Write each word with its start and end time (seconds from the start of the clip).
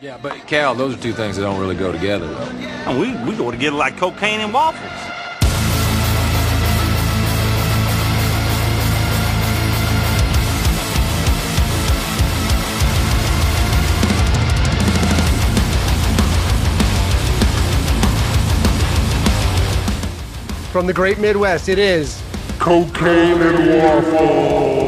Yeah, 0.00 0.16
but 0.22 0.46
Cal, 0.46 0.76
those 0.76 0.96
are 0.96 1.02
two 1.02 1.12
things 1.12 1.34
that 1.34 1.42
don't 1.42 1.58
really 1.58 1.74
go 1.74 1.90
together, 1.90 2.28
though. 2.28 2.38
And 2.38 3.00
we, 3.00 3.12
we 3.28 3.36
go 3.36 3.50
together 3.50 3.76
like 3.76 3.96
cocaine 3.96 4.38
and 4.38 4.54
waffles. 4.54 4.92
From 20.70 20.86
the 20.86 20.92
great 20.92 21.18
Midwest, 21.18 21.68
it 21.68 21.80
is 21.80 22.22
Cocaine 22.60 23.42
and 23.42 24.12
waffle. 24.12 24.87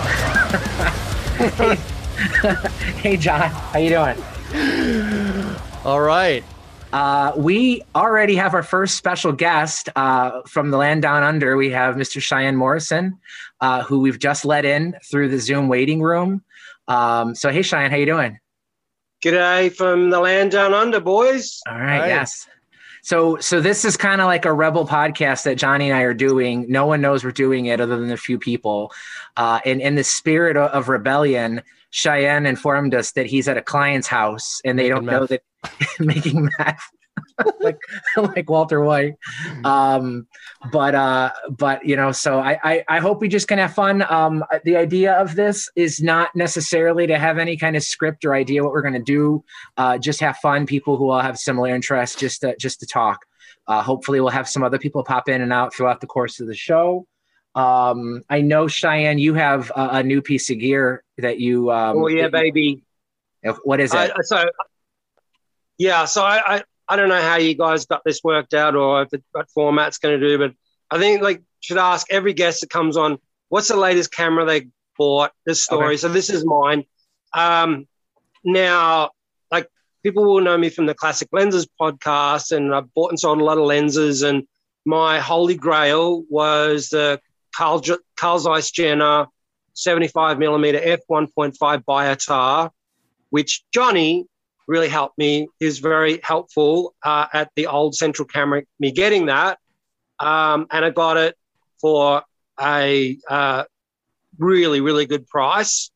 hey, 1.49 1.75
hey, 2.97 3.17
John, 3.17 3.49
how 3.49 3.79
you 3.79 3.89
doing? 3.89 5.55
All 5.85 6.01
right. 6.01 6.43
Uh, 6.93 7.31
we 7.37 7.81
already 7.95 8.35
have 8.35 8.53
our 8.53 8.63
first 8.63 8.95
special 8.97 9.31
guest 9.31 9.89
uh, 9.95 10.41
from 10.45 10.71
the 10.71 10.77
land 10.77 11.01
down 11.01 11.23
under. 11.23 11.55
We 11.55 11.69
have 11.71 11.95
Mr. 11.95 12.21
Cheyenne 12.21 12.55
Morrison, 12.57 13.17
uh, 13.61 13.83
who 13.83 14.01
we've 14.01 14.19
just 14.19 14.43
let 14.45 14.65
in 14.65 14.95
through 15.09 15.29
the 15.29 15.39
Zoom 15.39 15.69
waiting 15.69 16.01
room. 16.01 16.43
Um, 16.87 17.33
so, 17.33 17.49
hey, 17.49 17.61
Cheyenne, 17.61 17.91
how 17.91 17.97
you 17.97 18.05
doing? 18.05 18.39
G'day 19.23 19.73
from 19.73 20.09
the 20.09 20.19
land 20.19 20.51
down 20.51 20.73
under, 20.73 20.99
boys. 20.99 21.61
All 21.67 21.77
right, 21.77 22.01
Hi. 22.01 22.07
yes. 22.07 22.47
So, 23.01 23.37
so 23.37 23.61
this 23.61 23.83
is 23.83 23.97
kind 23.97 24.21
of 24.21 24.27
like 24.27 24.45
a 24.45 24.53
rebel 24.53 24.87
podcast 24.87 25.43
that 25.43 25.55
Johnny 25.55 25.89
and 25.89 25.97
I 25.97 26.01
are 26.01 26.13
doing. 26.13 26.65
No 26.69 26.85
one 26.85 27.01
knows 27.01 27.23
we're 27.23 27.31
doing 27.31 27.65
it 27.65 27.81
other 27.81 27.97
than 27.99 28.11
a 28.11 28.17
few 28.17 28.37
people. 28.37 28.91
Uh, 29.35 29.59
and 29.65 29.81
in 29.81 29.95
the 29.95 30.03
spirit 30.03 30.57
of, 30.57 30.69
of 30.71 30.89
rebellion, 30.89 31.61
Cheyenne 31.89 32.45
informed 32.45 32.93
us 32.95 33.11
that 33.13 33.25
he's 33.25 33.47
at 33.47 33.57
a 33.57 33.61
client's 33.61 34.07
house 34.07 34.61
and 34.63 34.77
they 34.77 34.89
Making 34.89 34.95
don't 34.95 35.05
know 35.05 35.25
that 35.25 35.43
making 35.99 36.49
meth, 36.57 36.91
like 37.61 37.79
like 38.17 38.49
Walter 38.49 38.81
White. 38.81 39.15
Um, 39.63 40.27
but 40.71 40.95
uh, 40.95 41.31
but 41.49 41.85
you 41.85 41.95
know, 41.95 42.11
so 42.11 42.39
I, 42.39 42.59
I 42.63 42.83
I 42.87 42.99
hope 42.99 43.21
we 43.21 43.27
just 43.27 43.47
can 43.47 43.57
have 43.57 43.73
fun. 43.73 44.05
Um, 44.09 44.43
the 44.63 44.75
idea 44.77 45.13
of 45.13 45.35
this 45.35 45.69
is 45.75 46.01
not 46.01 46.35
necessarily 46.35 47.07
to 47.07 47.17
have 47.17 47.37
any 47.37 47.57
kind 47.57 47.75
of 47.75 47.83
script 47.83 48.25
or 48.25 48.33
idea 48.33 48.63
what 48.63 48.71
we're 48.71 48.81
going 48.81 48.93
to 48.93 48.99
do 48.99 49.43
uh, 49.77 49.97
just 49.97 50.19
have 50.19 50.37
fun. 50.37 50.65
People 50.65 50.97
who 50.97 51.09
all 51.09 51.21
have 51.21 51.37
similar 51.37 51.73
interests, 51.73 52.19
just 52.19 52.41
to, 52.41 52.55
just 52.57 52.79
to 52.79 52.85
talk. 52.85 53.25
Uh, 53.67 53.81
hopefully, 53.81 54.19
we'll 54.19 54.29
have 54.29 54.49
some 54.49 54.63
other 54.63 54.79
people 54.79 55.03
pop 55.03 55.29
in 55.29 55.41
and 55.41 55.53
out 55.53 55.73
throughout 55.73 56.01
the 56.01 56.07
course 56.07 56.39
of 56.39 56.47
the 56.47 56.55
show. 56.55 57.05
Um, 57.53 58.23
I 58.29 58.41
know 58.41 58.67
Cheyenne, 58.67 59.19
you 59.19 59.33
have 59.33 59.71
a, 59.75 59.89
a 59.93 60.03
new 60.03 60.21
piece 60.21 60.49
of 60.49 60.59
gear 60.59 61.03
that 61.17 61.39
you. 61.39 61.71
Um, 61.71 61.97
oh 61.97 62.07
yeah, 62.07 62.29
baby. 62.29 62.83
What 63.63 63.79
is 63.79 63.93
I, 63.93 64.05
it? 64.05 64.13
so 64.21 64.43
yeah, 65.77 66.05
so 66.05 66.23
I, 66.23 66.57
I 66.57 66.63
I 66.87 66.95
don't 66.95 67.09
know 67.09 67.21
how 67.21 67.37
you 67.37 67.55
guys 67.55 67.85
got 67.85 68.01
this 68.03 68.21
worked 68.23 68.53
out 68.53 68.75
or 68.75 69.03
if 69.03 69.13
it, 69.13 69.23
what 69.31 69.49
format's 69.51 69.97
going 69.97 70.19
to 70.19 70.27
do, 70.27 70.37
but 70.37 70.53
I 70.89 70.99
think 70.99 71.21
like 71.21 71.41
should 71.61 71.77
ask 71.77 72.07
every 72.11 72.33
guest 72.33 72.61
that 72.61 72.69
comes 72.69 72.97
on 72.97 73.17
what's 73.49 73.67
the 73.67 73.77
latest 73.77 74.11
camera 74.11 74.45
they 74.45 74.67
bought. 74.97 75.31
This 75.45 75.63
story. 75.63 75.87
Okay. 75.87 75.97
So 75.97 76.09
this 76.09 76.29
is 76.29 76.45
mine. 76.45 76.83
Um, 77.33 77.87
now, 78.43 79.11
like 79.51 79.67
people 80.03 80.23
will 80.23 80.41
know 80.41 80.57
me 80.57 80.69
from 80.69 80.85
the 80.85 80.93
Classic 80.93 81.29
Lenses 81.31 81.67
podcast, 81.79 82.55
and 82.55 82.73
I've 82.73 82.93
bought 82.93 83.11
and 83.11 83.19
sold 83.19 83.39
a 83.39 83.43
lot 83.43 83.57
of 83.57 83.65
lenses. 83.65 84.23
And 84.23 84.47
my 84.85 85.19
holy 85.19 85.55
grail 85.55 86.23
was 86.29 86.89
the 86.89 87.19
Carl 87.55 87.81
Carl 88.17 88.39
Zeiss 88.39 88.71
Jena 88.71 89.27
75 89.73 90.39
millimeter 90.39 90.79
f1.5 90.79 91.83
Biotar, 91.85 92.69
which 93.29 93.63
Johnny 93.73 94.25
really 94.71 94.87
helped 94.87 95.17
me. 95.17 95.47
He 95.59 95.65
was 95.65 95.79
very 95.79 96.21
helpful 96.23 96.95
uh, 97.03 97.25
at 97.33 97.51
the 97.57 97.67
old 97.67 97.93
Central 97.93 98.25
Camera, 98.25 98.63
me 98.79 98.93
getting 98.93 99.25
that. 99.25 99.59
Um, 100.17 100.67
and 100.71 100.85
I 100.85 100.89
got 100.91 101.17
it 101.17 101.35
for 101.81 102.23
a 102.59 103.17
uh, 103.29 103.65
really, 104.37 104.79
really 104.79 105.05
good 105.05 105.27
price. 105.27 105.91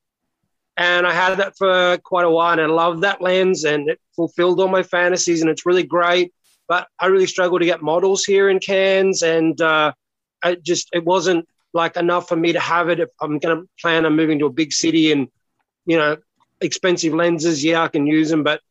And 0.76 1.08
I 1.08 1.14
had 1.14 1.36
that 1.38 1.54
for 1.58 1.98
quite 2.04 2.26
a 2.26 2.30
while 2.30 2.52
and 2.52 2.62
I 2.62 2.66
loved 2.66 3.04
that 3.04 3.22
lens 3.22 3.64
and 3.64 3.90
it 3.90 4.00
fulfilled 4.14 4.60
all 4.60 4.68
my 4.68 4.84
fantasies 4.84 5.40
and 5.40 5.50
it's 5.50 5.66
really 5.66 5.84
great. 5.84 6.34
But 6.68 6.88
I 7.00 7.06
really 7.06 7.28
struggled 7.28 7.62
to 7.62 7.66
get 7.66 7.82
models 7.82 8.26
here 8.26 8.50
in 8.50 8.60
Cairns 8.60 9.22
and 9.24 9.60
uh, 9.62 9.94
I 10.44 10.56
just, 10.56 10.90
it 10.92 11.06
wasn't 11.06 11.48
like 11.74 11.96
enough 11.96 12.28
for 12.28 12.36
me 12.36 12.52
to 12.52 12.60
have 12.60 12.90
it. 12.90 13.00
If 13.00 13.10
I'm 13.22 13.40
going 13.40 13.58
to 13.58 13.70
plan 13.82 14.06
on 14.06 14.18
moving 14.18 14.40
to 14.40 14.48
a 14.48 14.52
big 14.52 14.74
city 14.74 15.14
and, 15.14 15.30
you 15.86 15.98
know, 15.98 16.18
expensive 16.62 17.14
lenses, 17.14 17.64
yeah, 17.64 17.84
I 17.84 17.88
can 17.88 18.08
use 18.08 18.30
them. 18.30 18.44
But 18.44 18.62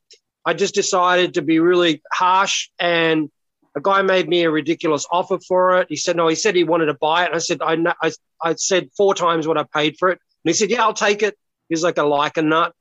I 0.44 0.54
just 0.54 0.74
decided 0.74 1.34
to 1.34 1.42
be 1.42 1.58
really 1.58 2.02
harsh 2.12 2.68
and 2.78 3.30
a 3.76 3.80
guy 3.80 4.02
made 4.02 4.28
me 4.28 4.44
a 4.44 4.50
ridiculous 4.50 5.06
offer 5.10 5.38
for 5.38 5.78
it. 5.78 5.88
He 5.88 5.96
said, 5.96 6.16
no, 6.16 6.28
he 6.28 6.36
said 6.36 6.54
he 6.54 6.64
wanted 6.64 6.86
to 6.86 6.94
buy 6.94 7.24
it. 7.24 7.26
And 7.26 7.34
I 7.34 7.38
said, 7.38 7.60
I, 7.60 7.76
I, 8.00 8.12
I 8.42 8.54
said 8.54 8.90
four 8.96 9.14
times 9.14 9.48
what 9.48 9.58
I 9.58 9.64
paid 9.64 9.96
for 9.98 10.10
it. 10.10 10.20
And 10.44 10.50
he 10.50 10.52
said, 10.52 10.70
yeah, 10.70 10.82
I'll 10.82 10.94
take 10.94 11.22
it. 11.22 11.36
He's 11.68 11.82
like 11.82 11.98
a 11.98 12.04
like 12.04 12.36
a 12.36 12.42
nut. 12.42 12.72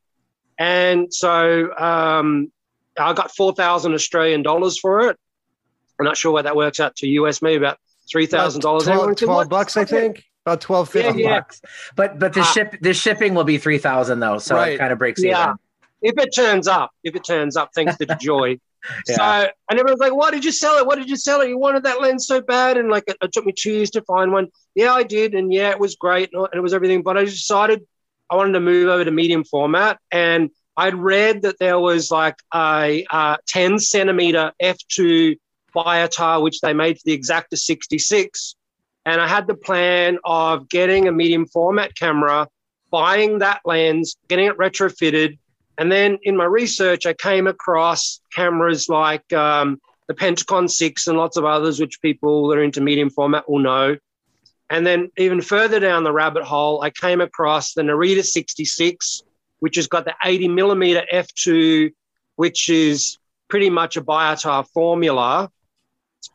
And 0.60 1.12
so 1.12 1.76
um, 1.76 2.52
I 2.98 3.14
got 3.14 3.36
4,000 3.36 3.94
Australian 3.94 4.44
dollars 4.44 4.80
for 4.80 5.10
it. 5.10 5.18
I'm 6.00 6.06
not 6.06 6.18
sure 6.18 6.32
what 6.32 6.44
that 6.44 6.56
works 6.56 6.80
out 6.80 6.96
to 6.98 7.08
US, 7.08 7.42
maybe 7.42 7.58
about 7.58 7.80
$3,000. 8.14 8.28
About 8.28 8.62
12, 8.62 8.88
Everyone 8.88 9.16
12 9.16 9.50
bucks, 9.50 9.78
I 9.78 9.86
think. 9.86 10.24
About 10.46 10.60
12, 10.62 10.96
Yeah, 10.96 11.14
yeah. 11.14 11.30
bucks. 11.40 11.62
But 11.96 12.20
but 12.20 12.34
the 12.34 12.42
Ah. 12.42 12.52
ship 12.54 12.76
the 12.82 12.94
shipping 12.94 13.34
will 13.34 13.46
be 13.46 13.58
three 13.58 13.78
thousand 13.78 14.20
though, 14.20 14.40
so 14.40 14.56
Right. 14.56 14.74
it 14.74 14.78
kind 14.78 14.92
of 14.92 15.00
breaks 15.00 15.24
Yeah. 15.24 15.44
even. 15.44 15.56
If 16.02 16.18
it 16.26 16.36
turns 16.36 16.68
up, 16.68 16.92
if 17.04 17.16
it 17.16 17.24
turns 17.24 17.56
up, 17.56 17.70
thanks 17.74 17.96
to 17.98 18.06
Joy. 18.22 18.60
Yeah. 19.08 19.16
So, 19.16 19.50
and 19.70 19.80
everyone's 19.80 20.02
like, 20.02 20.14
why 20.14 20.32
did 20.32 20.44
you 20.44 20.52
sell 20.52 20.78
it? 20.78 20.86
Why 20.86 20.96
did 20.96 21.10
you 21.10 21.16
sell 21.16 21.40
it? 21.40 21.48
You 21.48 21.58
wanted 21.58 21.84
that 21.84 22.02
lens 22.02 22.28
so 22.28 22.42
bad. 22.42 22.76
And 22.76 22.90
like, 22.90 23.06
it, 23.08 23.16
it 23.22 23.32
took 23.32 23.46
me 23.46 23.54
two 23.58 23.72
years 23.72 23.90
to 23.92 24.02
find 24.02 24.34
one. 24.34 24.50
Yeah, 24.76 24.92
I 24.94 25.04
did. 25.04 25.34
And 25.34 25.54
yeah, 25.54 25.70
it 25.70 25.80
was 25.80 25.96
great. 25.96 26.30
And 26.34 26.46
it 26.54 26.60
was 26.60 26.74
everything. 26.74 27.04
But 27.04 27.18
I 27.18 27.24
decided 27.24 27.86
I 28.30 28.36
wanted 28.36 28.52
to 28.52 28.60
move 28.60 28.90
over 28.90 29.06
to 29.06 29.12
medium 29.12 29.46
format. 29.46 30.00
And 30.12 30.50
I'd 30.76 30.96
read 30.96 31.44
that 31.44 31.60
there 31.60 31.80
was 31.80 32.12
like 32.12 32.36
a 32.54 33.06
uh, 33.10 33.38
10 33.48 33.80
centimeter 33.80 34.52
f2 34.62 35.38
Biotar, 35.74 36.42
which 36.44 36.60
they 36.60 36.74
made 36.74 36.98
for 36.98 37.04
the 37.06 37.18
Exakta 37.18 37.58
66. 37.58 38.56
And 39.06 39.20
I 39.20 39.28
had 39.28 39.48
the 39.48 39.56
plan 39.56 40.18
of 40.24 40.70
getting 40.70 41.08
a 41.08 41.12
medium 41.12 41.46
format 41.46 41.96
camera, 41.96 42.48
buying 42.90 43.40
that 43.40 43.62
lens, 43.66 44.16
getting 44.30 44.46
it 44.46 44.58
retrofitted, 44.58 45.38
and 45.78 45.92
then 45.92 46.20
in 46.24 46.38
my 46.38 46.46
research, 46.46 47.06
I 47.06 47.14
came 47.14 47.48
across 47.48 48.22
cameras 48.34 48.90
like 48.90 49.32
um, 49.34 49.82
the 50.08 50.14
Pentacon 50.14 50.68
6 50.68 51.08
and 51.08 51.18
lots 51.18 51.38
of 51.38 51.46
others, 51.46 51.80
which 51.80 52.02
people 52.02 52.48
that 52.48 52.58
are 52.58 52.64
into 52.64 52.82
medium 52.82 53.10
format 53.10 53.50
will 53.50 53.60
know. 53.60 53.98
And 54.70 54.86
then 54.86 55.12
even 55.18 55.42
further 55.42 55.80
down 55.80 56.04
the 56.04 56.14
rabbit 56.14 56.44
hole, 56.44 56.82
I 56.82 56.90
came 56.90 57.22
across 57.22 57.74
the 57.74 57.82
Norita 57.82 58.24
66, 58.24 59.24
which 59.60 59.76
has 59.76 59.88
got 59.88 60.06
the 60.06 60.16
80 60.24 60.48
millimeter 60.50 61.04
f2, 61.12 61.92
which 62.36 62.70
is 62.70 63.18
pretty 63.50 63.70
much 63.70 63.98
a 63.98 64.02
Biotar 64.02 64.68
formula. 64.74 65.50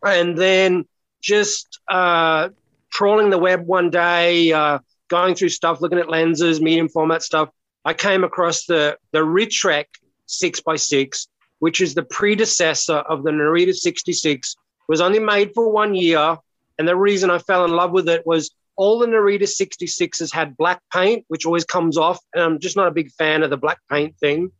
And 0.05 0.37
then 0.37 0.87
just 1.21 1.81
uh, 1.89 2.49
trawling 2.91 3.31
the 3.31 3.39
web 3.39 3.67
one 3.67 3.91
day, 3.91 4.53
uh, 4.53 4.79
going 5.09 5.35
through 5.35 5.49
stuff, 5.49 5.81
looking 5.81 5.99
at 5.99 6.09
lenses, 6.09 6.61
medium 6.61 6.89
format 6.89 7.23
stuff, 7.23 7.51
I 7.85 7.95
came 7.95 8.25
across 8.25 8.67
the 8.67 8.99
the 9.13 9.21
Rittreck 9.21 9.87
six 10.27 10.61
x 10.69 10.83
six, 10.83 11.29
which 11.59 11.81
is 11.81 11.95
the 11.95 12.03
predecessor 12.03 12.97
of 12.97 13.25
the 13.25 13.31
Norita 13.31 13.75
66. 13.75 14.53
It 14.53 14.57
was 14.89 15.01
only 15.01 15.19
made 15.19 15.53
for 15.55 15.71
one 15.71 15.95
year, 15.95 16.37
and 16.79 16.87
the 16.87 16.97
reason 16.97 17.31
I 17.31 17.39
fell 17.39 17.65
in 17.65 17.73
love 17.73 17.93
with 17.93 18.09
it 18.09 18.27
was 18.27 18.51
all 18.77 18.99
the 18.99 19.07
Norita 19.07 19.43
66s 19.43 20.33
had 20.33 20.57
black 20.57 20.81
paint, 20.93 21.25
which 21.29 21.45
always 21.45 21.65
comes 21.65 21.97
off, 21.97 22.21
and 22.35 22.43
I'm 22.45 22.59
just 22.61 22.77
not 22.77 22.87
a 22.87 22.93
big 22.93 23.11
fan 23.13 23.43
of 23.43 23.51
the 23.51 23.57
black 23.57 23.79
paint 23.91 24.17
thing. 24.19 24.53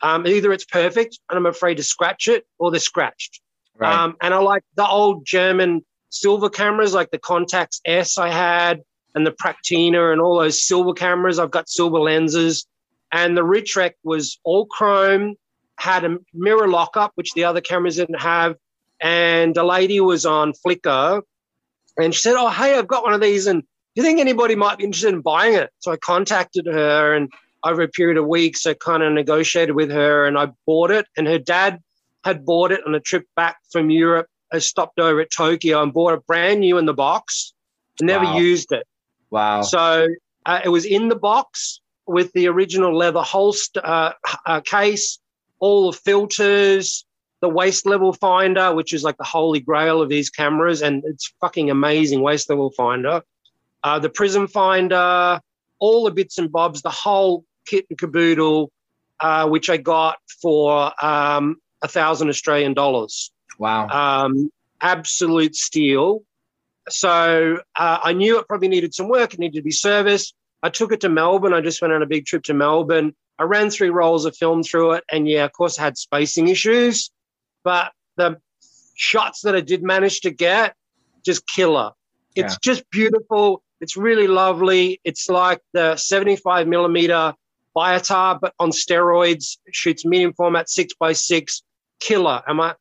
Um, 0.00 0.26
either 0.26 0.50
it's 0.52 0.64
perfect, 0.64 1.18
and 1.28 1.36
I'm 1.36 1.46
afraid 1.46 1.76
to 1.76 1.82
scratch 1.82 2.26
it, 2.28 2.46
or 2.58 2.70
they're 2.70 2.80
scratched. 2.80 3.42
Right. 3.76 3.92
Um, 3.92 4.16
and 4.22 4.32
I 4.32 4.38
like 4.38 4.62
the 4.76 4.86
old 4.86 5.26
German 5.26 5.84
silver 6.10 6.50
cameras, 6.50 6.94
like 6.94 7.10
the 7.10 7.18
Contax 7.18 7.80
S 7.84 8.18
I 8.18 8.28
had, 8.28 8.82
and 9.14 9.26
the 9.26 9.32
Praktina, 9.32 10.12
and 10.12 10.20
all 10.20 10.38
those 10.38 10.62
silver 10.62 10.92
cameras. 10.92 11.38
I've 11.38 11.50
got 11.50 11.68
silver 11.68 11.98
lenses, 11.98 12.66
and 13.12 13.36
the 13.36 13.42
Rittreck 13.42 13.92
was 14.04 14.38
all 14.44 14.66
chrome, 14.66 15.36
had 15.78 16.04
a 16.04 16.18
mirror 16.34 16.68
lockup, 16.68 17.12
which 17.14 17.32
the 17.32 17.44
other 17.44 17.60
cameras 17.60 17.96
didn't 17.96 18.20
have. 18.20 18.56
And 19.00 19.56
a 19.56 19.64
lady 19.64 20.00
was 20.00 20.26
on 20.26 20.52
Flickr 20.52 21.22
and 21.96 22.14
she 22.14 22.20
said, 22.20 22.36
Oh, 22.36 22.48
hey, 22.48 22.76
I've 22.76 22.86
got 22.86 23.02
one 23.02 23.14
of 23.14 23.20
these. 23.20 23.46
And 23.46 23.62
do 23.62 23.66
you 23.94 24.02
think 24.02 24.20
anybody 24.20 24.54
might 24.54 24.78
be 24.78 24.84
interested 24.84 25.14
in 25.14 25.20
buying 25.20 25.54
it? 25.54 25.70
So 25.78 25.92
I 25.92 25.96
contacted 25.96 26.66
her 26.66 27.14
and 27.14 27.30
over 27.64 27.82
a 27.82 27.88
period 27.88 28.16
of 28.16 28.26
weeks, 28.26 28.66
I 28.66 28.74
kind 28.74 29.02
of 29.02 29.12
negotiated 29.12 29.74
with 29.74 29.90
her 29.90 30.26
and 30.26 30.38
I 30.38 30.48
bought 30.66 30.90
it. 30.90 31.06
And 31.16 31.26
her 31.26 31.38
dad 31.38 31.80
had 32.24 32.44
bought 32.44 32.72
it 32.72 32.80
on 32.86 32.94
a 32.94 33.00
trip 33.00 33.24
back 33.36 33.56
from 33.70 33.90
Europe. 33.90 34.26
I 34.52 34.58
stopped 34.58 34.98
over 34.98 35.20
at 35.20 35.30
Tokyo 35.30 35.82
and 35.82 35.92
bought 35.92 36.14
a 36.14 36.20
brand 36.20 36.60
new 36.60 36.78
in 36.78 36.86
the 36.86 36.94
box. 36.94 37.52
Never 38.00 38.24
Wow. 38.24 38.38
used 38.38 38.72
it. 38.72 38.86
Wow. 39.30 39.62
So 39.62 40.08
uh, 40.46 40.60
it 40.64 40.68
was 40.68 40.84
in 40.84 41.08
the 41.08 41.16
box 41.16 41.80
with 42.06 42.32
the 42.32 42.48
original 42.48 42.96
leather 42.96 43.22
holster 43.22 43.80
uh, 43.84 44.12
uh, 44.46 44.60
case, 44.60 45.18
all 45.60 45.92
the 45.92 45.96
filters, 45.96 47.04
the 47.40 47.48
waist 47.48 47.86
level 47.86 48.12
finder, 48.12 48.74
which 48.74 48.92
is 48.92 49.04
like 49.04 49.16
the 49.16 49.24
holy 49.24 49.60
grail 49.60 50.02
of 50.02 50.08
these 50.08 50.30
cameras, 50.30 50.82
and 50.82 51.04
it's 51.04 51.32
fucking 51.40 51.70
amazing 51.70 52.20
waist 52.20 52.50
level 52.50 52.70
finder. 52.70 53.22
Uh, 53.84 53.98
the 53.98 54.10
prism 54.10 54.46
finder, 54.48 55.40
all 55.78 56.04
the 56.04 56.10
bits 56.10 56.38
and 56.38 56.50
bobs, 56.50 56.82
the 56.82 56.90
whole 56.90 57.44
kit 57.66 57.86
and 57.88 57.98
caboodle, 57.98 58.70
uh, 59.20 59.48
which 59.48 59.70
I 59.70 59.76
got 59.76 60.18
for 60.42 60.92
um, 61.04 61.56
a 61.82 61.88
thousand 61.88 62.28
Australian 62.28 62.74
dollars 62.74 63.30
wow. 63.60 63.86
um, 63.88 64.50
absolute 64.80 65.54
steal. 65.54 66.22
So 66.88 67.58
uh, 67.76 67.98
I 68.02 68.12
knew 68.12 68.38
it 68.38 68.48
probably 68.48 68.68
needed 68.68 68.94
some 68.94 69.08
work. 69.08 69.34
It 69.34 69.38
needed 69.38 69.58
to 69.58 69.62
be 69.62 69.70
serviced. 69.70 70.34
I 70.62 70.70
took 70.70 70.92
it 70.92 71.00
to 71.02 71.08
Melbourne. 71.08 71.52
I 71.52 71.60
just 71.60 71.80
went 71.80 71.94
on 71.94 72.02
a 72.02 72.06
big 72.06 72.26
trip 72.26 72.42
to 72.44 72.54
Melbourne. 72.54 73.14
I 73.38 73.44
ran 73.44 73.70
three 73.70 73.90
rolls 73.90 74.24
of 74.24 74.36
film 74.36 74.62
through 74.62 74.92
it, 74.92 75.04
and 75.10 75.26
yeah, 75.26 75.44
of 75.44 75.52
course, 75.52 75.78
I 75.78 75.84
had 75.84 75.96
spacing 75.96 76.48
issues, 76.48 77.10
but 77.64 77.92
the 78.16 78.38
shots 78.96 79.40
that 79.42 79.56
I 79.56 79.62
did 79.62 79.82
manage 79.82 80.20
to 80.22 80.30
get, 80.30 80.74
just 81.24 81.46
killer. 81.46 81.92
It's 82.36 82.58
just 82.58 82.88
beautiful. 82.90 83.62
It's 83.80 83.96
really 83.96 84.26
lovely. 84.26 85.00
It's 85.04 85.28
like 85.28 85.60
the 85.72 85.96
75 85.96 86.68
millimeter 86.68 87.34
Biotar, 87.76 88.38
but 88.40 88.52
on 88.58 88.70
steroids. 88.70 89.58
Shoots 89.72 90.04
medium 90.04 90.32
format, 90.32 90.68
six 90.68 90.94
by 90.98 91.12
six. 91.12 91.62
Killer. 92.00 92.42
Am 92.48 92.60
I? 92.60 92.74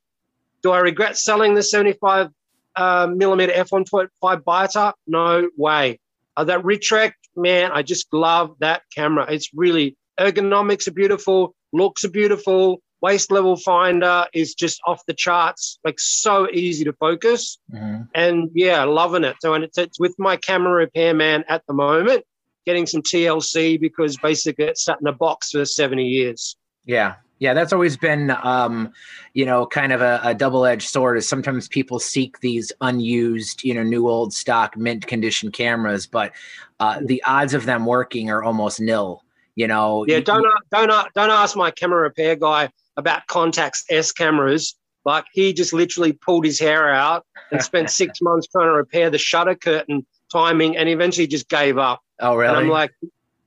Do 0.62 0.72
I 0.72 0.80
regret 0.80 1.18
selling 1.18 1.54
the 1.54 1.64
75 1.64 2.30
uh, 2.76 3.08
millimeter 3.14 3.54
f1.5 3.54 4.10
Biotar? 4.22 4.94
No 5.08 5.50
way. 5.58 6.00
Uh, 6.38 6.44
that 6.46 6.62
Rittreck, 6.64 7.14
man, 7.36 7.72
I 7.74 7.82
just 7.84 8.08
love 8.14 8.56
that 8.60 8.84
camera. 8.96 9.26
It's 9.30 9.50
really 9.54 9.98
ergonomics 10.20 10.88
are 10.88 10.92
beautiful, 10.92 11.56
looks 11.74 12.04
are 12.06 12.10
beautiful. 12.10 12.82
Waist 13.02 13.32
level 13.32 13.56
finder 13.56 14.26
is 14.34 14.54
just 14.54 14.82
off 14.86 15.06
the 15.06 15.14
charts, 15.14 15.80
like 15.86 15.98
so 16.00 16.50
easy 16.52 16.84
to 16.84 16.92
focus. 16.94 17.58
Mhm. 17.74 18.10
And 18.14 18.50
yeah, 18.54 18.84
loving 18.84 19.24
it. 19.24 19.38
So, 19.40 19.54
and 19.54 19.64
it's, 19.64 19.78
it's 19.78 20.00
with 20.00 20.16
my 20.20 20.36
camera 20.36 20.74
repairman 20.74 21.46
at 21.48 21.66
the 21.66 21.74
moment, 21.74 22.26
getting 22.66 22.86
some 22.86 23.02
TLC 23.02 23.80
because 23.80 24.18
basically 24.18 24.66
it's 24.66 24.84
sat 24.84 25.00
in 25.00 25.08
a 25.08 25.14
box 25.14 25.52
for 25.52 25.64
70 25.64 26.06
years. 26.06 26.58
Yeah. 26.86 27.16
Yeah, 27.40 27.54
that's 27.54 27.72
always 27.72 27.96
been, 27.96 28.36
um, 28.44 28.92
you 29.34 29.46
know, 29.46 29.66
kind 29.66 29.94
of 29.94 30.02
a, 30.02 30.20
a 30.24 30.34
double-edged 30.36 30.88
sword. 30.88 31.18
Is 31.18 31.28
sometimes 31.28 31.68
people 31.70 32.00
seek 32.00 32.40
these 32.42 32.72
unused, 32.82 33.64
you 33.64 33.74
know, 33.74 33.84
new 33.84 34.08
old 34.08 34.34
stock 34.34 34.78
mint 34.78 35.08
condition 35.08 35.52
cameras, 35.52 36.06
but 36.06 36.34
uh, 36.80 37.00
the 37.04 37.24
odds 37.26 37.54
of 37.54 37.66
them 37.66 37.86
working 37.86 38.30
are 38.30 38.44
almost 38.44 38.82
nil. 38.82 39.24
You 39.56 39.68
know, 39.68 40.06
Yeah, 40.08 40.20
don't 40.20 40.46
don't 40.72 40.90
don't 40.90 41.30
ask 41.30 41.56
my 41.56 41.72
camera 41.72 42.02
repair 42.02 42.36
guy 42.36 42.70
about 42.98 43.28
Contax 43.28 43.84
S 43.90 44.12
cameras. 44.12 44.76
Like 45.06 45.26
he 45.32 45.54
just 45.54 45.74
literally 45.74 46.14
pulled 46.14 46.46
his 46.46 46.60
hair 46.60 46.94
out 46.94 47.26
and 47.52 47.62
spent 47.62 47.90
six 48.02 48.22
months 48.22 48.48
trying 48.48 48.68
to 48.68 48.74
repair 48.74 49.10
the 49.10 49.18
shutter 49.18 49.56
curtain 49.56 50.06
timing, 50.32 50.78
and 50.78 50.88
eventually 50.90 51.28
just 51.28 51.50
gave 51.50 51.78
up. 51.78 52.02
oh, 52.20 52.36
really? 52.36 52.50
And 52.50 52.58
I'm 52.58 52.70
like, 52.70 52.92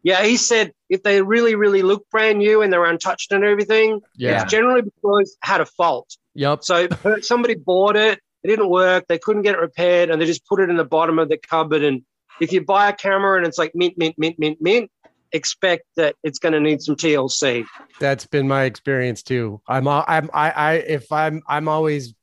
yeah, 0.03 0.23
he 0.25 0.37
said 0.37 0.73
if 0.89 1.03
they 1.03 1.23
really 1.23 1.55
really 1.55 1.83
look 1.83 2.09
brand 2.11 2.39
new 2.39 2.63
and 2.63 2.73
they're 2.73 2.85
untouched 2.85 3.33
and 3.33 3.45
everything, 3.45 4.01
Yeah. 4.17 4.43
it's 4.43 4.51
generally 4.51 4.83
because 4.83 5.31
it 5.43 5.47
had 5.47 5.61
a 5.61 5.67
fault. 5.67 6.17
Yep. 6.35 6.65
So 6.65 6.89
somebody 7.21 7.55
bought 7.55 7.97
it, 7.97 8.19
it 8.43 8.49
didn't 8.49 8.71
work, 8.71 9.05
they 9.09 9.19
couldn't 9.19 9.43
get 9.43 9.55
it 9.55 9.61
repaired, 9.61 10.11
and 10.11 10.21
they 10.21 10.27
just 10.27 10.47
put 10.47 10.61
it 10.61 10.71
in 10.71 10.77
the 10.77 10.85
bottom 10.85 11.19
of 11.19 11.29
the 11.29 11.37
cupboard. 11.37 11.83
And 11.85 12.03
if 12.41 12.53
you 12.53 12.65
buy 12.65 12.89
a 12.89 12.93
camera 12.93 13.37
and 13.37 13.47
it's 13.47 13.59
like 13.59 13.73
mint, 13.75 13.97
mint, 13.99 14.17
mint, 14.19 14.39
mint, 14.39 14.59
mint, 14.61 14.91
expect 15.33 15.85
that 15.97 16.15
it's 16.23 16.39
going 16.39 16.53
to 16.53 16.61
need 16.61 16.83
some 16.83 16.97
TLC. 16.97 17.65
That's 18.01 18.27
been 18.27 18.49
my 18.49 18.65
experience 18.65 19.23
too. 19.23 19.61
I'm 19.69 19.87
I'm 19.89 20.29
I 20.35 20.51
I 20.51 20.73
if 20.75 21.11
I'm 21.13 21.43
I'm 21.49 21.69
always 21.69 22.15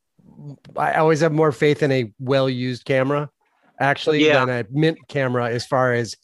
I 0.78 0.94
always 0.96 1.22
have 1.22 1.32
more 1.32 1.52
faith 1.52 1.82
in 1.84 1.92
a 1.92 2.12
well-used 2.20 2.86
camera 2.86 3.30
actually 3.80 4.26
Yeah. 4.26 4.46
than 4.46 4.50
a 4.60 4.66
mint 4.72 5.00
camera 5.08 5.50
as 5.50 5.66
far 5.66 5.94
as 5.94 6.16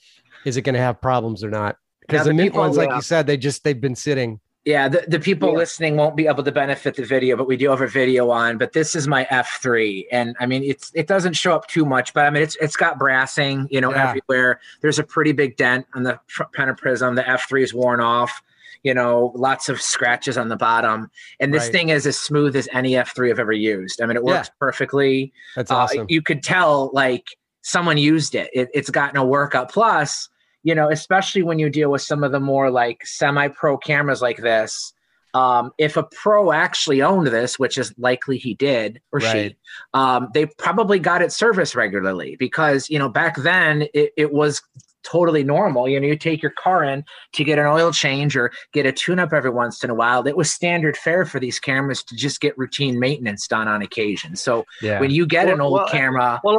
is 0.46 0.58
it 0.58 0.62
going 0.62 0.76
to 0.76 0.82
have 0.82 1.02
problems 1.02 1.44
or 1.44 1.50
not. 1.50 1.78
Because 2.02 2.24
the 2.26 2.30
the 2.30 2.34
mint 2.36 2.52
people- 2.52 2.62
ones, 2.62 2.78
like 2.78 2.90
yeah. 2.90 2.96
you 2.98 3.02
said, 3.02 3.28
they 3.28 3.38
just 3.38 3.64
they've 3.64 3.80
been 3.82 3.96
sitting. 3.96 4.40
Yeah, 4.64 4.88
the, 4.88 5.06
the 5.08 5.20
people 5.20 5.50
Yeah. 5.52 5.58
listening 5.60 5.96
won't 5.96 6.16
be 6.16 6.26
able 6.26 6.44
to 6.44 6.52
benefit 6.52 6.96
the 6.96 7.04
video, 7.06 7.36
but 7.36 7.46
we 7.48 7.56
do 7.56 7.70
have 7.70 7.82
a 7.82 7.88
video 7.88 8.32
on. 8.32 8.58
But 8.58 8.74
this 8.74 8.96
is 8.96 9.08
my 9.08 9.26
F3, 9.26 10.06
and 10.12 10.36
I 10.40 10.46
mean 10.48 10.64
it's 10.64 10.92
it 10.96 11.06
doesn't 11.08 11.34
show 11.34 11.54
up 11.54 11.68
too 11.68 11.86
much, 11.86 12.14
but 12.16 12.26
I 12.26 12.30
mean 12.32 12.42
it's 12.44 12.56
it's 12.58 12.76
got 12.76 12.98
brassing, 12.98 13.68
you 13.70 13.80
know, 13.82 13.92
Yeah. 13.92 14.10
everywhere. 14.10 14.60
There's 14.82 14.98
a 14.98 15.04
pretty 15.04 15.34
big 15.34 15.56
dent 15.58 15.86
on 15.94 16.02
the 16.04 16.20
pentaprism. 16.56 17.16
The 17.16 17.24
F3 17.24 17.64
is 17.64 17.74
worn 17.74 18.00
off. 18.00 18.42
You 18.84 18.94
know, 18.94 19.32
lots 19.36 19.68
of 19.68 19.82
scratches 19.82 20.38
on 20.38 20.50
the 20.50 20.56
bottom, 20.58 21.10
and 21.40 21.52
this 21.54 21.64
Right. 21.64 21.72
thing 21.72 21.90
is 21.90 22.06
as 22.06 22.20
smooth 22.20 22.56
as 22.56 22.68
any 22.72 22.92
F3 22.96 23.32
I've 23.32 23.40
ever 23.40 23.52
used. 23.52 24.00
I 24.02 24.06
mean, 24.06 24.16
it 24.18 24.24
Yeah. 24.24 24.34
works 24.36 24.52
perfectly. 24.60 25.34
That's 25.56 25.72
Uh, 25.72 25.76
awesome. 25.78 26.06
you 26.08 26.22
could 26.22 26.44
tell 26.44 26.92
like 26.94 27.26
someone 27.64 27.98
used 27.98 28.36
it. 28.36 28.50
it. 28.54 28.70
It's 28.76 28.92
got 28.92 29.14
no 29.16 29.26
workup. 29.28 29.72
Plus, 29.72 30.30
you 30.66 30.74
know, 30.74 30.90
especially 30.90 31.44
when 31.44 31.60
you 31.60 31.70
deal 31.70 31.92
with 31.92 32.02
some 32.02 32.24
of 32.24 32.32
the 32.32 32.40
more 32.40 32.72
like 32.72 33.06
semi-pro 33.06 33.78
cameras 33.78 34.20
like 34.22 34.38
this. 34.38 34.94
Um, 35.36 35.72
if 35.78 35.96
a 35.96 36.04
pro 36.04 36.52
actually 36.52 37.02
owned 37.04 37.28
this, 37.28 37.60
which 37.60 37.78
is 37.78 37.94
likely 38.00 38.38
he 38.40 38.56
did 38.56 39.00
or 39.12 39.20
Right. 39.20 39.52
she, 39.52 39.58
um, 39.94 40.30
they 40.34 40.48
probably 40.58 40.98
got 40.98 41.22
it 41.22 41.32
serviced 41.32 41.76
regularly 41.76 42.36
because 42.38 42.90
you 42.90 42.98
know 42.98 43.10
back 43.10 43.36
then 43.38 43.84
it, 43.94 44.12
it 44.18 44.34
was 44.34 44.60
totally 45.04 45.44
normal. 45.44 45.88
You 45.88 46.00
know, 46.00 46.08
you 46.08 46.18
take 46.18 46.42
your 46.42 46.54
car 46.58 46.84
in 46.84 47.04
to 47.34 47.44
get 47.44 47.60
an 47.60 47.68
oil 47.68 47.92
change 47.92 48.36
or 48.36 48.52
get 48.74 48.88
a 48.88 48.92
tune-up 48.92 49.34
every 49.34 49.52
once 49.52 49.84
in 49.84 49.92
a 49.92 49.94
while. 49.94 50.26
It 50.26 50.36
was 50.36 50.50
standard 50.52 50.98
fare 50.98 51.26
for 51.26 51.40
these 51.40 51.60
cameras 51.60 52.04
to 52.06 52.16
just 52.16 52.42
get 52.42 52.58
routine 52.58 53.00
maintenance 53.00 53.48
done 53.48 53.68
on 53.68 53.84
occasion. 53.84 54.36
So 54.36 54.66
yeah. 54.82 55.00
when 55.00 55.12
you 55.12 55.28
get 55.28 55.48
an 55.48 55.62
old 55.62 55.74
well, 55.74 55.88
camera, 55.90 56.42
Well, 56.44 56.58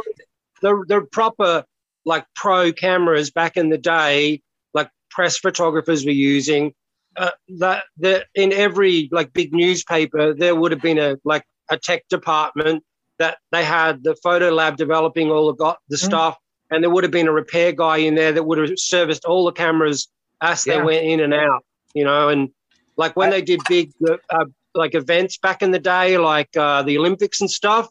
they're 0.61 1.05
proper 1.07 1.65
like 2.07 2.25
pro 2.35 2.71
cameras 2.71 3.29
back 3.29 3.57
in 3.57 3.69
the 3.69 3.77
day, 3.77 4.41
like 4.73 4.89
press 5.11 5.37
photographers 5.37 6.05
were 6.05 6.11
using, 6.33 6.73
uh, 7.17 7.31
that 7.59 7.83
the 7.97 8.25
in 8.33 8.53
every 8.53 9.09
like 9.11 9.33
big 9.33 9.53
newspaper 9.53 10.33
there 10.33 10.55
would 10.55 10.71
have 10.71 10.81
been 10.81 10.97
a 10.97 11.17
like 11.25 11.43
a 11.69 11.77
tech 11.77 12.07
department 12.09 12.81
that 13.19 13.37
they 13.51 13.63
had 13.63 14.03
the 14.03 14.15
photo 14.23 14.49
lab 14.51 14.77
developing 14.77 15.29
all 15.29 15.47
the 15.47 15.53
got 15.53 15.79
the 15.89 15.97
Mm. 15.97 16.07
stuff, 16.11 16.37
and 16.71 16.81
there 16.81 16.89
would 16.89 17.03
have 17.03 17.11
been 17.11 17.27
a 17.27 17.31
repair 17.43 17.71
guy 17.73 17.97
in 17.97 18.15
there 18.15 18.31
that 18.31 18.43
would 18.43 18.57
have 18.57 18.79
serviced 18.79 19.25
all 19.25 19.43
the 19.45 19.51
cameras 19.51 20.07
as 20.41 20.63
they 20.63 20.77
Yeah. 20.77 20.83
went 20.83 21.03
in 21.05 21.19
and 21.19 21.33
out, 21.33 21.63
you 21.93 22.05
know, 22.05 22.29
and 22.29 22.49
like 22.95 23.15
when 23.17 23.31
they 23.31 23.41
did 23.41 23.59
big 23.67 23.91
uh, 24.07 24.45
like 24.75 24.95
events 24.95 25.37
back 25.37 25.61
in 25.61 25.71
the 25.71 25.79
day, 25.79 26.17
like 26.17 26.55
uh, 26.55 26.83
the 26.83 26.97
Olympics 26.97 27.41
and 27.41 27.51
stuff, 27.51 27.89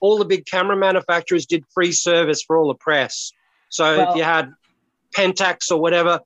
all 0.00 0.18
the 0.18 0.24
big 0.24 0.44
camera 0.46 0.76
manufacturers 0.76 1.46
did 1.46 1.64
free 1.74 1.92
service 1.92 2.42
for 2.42 2.58
all 2.58 2.68
the 2.68 2.74
press. 2.74 3.32
So 3.68 3.96
Well- 3.96 4.10
if 4.10 4.16
you 4.16 4.24
had 4.24 4.52
Pentax 5.14 5.70
or 5.70 5.78
whatever, 5.80 6.20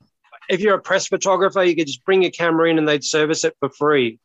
if 0.49 0.61
you're 0.61 0.75
a 0.75 0.81
press 0.81 1.07
photographer, 1.07 1.63
you 1.63 1.77
could 1.77 1.87
just 1.87 2.05
bring 2.05 2.23
your 2.23 2.33
camera 2.33 2.69
in 2.69 2.79
and 2.79 2.89
they'd 2.89 3.05
service 3.05 3.45
it 3.45 3.57
for 3.61 3.69
free. 3.69 4.19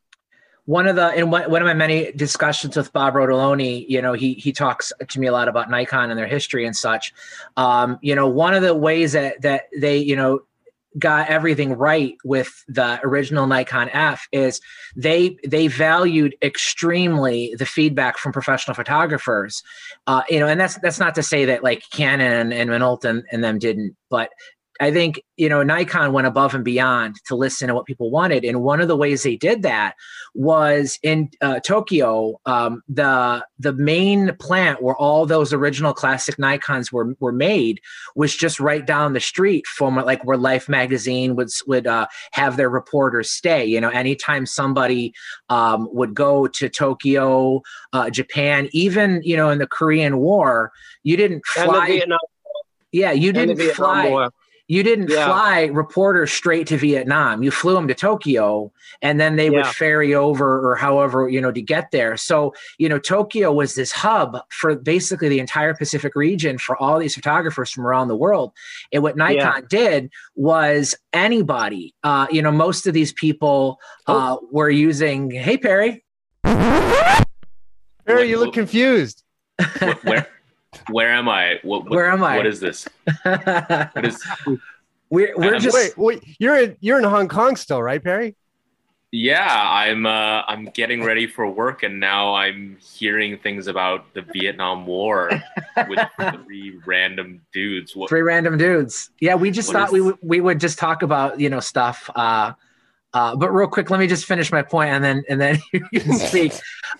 one 0.67 0.87
of 0.87 0.95
the 0.95 1.13
in 1.13 1.29
one, 1.29 1.43
one 1.51 1.61
of 1.61 1.67
my 1.67 1.75
many 1.75 2.11
discussions 2.13 2.75
with 2.75 2.91
Bob 2.91 3.13
Rotoloni, 3.13 3.85
you 3.87 4.01
know, 4.01 4.13
he 4.13 4.33
he 4.33 4.51
talks 4.51 4.91
to 5.07 5.19
me 5.19 5.27
a 5.27 5.31
lot 5.31 5.47
about 5.47 5.69
Nikon 5.69 6.09
and 6.09 6.17
their 6.17 6.25
history 6.25 6.65
and 6.65 6.75
such. 6.75 7.13
Um, 7.55 7.99
you 8.01 8.15
know, 8.15 8.27
one 8.27 8.55
of 8.55 8.63
the 8.63 8.73
ways 8.73 9.11
that 9.11 9.43
that 9.43 9.67
they, 9.77 9.97
you 9.97 10.15
know, 10.15 10.41
got 10.97 11.29
everything 11.29 11.73
right 11.73 12.15
with 12.23 12.63
the 12.67 12.99
original 13.03 13.47
Nikon 13.47 13.89
F 13.89 14.27
is 14.31 14.61
they 14.95 15.37
they 15.45 15.67
valued 15.67 16.35
extremely 16.41 17.53
the 17.57 17.65
feedback 17.65 18.17
from 18.17 18.31
professional 18.31 18.75
photographers. 18.75 19.61
Uh, 20.07 20.23
you 20.29 20.39
know, 20.39 20.47
and 20.47 20.59
that's 20.59 20.77
that's 20.79 20.99
not 20.99 21.15
to 21.15 21.23
say 21.23 21.45
that 21.45 21.63
like 21.63 21.83
Canon 21.91 22.53
and 22.53 22.69
Minolta 22.69 23.05
and, 23.05 23.23
and 23.31 23.43
them 23.43 23.59
didn't, 23.59 23.95
but 24.09 24.29
I 24.79 24.91
think 24.91 25.21
you 25.37 25.47
know 25.47 25.63
Nikon 25.63 26.11
went 26.11 26.27
above 26.27 26.53
and 26.53 26.63
beyond 26.63 27.15
to 27.25 27.35
listen 27.35 27.67
to 27.67 27.75
what 27.75 27.85
people 27.85 28.11
wanted, 28.11 28.43
and 28.43 28.61
one 28.61 28.81
of 28.81 28.87
the 28.87 28.97
ways 28.97 29.23
they 29.23 29.35
did 29.37 29.61
that 29.61 29.95
was 30.33 30.99
in 31.01 31.29
uh, 31.41 31.59
Tokyo. 31.61 32.39
Um, 32.45 32.83
the 32.89 33.45
the 33.57 33.73
main 33.73 34.35
plant 34.35 34.81
where 34.81 34.95
all 34.95 35.25
those 35.25 35.53
original 35.53 35.93
classic 35.93 36.35
Nikons 36.35 36.91
were 36.91 37.15
were 37.19 37.31
made 37.31 37.79
was 38.15 38.35
just 38.35 38.59
right 38.59 38.85
down 38.85 39.13
the 39.13 39.19
street 39.19 39.65
from 39.65 39.95
like 39.95 40.23
where 40.25 40.37
Life 40.37 40.67
magazine 40.67 41.35
would 41.35 41.49
would 41.67 41.87
uh, 41.87 42.07
have 42.31 42.57
their 42.57 42.69
reporters 42.69 43.31
stay. 43.31 43.63
You 43.65 43.79
know, 43.79 43.89
anytime 43.89 44.45
somebody 44.45 45.13
um, 45.49 45.87
would 45.93 46.13
go 46.13 46.47
to 46.47 46.67
Tokyo, 46.69 47.61
uh, 47.93 48.09
Japan, 48.09 48.67
even 48.73 49.21
you 49.23 49.37
know 49.37 49.49
in 49.49 49.59
the 49.59 49.67
Korean 49.67 50.17
War, 50.17 50.71
you 51.03 51.15
didn't 51.15 51.45
fly. 51.45 52.01
Yeah, 52.91 53.11
you 53.11 53.33
didn't 53.33 53.59
fly 53.73 54.09
War. 54.09 54.31
You 54.67 54.81
didn't 54.81 55.09
Yeah. 55.09 55.25
fly 55.27 55.65
reporters 55.65 56.31
straight 56.31 56.65
to 56.67 56.77
Vietnam. 56.77 57.43
You 57.43 57.51
flew 57.51 57.75
them 57.75 57.87
to 57.87 57.93
Tokyo 57.93 58.71
and 59.01 59.19
then 59.19 59.35
they 59.35 59.49
would 59.51 59.67
ferry 59.67 60.15
over 60.15 60.67
or 60.67 60.75
however, 60.75 61.29
you 61.29 61.39
know, 61.39 61.51
to 61.51 61.61
get 61.61 61.91
there. 61.91 62.17
So, 62.17 62.53
you 62.79 62.89
know, 62.89 62.97
Tokyo 62.97 63.51
was 63.53 63.75
this 63.75 63.91
hub 63.91 64.37
for 64.49 64.73
basically 64.75 65.29
the 65.29 65.39
entire 65.39 65.75
Pacific 65.75 66.15
region 66.15 66.57
for 66.57 66.75
all 66.81 66.97
these 66.97 67.13
photographers 67.13 67.69
from 67.69 67.85
around 67.85 68.07
the 68.07 68.15
world. 68.15 68.53
And 68.91 69.03
what 69.03 69.15
Nikon 69.17 69.37
Yeah. 69.37 69.61
did 69.69 70.09
was 70.35 70.95
anybody, 71.13 71.93
uh, 72.03 72.25
you 72.31 72.41
know, 72.41 72.51
most 72.51 72.87
of 72.87 72.93
these 72.95 73.13
people 73.13 73.79
uh, 74.07 74.37
were 74.51 74.69
using, 74.71 75.29
hey, 75.29 75.57
Perry. 75.57 76.03
Perry, 76.43 78.29
you 78.29 78.39
look 78.39 78.53
confused. 78.53 79.23
Wh- 79.59 80.05
where 80.05 80.27
where 80.91 81.11
am 81.11 81.27
I? 81.29 81.59
What, 81.63 81.83
what- 81.83 81.91
Where 81.91 82.09
am 82.09 82.23
I? 82.23 82.37
What 82.37 82.45
is 82.47 82.59
this? 82.59 82.87
What 83.23 84.05
is? 84.05 84.23
we're 85.09 85.33
we're 85.37 85.55
Um, 85.55 85.61
just 85.61 85.75
Wait, 85.75 85.97
wait, 85.97 86.23
you're 86.39 86.57
in 86.59 86.77
you're 86.79 86.97
in 86.97 87.03
Hong 87.03 87.27
Kong 87.27 87.55
still, 87.55 87.81
right, 87.81 88.03
Perry? 88.03 88.35
Yeah, 89.11 89.47
I'm 89.49 90.05
uh, 90.05 90.41
I'm 90.47 90.65
getting 90.73 91.01
ready 91.03 91.25
for 91.25 91.49
work, 91.49 91.83
and 91.83 91.99
now 92.01 92.35
I'm 92.35 92.77
hearing 92.81 93.37
things 93.37 93.67
about 93.67 94.13
the 94.13 94.23
Vietnam 94.33 94.85
War 94.85 95.29
with 95.87 95.99
three 96.43 96.79
random 96.85 97.41
dudes. 97.53 97.95
What, 97.95 98.09
three 98.09 98.23
random 98.23 98.57
dudes. 98.57 99.11
Yeah, 99.21 99.35
we 99.35 99.51
just 99.51 99.71
thought 99.71 99.87
is- 99.87 99.93
we 99.93 100.01
would 100.01 100.17
we 100.21 100.41
would 100.41 100.59
just 100.59 100.77
talk 100.79 101.01
about 101.01 101.39
you 101.39 101.49
know 101.49 101.61
stuff. 101.61 102.09
Uh, 102.13 102.53
uh, 103.15 103.33
but 103.33 103.49
real 103.49 103.69
quick, 103.69 103.89
let 103.89 104.01
me 104.01 104.07
just 104.07 104.25
finish 104.25 104.51
my 104.51 104.61
point, 104.61 104.89
and 104.89 105.01
then 105.01 105.23
and 105.29 105.39
then 105.39 105.57
you 105.71 106.01
can 106.01 106.13
speak. 106.19 106.51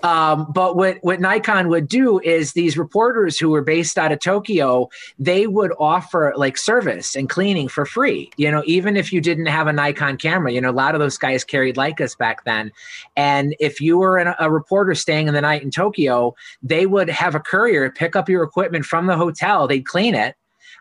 Um, 0.02 0.50
but 0.50 0.78
what 0.78 0.98
what 1.02 1.20
Nikon 1.20 1.68
would 1.68 1.90
do 1.90 2.22
is 2.22 2.54
these 2.54 2.78
reporters 2.78 3.38
who 3.38 3.50
were 3.50 3.62
based 3.62 3.98
out 3.98 4.14
of 4.14 4.22
Tokyo, 4.22 4.88
they 5.20 5.46
would 5.46 5.74
offer 5.78 6.34
like 6.38 6.58
service 6.58 7.18
and 7.18 7.30
cleaning 7.30 7.68
for 7.68 7.86
free. 7.86 8.32
You 8.38 8.50
know, 8.50 8.64
even 8.66 8.96
if 8.96 9.12
you 9.12 9.20
didn't 9.20 9.48
have 9.48 9.68
a 9.68 9.74
Nikon 9.74 10.16
camera, 10.16 10.54
you 10.54 10.62
know, 10.62 10.70
a 10.70 10.72
lot 10.72 10.96
of 10.96 11.02
those 11.02 11.18
guys 11.18 11.44
carried 11.44 11.76
Leicas 11.76 12.18
back 12.18 12.46
then. 12.46 12.72
And 13.18 13.54
if 13.60 13.82
you 13.82 13.98
were 13.98 14.18
an, 14.18 14.36
a 14.40 14.50
reporter 14.50 14.96
staying 14.96 15.28
in 15.28 15.34
the 15.34 15.42
night 15.42 15.64
in 15.64 15.70
Tokyo, 15.70 16.34
they 16.64 16.86
would 16.86 17.10
have 17.10 17.36
a 17.36 17.42
courier 17.42 17.92
pick 17.92 18.16
up 18.16 18.30
your 18.30 18.44
equipment 18.44 18.86
from 18.86 19.08
the 19.08 19.18
hotel. 19.18 19.68
They'd 19.68 19.86
clean 19.86 20.16
it. 20.16 20.36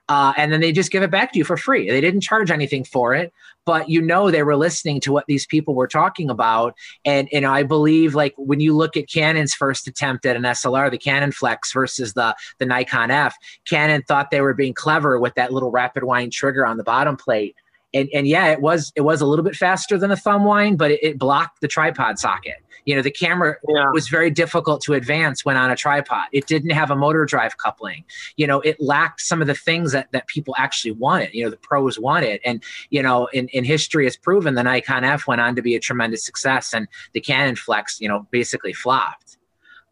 Uh, 0.08 0.34
and 0.36 0.52
then 0.52 0.60
they 0.60 0.72
just 0.72 0.90
give 0.90 1.02
it 1.02 1.10
back 1.10 1.32
to 1.32 1.38
you 1.38 1.44
for 1.44 1.56
free. 1.56 1.88
They 1.88 2.00
didn't 2.00 2.20
charge 2.20 2.50
anything 2.50 2.84
for 2.84 3.14
it, 3.14 3.32
but 3.64 3.88
you 3.88 4.02
know 4.02 4.30
they 4.30 4.42
were 4.42 4.56
listening 4.56 5.00
to 5.00 5.12
what 5.12 5.24
these 5.26 5.46
people 5.46 5.74
were 5.74 5.88
talking 5.88 6.28
about. 6.28 6.74
And 7.06 7.28
and 7.32 7.46
I 7.46 7.62
believe 7.62 8.14
like 8.14 8.34
when 8.36 8.60
you 8.60 8.76
look 8.76 8.96
at 8.96 9.08
Canon's 9.08 9.54
first 9.54 9.88
attempt 9.88 10.26
at 10.26 10.36
an 10.36 10.42
SLR, 10.42 10.90
the 10.90 10.98
Canonflex 10.98 11.72
versus 11.72 12.12
the 12.12 12.36
the 12.58 12.66
Nikon 12.66 13.10
F, 13.10 13.34
Canon 13.66 14.02
thought 14.02 14.30
they 14.30 14.42
were 14.42 14.54
being 14.54 14.74
clever 14.74 15.18
with 15.18 15.34
that 15.36 15.52
little 15.52 15.70
rapid 15.70 16.04
wind 16.04 16.32
trigger 16.32 16.66
on 16.66 16.76
the 16.76 16.84
bottom 16.84 17.16
plate. 17.16 17.56
And, 17.94 18.08
and 18.12 18.26
yeah, 18.26 18.48
it 18.48 18.60
was 18.60 18.92
it 18.96 19.02
was 19.02 19.22
a 19.22 19.26
little 19.26 19.44
bit 19.44 19.56
faster 19.56 19.96
than 19.96 20.10
a 20.10 20.16
thumb 20.16 20.44
wind, 20.44 20.76
but 20.76 20.90
it, 20.90 21.00
it 21.02 21.18
blocked 21.18 21.60
the 21.62 21.68
tripod 21.68 22.18
socket. 22.18 22.63
You 22.84 22.94
know, 22.94 23.02
the 23.02 23.10
camera 23.10 23.56
Yeah. 23.68 23.90
was 23.92 24.08
very 24.08 24.30
difficult 24.30 24.82
to 24.82 24.94
advance 24.94 25.44
when 25.44 25.56
on 25.56 25.70
a 25.70 25.76
tripod. 25.76 26.26
It 26.32 26.46
didn't 26.46 26.70
have 26.70 26.90
a 26.90 26.96
motor 26.96 27.24
drive 27.24 27.56
coupling. 27.56 28.04
You 28.36 28.46
know, 28.46 28.60
it 28.60 28.80
lacked 28.80 29.20
some 29.20 29.40
of 29.40 29.46
the 29.46 29.54
things 29.54 29.92
that, 29.92 30.12
that 30.12 30.26
people 30.26 30.54
actually 30.58 30.92
wanted, 30.92 31.32
you 31.32 31.44
know, 31.44 31.50
the 31.50 31.56
pros 31.56 31.98
wanted. 31.98 32.40
And, 32.44 32.62
you 32.90 33.02
know, 33.02 33.26
in, 33.32 33.48
in 33.48 33.64
history 33.64 34.04
has 34.04 34.16
proven 34.16 34.54
the 34.54 34.62
Nikon 34.62 35.04
F 35.04 35.26
went 35.26 35.40
on 35.40 35.56
to 35.56 35.62
be 35.62 35.74
a 35.74 35.80
tremendous 35.80 36.24
success 36.24 36.74
and 36.74 36.86
the 37.12 37.20
Canonflex, 37.20 38.00
you 38.00 38.08
know, 38.08 38.26
basically 38.30 38.72
flopped. 38.72 39.38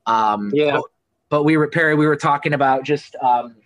Um, 0.06 0.50
Yeah. 0.54 0.72
But, 0.76 0.84
but 1.30 1.42
we 1.44 1.56
were, 1.56 1.68
Perry, 1.68 1.94
we 1.94 2.06
were 2.06 2.16
talking 2.16 2.52
about 2.52 2.84
just, 2.84 3.16
um, 3.22 3.56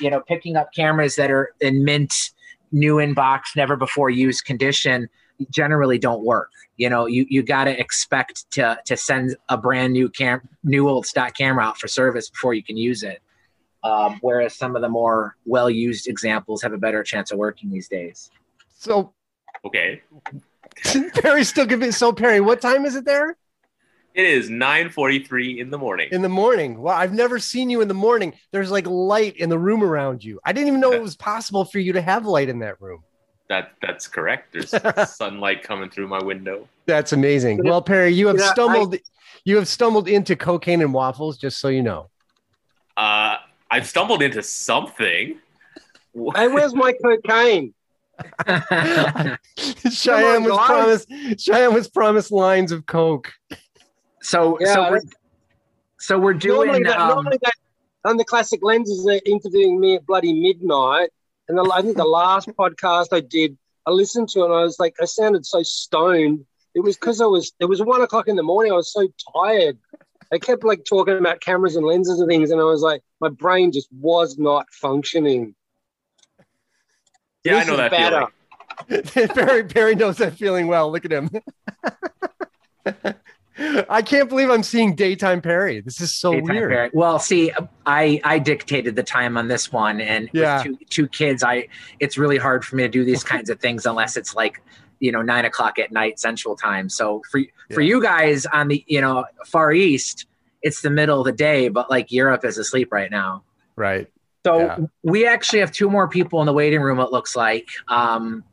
you 0.00 0.10
know, 0.10 0.20
picking 0.20 0.56
up 0.56 0.72
cameras 0.74 1.14
that 1.16 1.30
are 1.30 1.54
in 1.60 1.84
mint, 1.84 2.30
new 2.72 2.98
in 2.98 3.14
box, 3.14 3.52
never 3.54 3.76
before 3.76 4.10
used 4.10 4.44
condition 4.44 5.08
generally 5.50 5.98
don't 5.98 6.24
work. 6.24 6.50
You 6.76 6.90
know, 6.90 7.06
you 7.06 7.26
you 7.28 7.42
got 7.42 7.64
to 7.64 7.78
expect 7.78 8.50
to 8.52 8.78
to 8.86 8.96
send 8.96 9.36
a 9.48 9.56
brand 9.56 9.92
new 9.92 10.08
cam 10.08 10.48
new 10.64 10.88
old 10.88 11.06
stock 11.06 11.36
camera 11.36 11.64
out 11.64 11.78
for 11.78 11.88
service 11.88 12.30
before 12.30 12.54
you 12.54 12.62
can 12.62 12.76
use 12.76 13.02
it. 13.02 13.20
Um, 13.84 14.18
whereas 14.20 14.56
some 14.56 14.76
of 14.76 14.82
the 14.82 14.88
more 14.88 15.36
well 15.44 15.68
used 15.68 16.06
examples 16.06 16.62
have 16.62 16.72
a 16.72 16.78
better 16.78 17.02
chance 17.02 17.32
of 17.32 17.38
working 17.38 17.70
these 17.70 17.88
days. 17.88 18.30
So 18.78 19.12
okay, 19.64 20.02
Perry's 21.14 21.48
still 21.48 21.66
giving. 21.66 21.92
So 21.92 22.12
Perry, 22.12 22.40
what 22.40 22.60
time 22.60 22.84
is 22.84 22.96
it 22.96 23.04
there? 23.04 23.36
it 24.14 24.26
is 24.26 24.50
9:43 24.50 25.58
in 25.58 25.70
the 25.70 25.78
morning. 25.78 26.08
In 26.12 26.22
the 26.22 26.28
morning. 26.28 26.80
Well, 26.80 26.94
I've 26.94 27.12
never 27.12 27.38
seen 27.38 27.70
you 27.70 27.80
in 27.80 27.88
the 27.88 27.94
morning. 27.94 28.34
There's 28.50 28.70
like 28.70 28.86
light 28.86 29.36
in 29.36 29.48
the 29.48 29.58
room 29.58 29.82
around 29.82 30.22
you. 30.22 30.40
I 30.44 30.52
didn't 30.52 30.68
even 30.68 30.80
know 30.80 30.92
it 30.92 31.02
was 31.02 31.16
possible 31.16 31.64
for 31.64 31.78
you 31.78 31.94
to 31.94 32.02
have 32.02 32.26
light 32.26 32.48
in 32.48 32.58
that 32.60 32.80
room. 32.80 33.02
That 33.48 33.72
that's 33.82 34.08
correct. 34.08 34.52
There's 34.52 34.72
sunlight 35.16 35.62
coming 35.62 35.90
through 35.90 36.08
my 36.08 36.22
window. 36.22 36.68
That's 36.86 37.12
amazing. 37.12 37.60
Well, 37.64 37.82
Perry, 37.82 38.10
you 38.14 38.26
have 38.28 38.38
Yeah, 38.38 38.46
I- 38.48 38.52
stumbled. 38.52 38.96
you 39.44 39.56
have 39.56 39.68
stumbled 39.68 40.08
into 40.08 40.36
cocaine 40.36 40.80
and 40.80 40.94
waffles. 40.94 41.36
Just 41.38 41.58
so 41.58 41.68
you 41.68 41.82
know. 41.82 42.08
Uh, 42.96 43.36
I've 43.70 43.86
stumbled 43.86 44.22
into 44.22 44.42
something. 44.42 45.38
Hey, 46.34 46.46
where's 46.48 46.74
my 46.74 46.92
cocaine? 47.02 47.72
Cheyenne 49.90 50.44
was 50.44 50.52
guys. 50.52 50.66
promised. 51.06 51.08
Cheyenne 51.40 51.72
was 51.72 51.88
promised 51.88 52.30
lines 52.30 52.70
of 52.70 52.84
coke. 52.84 53.32
so 54.20 54.58
Yeah, 54.60 54.74
so 54.74 54.90
we're, 54.90 55.00
so 55.98 56.18
we're 56.18 56.34
doing 56.34 56.66
normally, 56.66 56.82
that, 56.84 56.98
um, 57.00 57.08
normally 57.14 57.38
that, 57.42 57.54
on 58.04 58.18
the 58.18 58.24
classic 58.26 58.60
lenses, 58.62 59.04
they're 59.06 59.20
interviewing 59.24 59.80
me 59.80 59.94
at 59.96 60.06
bloody 60.06 60.34
midnight. 60.34 61.08
And 61.48 61.58
the, 61.58 61.70
I 61.74 61.82
think 61.82 61.96
the 61.96 62.04
last 62.04 62.48
podcast 62.48 63.08
I 63.12 63.20
did, 63.20 63.56
I 63.86 63.90
listened 63.90 64.28
to 64.30 64.42
it 64.42 64.44
and 64.46 64.54
I 64.54 64.62
was 64.62 64.78
like, 64.78 64.94
I 65.00 65.04
sounded 65.04 65.44
so 65.44 65.62
stoned. 65.62 66.44
It 66.74 66.80
was 66.80 66.96
because 66.96 67.20
I 67.20 67.26
was, 67.26 67.52
it 67.60 67.66
was 67.66 67.82
one 67.82 68.00
o'clock 68.00 68.28
in 68.28 68.36
the 68.36 68.42
morning. 68.42 68.72
I 68.72 68.76
was 68.76 68.92
so 68.92 69.08
tired. 69.34 69.78
I 70.32 70.38
kept 70.38 70.64
like 70.64 70.84
talking 70.84 71.18
about 71.18 71.40
cameras 71.40 71.76
and 71.76 71.84
lenses 71.84 72.20
and 72.20 72.28
things. 72.28 72.50
And 72.50 72.60
I 72.60 72.64
was 72.64 72.80
like, 72.80 73.02
my 73.20 73.28
brain 73.28 73.72
just 73.72 73.88
was 73.92 74.38
not 74.38 74.66
functioning. 74.72 75.54
Yeah, 77.44 77.56
I 77.56 77.64
know 77.64 77.76
that 77.76 77.90
better. 77.90 78.28
feeling. 78.88 79.28
Barry, 79.34 79.64
Perry 79.64 79.94
knows 79.94 80.16
that 80.18 80.34
feeling 80.38 80.66
well. 80.68 80.90
Look 80.90 81.04
at 81.04 81.12
him. 81.12 81.30
I 83.58 84.00
can't 84.02 84.28
believe 84.28 84.50
I'm 84.50 84.62
seeing 84.62 84.94
daytime 84.94 85.40
Perry. 85.42 85.80
This 85.80 86.00
is 86.00 86.12
so 86.14 86.32
Daytime 86.32 86.56
weird. 86.56 86.70
Perry. 86.70 86.90
Well, 86.94 87.18
see, 87.18 87.52
I 87.84 88.20
I 88.24 88.38
dictated 88.38 88.96
the 88.96 89.02
time 89.02 89.36
on 89.36 89.48
this 89.48 89.70
one, 89.70 90.00
and 90.00 90.30
Yeah. 90.32 90.56
with 90.56 90.64
two 90.64 90.78
two 90.88 91.08
kids, 91.08 91.42
I 91.42 91.68
it's 92.00 92.16
really 92.16 92.38
hard 92.38 92.64
for 92.64 92.76
me 92.76 92.82
to 92.84 92.88
do 92.88 93.04
these 93.04 93.22
kinds 93.32 93.50
of 93.50 93.60
things 93.60 93.84
unless 93.84 94.16
it's 94.16 94.34
like 94.34 94.62
you 95.00 95.12
know 95.12 95.20
nine 95.20 95.44
o'clock 95.44 95.78
at 95.78 95.92
night 95.92 96.18
Central 96.18 96.56
Time. 96.56 96.88
So 96.88 97.22
for 97.30 97.40
for 97.72 97.82
Yeah. 97.82 97.88
you 97.88 98.02
guys 98.02 98.46
on 98.46 98.68
the 98.68 98.82
you 98.86 99.00
know 99.00 99.26
Far 99.46 99.72
East, 99.72 100.26
it's 100.62 100.80
the 100.80 100.90
middle 100.90 101.18
of 101.20 101.26
the 101.26 101.32
day, 101.32 101.68
but 101.68 101.90
like 101.90 102.10
Europe 102.10 102.44
is 102.44 102.56
asleep 102.56 102.90
right 102.90 103.10
now. 103.10 103.42
Right. 103.76 104.08
So 104.46 104.60
Yeah. 104.60 104.78
we 105.02 105.26
actually 105.26 105.60
have 105.60 105.72
two 105.72 105.90
more 105.90 106.08
people 106.08 106.40
in 106.40 106.46
the 106.46 106.52
waiting 106.54 106.80
room. 106.80 106.98
It 107.00 107.10
looks 107.12 107.36
like. 107.36 107.68
Um, 107.88 108.44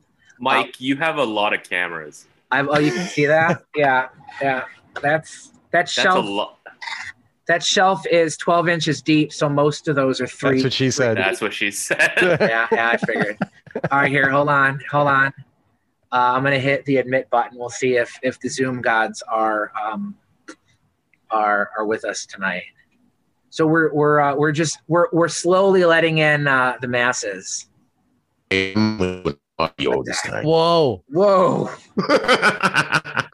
Mike, 0.41 0.79
you 0.79 0.95
have 0.97 1.17
a 1.17 1.23
lot 1.23 1.53
of 1.53 1.63
cameras. 1.63 2.25
I've, 2.51 2.67
oh, 2.69 2.79
you 2.79 2.91
can 2.91 3.05
see 3.07 3.25
that. 3.25 3.63
yeah, 3.75 4.07
yeah. 4.41 4.63
That's 5.01 5.47
that 5.71 5.71
That's 5.71 5.91
shelf. 5.91 6.25
a 6.25 6.27
lot. 6.27 6.59
That 7.47 7.63
shelf 7.63 8.05
is 8.07 8.37
twelve 8.37 8.69
inches 8.69 9.01
deep, 9.01 9.33
so 9.33 9.49
most 9.49 9.87
of 9.87 9.95
those 9.95 10.21
are 10.21 10.27
three. 10.27 10.55
That's 10.55 10.65
what 10.65 10.73
she 10.73 10.91
said. 10.91 11.17
That's 11.17 11.41
what 11.41 11.53
she 11.53 11.71
said. 11.71 12.11
yeah, 12.21 12.67
yeah, 12.71 12.89
I 12.89 12.97
figured. 12.97 13.37
All 13.91 13.99
right, 13.99 14.11
here, 14.11 14.29
hold 14.29 14.49
on, 14.49 14.79
hold 14.91 15.07
on. 15.07 15.27
Uh, 16.11 16.33
I'm 16.35 16.43
gonna 16.43 16.59
hit 16.59 16.85
the 16.85 16.97
admit 16.97 17.29
button. 17.29 17.57
We'll 17.57 17.69
see 17.69 17.95
if 17.95 18.11
if 18.21 18.39
the 18.39 18.49
Zoom 18.49 18.81
gods 18.81 19.23
are 19.27 19.71
um 19.81 20.15
are 21.31 21.71
are 21.77 21.85
with 21.85 22.05
us 22.05 22.25
tonight. 22.25 22.63
So 23.49 23.65
we're 23.65 23.91
we're 23.93 24.19
uh, 24.19 24.35
we're 24.35 24.51
just 24.51 24.79
we're 24.87 25.07
we're 25.11 25.27
slowly 25.27 25.85
letting 25.85 26.19
in 26.19 26.47
uh, 26.47 26.77
the 26.81 26.87
masses. 26.87 27.67
with 28.51 29.37
audio 29.57 30.03
this 30.03 30.21
time. 30.21 30.43
Whoa. 30.45 31.03
Whoa! 31.09 31.69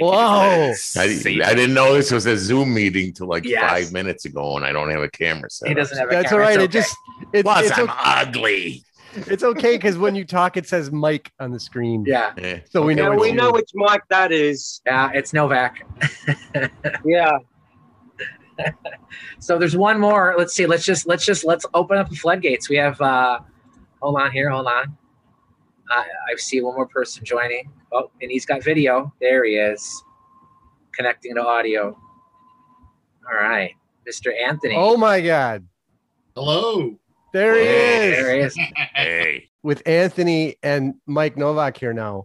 Whoa. 0.00 0.72
I, 0.96 1.02
I 1.02 1.54
didn't 1.54 1.74
know 1.74 1.94
this 1.94 2.10
was 2.10 2.26
a 2.26 2.36
Zoom 2.36 2.74
meeting 2.74 3.12
till 3.12 3.26
like 3.28 3.44
Yes. 3.44 3.60
five 3.60 3.92
minutes 3.92 4.24
ago, 4.24 4.56
and 4.56 4.64
I 4.64 4.72
don't 4.72 4.90
have 4.90 5.02
a 5.02 5.10
camera 5.10 5.50
set. 5.50 5.68
He 5.68 5.74
doesn't 5.74 5.96
have 5.98 6.08
a 6.08 6.10
That's 6.10 6.28
camera. 6.30 6.44
right. 6.44 6.60
It's 6.60 6.64
It 6.74 6.78
just 6.78 6.96
it, 7.32 7.42
Plus, 7.42 7.66
it's 7.66 7.78
I'm 7.78 7.84
okay. 7.90 7.92
ugly. 8.04 8.84
It's 9.14 9.42
okay 9.42 9.76
because 9.76 9.96
when 9.98 10.14
you 10.14 10.24
talk, 10.24 10.56
it 10.56 10.68
says 10.68 10.90
Mike 10.92 11.32
on 11.40 11.50
the 11.50 11.58
screen. 11.60 12.04
Yeah. 12.06 12.32
So 12.70 12.84
we 12.84 12.94
Yeah, 12.94 13.08
know. 13.08 13.16
we 13.16 13.28
it's 13.30 13.36
know 13.36 13.50
which 13.52 13.70
Mike 13.74 14.02
that 14.10 14.32
is. 14.32 14.80
yeah, 14.86 15.10
it's 15.14 15.32
Novak. 15.32 15.76
Yeah. 17.04 17.38
So 19.40 19.58
there's 19.58 19.76
one 19.76 20.00
more. 20.00 20.34
Let's 20.36 20.52
see. 20.54 20.66
Let's 20.66 20.84
just 20.84 21.06
let's 21.06 21.24
just 21.24 21.44
let's 21.44 21.64
open 21.74 21.96
up 21.96 22.08
the 22.10 22.16
floodgates. 22.16 22.68
We 22.68 22.76
have. 22.76 23.00
uh 23.00 23.40
Hold 24.00 24.20
on 24.20 24.30
here. 24.30 24.48
Hold 24.50 24.66
on. 24.66 24.96
I 25.90 26.04
I 26.32 26.36
see 26.36 26.60
one 26.60 26.74
more 26.74 26.86
person 26.86 27.24
joining. 27.24 27.70
Oh, 27.92 28.10
and 28.20 28.30
he's 28.30 28.44
got 28.46 28.62
video. 28.62 29.12
There 29.20 29.44
he 29.44 29.56
is, 29.56 30.02
connecting 30.94 31.34
to 31.36 31.44
audio. 31.46 31.96
All 33.26 33.34
right, 33.48 33.72
Mr. 34.08 34.32
Anthony. 34.38 34.74
Oh 34.76 34.96
my 34.96 35.20
God! 35.20 35.66
Hello. 36.34 36.98
There 37.32 37.54
he 37.54 37.60
Hey, 37.60 38.10
is 38.10 38.16
there 38.16 38.34
he 38.34 38.40
is. 38.40 38.58
Hey, 38.94 39.50
with 39.62 39.82
Anthony 39.86 40.56
and 40.62 40.94
Mike 41.06 41.36
Novak 41.36 41.76
here 41.76 41.92
now. 41.92 42.24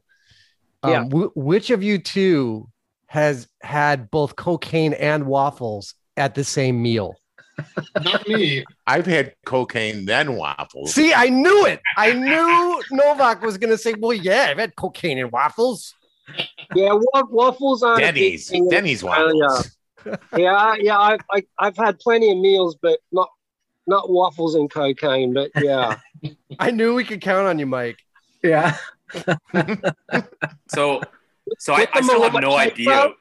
Um, 0.81 0.91
Yeah. 0.91 1.03
wh- 1.05 1.35
which 1.37 1.69
of 1.71 1.83
you 1.83 1.97
two 1.99 2.69
has 3.07 3.47
had 3.61 4.09
both 4.11 4.35
cocaine 4.35 4.93
and 4.93 5.25
waffles 5.25 5.95
at 6.17 6.35
the 6.35 6.43
same 6.43 6.81
meal? 6.81 7.15
Not 8.03 8.27
me. 8.27 8.63
I've 8.87 9.05
had 9.05 9.35
cocaine 9.45 10.05
then 10.05 10.35
waffles. 10.35 10.93
See, 10.93 11.13
I 11.13 11.29
knew 11.29 11.65
it. 11.65 11.81
I 11.97 12.13
knew 12.13 12.81
Novak 12.91 13.41
was 13.41 13.57
going 13.57 13.69
to 13.69 13.77
say, 13.77 13.93
"Well, 13.97 14.13
yeah, 14.13 14.47
I've 14.49 14.57
had 14.57 14.75
cocaine 14.75 15.19
and 15.19 15.31
waffles." 15.31 15.93
Yeah, 16.75 16.93
wa- 16.93 17.23
waffles 17.29 17.83
aren't 17.83 18.01
a 18.01 18.11
big 18.11 18.15
Denny's, 18.15 18.69
Denny's 18.69 19.03
Australia. 19.03 19.45
waffles. 19.47 19.77
Yeah, 20.37 20.75
yeah, 20.79 20.97
I've 20.99 21.19
I, 21.31 21.43
I've 21.59 21.77
had 21.77 21.99
plenty 21.99 22.31
of 22.31 22.37
meals, 22.37 22.75
but 22.81 22.99
not 23.11 23.29
not 23.87 24.09
waffles 24.09 24.55
and 24.55 24.69
cocaine. 24.69 25.33
But 25.33 25.51
yeah, 25.61 25.97
I 26.59 26.71
knew 26.71 26.93
we 26.95 27.03
could 27.03 27.21
count 27.21 27.47
on 27.47 27.59
you, 27.59 27.65
Mike. 27.67 27.99
Yeah. 28.41 28.77
So, 30.69 31.01
so 31.59 31.73
I, 31.73 31.87
I 31.93 32.01
still 32.01 32.23
have 32.23 32.33
no 32.41 32.55
idea. 32.55 32.85
bro? 32.85 33.13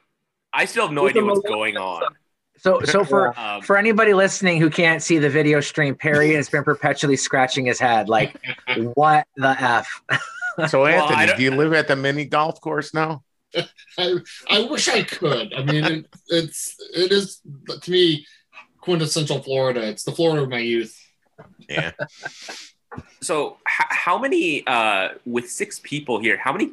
I 0.53 0.65
still 0.65 0.85
have 0.85 0.93
no 0.93 1.03
With 1.03 1.11
idea 1.11 1.25
what's 1.25 1.47
going 1.47 1.77
on. 1.77 2.03
So 2.63 2.81
so 2.85 3.03
for 3.03 3.37
Um, 3.37 3.61
for 3.61 3.77
anybody 3.77 4.13
listening 4.13 4.59
who 4.59 4.69
can't 4.69 5.03
see 5.03 5.17
the 5.19 5.29
video 5.29 5.59
stream, 5.59 5.95
Perry 5.95 6.33
has 6.33 6.49
been 6.49 6.63
perpetually 6.63 7.17
scratching 7.17 7.65
his 7.65 7.79
head. 7.79 8.09
Like, 8.09 8.35
what 8.95 9.27
the 9.35 9.49
f? 9.61 10.01
So 10.69 10.85
Anthony, 10.85 11.25
don't- 11.27 11.37
do 11.37 11.43
you 11.43 11.51
live 11.51 11.73
at 11.73 11.87
the 11.87 11.95
mini 11.95 12.25
golf 12.25 12.61
course 12.61 12.93
now? 12.93 13.23
I, 13.97 14.15
I 14.49 14.61
wish 14.63 14.87
I 14.87 15.03
could. 15.03 15.53
I 15.53 15.63
mean, 15.63 15.83
it, 15.83 16.05
it's 16.29 16.75
it 16.95 17.11
is 17.11 17.39
to 17.81 17.91
me 17.91 18.25
quintessential 18.81 19.43
Florida. 19.43 19.81
It's 19.87 20.03
the 20.03 20.11
Florida 20.11 20.41
of 20.43 20.49
my 20.49 20.59
youth. 20.59 20.99
Yeah. 21.69 21.91
so, 23.21 23.57
h- 23.67 23.87
how 23.89 24.17
many 24.17 24.65
uh, 24.65 25.09
with 25.25 25.49
six 25.49 25.79
people 25.83 26.19
here? 26.19 26.37
How 26.37 26.51
many 26.51 26.71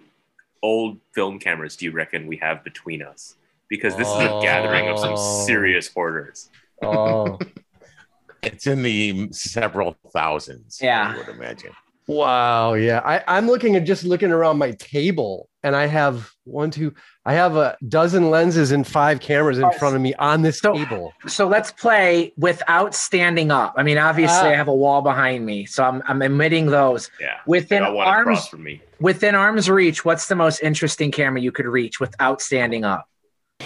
old 0.62 0.98
film 1.12 1.38
cameras 1.38 1.76
do 1.76 1.84
you 1.84 1.90
reckon 1.92 2.26
we 2.26 2.36
have 2.38 2.64
between 2.64 3.02
us? 3.02 3.34
Because 3.70 3.96
this 3.96 4.08
is 4.08 4.14
a 4.16 4.40
gathering 4.42 4.88
of 4.88 4.98
some 4.98 5.14
Oh. 5.16 5.44
serious 5.46 5.88
hoarders. 5.88 6.50
Oh, 6.82 7.38
It's 8.42 8.66
in 8.66 8.82
the 8.82 9.28
several 9.32 9.96
thousands. 10.14 10.78
Yeah. 10.80 11.12
I 11.14 11.18
would 11.18 11.28
imagine. 11.28 11.72
wow. 12.06 12.72
Yeah. 12.72 13.00
I, 13.04 13.22
I'm 13.28 13.46
looking 13.46 13.76
at 13.76 13.84
just 13.84 14.02
looking 14.02 14.32
around 14.32 14.56
my 14.56 14.70
table 14.72 15.48
and 15.62 15.76
I 15.76 15.84
have 15.86 16.30
one, 16.44 16.70
two, 16.70 16.94
I 17.26 17.34
have 17.34 17.56
a 17.56 17.76
dozen 17.86 18.30
lenses 18.30 18.70
and 18.72 18.86
five 18.86 19.20
cameras 19.20 19.58
in 19.58 19.70
front 19.72 19.94
of 19.94 20.00
me 20.00 20.14
on 20.14 20.40
this 20.40 20.58
So- 20.58 20.72
table. 20.72 21.12
So 21.28 21.46
let's 21.46 21.70
play 21.70 22.32
without 22.38 22.94
standing 22.94 23.50
up. 23.50 23.74
I 23.76 23.82
mean, 23.82 23.98
obviously, 23.98 24.48
Ah. 24.48 24.52
I 24.52 24.54
have 24.54 24.68
a 24.68 24.74
wall 24.74 25.02
behind 25.02 25.44
me, 25.44 25.66
so 25.66 25.84
I'm 25.84 26.02
I'm 26.08 26.22
emitting 26.22 26.66
those 26.66 27.10
Yeah. 27.20 27.36
within 27.46 27.82
arms 27.82 28.48
from 28.48 28.62
me. 28.64 28.80
within 29.00 29.34
arm's 29.34 29.68
reach. 29.68 30.02
What's 30.02 30.28
the 30.28 30.34
most 30.34 30.62
interesting 30.62 31.10
camera 31.12 31.42
you 31.42 31.52
could 31.52 31.66
reach 31.66 32.00
without 32.00 32.40
standing 32.40 32.84
up? 32.86 33.06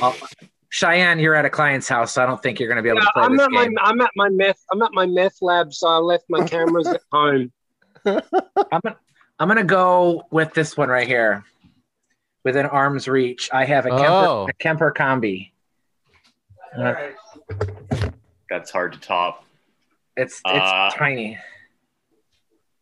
Oh, 0.03 0.17
Cheyenne, 0.71 1.19
you're 1.21 1.35
at 1.35 1.45
a 1.45 1.51
client's 1.51 1.89
house, 1.89 2.13
so 2.15 2.23
I 2.23 2.27
don't 2.27 2.43
think 2.43 2.59
you're 2.59 2.69
going 2.69 2.77
to 2.77 2.83
be 2.83 2.89
able 2.89 2.99
yeah 3.01 3.05
to 3.07 3.13
play 3.15 3.23
I'm 3.25 3.37
this 3.37 3.45
at 3.47 3.51
my 3.53 3.65
game. 3.65 3.79
I'm 3.81 4.01
at 4.01 4.11
my 4.17 4.29
meth 4.29 4.61
I'm 4.73 4.83
at 4.83 4.93
my 4.93 5.07
meth 5.07 5.37
lab, 5.41 5.73
so 5.73 5.89
I 5.89 5.99
left 5.99 6.25
my 6.29 6.47
cameras 6.47 6.89
at 6.89 7.01
home. 7.13 7.53
I'm 8.07 8.21
gonna, 8.83 8.97
I'm 9.39 9.49
gonna 9.49 9.65
go 9.65 10.25
with 10.31 10.53
this 10.53 10.77
one 10.77 10.89
right 10.89 11.07
here. 11.07 11.45
Within 12.45 12.67
arm's 12.67 13.09
reach, 13.09 13.49
I 13.53 13.65
have 13.65 13.87
a 13.87 13.91
Kemper, 13.91 14.05
Oh. 14.07 14.47
a 14.49 14.53
Kemper 14.55 14.93
Kombi. 14.93 15.51
Uh, 16.77 16.95
That's 18.51 18.71
hard 18.71 18.93
to 18.95 18.99
top. 19.01 19.45
it's 20.17 20.41
it's 20.45 20.45
Uh, 20.45 20.91
tiny. 20.91 21.39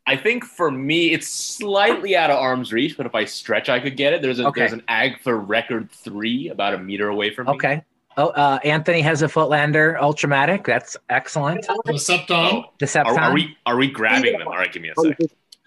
I 0.06 0.16
think 0.16 0.44
for 0.44 0.70
me, 0.70 1.12
it's 1.12 1.28
slightly 1.28 2.16
out 2.16 2.30
of 2.30 2.38
arm's 2.38 2.72
reach, 2.72 2.96
but 2.96 3.06
if 3.06 3.14
I 3.14 3.24
stretch, 3.24 3.68
I 3.68 3.78
could 3.78 3.96
get 3.96 4.12
it. 4.12 4.20
There's 4.22 4.40
a 4.40 4.46
Okay. 4.48 4.60
there's 4.62 4.72
an 4.72 4.82
Agfa 4.88 5.42
Record 5.48 5.90
Three 5.92 6.48
about 6.48 6.74
a 6.74 6.78
meter 6.78 7.08
away 7.08 7.32
from 7.32 7.46
me. 7.46 7.52
Okay. 7.54 7.82
Oh, 8.16 8.28
uh, 8.28 8.58
Anthony 8.64 9.00
has 9.00 9.22
a 9.22 9.28
Voigtländer 9.28 9.98
Ultramatic. 9.98 10.64
That's 10.66 10.96
excellent. 11.08 11.66
The 11.84 11.92
Septon. 11.94 12.64
Decepticon. 12.78 13.06
Are, 13.16 13.20
are 13.20 13.32
we 13.32 13.56
are 13.64 13.76
we 13.76 13.90
grabbing 13.90 14.38
them? 14.38 14.48
All 14.48 14.54
right, 14.54 14.72
give 14.72 14.82
me 14.82 14.90
a 14.90 14.94
sec. 15.00 15.16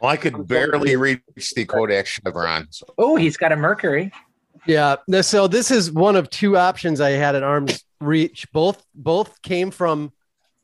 Well, 0.02 0.12
I 0.12 0.17
could 0.17 0.48
barely 0.48 0.95
reach 0.98 1.21
the 1.56 1.65
Kodak 1.65 2.06
Chevron. 2.06 2.67
So 2.69 2.86
Oh, 2.98 3.15
he's 3.15 3.38
got 3.38 3.52
a 3.52 3.56
Mercury. 3.56 4.12
Yeah. 4.67 4.98
So 5.21 5.48
this 5.48 5.71
is 5.71 5.91
one 5.91 6.15
of 6.17 6.30
two 6.30 6.58
options 6.58 7.00
I 7.00 7.12
had 7.12 7.36
at 7.36 7.43
arm's 7.43 7.84
reach. 8.02 8.45
Both 8.52 8.86
both 8.93 9.41
came 9.41 9.71
from 9.71 10.12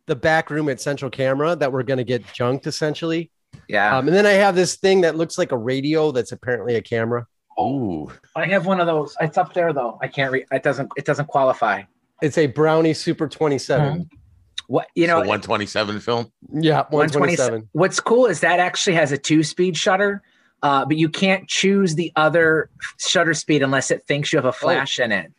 the 0.08 0.16
back 0.16 0.50
room 0.50 0.68
at 0.70 0.82
Central 0.82 1.10
Camera 1.10 1.56
that 1.56 1.72
were 1.72 1.84
going 1.84 2.00
to 2.00 2.04
get 2.04 2.26
junked 2.34 2.68
essentially. 2.68 3.32
Yeah. 3.72 3.98
Um, 3.98 4.08
and 4.08 4.16
then 4.16 4.26
I 4.26 4.34
have 4.34 4.56
this 4.56 4.76
thing 4.76 5.02
that 5.02 5.16
looks 5.16 5.38
like 5.38 5.52
a 5.52 5.58
radio 5.58 6.12
that's 6.12 6.32
apparently 6.32 6.76
a 6.76 6.82
camera. 6.82 7.26
Oh. 7.58 8.12
I 8.36 8.46
have 8.48 8.66
one 8.66 8.80
of 8.80 8.88
those. 8.88 9.16
It's 9.22 9.38
up 9.38 9.54
there 9.54 9.74
though. 9.74 9.98
I 10.02 10.08
can't 10.08 10.32
read. 10.32 10.46
It 10.52 10.64
doesn't. 10.64 10.92
It 10.98 11.06
doesn't 11.06 11.28
qualify. 11.28 11.84
It's 12.22 12.38
a 12.38 12.48
Brownie 12.48 12.94
Super 12.94 13.28
27. 13.28 14.10
What 14.68 14.88
you 14.96 15.08
know? 15.08 15.18
127 15.18 16.00
film. 16.00 16.32
Yeah, 16.54 16.84
127. 16.90 17.20
127. 17.20 17.70
What's 17.74 18.00
cool 18.00 18.26
is 18.28 18.40
that 18.42 18.60
actually 18.60 18.96
has 18.96 19.12
a 19.12 19.18
two-speed 19.18 19.76
shutter, 19.76 20.22
uh, 20.64 20.86
but 20.86 20.98
you 20.98 21.10
can't 21.10 21.48
choose 21.48 21.96
the 21.96 22.12
other 22.16 22.70
shutter 22.98 23.34
speed 23.34 23.64
unless 23.64 23.92
it 23.92 24.06
thinks 24.08 24.32
you 24.32 24.38
have 24.38 24.46
a 24.46 24.54
flash 24.54 25.00
in 25.00 25.12
it. 25.12 25.32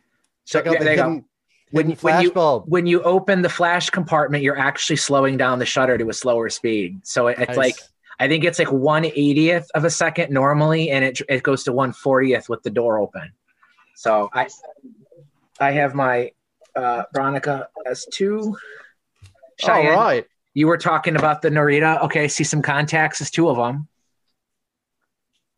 So 0.45 0.59
Check 0.59 0.67
out 0.67 0.73
yeah, 0.73 0.79
the 0.79 0.85
there 0.85 0.93
you 0.93 1.01
go. 1.01 1.25
When, 1.71 1.89
hidden 1.89 2.01
when 2.01 2.21
you 2.21 2.31
bulb. 2.31 2.65
when 2.67 2.85
you 2.85 3.01
open 3.01 3.41
the 3.41 3.49
flash 3.49 3.89
compartment, 3.89 4.43
you're 4.43 4.59
actually 4.59 4.97
slowing 4.97 5.37
down 5.37 5.57
the 5.57 5.65
shutter 5.65 5.97
to 5.97 6.09
a 6.09 6.13
slower 6.13 6.49
speed. 6.49 6.99
So 7.03 7.27
it, 7.27 7.39
it's 7.39 7.49
Nice. 7.49 7.57
like 7.57 7.75
I 8.19 8.27
think 8.27 8.43
it's 8.43 8.59
like 8.59 8.71
one 8.71 9.05
eightieth 9.05 9.69
of 9.75 9.85
a 9.85 9.89
second 9.89 10.31
normally, 10.31 10.89
and 10.89 11.03
it 11.03 11.21
it 11.29 11.43
goes 11.43 11.63
to 11.63 11.73
one 11.73 11.93
fortieth 11.93 12.49
with 12.49 12.63
the 12.63 12.69
door 12.69 12.99
open. 12.99 13.31
So 13.95 14.29
I 14.33 14.47
I 15.59 15.71
have 15.71 15.95
my 15.95 16.31
uh, 16.75 17.03
Bronica 17.15 17.67
S2. 17.87 18.45
All 18.47 18.57
Cheyenne, 19.59 19.93
right. 19.93 20.25
you 20.53 20.67
were 20.67 20.77
talking 20.77 21.15
about 21.15 21.41
the 21.41 21.49
Norita. 21.49 22.01
Okay, 22.03 22.23
I 22.23 22.27
see 22.27 22.43
some 22.43 22.61
contacts. 22.61 23.19
There's 23.19 23.31
two 23.31 23.49
of 23.49 23.57
them. 23.57 23.87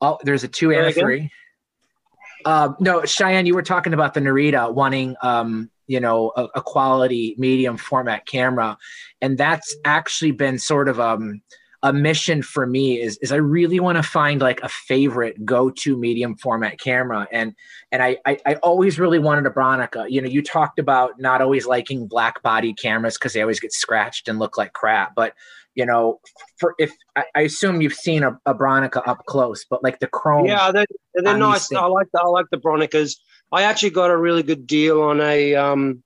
Oh, 0.01 0.19
there's 0.23 0.43
a 0.43 0.47
two 0.47 0.71
and 0.71 0.87
a 0.87 0.91
three. 0.91 1.31
Um, 2.45 2.75
no, 2.79 3.05
Cheyenne, 3.05 3.45
you 3.45 3.55
were 3.55 3.63
talking 3.63 3.93
about 3.93 4.13
the 4.13 4.19
Norita 4.19 4.71
wanting, 4.71 5.15
um, 5.21 5.71
you 5.87 5.99
know, 5.99 6.31
a, 6.35 6.43
a 6.55 6.61
quality 6.61 7.33
medium 7.37 7.77
format 7.77 8.27
camera, 8.27 8.77
and 9.21 9.37
that's 9.37 9.75
actually 9.85 10.31
been 10.31 10.59
sort 10.59 10.87
of 10.87 10.99
um, 10.99 11.41
a 11.85 11.93
mission 11.93 12.41
for 12.41 12.65
me. 12.65 12.99
Is 12.99 13.17
is 13.19 13.31
I 13.31 13.35
really 13.35 13.79
want 13.79 13.97
to 13.97 14.03
find 14.03 14.41
like 14.41 14.59
a 14.63 14.69
favorite 14.69 15.45
go 15.45 15.69
to 15.69 15.95
medium 15.95 16.35
format 16.35 16.79
camera, 16.79 17.27
and 17.31 17.53
and 17.91 18.01
I, 18.01 18.17
I 18.25 18.37
I 18.45 18.55
always 18.55 18.99
really 18.99 19.19
wanted 19.19 19.45
a 19.45 19.51
Bronica. 19.51 20.09
You 20.09 20.19
know, 20.21 20.27
you 20.27 20.41
talked 20.41 20.79
about 20.79 21.19
not 21.19 21.43
always 21.43 21.67
liking 21.67 22.07
black 22.07 22.41
body 22.41 22.73
cameras 22.73 23.17
because 23.17 23.33
they 23.33 23.41
always 23.41 23.59
get 23.59 23.71
scratched 23.71 24.27
and 24.27 24.39
look 24.39 24.57
like 24.57 24.73
crap, 24.73 25.13
but 25.13 25.35
you 25.75 25.85
know, 25.85 26.19
for 26.57 26.73
if 26.79 26.91
I, 27.15 27.25
I 27.35 27.41
assume 27.41 27.81
you've 27.81 27.93
seen 27.93 28.23
a, 28.23 28.39
a 28.47 28.55
Bronica 28.55 29.07
up 29.07 29.23
close, 29.27 29.63
but 29.69 29.83
like 29.83 29.99
the 29.99 30.07
chrome. 30.07 30.47
Yeah, 30.47 30.71
they're, 30.71 30.87
they're 31.13 31.37
nice. 31.37 31.71
I 31.71 31.85
like 31.85 32.07
the 32.11 32.19
I 32.19 32.27
like 32.27 32.47
the 32.49 32.57
Bronicas. 32.57 33.15
I 33.51 33.61
actually 33.61 33.91
got 33.91 34.09
a 34.09 34.17
really 34.17 34.41
good 34.41 34.65
deal 34.65 35.03
on 35.03 35.21
a 35.21 35.53
um, 35.53 36.01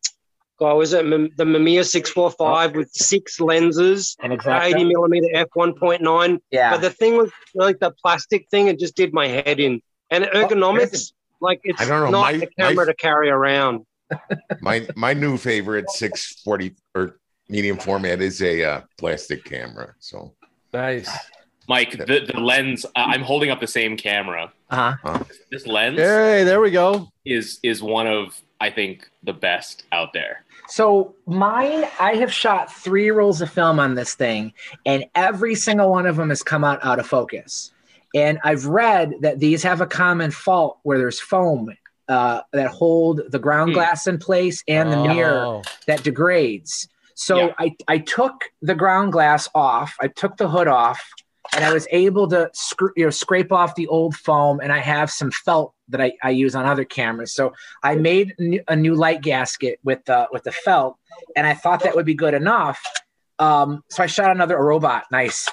God, 0.60 0.76
was 0.76 0.94
it 0.94 1.04
the 1.06 1.44
Mamiya 1.46 1.86
six 1.86 2.10
four 2.10 2.30
five 2.32 2.76
with 2.76 2.92
six 2.92 3.40
lenses, 3.40 4.16
and 4.22 4.34
exactly. 4.34 4.72
eighty 4.72 4.84
millimeter 4.86 5.28
f 5.34 5.48
one 5.54 5.74
point 5.74 6.02
nine. 6.02 6.40
Yeah. 6.52 6.72
But 6.72 6.82
the 6.82 6.90
thing 6.90 7.18
was 7.18 7.32
like 7.56 7.80
the 7.80 7.92
plastic 7.92 8.48
thing, 8.50 8.68
it 8.68 8.78
just 8.80 8.96
did 8.96 9.14
my 9.14 9.28
head 9.28 9.60
in. 9.60 9.82
And 10.12 10.26
ergonomics, 10.26 11.14
like 11.42 11.62
it's 11.64 11.82
I 11.82 11.86
don't 11.86 12.06
know, 12.12 12.20
not 12.20 12.36
my- 12.36 12.44
a 12.44 12.48
camera 12.48 12.86
my- 12.86 12.92
to 12.92 12.94
carry 12.94 13.30
around. 13.30 13.86
My 14.62 14.88
my 14.96 15.14
new 15.14 15.38
favorite 15.38 15.88
640 15.92 16.76
or 16.96 17.20
medium 17.48 17.78
format 17.78 18.22
is 18.22 18.42
a 18.42 18.64
uh, 18.64 18.82
plastic 18.98 19.46
camera. 19.46 19.94
So 20.00 20.34
Nice. 20.74 21.08
Mike, 21.68 21.92
the, 21.92 22.26
the 22.34 22.40
lens. 22.40 22.86
Uh, 22.86 22.90
I'm 22.96 23.22
holding 23.22 23.52
up 23.52 23.60
the 23.60 23.68
same 23.68 23.96
camera. 23.98 24.52
Uh-huh. 24.72 25.24
This 25.52 25.68
lens 25.68 26.00
Hey, 26.00 26.44
there 26.44 26.60
we 26.60 26.72
go. 26.72 27.12
is 27.24 27.60
is 27.62 27.84
one 27.84 28.08
of 28.08 28.42
I 28.60 28.72
think 28.72 29.08
the 29.22 29.34
best 29.34 29.84
out 29.92 30.12
there. 30.14 30.44
So 30.70 31.16
mine, 31.26 31.86
I 32.00 32.16
have 32.16 32.32
shot 32.32 32.72
three 32.72 33.10
rolls 33.10 33.42
of 33.42 33.50
film 33.52 33.80
on 33.80 33.96
this 33.96 34.14
thing, 34.14 34.54
and 34.86 35.06
every 35.16 35.56
single 35.56 35.90
one 35.90 36.06
of 36.06 36.16
them 36.16 36.30
has 36.30 36.44
come 36.44 36.64
out 36.64 36.84
out 36.86 37.00
of 37.00 37.08
focus. 37.08 37.72
And 38.14 38.40
I've 38.44 38.66
read 38.66 39.14
that 39.22 39.40
these 39.40 39.64
have 39.64 39.82
a 39.82 39.86
common 39.88 40.32
fault 40.32 40.80
where 40.84 40.98
there's 40.98 41.20
foam 41.20 41.76
uh, 42.08 42.42
that 42.54 42.68
hold 42.72 43.22
the 43.30 43.40
ground 43.40 43.72
Hmm. 43.72 43.76
glass 43.76 44.08
in 44.08 44.18
place 44.18 44.64
and 44.68 44.92
the 44.92 44.98
mirror 44.98 45.46
Oh. 45.46 45.64
that 45.88 46.04
degrades. 46.04 46.88
So 47.14 47.38
Yeah. 47.38 47.54
I, 47.60 47.76
I 47.88 47.98
took 48.00 48.46
the 48.62 48.74
ground 48.76 49.12
glass 49.12 49.48
off, 49.54 49.96
I 50.02 50.08
took 50.08 50.38
the 50.38 50.48
hood 50.50 50.68
off, 50.68 51.02
and 51.56 51.64
I 51.66 51.74
was 51.74 51.88
able 51.92 52.28
to 52.30 52.50
scr- 52.54 52.88
you 52.96 53.04
know, 53.06 53.10
scrape 53.10 53.52
off 53.52 53.76
the 53.76 53.88
old 53.88 54.16
foam. 54.16 54.60
And 54.62 54.72
I 54.72 54.80
have 54.80 55.10
some 55.12 55.32
felt 55.32 55.74
that 55.90 56.00
I, 56.02 56.14
I 56.24 56.30
use 56.30 56.56
on 56.56 56.66
other 56.66 56.86
cameras. 56.86 57.34
So 57.34 57.54
I 57.84 57.96
made 57.96 58.36
n- 58.40 58.60
a 58.68 58.76
new 58.76 58.96
light 58.96 59.22
gasket 59.22 59.80
with 59.84 60.04
the 60.06 60.28
with 60.32 60.44
the 60.44 60.52
felt, 60.52 60.98
and 61.36 61.46
I 61.48 61.54
thought 61.54 61.82
that 61.84 61.96
would 61.96 62.06
be 62.06 62.14
good 62.16 62.34
enough. 62.34 62.82
Um, 63.40 63.84
so 63.90 64.04
I 64.04 64.08
shot 64.08 64.32
another 64.32 64.58
robot. 64.64 65.06
Nice. 65.12 65.48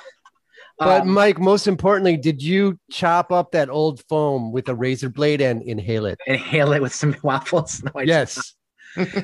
But 0.78 1.02
Um, 1.02 1.08
Mike, 1.14 1.38
most 1.38 1.66
importantly, 1.68 2.18
did 2.18 2.42
you 2.42 2.78
chop 2.90 3.32
up 3.32 3.52
that 3.52 3.70
old 3.70 4.02
foam 4.10 4.52
with 4.52 4.68
a 4.68 4.74
razor 4.74 5.08
blade 5.08 5.40
and 5.40 5.62
inhale 5.62 6.04
it? 6.04 6.18
inhale 6.26 6.72
it 6.72 6.82
with 6.82 6.94
some 6.94 7.16
waffles. 7.22 7.82
No, 7.82 8.02
Yes. 8.02 8.54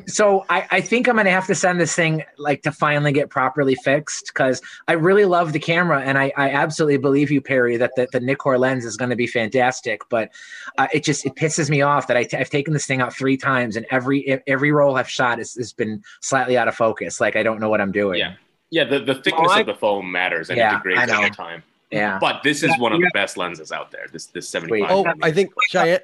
So 0.07 0.45
I, 0.49 0.67
I 0.71 0.81
think 0.81 1.09
I'm 1.09 1.17
gonna 1.17 1.31
have 1.31 1.47
to 1.47 1.55
send 1.55 1.81
this 1.81 1.95
thing 1.95 2.23
like 2.39 2.63
to 2.63 2.73
finally 2.73 3.13
get 3.13 3.31
properly 3.31 3.75
fixed 3.75 4.27
because 4.27 4.61
I 4.89 4.93
really 4.93 5.25
love 5.25 5.53
the 5.53 5.59
camera 5.59 6.01
and 6.03 6.19
I, 6.19 6.33
I 6.37 6.51
absolutely 6.51 6.99
believe 6.99 7.31
you 7.31 7.41
Perry 7.41 7.77
that 7.77 7.93
the, 7.97 8.09
the 8.13 8.21
Nikkor 8.21 8.59
lens 8.59 8.85
is 8.85 8.97
going 8.97 9.11
to 9.11 9.17
be 9.17 9.27
fantastic 9.27 10.03
but 10.09 10.31
uh, 10.79 10.89
it 10.93 11.05
just 11.05 11.25
it 11.27 11.35
pisses 11.37 11.71
me 11.71 11.83
off 11.83 12.07
that 12.09 12.17
I 12.17 12.25
t- 12.25 12.37
I've 12.37 12.51
taken 12.51 12.73
this 12.73 12.87
thing 12.87 13.01
out 13.01 13.15
three 13.15 13.37
times 13.37 13.77
and 13.77 13.87
every 13.91 14.43
every 14.47 14.73
roll 14.73 14.97
I've 14.97 15.09
shot 15.09 15.39
has, 15.39 15.55
has 15.55 15.73
been 15.73 16.03
slightly 16.21 16.57
out 16.59 16.69
of 16.69 16.75
focus 16.75 17.21
like 17.21 17.37
I 17.37 17.43
don't 17.43 17.61
know 17.61 17.69
what 17.69 17.81
I'm 17.81 17.93
doing 17.93 18.19
Yeah. 18.19 18.35
Yeah, 18.71 18.85
the, 18.85 19.01
the 19.01 19.15
thickness 19.17 19.49
Mike- 19.49 19.61
of 19.63 19.67
the 19.67 19.75
foam 19.75 20.11
matters 20.11 20.49
and 20.49 20.57
Yeah, 20.57 20.75
it 20.75 20.77
degrades 20.79 21.01
I 21.03 21.05
know. 21.07 21.19
over 21.19 21.29
time. 21.29 21.63
yeah 21.91 22.19
But 22.19 22.43
this 22.43 22.63
is 22.63 22.71
one 22.79 22.93
of 22.93 23.01
the 23.01 23.11
best 23.13 23.37
lenses 23.37 23.71
out 23.71 23.91
there. 23.91 24.07
This 24.11 24.27
this 24.27 24.49
75. 24.49 24.91
Oh, 24.91 25.05
I 25.23 25.31
think 25.31 25.53
Cheyenne. 25.69 26.01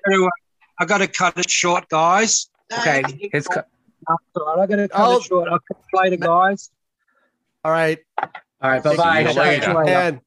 I 0.80 0.84
got 0.84 0.98
to 0.98 1.08
cut 1.08 1.36
it 1.38 1.50
short, 1.50 1.88
guys. 1.88 2.50
Okay 2.72 3.02
his 3.32 3.46
co- 3.46 3.62
That's 4.06 4.22
all 4.36 4.56
right. 4.56 4.62
I 4.62 4.66
got 4.66 4.76
to 4.76 4.88
cut 4.88 5.00
Oh. 5.08 5.16
it 5.18 5.22
short. 5.22 5.48
I'll 5.48 5.58
cut 5.58 5.76
it 5.92 5.96
later, 5.96 6.16
guys. 6.16 6.70
All 7.64 7.72
right. 7.72 7.98
all 8.62 8.70
right 8.70 8.82
bye 8.82 8.96
bye 8.96 9.20
you 9.20 9.32
later. 9.32 9.62
Cheyenne. 9.72 10.20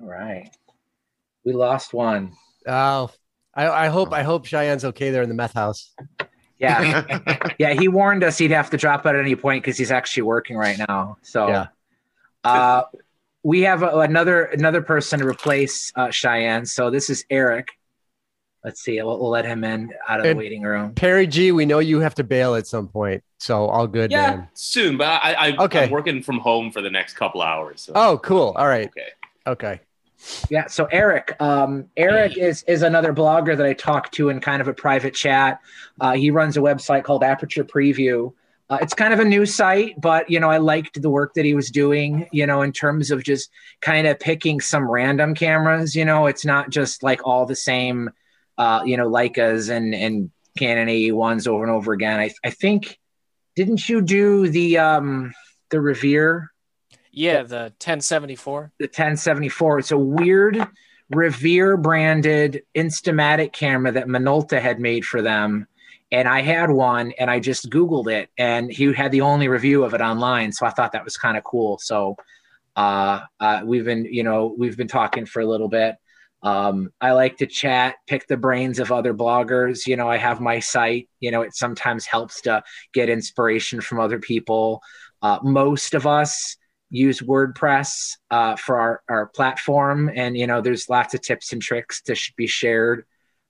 all 0.00 0.08
right 0.08 0.50
we 1.44 1.52
lost 1.52 1.92
one 1.94 2.32
Oh, 2.68 3.10
I, 3.54 3.68
I 3.68 3.86
hope 3.88 4.12
I 4.12 4.22
hope 4.24 4.44
Cheyenne's 4.46 4.84
okay 4.84 5.10
there 5.10 5.22
in 5.22 5.28
the 5.28 5.34
meth 5.34 5.54
house. 5.54 5.94
yeah 6.58 7.48
yeah 7.58 7.72
he 7.74 7.86
warned 7.88 8.24
us 8.24 8.36
he'd 8.38 8.50
have 8.50 8.70
to 8.70 8.76
drop 8.76 9.06
out 9.06 9.14
at 9.14 9.20
any 9.20 9.36
point 9.36 9.62
because 9.62 9.78
he's 9.78 9.90
actually 9.92 10.24
working 10.24 10.56
right 10.56 10.76
now 10.88 11.16
so 11.22 11.48
Yeah. 11.48 11.66
uh 12.44 12.82
we 13.44 13.62
have 13.62 13.82
a, 13.84 13.98
another 14.00 14.44
another 14.46 14.82
person 14.82 15.20
to 15.20 15.26
replace 15.26 15.92
uh 15.96 16.10
cheyenne 16.10 16.66
so 16.66 16.90
this 16.90 17.08
is 17.08 17.24
eric 17.30 17.68
let's 18.66 18.82
see 18.82 19.00
we'll, 19.00 19.18
we'll 19.18 19.30
let 19.30 19.46
him 19.46 19.64
in 19.64 19.90
out 20.08 20.20
of 20.20 20.26
the 20.26 20.34
waiting 20.34 20.62
room 20.62 20.92
Perry 20.94 21.26
G, 21.26 21.52
we 21.52 21.64
know 21.64 21.78
you 21.78 22.00
have 22.00 22.14
to 22.16 22.24
bail 22.24 22.54
at 22.54 22.66
some 22.66 22.88
point, 22.88 23.22
so 23.38 23.66
all 23.66 23.86
good, 23.86 24.10
yeah, 24.10 24.36
man. 24.36 24.48
soon, 24.54 24.96
but 24.96 25.06
I, 25.22 25.32
I, 25.32 25.56
Okay. 25.56 25.84
I'm 25.84 25.90
working 25.90 26.22
from 26.22 26.38
home 26.38 26.70
for 26.70 26.82
the 26.82 26.90
next 26.90 27.14
couple 27.14 27.40
hours. 27.42 27.82
So. 27.82 27.92
Oh, 27.94 28.18
cool. 28.18 28.52
All 28.56 28.66
right. 28.66 28.88
Okay. 28.88 29.08
Okay. 29.46 29.80
yeah 30.50 30.66
so 30.66 30.86
eric 30.86 31.36
um 31.40 31.84
eric 31.96 32.36
is 32.36 32.64
is 32.64 32.82
another 32.82 33.12
blogger 33.12 33.56
that 33.56 33.66
i 33.66 33.72
talked 33.72 34.12
to 34.14 34.28
in 34.28 34.40
kind 34.40 34.60
of 34.60 34.66
a 34.66 34.74
private 34.74 35.14
chat 35.14 35.60
uh, 36.00 36.12
he 36.12 36.30
runs 36.30 36.56
a 36.56 36.60
website 36.60 37.04
called 37.04 37.22
aperture 37.22 37.62
preview 37.64 38.32
uh, 38.70 38.78
it's 38.80 38.94
kind 38.94 39.12
of 39.12 39.20
a 39.20 39.24
new 39.24 39.46
site 39.46 39.94
but 40.00 40.28
you 40.28 40.40
know 40.40 40.50
i 40.50 40.56
liked 40.56 41.00
the 41.00 41.10
work 41.10 41.34
that 41.34 41.44
he 41.44 41.54
was 41.54 41.70
doing 41.70 42.26
you 42.32 42.46
know 42.46 42.62
in 42.62 42.72
terms 42.72 43.10
of 43.10 43.22
just 43.22 43.50
kind 43.80 44.06
of 44.06 44.18
picking 44.18 44.60
some 44.60 44.90
random 44.90 45.34
cameras 45.34 45.94
you 45.94 46.04
know 46.04 46.26
it's 46.26 46.44
not 46.44 46.70
just 46.70 47.02
like 47.02 47.24
all 47.24 47.46
the 47.46 47.54
same 47.54 48.10
uh 48.58 48.82
you 48.84 48.96
know 48.96 49.08
leicas 49.08 49.70
and 49.70 49.94
and 49.94 50.30
canon 50.58 50.88
ae1s 50.88 51.46
over 51.46 51.64
and 51.64 51.72
over 51.72 51.92
again 51.92 52.18
i, 52.18 52.30
I 52.44 52.50
think 52.50 52.98
didn't 53.54 53.88
you 53.88 54.00
do 54.02 54.48
the 54.48 54.78
um 54.78 55.32
the 55.70 55.80
revere 55.80 56.50
Yeah, 57.12 57.42
the 57.42 57.72
1074. 57.80 58.72
the 58.78 58.84
1074. 58.86 59.78
It's 59.78 59.90
a 59.90 59.98
weird 59.98 60.66
Revere 61.08 61.76
branded 61.76 62.62
Instamatic 62.74 63.52
camera 63.52 63.92
that 63.92 64.08
Minolta 64.08 64.60
had 64.60 64.80
made 64.80 65.04
for 65.04 65.22
them. 65.22 65.68
And 66.10 66.26
I 66.28 66.42
had 66.42 66.68
one 66.70 67.12
and 67.18 67.30
I 67.30 67.38
just 67.40 67.70
Googled 67.70 68.12
it 68.12 68.28
and 68.36 68.70
he 68.70 68.92
had 68.92 69.12
the 69.12 69.20
only 69.20 69.48
review 69.48 69.84
of 69.84 69.94
it 69.94 70.00
online. 70.00 70.52
So 70.52 70.66
I 70.66 70.70
thought 70.70 70.92
that 70.92 71.04
was 71.04 71.16
kind 71.16 71.36
of 71.36 71.44
cool. 71.44 71.78
So 71.78 72.16
uh, 72.74 73.20
uh, 73.40 73.62
we've 73.64 73.84
been, 73.84 74.04
you 74.04 74.24
know, 74.24 74.54
we've 74.58 74.76
been 74.76 74.88
talking 74.88 75.26
for 75.26 75.40
a 75.40 75.46
little 75.46 75.68
bit. 75.68 75.96
Um, 76.42 76.90
I 77.00 77.12
like 77.12 77.38
to 77.38 77.46
chat, 77.46 77.96
pick 78.06 78.26
the 78.26 78.36
brains 78.36 78.78
of 78.78 78.92
other 78.92 79.14
bloggers. 79.14 79.86
You 79.86 79.96
know, 79.96 80.08
I 80.08 80.16
have 80.16 80.40
my 80.40 80.60
site, 80.60 81.08
you 81.20 81.30
know, 81.30 81.42
it 81.42 81.54
sometimes 81.56 82.06
helps 82.06 82.40
to 82.42 82.62
get 82.92 83.08
inspiration 83.08 83.80
from 83.80 84.00
other 84.00 84.18
people. 84.18 84.80
Uh, 85.22 85.38
most 85.42 85.94
of 85.94 86.06
us, 86.06 86.56
use 86.90 87.20
WordPress 87.20 88.12
uh, 88.30 88.56
for 88.56 88.78
our, 88.78 89.02
our 89.08 89.26
platform. 89.26 90.10
And, 90.14 90.36
you 90.36 90.46
know, 90.46 90.60
there's 90.60 90.88
lots 90.88 91.14
of 91.14 91.20
tips 91.20 91.52
and 91.52 91.60
tricks 91.60 92.02
to 92.02 92.14
sh- 92.14 92.32
be 92.36 92.46
shared 92.46 93.04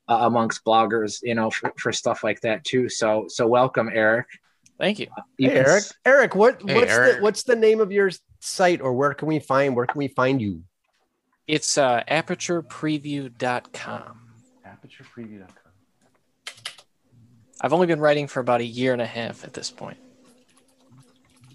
uh, 0.09 0.21
amongst 0.23 0.65
bloggers, 0.65 1.19
you 1.23 1.35
know, 1.35 1.51
for, 1.51 1.73
for 1.79 1.93
stuff 1.93 2.25
like 2.25 2.41
that 2.41 2.65
too. 2.65 2.89
So, 2.89 3.27
so 3.29 3.47
welcome, 3.47 3.91
Eric. 3.93 4.27
Thank 4.79 4.99
you. 5.01 5.09
You 5.39 5.51
hey, 5.51 5.57
Eric. 5.57 5.85
s- 5.85 5.93
Eric, 6.05 6.35
what 6.35 6.63
Hey, 6.67 6.77
what's 6.77 6.93
Eric. 6.93 7.17
the 7.17 7.23
what's 7.23 7.43
the 7.43 7.57
name 7.57 7.81
of 7.81 7.93
your 7.93 8.11
site 8.41 8.81
or 8.81 8.93
where 8.93 9.15
can 9.15 9.29
we 9.29 9.39
find 9.39 9.75
where 9.75 9.87
can 9.87 9.99
we 9.99 10.09
find 10.09 10.41
you? 10.41 10.63
It's 11.47 11.79
uh, 11.79 12.03
aperturepreview.com. 12.09 14.21
AperturePreview.com. 14.67 15.73
I've 17.61 17.73
only 17.73 17.87
been 17.87 18.01
writing 18.01 18.27
for 18.27 18.41
about 18.41 18.61
a 18.61 18.65
year 18.65 18.93
and 18.93 19.01
a 19.01 19.07
half 19.07 19.45
at 19.45 19.53
this 19.55 19.71
point. 19.71 19.97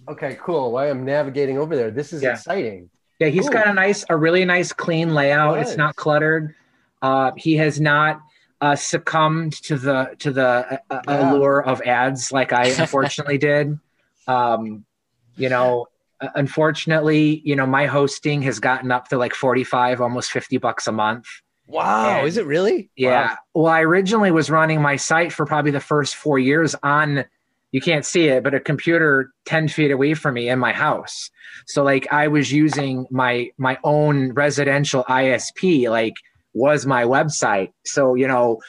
Okay, 0.08 0.38
cool. 0.42 0.72
Well, 0.72 0.84
I 0.84 0.88
am 0.88 1.06
navigating 1.06 1.58
over 1.60 1.76
there. 1.76 1.92
This 1.92 2.12
is 2.14 2.24
Yeah. 2.24 2.32
exciting. 2.32 2.90
Yeah, 3.20 3.28
he's 3.28 3.48
Ooh. 3.48 3.52
got 3.52 3.68
a 3.68 3.74
nice, 3.74 4.04
a 4.10 4.18
really 4.18 4.44
nice, 4.46 4.74
clean 4.74 5.14
layout. 5.14 5.60
It's 5.60 5.78
not 5.78 5.96
cluttered. 5.96 6.56
Uh, 7.02 7.32
he 7.38 7.56
has 7.58 7.80
not 7.80 8.20
uh, 8.62 8.76
succumbed 8.76 9.54
to 9.64 9.78
the 9.78 10.16
to 10.20 10.32
the 10.32 10.48
uh, 10.48 10.78
uh, 10.90 11.02
Yeah. 11.08 11.32
allure 11.34 11.62
of 11.64 11.82
ads 11.82 12.32
like 12.32 12.54
I 12.54 12.68
unfortunately 12.68 13.38
did. 13.40 13.78
Um, 14.28 14.86
you 15.36 15.50
know, 15.50 15.88
Uh, 16.22 16.30
unfortunately, 16.36 17.42
you 17.44 17.56
know, 17.56 17.66
my 17.66 17.86
hosting 17.88 18.42
has 18.44 18.60
gotten 18.60 18.92
up 18.92 19.08
to 19.10 19.18
like 19.18 19.34
forty 19.34 19.64
five, 19.64 20.00
almost 20.02 20.32
fifty 20.32 20.58
bucks 20.58 20.88
a 20.88 20.92
month. 20.92 21.26
Wow, 21.68 22.20
And- 22.20 22.28
is 22.28 22.38
it 22.38 22.46
really? 22.46 22.90
Yeah. 22.96 23.36
Well, 23.54 23.68
I 23.68 23.82
originally 23.82 24.32
was 24.32 24.50
running 24.50 24.82
my 24.82 24.98
site 24.98 25.32
for 25.32 25.46
probably 25.46 25.72
the 25.72 25.80
first 25.80 26.16
four 26.16 26.38
years 26.38 26.76
on, 26.84 27.24
you 27.72 27.80
can't 27.80 28.06
see 28.06 28.26
it, 28.28 28.44
but 28.44 28.54
a 28.54 28.60
computer 28.60 29.32
10 29.46 29.70
feet 29.70 29.92
away 29.92 30.14
from 30.14 30.34
me 30.34 30.50
in 30.50 30.60
my 30.60 30.74
house. 30.74 31.30
So 31.68 31.82
like 31.84 32.12
I 32.12 32.28
was 32.28 32.52
using 32.52 33.06
my 33.10 33.52
my 33.58 33.78
own 33.86 34.34
residential 34.34 35.06
ISP, 35.06 35.90
like 35.90 36.16
was 36.54 36.86
my 36.86 37.04
website. 37.06 37.72
So, 37.86 38.16
you 38.16 38.28
know, 38.28 38.60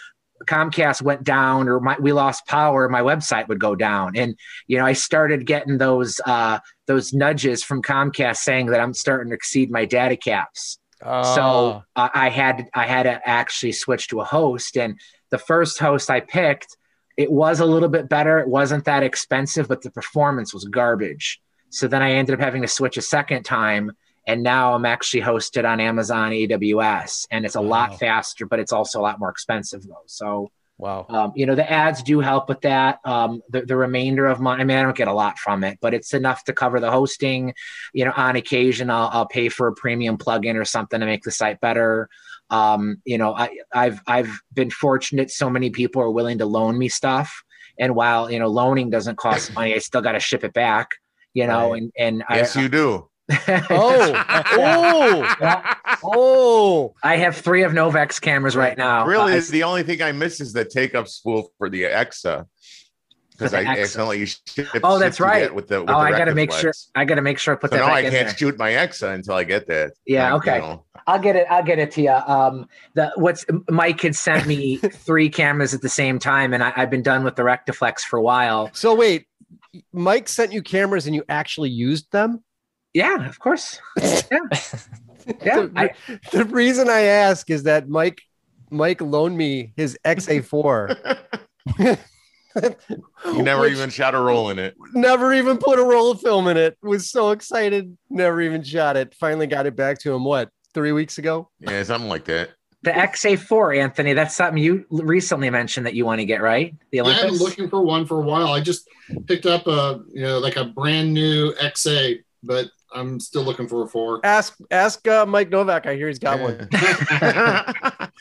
Comcast 0.47 1.03
went 1.03 1.25
down 1.25 1.69
or 1.69 1.81
my, 1.81 1.97
we 1.99 2.13
lost 2.13 2.47
power, 2.47 2.89
my 2.89 3.01
website 3.01 3.49
would 3.49 3.61
go 3.61 3.75
down. 3.75 4.17
And, 4.17 4.37
you 4.67 4.79
know, 4.79 4.85
I 4.85 4.93
started 4.93 5.47
getting 5.47 5.79
those 5.79 6.21
uh 6.27 6.59
those 6.87 7.13
nudges 7.13 7.63
from 7.63 7.83
Comcast 7.83 8.39
saying 8.39 8.67
that 8.67 8.81
I'm 8.81 8.95
starting 8.95 9.31
to 9.31 9.35
exceed 9.35 9.71
my 9.71 9.85
data 9.85 10.17
caps 10.17 10.79
Oh. 11.05 11.35
so 11.35 11.83
uh, 11.97 12.09
I 12.15 12.29
had 12.29 12.69
I 12.75 12.87
had 12.87 13.05
to 13.05 13.21
actually 13.29 13.73
switch 13.73 14.09
to 14.09 14.21
a 14.21 14.25
host, 14.25 14.77
and 14.77 14.99
the 15.31 15.39
first 15.39 15.79
host 15.79 16.11
I 16.11 16.21
picked, 16.21 16.77
it 17.17 17.31
was 17.31 17.61
a 17.61 17.67
little 17.67 17.89
bit 17.89 18.09
better. 18.09 18.39
It 18.39 18.49
wasn't 18.49 18.85
that 18.85 19.03
expensive, 19.03 19.69
but 19.69 19.83
the 19.83 19.91
performance 19.91 20.55
was 20.55 20.65
garbage. 20.65 21.41
So 21.71 21.89
then 21.89 22.03
I 22.03 22.13
ended 22.13 22.35
up 22.35 22.41
having 22.41 22.63
to 22.63 22.69
switch 22.69 22.97
a 22.97 23.03
second 23.03 23.43
time, 23.45 23.93
and 24.27 24.43
now 24.43 24.75
I'm 24.75 24.85
actually 24.87 25.23
hosted 25.23 25.69
on 25.69 25.81
Amazon 25.81 26.33
AWS, 26.33 27.27
and 27.31 27.45
it's 27.45 27.57
a 27.57 27.61
Wow. 27.61 27.69
lot 27.69 27.99
faster, 27.99 28.47
but 28.47 28.61
it's 28.61 28.73
also 28.73 29.01
a 29.01 29.03
lot 29.03 29.19
more 29.19 29.31
expensive 29.31 29.83
though. 29.87 30.05
So 30.07 30.51
wow. 30.79 31.09
um, 31.09 31.33
you 31.35 31.45
know, 31.47 31.55
the 31.55 31.71
ads 31.71 32.03
do 32.03 32.21
help 32.21 32.49
with 32.49 32.63
that. 32.63 32.99
Um, 33.05 33.43
the, 33.51 33.63
the 33.63 33.77
remainder 33.77 34.27
of 34.27 34.41
my, 34.41 34.55
I 34.57 34.65
mean, 34.65 34.79
I 34.79 34.83
don't 34.83 34.97
get 34.97 35.09
a 35.09 35.13
lot 35.13 35.39
from 35.39 35.63
it, 35.65 35.79
but 35.83 35.93
it's 35.93 36.15
enough 36.15 36.45
to 36.45 36.53
cover 36.55 36.81
the 36.81 36.91
hosting. 36.91 37.53
You 37.93 38.07
know, 38.07 38.13
on 38.17 38.37
occasion, 38.37 38.89
I'll, 38.89 39.11
I'll 39.13 39.27
pay 39.27 39.49
for 39.51 39.69
a 39.69 39.75
premium 39.75 40.17
plugin 40.17 40.55
or 40.57 40.65
something 40.65 41.01
to 41.01 41.07
make 41.07 41.23
the 41.25 41.31
site 41.31 41.61
better. 41.61 42.09
Um, 42.49 43.03
you 43.05 43.19
know, 43.19 43.35
I, 43.35 43.51
I've 43.73 44.01
I've 44.07 44.41
been 44.55 44.71
fortunate. 44.71 45.31
So 45.31 45.51
many 45.51 45.71
people 45.71 46.03
are 46.03 46.11
willing 46.11 46.39
to 46.39 46.47
loan 46.47 46.79
me 46.79 46.89
stuff, 46.89 47.43
and 47.79 47.95
while 47.95 48.31
you 48.31 48.39
know 48.39 48.49
loaning 48.49 48.91
doesn't 48.91 49.17
cost 49.17 49.53
money, 49.55 49.75
I 49.75 49.79
still 49.79 50.03
got 50.03 50.13
to 50.13 50.21
ship 50.21 50.45
it 50.45 50.53
back. 50.55 50.89
You 51.35 51.47
know, 51.47 51.75
Right. 51.75 51.75
and 51.75 51.93
and 51.99 52.25
yes, 52.29 52.57
I, 52.57 52.63
you 52.63 52.69
do. 52.69 53.09
Oh, 53.71 54.25
oh, 54.53 55.37
Yeah. 55.41 55.75
oh. 56.05 56.95
I 57.03 57.17
have 57.17 57.37
three 57.37 57.63
of 57.63 57.73
Novak's 57.73 58.19
cameras 58.21 58.57
right 58.57 58.77
now. 58.77 59.07
Really, 59.07 59.33
Uh, 59.33 59.37
is 59.37 59.49
the 59.49 59.63
only 59.63 59.83
thing 59.83 60.03
I 60.03 60.13
miss 60.13 60.41
is 60.41 60.53
the 60.53 60.65
take 60.65 60.95
up 60.95 61.09
spool 61.09 61.53
for 61.59 61.69
the 61.69 61.85
EXA 61.85 62.47
because 63.33 63.55
I 63.55 63.65
EXA. 63.65 63.81
accidentally 63.81 64.27
shipped, 64.27 64.79
Oh, 64.85 64.99
that's 64.99 65.19
right. 65.21 65.53
with 65.55 65.69
the. 65.69 65.81
With 65.81 65.91
oh, 65.91 65.95
the 65.95 65.99
I 65.99 66.11
gotta 66.17 66.35
make 66.35 66.51
Rectaflex. 66.51 66.61
sure. 66.61 66.75
I 66.95 67.05
gotta 67.05 67.23
make 67.23 67.39
sure 67.39 67.55
I 67.55 67.57
put 67.57 67.71
So 67.71 67.77
that 67.77 67.83
now 67.83 67.87
back 67.89 67.97
I 67.97 68.01
in 68.01 68.11
can't 68.13 68.27
there. 68.29 68.37
shoot 68.37 68.59
my 68.59 68.71
EXA 68.71 69.15
until 69.15 69.35
I 69.35 69.45
get 69.45 69.67
that. 69.69 69.93
Yeah, 70.07 70.33
Like, 70.35 70.47
you 70.47 70.53
okay. 70.53 70.61
know. 70.61 70.85
I'll 71.07 71.19
get 71.19 71.35
it. 71.35 71.47
I'll 71.51 71.65
get 71.65 71.79
it 71.81 71.91
to 71.93 72.03
you. 72.03 72.11
Um, 72.13 72.69
the 72.95 73.11
what's 73.17 73.45
Mike 73.69 74.01
had 74.03 74.15
sent 74.15 74.47
me 74.47 74.77
three 74.93 75.29
cameras 75.29 75.75
at 75.75 75.81
the 75.83 75.89
same 75.89 76.19
time, 76.21 76.55
and 76.55 76.63
I, 76.63 76.73
I've 76.77 76.91
been 76.91 77.03
done 77.03 77.25
with 77.25 77.35
the 77.35 77.43
Rectaflex 77.43 78.01
for 78.03 78.19
a 78.19 78.23
while. 78.23 78.71
So 78.73 78.95
wait, 78.95 79.27
Mike 79.93 80.29
sent 80.29 80.53
you 80.53 80.63
cameras 80.63 81.07
and 81.07 81.15
you 81.17 81.25
actually 81.29 81.71
used 81.71 82.13
them? 82.13 82.45
Yeah, 82.95 83.27
of 83.27 83.39
course. 83.39 83.79
Yeah, 84.01 84.21
yeah. 84.31 85.61
the, 85.67 85.73
I, 85.77 85.91
the 86.33 86.45
reason 86.45 86.89
I 86.91 87.03
ask 87.03 87.49
is 87.51 87.63
that 87.65 87.89
Mike 87.89 88.21
Mike 88.71 89.01
loaned 89.01 89.37
me 89.37 89.73
his 89.77 89.99
XA4. 90.05 91.19
You 93.25 93.43
never 93.43 93.63
Which 93.63 93.73
even 93.73 93.89
shot 93.89 94.15
a 94.15 94.21
roll 94.21 94.51
in 94.51 94.59
it. 94.59 94.75
never 94.93 95.33
even 95.33 95.57
put 95.57 95.79
a 95.79 95.83
roll 95.83 96.11
of 96.11 96.21
film 96.21 96.49
in 96.49 96.59
it. 96.59 96.77
Was 96.83 97.09
so 97.11 97.31
excited, 97.31 97.97
never 98.11 98.43
even 98.43 98.63
shot 98.63 98.97
it. 98.99 99.15
Finally 99.15 99.47
got 99.47 99.65
it 99.65 99.75
back 99.75 99.99
to 100.01 100.13
him. 100.13 100.25
What 100.25 100.51
three 100.75 100.93
weeks 100.93 101.17
ago? 101.17 101.49
Yeah, 101.61 101.83
something 101.83 102.11
like 102.11 102.27
that. 102.27 102.51
the 102.83 102.91
XA4, 102.91 103.79
Anthony. 103.81 104.13
That's 104.13 104.37
something 104.37 104.63
you 104.63 104.85
recently 104.91 105.49
mentioned 105.49 105.87
that 105.87 105.95
you 105.95 106.05
want 106.05 106.19
to 106.21 106.27
get 106.27 106.43
right. 106.43 106.75
The 106.91 106.99
Yeah, 106.99 107.05
I've 107.05 107.23
been 107.23 107.39
looking 107.39 107.71
for 107.71 107.81
one 107.81 108.05
for 108.05 108.19
a 108.21 108.25
while. 108.25 108.49
I 108.49 108.61
just 108.61 108.87
picked 109.27 109.47
up 109.47 109.67
a 109.67 110.03
you 110.13 110.21
know 110.21 110.39
like 110.39 110.57
a 110.57 110.67
brand 110.67 111.15
new 111.15 111.55
XA, 111.55 112.19
but 112.43 112.67
I'm 112.95 113.21
still 113.21 113.43
looking 113.43 113.69
for 113.69 113.83
a 113.83 113.87
four. 113.89 114.21
Ask 114.25 114.57
ask 114.71 115.07
uh, 115.09 115.27
Mike 115.27 115.51
Novak. 115.51 115.87
I 115.87 115.95
hear 115.95 116.09
he's 116.09 116.19
got 116.19 116.41
one. 116.41 116.69
Yeah. 116.73 117.73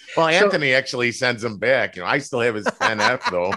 well, 0.18 0.28
Anthony 0.28 0.74
actually 0.74 1.12
sends 1.12 1.42
them 1.42 1.58
back. 1.58 1.96
You 1.96 2.04
know, 2.04 2.08
I 2.08 2.20
still 2.20 2.40
have 2.40 2.56
his 2.56 2.66
10F 2.66 3.32
though. 3.32 3.54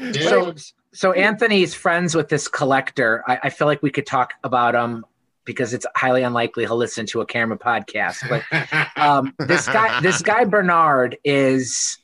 Yeah. 0.00 0.28
so, 0.28 0.54
so 0.92 1.12
Anthony's 1.12 1.74
friends 1.74 2.14
with 2.14 2.28
this 2.28 2.48
collector. 2.48 3.22
I, 3.26 3.40
I 3.44 3.50
feel 3.50 3.66
like 3.66 3.82
we 3.82 3.90
could 3.90 4.06
talk 4.06 4.34
about 4.44 4.74
him 4.74 5.04
because 5.44 5.74
it's 5.74 5.86
highly 5.94 6.22
unlikely 6.22 6.64
he'll 6.64 6.76
listen 6.76 7.04
to 7.06 7.20
a 7.20 7.26
camera 7.26 7.58
podcast. 7.58 8.28
But 8.28 8.98
um, 9.00 9.34
this 9.38 9.66
guy, 9.66 10.00
this 10.00 10.22
guy 10.22 10.44
Bernard 10.44 11.18
is 11.22 11.98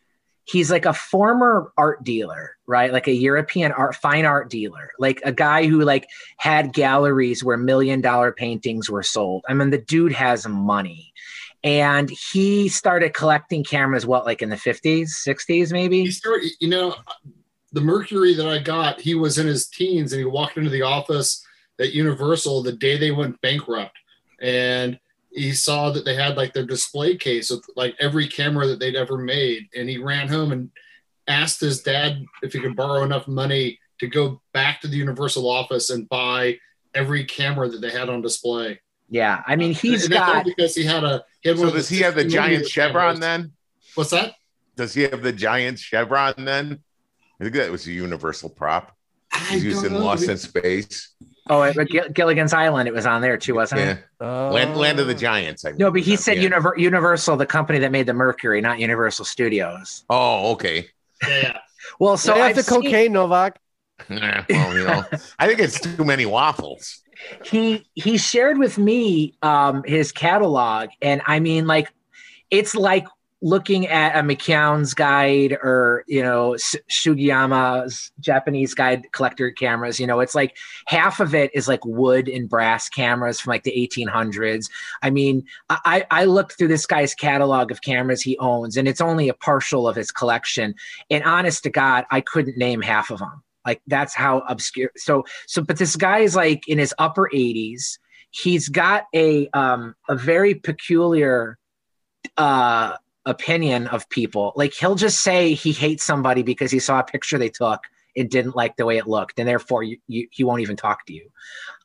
he's 0.50 0.70
like 0.70 0.84
a 0.84 0.92
former 0.92 1.72
art 1.76 2.02
dealer, 2.02 2.56
right? 2.66 2.92
Like 2.92 3.06
a 3.06 3.12
European 3.12 3.72
art, 3.72 3.94
fine 3.94 4.24
art 4.24 4.50
dealer, 4.50 4.90
like 4.98 5.20
a 5.24 5.32
guy 5.32 5.66
who 5.66 5.82
like 5.82 6.08
had 6.38 6.72
galleries 6.72 7.44
where 7.44 7.56
million 7.56 8.00
dollar 8.00 8.32
paintings 8.32 8.90
were 8.90 9.02
sold. 9.02 9.44
I 9.48 9.54
mean, 9.54 9.70
the 9.70 9.78
dude 9.78 10.12
has 10.12 10.48
money. 10.48 11.12
And 11.62 12.10
he 12.10 12.68
started 12.68 13.12
collecting 13.12 13.62
cameras, 13.62 14.06
what, 14.06 14.24
like 14.24 14.40
in 14.40 14.48
the 14.48 14.56
50s, 14.56 15.10
60s, 15.26 15.72
maybe? 15.72 16.00
he 16.00 16.10
started, 16.10 16.50
you 16.58 16.68
know, 16.68 16.96
the 17.72 17.82
Mercury 17.82 18.34
that 18.34 18.48
I 18.48 18.58
got, 18.58 19.00
he 19.00 19.14
was 19.14 19.38
in 19.38 19.46
his 19.46 19.68
teens 19.68 20.12
and 20.12 20.20
he 20.20 20.24
walked 20.24 20.56
into 20.56 20.70
the 20.70 20.82
office 20.82 21.44
at 21.78 21.92
Universal 21.92 22.62
the 22.62 22.72
day 22.72 22.96
they 22.96 23.10
went 23.10 23.40
bankrupt. 23.42 23.96
And 24.40 24.98
he 25.32 25.52
saw 25.52 25.90
that 25.90 26.04
they 26.04 26.14
had 26.14 26.36
like 26.36 26.52
their 26.52 26.66
display 26.66 27.16
case 27.16 27.50
with 27.50 27.64
like 27.76 27.94
every 28.00 28.26
camera 28.26 28.66
that 28.66 28.78
they'd 28.80 28.96
ever 28.96 29.16
made. 29.16 29.68
And 29.76 29.88
he 29.88 29.98
ran 29.98 30.28
home 30.28 30.52
and 30.52 30.70
asked 31.28 31.60
his 31.60 31.82
dad 31.82 32.24
if 32.42 32.52
he 32.52 32.60
could 32.60 32.76
borrow 32.76 33.04
enough 33.04 33.28
money 33.28 33.78
to 34.00 34.06
go 34.08 34.40
back 34.52 34.80
to 34.80 34.88
the 34.88 34.96
Universal 34.96 35.48
office 35.48 35.90
and 35.90 36.08
buy 36.08 36.58
every 36.94 37.24
camera 37.24 37.68
that 37.68 37.80
they 37.80 37.90
had 37.90 38.08
on 38.08 38.22
display. 38.22 38.80
Yeah. 39.08 39.42
I 39.46 39.56
mean, 39.56 39.72
uh, 39.72 39.74
he's 39.74 40.04
And 40.04 40.14
got. 40.14 40.44
because 40.44 40.74
he 40.74 40.84
had 40.84 41.04
a 41.04 41.24
he 41.42 41.48
had 41.50 41.58
one 41.58 41.66
So 41.66 41.68
of 41.68 41.72
the 41.74 41.78
does 41.80 41.88
he 41.88 42.00
have 42.00 42.14
the 42.14 42.24
giant 42.24 42.66
chevron 42.68 43.14
cameras. 43.14 43.20
then? 43.20 43.52
What's 43.94 44.10
that? 44.10 44.34
Does 44.76 44.94
he 44.94 45.02
have 45.02 45.22
the 45.22 45.32
giant 45.32 45.78
chevron 45.78 46.34
then? 46.38 46.78
I 47.40 47.44
think 47.44 47.54
that 47.56 47.70
was 47.70 47.86
a 47.86 47.92
universal 47.92 48.48
prop. 48.50 48.96
He's 49.48 49.64
used 49.64 49.82
don't 49.82 49.94
in. 49.94 50.00
Lost 50.02 50.28
in 50.28 50.36
Space. 50.38 51.14
Oh, 51.50 51.62
at 51.64 51.74
Gill- 51.88 52.08
Gilligan's 52.10 52.52
Island, 52.54 52.86
it 52.88 52.94
was 52.94 53.04
on 53.06 53.20
there 53.20 53.36
too, 53.36 53.54
wasn't 53.56 53.80
Yeah. 53.80 53.90
it? 53.92 54.24
Land, 54.24 54.76
Land 54.76 55.00
of 55.00 55.06
the 55.08 55.14
Giants. 55.14 55.64
I 55.64 55.72
No, 55.72 55.90
but 55.90 56.00
he 56.02 56.14
said 56.16 56.38
yeah. 56.40 56.48
Univer- 56.48 56.78
Universal, 56.78 57.36
the 57.38 57.44
company 57.46 57.78
that 57.80 57.90
made 57.90 58.06
the 58.06 58.14
Mercury, 58.14 58.60
not 58.60 58.78
Universal 58.78 59.24
Studios. 59.24 60.04
Oh, 60.08 60.52
okay. 60.52 60.88
Yeah. 61.28 61.58
Well, 61.98 62.16
so 62.16 62.34
So 62.34 62.40
I've 62.40 62.56
after 62.56 62.62
seen- 62.62 62.82
cocaine, 62.82 63.12
Novak. 63.12 63.58
Nah, 64.08 64.44
well, 64.48 64.76
you 64.78 64.84
know, 64.84 65.04
I 65.38 65.46
think 65.46 65.58
it's 65.60 65.78
too 65.80 66.04
many 66.04 66.24
waffles. 66.24 67.02
he 67.44 67.86
he 67.94 68.16
shared 68.16 68.56
with 68.56 68.78
me 68.78 69.34
um 69.42 69.82
his 69.84 70.10
catalog 70.10 70.88
and 71.02 71.20
i 71.26 71.38
mean 71.38 71.66
like 71.66 71.86
it's 72.50 72.74
like 72.74 73.04
looking 73.42 73.86
at 73.86 74.16
a 74.16 74.22
McKeown's 74.22 74.92
guide 74.92 75.52
or 75.52 76.04
you 76.06 76.22
know 76.22 76.56
Sugiyama's 76.90 78.12
Japanese 78.20 78.74
guide 78.74 79.06
collector 79.12 79.50
cameras 79.50 79.98
you 79.98 80.06
know 80.06 80.20
it's 80.20 80.34
like 80.34 80.56
half 80.86 81.20
of 81.20 81.34
it 81.34 81.50
is 81.54 81.66
like 81.66 81.84
wood 81.84 82.28
and 82.28 82.48
brass 82.48 82.88
cameras 82.88 83.40
from 83.40 83.50
like 83.50 83.62
the 83.62 83.72
1800s 83.72 84.70
I 85.02 85.10
mean 85.10 85.44
I 85.70 86.04
I 86.10 86.24
looked 86.26 86.58
through 86.58 86.68
this 86.68 86.86
guy's 86.86 87.14
catalog 87.14 87.70
of 87.70 87.82
cameras 87.82 88.20
he 88.20 88.36
owns 88.38 88.76
and 88.76 88.86
it's 88.86 89.00
only 89.00 89.28
a 89.28 89.34
partial 89.34 89.88
of 89.88 89.96
his 89.96 90.10
collection. 90.10 90.74
And 91.08 91.24
honest 91.24 91.62
to 91.62 91.70
god 91.70 92.04
I 92.10 92.20
couldn't 92.20 92.58
name 92.58 92.82
half 92.82 93.10
of 93.10 93.20
them 93.20 93.42
like 93.66 93.80
that's 93.86 94.14
how 94.14 94.40
obscure 94.48 94.90
so 94.96 95.24
so 95.46 95.62
but 95.62 95.78
this 95.78 95.96
guy 95.96 96.18
is 96.18 96.36
like 96.36 96.68
in 96.68 96.78
his 96.78 96.94
upper 96.98 97.30
80s 97.32 97.98
he's 98.30 98.68
got 98.68 99.04
a 99.14 99.48
um 99.54 99.94
a 100.08 100.14
very 100.14 100.54
peculiar 100.54 101.58
uh 102.36 102.96
opinion 103.26 103.86
of 103.88 104.08
people. 104.08 104.52
Like 104.56 104.72
he'll 104.72 104.94
just 104.94 105.20
say 105.20 105.54
he 105.54 105.72
hates 105.72 106.04
somebody 106.04 106.42
because 106.42 106.70
he 106.70 106.78
saw 106.78 107.00
a 107.00 107.04
picture 107.04 107.38
they 107.38 107.50
took 107.50 107.80
and 108.16 108.28
didn't 108.28 108.56
like 108.56 108.76
the 108.76 108.84
way 108.84 108.96
it 108.98 109.06
looked 109.06 109.38
and 109.38 109.46
therefore 109.46 109.84
you, 109.84 109.98
you, 110.08 110.26
he 110.30 110.42
won't 110.42 110.62
even 110.62 110.76
talk 110.76 111.06
to 111.06 111.12
you. 111.12 111.30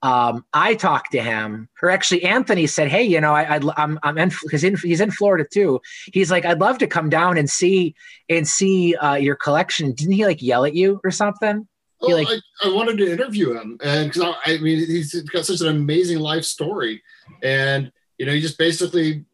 Um 0.02 0.44
i 0.54 0.74
talked 0.74 1.12
to 1.12 1.22
him 1.22 1.70
or 1.82 1.90
actually 1.90 2.24
anthony 2.24 2.68
said 2.68 2.88
hey 2.88 3.04
you 3.04 3.22
know 3.22 3.34
I, 3.34 3.56
I'd, 3.56 3.64
i'm 3.78 4.00
i'm 4.04 4.18
in 4.18 4.32
because 4.44 4.64
in, 4.64 4.76
he's 4.76 5.02
in 5.02 5.12
florida 5.12 5.46
too. 5.50 5.82
He's 6.12 6.32
like 6.32 6.46
i'd 6.46 6.60
love 6.60 6.80
to 6.80 6.88
come 6.88 7.10
down 7.10 7.38
and 7.38 7.50
see 7.50 7.96
and 8.28 8.48
see 8.48 8.96
uh 8.96 9.16
your 9.16 9.36
collection. 9.36 9.94
Didn't 9.94 10.14
he 10.14 10.26
like 10.26 10.42
yell 10.42 10.66
at 10.66 10.74
you 10.74 11.00
or 11.04 11.12
something? 11.12 11.68
Well, 12.02 12.18
like- 12.18 12.28
I, 12.62 12.68
I 12.70 12.74
wanted 12.74 12.98
to 12.98 13.12
interview 13.12 13.54
him, 13.58 13.78
and 13.84 14.12
because 14.12 14.36
I, 14.46 14.54
I 14.54 14.58
mean, 14.58 14.80
he's 14.80 15.14
got 15.22 15.46
such 15.46 15.62
an 15.62 15.68
amazing 15.68 16.20
life 16.20 16.44
story, 16.44 17.02
and 17.42 17.92
you 18.18 18.26
know, 18.26 18.34
he 18.34 18.42
just 18.42 18.58
basically 18.58 19.26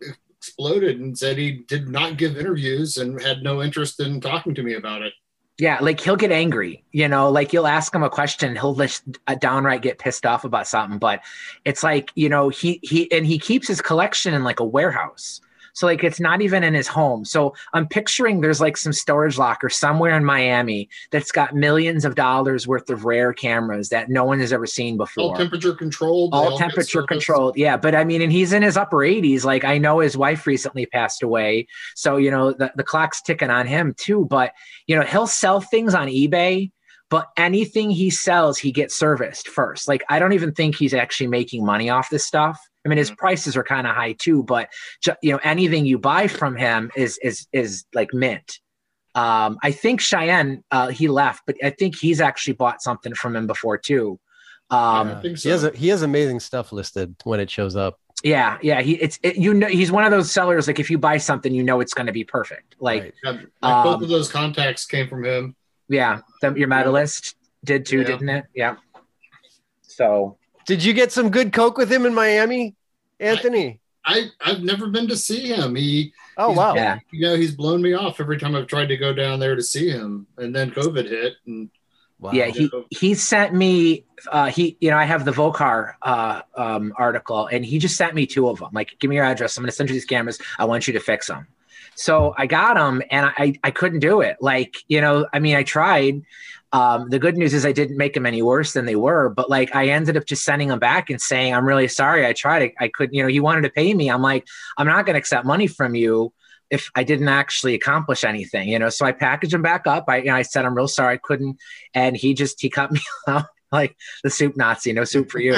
exploded 0.42 1.00
and 1.00 1.16
said 1.16 1.38
he 1.38 1.52
did 1.68 1.88
not 1.88 2.18
give 2.18 2.36
interviews 2.36 2.98
and 2.98 3.22
had 3.22 3.44
no 3.44 3.62
interest 3.62 4.00
in 4.00 4.20
talking 4.20 4.56
to 4.56 4.64
me 4.64 4.74
about 4.74 5.04
it. 5.04 5.14
Yeah, 5.60 5.78
like 5.80 6.00
he'll 6.00 6.16
get 6.16 6.32
angry, 6.32 6.84
you 6.92 7.08
know, 7.08 7.30
like 7.30 7.54
you'll 7.54 7.68
ask 7.68 7.94
him 7.94 8.02
a 8.02 8.10
question, 8.10 8.56
he'll 8.56 8.74
just 8.74 9.04
uh, 9.28 9.36
downright 9.36 9.84
get 9.84 10.00
pissed 10.00 10.26
off 10.26 10.44
about 10.44 10.66
something. 10.66 10.98
But 10.98 11.22
it's 11.64 11.84
like, 11.84 12.12
you 12.16 12.28
know, 12.28 12.50
he 12.50 12.80
he 12.82 13.12
and 13.12 13.24
he 13.24 13.38
keeps 13.38 13.68
his 13.68 13.82
collection 13.82 14.34
in 14.34 14.44
like 14.44 14.60
a 14.60 14.66
warehouse. 14.66 15.42
So 15.74 15.88
like 15.88 16.04
it's 16.04 16.20
not 16.20 16.42
even 16.42 16.64
in 16.64 16.74
his 16.74 16.88
home. 16.88 17.26
So 17.26 17.54
I'm 17.74 17.88
picturing 17.88 18.42
there's 18.42 18.62
like 18.62 18.78
some 18.78 18.94
storage 18.94 19.38
locker 19.38 19.70
somewhere 19.70 20.16
in 20.16 20.26
Miami 20.26 20.90
that's 21.12 21.32
got 21.32 21.56
millions 21.56 22.06
of 22.06 22.16
dollars 22.16 22.68
worth 22.68 22.90
of 22.90 23.06
rare 23.06 23.34
cameras 23.34 23.90
that 23.90 24.10
no 24.10 24.24
one 24.24 24.40
has 24.40 24.54
ever 24.54 24.66
seen 24.66 24.98
before. 24.98 25.24
All 25.24 25.36
temperature 25.36 25.74
controlled. 25.74 26.32
they 26.32 26.38
all 26.38 26.58
temperature 26.58 27.04
controlled 27.04 27.58
yeah 27.58 27.78
but 27.78 27.96
i 27.96 28.04
mean 28.04 28.22
and 28.22 28.32
he's 28.32 28.54
in 28.54 28.62
his 28.62 28.78
upper 28.78 28.98
80s 28.98 29.44
like 29.44 29.64
i 29.64 29.78
know 29.78 30.00
his 30.00 30.18
wife 30.18 30.46
recently 30.48 30.86
passed 30.86 31.24
away 31.24 31.68
so 31.96 32.18
you 32.18 32.32
know 32.32 32.54
the, 32.54 32.72
the 32.76 32.84
clock's 32.84 33.22
ticking 33.22 33.50
on 33.50 33.68
him 33.68 33.94
too 33.98 34.26
but 34.26 34.54
you 34.88 34.96
know 34.96 35.04
he'll 35.04 35.28
sell 35.28 35.62
things 35.62 35.94
on 35.94 36.08
ebay 36.08 36.72
but 37.12 37.28
anything 37.38 37.91
he 37.91 38.10
sells 38.10 38.58
he 38.58 38.71
gets 38.71 38.95
serviced 38.95 39.47
first 39.47 39.88
like 39.88 40.02
i 40.10 40.17
don't 40.17 40.34
even 40.34 40.52
think 40.52 40.76
he's 40.76 40.93
actually 40.95 41.28
making 41.28 41.63
money 41.63 41.89
off 41.91 42.10
this 42.10 42.26
stuff 42.26 42.58
i 42.84 42.89
mean 42.89 42.97
his 42.97 43.12
prices 43.12 43.56
are 43.56 43.63
kind 43.63 43.86
of 43.86 43.93
high 43.95 44.13
too 44.13 44.41
but 44.43 44.69
ju- 45.04 45.13
you 45.21 45.32
know 45.32 45.39
anything 45.43 45.86
you 45.86 46.00
buy 46.00 46.28
from 46.28 46.56
him 46.56 46.89
is 46.95 47.19
is 47.21 47.47
is 47.54 47.86
like 47.93 48.12
mint 48.13 48.60
um 49.13 49.60
i 49.62 49.71
think 49.71 50.02
cheyenne 50.02 50.63
uh 50.71 50.88
he 50.88 51.08
left 51.08 51.43
but 51.45 51.56
i 51.63 51.69
think 51.69 51.95
he's 51.95 52.19
actually 52.21 52.54
bought 52.54 52.82
something 52.82 53.13
from 53.13 53.36
him 53.36 53.45
before 53.45 53.78
too 53.78 54.19
um 54.71 55.08
I 55.10 55.21
think 55.21 55.38
He 55.38 55.50
has 55.50 55.65
a, 55.65 55.71
he 55.71 55.89
has 55.89 56.02
amazing 56.02 56.39
stuff 56.39 56.71
listed 56.71 57.13
when 57.26 57.41
it 57.41 57.50
shows 57.50 57.76
up. 57.76 58.00
Yeah, 58.24 58.58
yeah. 58.62 58.82
He 58.82 58.93
it's 58.93 59.19
it, 59.21 59.36
you 59.36 59.54
know 59.54 59.67
he's 59.67 59.91
one 59.91 60.06
of 60.06 60.12
those 60.12 60.32
sellers 60.32 60.65
like 60.67 60.80
if 60.80 60.89
you 60.89 60.97
buy 60.97 61.17
something 61.17 61.54
you 61.54 61.63
know 61.63 61.82
it's 61.82 61.93
going 61.93 62.08
to 62.08 62.13
be 62.13 62.24
perfect. 62.24 62.76
Like 62.80 63.04
Right. 63.04 63.13
Yeah, 63.24 63.32
like 63.62 63.84
both 63.84 63.95
Um, 63.97 64.04
of 64.04 64.10
those 64.10 64.32
contacts 64.32 64.86
came 64.86 65.10
from 65.10 65.26
him. 65.26 65.56
Yeah, 65.92 66.22
the, 66.42 66.54
your 66.54 66.68
medalist 66.70 67.36
did 67.66 67.86
too, 67.86 68.00
Yeah. 68.00 68.04
didn't 68.08 68.30
it? 68.30 68.46
Yeah. 68.56 68.76
So 69.82 70.38
Did 70.66 70.84
you 70.84 70.94
get 70.94 71.12
some 71.12 71.30
good 71.30 71.52
coke 71.54 71.78
with 71.78 71.92
him 71.92 72.06
in 72.06 72.14
Miami, 72.14 72.76
Anthony? 73.20 73.80
I 74.06 74.28
I've 74.40 74.62
never 74.64 74.88
been 74.88 75.08
to 75.10 75.18
see 75.18 75.48
him. 75.54 75.76
He 75.76 76.14
Oh 76.38 76.48
he's- 76.48 76.58
wow. 76.58 76.74
Yeah. 76.76 77.00
you 77.12 77.22
know 77.28 77.36
he's 77.36 77.54
blown 77.54 77.82
me 77.82 77.94
off 77.94 78.20
every 78.20 78.40
time 78.40 78.56
I've 78.56 78.68
tried 78.68 78.88
to 78.88 78.98
go 78.98 79.14
down 79.14 79.40
there 79.40 79.56
to 79.56 79.62
see 79.62 79.90
him, 79.90 80.26
and 80.38 80.56
then 80.56 80.72
COVID 80.72 81.08
hit, 81.08 81.34
and 81.46 81.70
Wow. 82.20 82.32
Yeah, 82.34 82.46
he 82.48 82.70
he 82.92 83.16
sent 83.16 83.52
me. 83.56 84.06
Uh, 84.32 84.46
he 84.46 84.78
you 84.80 84.92
know 84.92 84.98
I 84.98 85.06
have 85.06 85.26
the 85.26 85.32
Vokar 85.32 85.96
uh, 86.04 86.42
um, 86.56 86.94
article, 86.96 87.48
and 87.48 87.66
he 87.66 87.80
just 87.80 87.98
sent 87.98 88.14
me 88.14 88.28
two 88.28 88.48
of 88.48 88.60
them. 88.60 88.70
Like, 88.74 88.96
give 89.00 89.10
me 89.10 89.16
your 89.16 89.26
address. 89.26 89.58
I'm 89.58 89.64
going 89.64 89.72
to 89.72 89.76
send 89.76 89.90
you 89.90 89.96
these 89.96 90.06
cameras. 90.06 90.38
I 90.60 90.66
want 90.66 90.86
you 90.86 90.94
to 90.94 91.00
fix 91.00 91.26
them. 91.28 91.48
So 92.02 92.34
I 92.38 92.48
got 92.48 92.76
them, 92.76 93.02
and 93.12 93.32
I 93.38 93.54
I 93.64 93.72
couldn't 93.72 94.00
do 94.00 94.22
it. 94.22 94.38
Like 94.42 94.78
you 94.88 95.02
know, 95.02 95.28
I 95.34 95.40
mean, 95.40 95.56
I 95.56 95.64
tried. 95.64 96.22
Um, 96.74 97.10
the 97.10 97.20
good 97.20 97.36
news 97.36 97.54
is 97.54 97.66
I 97.66 97.74
didn't 97.74 97.98
make 97.98 98.14
them 98.14 98.26
any 98.26 98.42
worse 98.42 98.72
than 98.72 98.86
they 98.86 98.96
were, 98.96 99.28
but 99.30 99.50
like 99.50 99.76
I 99.76 99.90
ended 99.90 100.16
up 100.16 100.26
just 100.26 100.44
sending 100.44 100.70
them 100.70 100.80
back 100.80 101.10
and 101.10 101.22
saying, 101.22 101.54
I'm 101.54 101.66
really 101.66 101.90
sorry. 101.90 102.26
I 102.26 102.32
tried. 102.32 102.64
I, 102.64 102.86
I 102.86 102.88
couldn't. 102.88 103.14
You 103.14 103.24
know, 103.24 103.30
he 103.30 103.42
wanted 103.42 103.64
to 103.64 103.70
pay 103.70 103.94
me. 103.94 104.10
I'm 104.10 104.22
like, 104.22 104.48
I'm 104.78 104.88
not 104.88 105.06
going 105.06 105.16
to 105.16 105.20
accept 105.20 105.46
money 105.46 105.68
from 105.68 105.96
you 105.96 106.32
if 106.70 106.90
I 106.96 107.04
didn't 107.04 107.28
actually 107.28 107.74
accomplish 107.76 108.24
anything, 108.24 108.70
you 108.70 108.80
know. 108.80 108.90
So 108.90 109.06
I 109.06 109.12
packaged 109.12 109.54
him 109.54 109.62
back 109.62 109.86
up. 109.86 110.06
I, 110.08 110.18
you 110.18 110.26
know, 110.26 110.36
I 110.36 110.44
said 110.44 110.66
I'm 110.66 110.74
real 110.74 110.88
sorry 110.88 111.16
I 111.16 111.18
couldn't, 111.18 111.58
and 111.94 112.16
he 112.16 112.34
just 112.34 112.62
he 112.62 112.70
cut 112.70 112.92
me 112.94 113.02
out 113.28 113.46
like 113.72 113.96
the 114.24 114.30
soup 114.30 114.58
Nazi, 114.58 114.94
no 114.94 115.04
soup 115.04 115.30
for 115.30 115.40
you. 115.40 115.58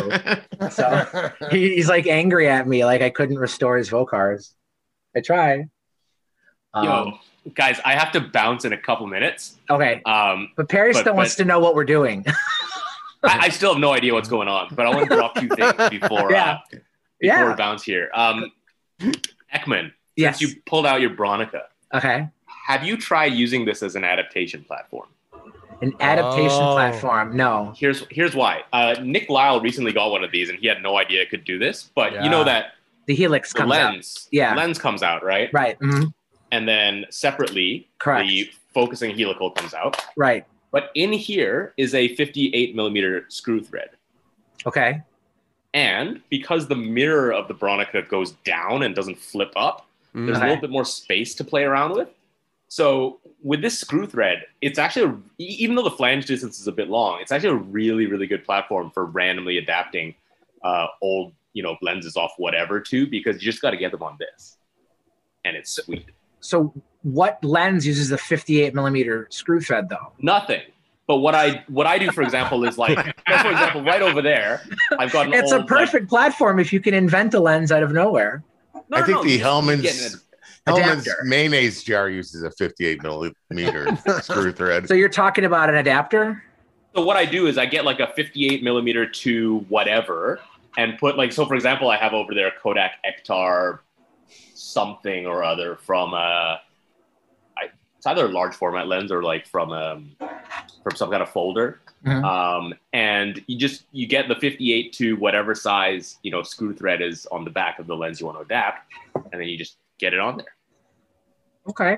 so 0.72 1.32
he, 1.52 1.76
he's 1.76 1.90
like 1.90 2.08
angry 2.08 2.50
at 2.50 2.68
me, 2.68 2.86
like 2.86 3.02
I 3.02 3.10
couldn't 3.12 3.38
restore 3.38 3.78
his 3.78 3.90
Vokars. 3.90 4.54
I 5.16 5.22
tried. 5.22 5.70
Um, 6.74 6.86
Yo, 6.86 7.20
guys, 7.56 7.80
I 7.86 7.94
have 7.94 8.12
to 8.14 8.22
bounce 8.22 8.66
in 8.66 8.74
a 8.74 8.78
couple 8.78 9.06
minutes. 9.08 9.58
okay, 9.70 10.02
Um, 10.06 10.52
but 10.58 10.70
Perry 10.70 10.94
but- 10.94 11.00
still 11.02 11.16
wants 11.16 11.36
to 11.36 11.46
know 11.46 11.60
what 11.60 11.76
we're 11.76 11.84
doing. 11.86 12.26
I, 13.24 13.46
I 13.46 13.50
still 13.50 13.74
have 13.74 13.80
no 13.82 13.94
idea 13.94 14.14
what's 14.14 14.28
going 14.30 14.48
on, 14.50 14.68
but 14.76 14.86
I 14.86 14.90
want 14.90 15.10
to 15.10 15.16
drop 15.16 15.36
two 15.36 15.48
things 15.48 15.74
before 15.90 16.32
Yeah. 16.32 16.52
uh, 16.52 16.60
before 16.72 16.82
Yeah. 17.22 17.50
we 17.50 17.56
bounce 17.56 17.84
here. 17.84 18.10
Um, 18.14 18.52
Ekman, 19.54 19.92
yes. 20.16 20.40
since 20.40 20.54
you 20.56 20.62
pulled 20.66 20.86
out 20.86 21.00
your 21.00 21.12
Bronica, 21.12 21.64
okay. 21.94 22.28
have 22.68 22.84
you 22.84 22.98
tried 22.98 23.34
using 23.34 23.64
this 23.66 23.82
as 23.84 23.96
an 23.96 24.04
adaptation 24.04 24.64
platform? 24.64 25.08
An 25.82 25.94
adaptation 26.02 26.60
Oh. 26.62 26.74
platform. 26.74 27.36
No. 27.36 27.74
Here's 27.78 28.06
here's 28.10 28.36
why. 28.36 28.64
Uh, 28.74 28.96
Nick 29.02 29.30
Lyle 29.30 29.60
recently 29.62 29.92
got 29.92 30.12
one 30.12 30.24
of 30.24 30.32
these, 30.32 30.50
and 30.50 30.58
he 30.60 30.68
had 30.68 30.82
no 30.82 30.98
idea 30.98 31.22
it 31.22 31.30
could 31.30 31.44
do 31.46 31.58
this. 31.60 31.92
But 31.96 32.14
Yeah. 32.14 32.24
you 32.24 32.30
know 32.30 32.44
that 32.46 32.74
The 33.06 33.16
Helix 33.16 33.52
the 33.54 33.60
comes 33.60 33.74
out. 33.74 33.94
lens, 33.94 34.28
Yeah. 34.32 34.56
lens 34.56 34.80
comes 34.80 35.04
out, 35.04 35.24
right? 35.24 35.50
Right. 35.54 35.78
mhm, 35.80 36.14
And 36.54 36.68
then 36.68 37.06
separately, 37.10 37.90
Correct. 37.98 38.28
the 38.28 38.48
focusing 38.76 39.18
helical 39.18 39.50
comes 39.50 39.74
out. 39.74 40.00
Right. 40.16 40.46
But 40.72 40.92
in 40.94 41.12
here 41.12 41.74
is 41.78 41.96
a 41.96 42.16
58 42.16 42.76
millimeter 42.76 43.26
screw 43.30 43.60
thread. 43.60 43.90
Okay. 44.68 45.02
And 45.74 46.22
because 46.30 46.68
the 46.68 46.76
mirror 46.76 47.34
of 47.34 47.48
the 47.48 47.56
Bronica 47.56 48.08
goes 48.08 48.34
down 48.46 48.84
and 48.84 48.94
doesn't 48.94 49.18
flip 49.18 49.52
up, 49.56 49.88
there's 50.14 50.38
a 50.38 50.42
little 50.42 50.62
bit 50.62 50.70
more 50.70 50.86
space 50.86 51.34
to 51.36 51.44
play 51.44 51.64
around 51.64 51.94
with. 51.94 52.10
So 52.68 53.20
with 53.42 53.64
this 53.64 53.80
screw 53.80 54.06
thread, 54.06 54.46
it's 54.62 54.78
actually, 54.78 55.06
a, 55.06 55.18
even 55.40 55.76
though 55.76 55.84
the 55.84 55.90
flange 55.90 56.28
distance 56.28 56.60
is 56.60 56.68
a 56.68 56.72
bit 56.72 56.88
long, 56.88 57.20
it's 57.20 57.32
actually 57.32 57.50
a 57.50 57.56
really, 57.56 58.06
really 58.06 58.28
good 58.28 58.46
platform 58.46 58.92
for 58.92 59.06
randomly 59.06 59.58
adapting 59.58 60.14
uh, 60.64 60.86
old, 61.02 61.34
you 61.54 61.64
know, 61.64 61.78
lenses 61.82 62.16
off 62.16 62.34
whatever 62.38 62.80
to, 62.80 63.08
because 63.08 63.38
you 63.38 63.52
just 63.52 63.64
got 63.64 63.72
to 63.72 63.78
get 63.78 63.92
them 63.92 64.04
on 64.04 64.18
this, 64.20 64.58
and 65.46 65.58
it's 65.58 65.72
sweet. 65.72 66.06
So 66.44 66.74
what 67.04 67.44
lens 67.44 67.86
uses 67.88 68.10
the 68.10 68.18
58 68.18 68.74
millimeter 68.76 69.28
screw 69.30 69.62
thread 69.62 69.90
though? 69.90 70.12
Nothing. 70.20 70.62
But 71.08 71.18
what 71.18 71.36
I 71.36 71.64
what 71.68 71.86
I 71.88 71.98
do, 71.98 72.12
for 72.12 72.22
example, 72.22 72.64
is 72.64 72.78
like, 72.78 72.98
for 73.28 73.52
example, 73.52 73.84
right 73.84 74.02
over 74.02 74.22
there, 74.22 74.62
I've 75.00 75.12
got 75.12 75.28
an 75.28 75.34
It's 75.34 75.52
old, 75.52 75.64
a 75.64 75.66
perfect 75.66 76.08
platform 76.10 76.60
if 76.60 76.72
you 76.72 76.80
can 76.80 76.94
invent 76.94 77.34
a 77.34 77.40
lens 77.40 77.72
out 77.72 77.84
of 77.84 77.92
nowhere. 77.92 78.44
No, 78.90 78.98
I 78.98 79.00
no, 79.02 79.06
think 79.06 79.18
no, 79.18 79.24
the 79.24 79.30
you 79.32 79.38
just- 79.38 79.38
you 79.38 79.38
get 79.38 79.44
Hellmann's 79.46 80.24
Hellmann's 80.66 81.02
Adapter. 81.08 81.24
mayonnaise 81.26 81.84
jar 81.84 82.10
uses 82.10 82.42
a 82.44 82.52
58 82.52 83.04
millimeter 83.04 83.98
screw 84.22 84.54
thread. 84.54 84.88
So 84.88 84.94
you're 84.94 85.10
talking 85.10 85.44
about 85.44 85.68
an 85.70 85.76
adapter? 85.76 86.42
So 86.96 87.04
what 87.04 87.18
I 87.18 87.26
do 87.26 87.48
is 87.48 87.58
I 87.58 87.66
get 87.66 87.84
like 87.84 88.00
a 88.00 88.08
58 88.16 88.64
millimeter 88.64 89.06
to 89.06 89.60
whatever, 89.68 90.40
and 90.78 90.98
put 91.00 91.18
like 91.18 91.34
so. 91.34 91.46
For 91.46 91.56
example, 91.56 91.90
I 91.90 91.98
have 91.98 92.14
over 92.14 92.34
there 92.34 92.48
a 92.48 92.52
Kodak 92.62 92.94
Ektar 93.06 93.80
something 94.54 95.26
or 95.26 95.44
other 95.44 95.76
from 95.78 96.14
a. 96.14 96.60
I, 97.58 97.70
it's 97.98 98.06
either 98.06 98.26
a 98.26 98.30
large 98.30 98.56
format 98.56 98.88
lens 98.88 99.12
or 99.12 99.24
like 99.24 99.48
from 99.48 99.72
um 99.72 100.16
from 100.84 100.96
some 100.96 101.10
kind 101.10 101.22
of 101.24 101.30
folder. 101.30 101.82
Mhm. 102.06 102.24
Um, 102.24 102.74
and 102.92 103.42
you 103.48 103.58
just 103.58 103.86
you 103.94 104.08
get 104.08 104.28
the 104.28 104.36
58 104.36 104.92
to 104.94 105.16
whatever 105.16 105.56
size 105.56 106.18
you 106.22 106.32
know 106.32 106.44
screw 106.44 106.74
thread 106.74 107.02
is 107.02 107.26
on 107.28 107.46
the 107.46 107.50
back 107.52 107.80
of 107.80 107.88
the 107.88 107.96
lens 107.96 108.20
you 108.20 108.26
want 108.26 108.38
to 108.40 108.44
adapt, 108.44 108.92
and 109.16 109.42
then 109.42 109.48
you 109.48 109.58
just 109.58 109.78
get 110.00 110.14
it 110.14 110.20
on 110.20 110.38
there. 110.38 110.54
Okay. 111.70 111.98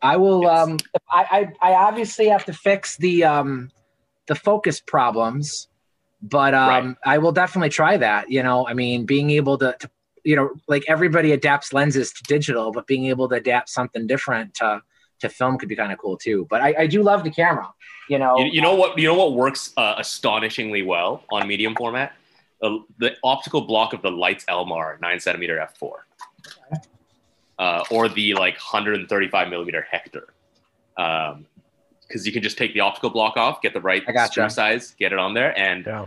I 0.00 0.16
will 0.16 0.42
Yes. 0.42 0.68
um 0.68 0.76
I, 1.10 1.52
I 1.60 1.72
I 1.72 1.74
obviously 1.74 2.28
have 2.28 2.44
to 2.46 2.52
fix 2.52 2.96
the 2.96 3.24
um 3.24 3.70
the 4.28 4.34
focus 4.34 4.80
problems, 4.80 5.68
but 6.22 6.54
um 6.54 6.96
I 7.04 7.18
will 7.18 7.32
definitely 7.32 7.68
try 7.68 7.98
that. 7.98 8.30
You 8.30 8.42
know, 8.42 8.66
I 8.66 8.72
mean 8.72 9.04
being 9.04 9.30
able 9.30 9.58
to, 9.58 9.76
to 9.78 9.90
you 10.24 10.36
know, 10.36 10.50
like 10.68 10.84
everybody 10.88 11.32
adapts 11.32 11.72
lenses 11.72 12.12
to 12.12 12.22
digital, 12.24 12.70
but 12.72 12.86
being 12.86 13.06
able 13.06 13.28
to 13.28 13.34
adapt 13.36 13.68
something 13.68 14.06
different 14.06 14.54
to 14.54 14.82
to 15.20 15.28
film 15.28 15.56
could 15.56 15.68
be 15.68 15.76
kind 15.76 15.92
of 15.92 15.98
cool 15.98 16.16
too. 16.16 16.46
But 16.50 16.60
I, 16.60 16.74
I 16.80 16.86
do 16.86 17.02
love 17.02 17.22
the 17.22 17.30
camera. 17.30 17.68
You 18.08 18.18
know, 18.18 18.36
You, 18.38 18.46
you 18.46 18.60
know 18.60 18.74
what? 18.74 18.98
You 18.98 19.06
know 19.08 19.14
what 19.14 19.34
works 19.34 19.72
uh, 19.76 19.94
astonishingly 19.98 20.82
well 20.82 21.22
on 21.30 21.46
medium 21.46 21.74
format? 21.76 22.12
Uh, 22.60 22.78
the 22.98 23.14
optical 23.24 23.60
block 23.62 23.92
of 23.92 24.02
the 24.02 24.10
Leitz 24.10 24.44
Elmar 24.46 25.00
nine 25.00 25.18
centimeter 25.20 25.58
f 25.58 25.76
four, 25.78 26.06
uh, 27.58 27.84
or 27.90 28.08
the 28.08 28.34
like 28.34 28.54
135 28.54 29.48
millimeter 29.48 29.86
Hektor, 29.92 30.26
because 32.06 32.26
you 32.26 32.32
can 32.32 32.42
just 32.42 32.58
take 32.58 32.72
the 32.74 32.80
optical 32.80 33.10
block 33.10 33.36
off, 33.36 33.62
get 33.62 33.72
the 33.74 33.80
right 33.80 34.02
I 34.06 34.12
gotcha. 34.12 34.48
size, 34.50 34.94
get 34.98 35.12
it 35.12 35.18
on 35.18 35.34
there, 35.34 35.56
and 35.58 35.86
Yeah. 35.86 36.06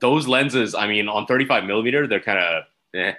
those 0.00 0.26
lenses. 0.28 0.74
I 0.74 0.86
mean, 0.86 1.08
on 1.08 1.26
35 1.26 1.64
millimeter, 1.64 2.06
they're 2.06 2.20
kind 2.20 2.38
of, 2.38 2.64
eh. 2.94 3.14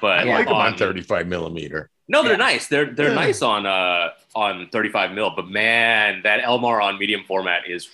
But 0.00 0.20
I 0.20 0.24
like 0.24 0.46
them 0.46 0.54
on 0.56 0.72
on 0.72 0.78
35 0.78 1.26
millimeter. 1.26 1.90
no, 2.08 2.22
they're 2.22 2.32
Yeah. 2.32 2.36
nice. 2.36 2.68
They're 2.68 2.86
they're 2.92 3.08
Yeah. 3.10 3.14
nice 3.14 3.42
on 3.42 3.66
uh 3.66 4.10
on 4.34 4.68
35 4.70 5.12
mil. 5.12 5.30
But 5.34 5.48
man, 5.48 6.20
that 6.22 6.42
Elmar 6.42 6.82
on 6.82 6.98
medium 6.98 7.24
format 7.24 7.62
is 7.68 7.88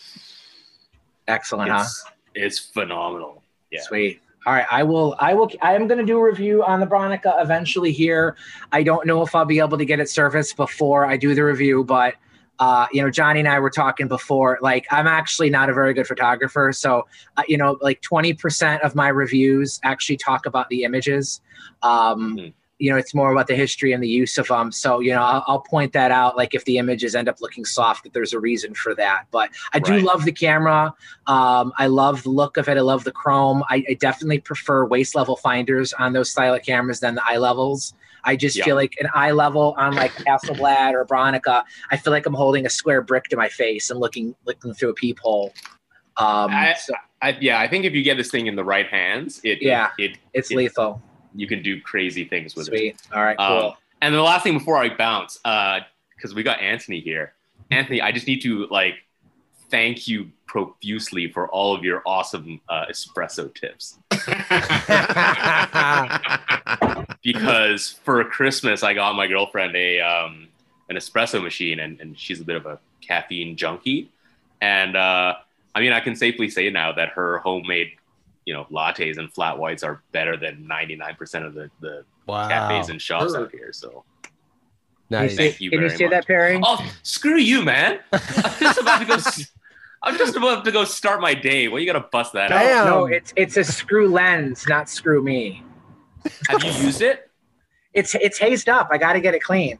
excellent, 1.28 1.70
huh? 1.70 1.80
it's, 1.80 2.04
it's 2.34 2.58
phenomenal. 2.58 3.42
Yeah. 3.70 3.80
Sweet. 3.82 4.20
All 4.46 4.52
right, 4.52 4.66
I 4.70 4.82
will. 4.82 5.16
I 5.18 5.32
will. 5.32 5.50
I 5.62 5.74
am 5.74 5.86
going 5.88 5.98
to 5.98 6.04
do 6.04 6.18
a 6.18 6.22
review 6.22 6.62
on 6.62 6.78
the 6.78 6.86
Bronica 6.86 7.42
eventually. 7.42 7.92
Here, 7.92 8.36
I 8.72 8.82
don't 8.82 9.06
know 9.06 9.22
if 9.22 9.34
I'll 9.34 9.46
be 9.46 9.58
able 9.58 9.78
to 9.78 9.86
get 9.86 10.00
it 10.00 10.10
serviced 10.10 10.56
before 10.56 11.06
I 11.06 11.16
do 11.16 11.34
the 11.34 11.42
review, 11.42 11.82
but 11.82 12.14
uh, 12.58 12.86
you 12.92 13.02
know, 13.02 13.10
Johnny 13.10 13.40
and 13.40 13.48
I 13.48 13.58
were 13.58 13.70
talking 13.70 14.08
before. 14.08 14.58
Like, 14.62 14.86
I'm 14.90 15.06
actually 15.06 15.50
not 15.50 15.68
a 15.70 15.74
very 15.74 15.92
good 15.94 16.06
photographer, 16.06 16.72
so 16.72 17.06
uh, 17.36 17.42
you 17.48 17.56
know, 17.56 17.76
like 17.80 18.00
20% 18.02 18.80
of 18.80 18.94
my 18.94 19.08
reviews 19.08 19.80
actually 19.82 20.16
talk 20.16 20.46
about 20.46 20.68
the 20.68 20.84
images. 20.84 21.40
Um, 21.82 22.38
Hmm. 22.38 22.46
You 22.78 22.90
know, 22.90 22.96
it's 22.96 23.14
more 23.14 23.30
about 23.30 23.46
the 23.46 23.54
history 23.54 23.92
and 23.92 24.02
the 24.02 24.08
use 24.08 24.36
of 24.36 24.48
them. 24.48 24.72
So, 24.72 24.98
you 24.98 25.12
know, 25.12 25.22
I'll, 25.22 25.44
I'll 25.46 25.60
point 25.60 25.92
that 25.92 26.10
out. 26.10 26.36
Like, 26.36 26.54
if 26.56 26.64
the 26.64 26.76
images 26.78 27.14
end 27.14 27.28
up 27.28 27.40
looking 27.40 27.64
soft, 27.64 28.02
that 28.02 28.12
there's 28.12 28.32
a 28.32 28.40
reason 28.40 28.74
for 28.74 28.96
that. 28.96 29.26
But 29.30 29.50
I 29.72 29.78
do 29.78 29.92
Right. 29.92 30.02
love 30.02 30.24
the 30.24 30.32
camera. 30.32 30.92
Um, 31.28 31.72
I 31.78 31.86
love 31.86 32.24
the 32.24 32.30
look 32.30 32.56
of 32.56 32.68
it. 32.68 32.76
I 32.76 32.80
love 32.80 33.04
the 33.04 33.12
chrome. 33.12 33.62
I, 33.70 33.84
I 33.88 33.94
definitely 33.94 34.40
prefer 34.40 34.84
waist 34.86 35.14
level 35.14 35.36
finders 35.36 35.92
on 35.92 36.14
those 36.14 36.30
style 36.30 36.52
of 36.52 36.62
cameras 36.62 36.98
than 36.98 37.14
the 37.14 37.22
eye 37.24 37.36
levels. 37.38 37.94
I 38.24 38.36
just 38.36 38.56
Yeah. 38.56 38.64
feel 38.64 38.76
like 38.76 38.94
an 39.00 39.08
eye 39.14 39.30
level 39.32 39.74
on 39.78 39.94
like 39.94 40.12
Hasselblad 40.12 40.92
or 40.94 41.04
Bronica, 41.04 41.64
I 41.90 41.96
feel 41.96 42.12
like 42.12 42.26
I'm 42.26 42.34
holding 42.34 42.66
a 42.66 42.70
square 42.70 43.02
brick 43.02 43.24
to 43.24 43.36
my 43.36 43.48
face 43.48 43.90
and 43.90 44.00
looking 44.00 44.34
looking 44.46 44.72
through 44.74 44.90
a 44.90 44.94
peephole. 44.94 45.52
Um, 46.16 46.50
I, 46.52 46.74
so 46.74 46.94
I, 47.22 47.36
yeah, 47.40 47.58
I 47.60 47.66
think 47.68 47.84
if 47.84 47.92
you 47.92 48.02
get 48.02 48.16
this 48.16 48.30
thing 48.30 48.46
in 48.46 48.56
the 48.56 48.64
right 48.64 48.86
hands, 48.86 49.40
it 49.44 49.60
Yeah. 49.60 49.90
it, 49.98 50.18
it's 50.32 50.50
it- 50.50 50.56
lethal. 50.56 51.02
you 51.34 51.46
can 51.48 51.62
do 51.62 51.80
crazy 51.80 52.24
things 52.24 52.54
with 52.54 52.68
it. 52.68 52.70
Sweet. 52.70 52.96
All 53.12 53.22
right, 53.24 53.36
cool. 53.36 53.46
Um, 53.70 53.72
and 54.02 54.14
the 54.14 54.22
last 54.22 54.42
thing 54.44 54.56
before 54.58 54.76
I 54.76 54.94
bounce, 54.94 55.38
because 55.42 56.34
we 56.34 56.42
got 56.42 56.60
Anthony 56.60 57.00
here. 57.00 57.34
Anthony, 57.70 58.00
I 58.00 58.12
just 58.12 58.26
need 58.26 58.40
to 58.42 58.66
like 58.68 58.94
thank 59.70 60.06
you 60.06 60.30
profusely 60.46 61.26
for 61.32 61.48
all 61.48 61.74
of 61.74 61.82
your 61.82 62.02
awesome 62.06 62.60
uh, 62.68 62.84
espresso 62.88 63.52
tips. 63.52 63.98
because 67.24 67.90
for 68.04 68.22
Christmas 68.24 68.82
I 68.82 68.94
got 68.94 69.14
my 69.16 69.26
girlfriend 69.26 69.74
a 69.74 70.00
um, 70.00 70.48
an 70.88 70.96
espresso 70.96 71.42
machine, 71.42 71.80
and, 71.80 72.00
and 72.00 72.18
she's 72.18 72.40
a 72.40 72.44
bit 72.44 72.56
of 72.56 72.66
a 72.66 72.78
caffeine 73.00 73.56
junkie. 73.56 74.10
And 74.60 74.96
uh, 74.96 75.34
I 75.74 75.80
mean, 75.80 75.92
I 75.92 76.00
can 76.00 76.14
safely 76.14 76.48
say 76.50 76.70
now 76.70 76.92
that 76.92 77.08
her 77.10 77.38
homemade, 77.38 77.92
you 78.44 78.52
know, 78.54 78.66
lattes 78.70 79.18
and 79.18 79.32
flat 79.32 79.58
whites 79.58 79.82
are 79.82 80.02
better 80.12 80.36
than 80.36 80.66
ninety 80.66 80.94
nine 80.96 81.16
percent 81.16 81.44
of 81.44 81.54
the, 81.54 81.70
the 81.80 82.04
Wow. 82.26 82.48
cafes 82.48 82.88
and 82.88 83.02
shops 83.02 83.32
Sure. 83.32 83.42
out 83.42 83.50
here. 83.50 83.70
So 83.72 84.04
Nice. 85.10 85.36
Thank 85.36 85.60
you 85.60 85.70
Can 85.70 85.82
you 85.82 85.88
very 85.88 85.98
say 85.98 86.04
much. 86.04 86.10
that, 86.12 86.26
Perry? 86.26 86.58
Oh, 86.64 86.90
screw 87.02 87.36
you, 87.36 87.62
man! 87.62 88.00
I'm 88.10 88.20
just 88.58 88.78
about 88.80 88.98
to 89.00 89.04
go. 89.04 89.14
s- 89.14 89.52
I'm 90.02 90.16
just 90.18 90.34
about 90.36 90.64
to 90.64 90.72
go 90.72 90.84
start 90.84 91.20
my 91.20 91.34
day. 91.34 91.68
Well, 91.68 91.78
you 91.80 91.86
gotta 91.86 92.06
bust 92.10 92.32
that 92.32 92.50
out. 92.52 92.60
Damn. 92.62 92.86
No, 92.86 93.04
it's 93.06 93.32
it's 93.36 93.56
a 93.58 93.64
screw 93.64 94.08
lens, 94.08 94.64
not 94.68 94.88
screw 94.88 95.22
me. 95.22 95.62
Have 96.48 96.62
you 96.64 96.72
used 96.72 97.02
it? 97.02 97.30
It's 97.92 98.14
it's 98.16 98.38
hazed 98.38 98.68
up. 98.68 98.88
I 98.90 98.98
got 98.98 99.12
to 99.12 99.20
get 99.20 99.34
it 99.34 99.42
clean. 99.42 99.78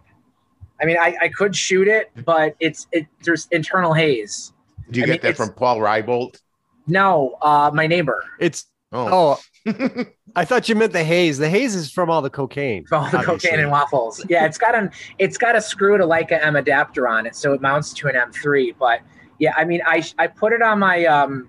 I 0.80 0.86
mean, 0.86 0.96
I, 0.98 1.16
I 1.22 1.28
could 1.28 1.54
shoot 1.54 1.88
it, 1.88 2.10
but 2.24 2.56
it's 2.60 2.86
it 2.92 3.06
there's 3.22 3.48
internal 3.50 3.92
haze. 3.92 4.52
Do 4.90 5.00
you 5.00 5.04
I 5.04 5.06
get 5.06 5.22
mean, 5.22 5.32
that 5.32 5.36
from 5.36 5.52
Paul 5.54 5.78
Reibold? 5.78 6.40
No, 6.86 7.36
uh, 7.40 7.70
my 7.72 7.86
neighbor 7.86 8.22
It's 8.38 8.66
Oh, 8.96 9.40
oh, 9.66 10.04
I 10.36 10.44
thought 10.44 10.68
you 10.68 10.76
meant 10.76 10.92
the 10.92 11.02
haze. 11.02 11.36
The 11.38 11.48
haze 11.48 11.74
is 11.74 11.90
from 11.90 12.10
all 12.10 12.22
the 12.22 12.30
cocaine. 12.30 12.84
from 12.86 13.04
all 13.04 13.10
the 13.10 13.18
obviously. 13.18 13.50
cocaine 13.50 13.60
and 13.60 13.70
waffles. 13.72 14.24
Yeah, 14.28 14.46
it's 14.46 14.56
got 14.56 14.76
an 14.76 14.92
it's 15.18 15.36
got 15.36 15.56
a 15.56 15.60
screw 15.60 15.98
to 15.98 16.04
Leica 16.04 16.38
M 16.40 16.54
adapter 16.54 17.08
on 17.08 17.26
it, 17.26 17.34
so 17.34 17.52
it 17.54 17.60
mounts 17.60 17.92
to 17.94 18.06
an 18.06 18.14
M3. 18.14 18.76
But 18.78 19.00
yeah, 19.40 19.52
I 19.56 19.64
mean, 19.64 19.80
I 19.84 20.04
I 20.18 20.28
put 20.28 20.52
it 20.52 20.62
on 20.62 20.78
my 20.78 21.04
um, 21.06 21.48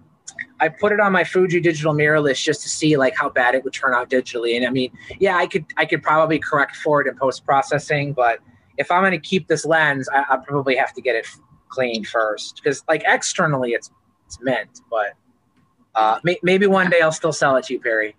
I 0.59 0.69
put 0.69 0.91
it 0.91 0.99
on 0.99 1.11
my 1.11 1.23
Fuji 1.23 1.59
digital 1.59 1.93
mirrorless 1.93 2.41
just 2.41 2.61
to 2.63 2.69
see 2.69 2.97
like 2.97 3.15
how 3.15 3.29
bad 3.29 3.55
it 3.55 3.63
would 3.63 3.73
turn 3.73 3.93
out 3.93 4.09
digitally. 4.09 4.55
And 4.55 4.65
I 4.65 4.69
mean, 4.69 4.91
yeah, 5.19 5.37
I 5.37 5.47
could 5.47 5.65
I 5.77 5.85
could 5.85 6.01
probably 6.01 6.39
correct 6.39 6.77
for 6.77 7.01
it 7.01 7.07
in 7.07 7.17
post 7.17 7.45
processing, 7.45 8.13
but 8.13 8.39
if 8.77 8.91
I'm 8.91 9.01
going 9.01 9.11
to 9.11 9.19
keep 9.19 9.47
this 9.47 9.65
lens, 9.65 10.07
I, 10.09 10.25
I 10.29 10.37
probably 10.37 10.75
have 10.75 10.93
to 10.93 11.01
get 11.01 11.15
it 11.15 11.27
cleaned 11.69 12.07
first 12.07 12.55
because 12.55 12.83
like 12.87 13.03
externally 13.05 13.71
it's 13.71 13.91
it's 14.25 14.39
mint, 14.41 14.81
but 14.89 15.13
uh, 15.95 16.19
may, 16.23 16.37
maybe 16.41 16.67
one 16.67 16.89
day 16.89 17.01
I'll 17.01 17.11
still 17.11 17.33
sell 17.33 17.55
it 17.57 17.65
to 17.65 17.73
you, 17.73 17.79
Perry. 17.79 18.15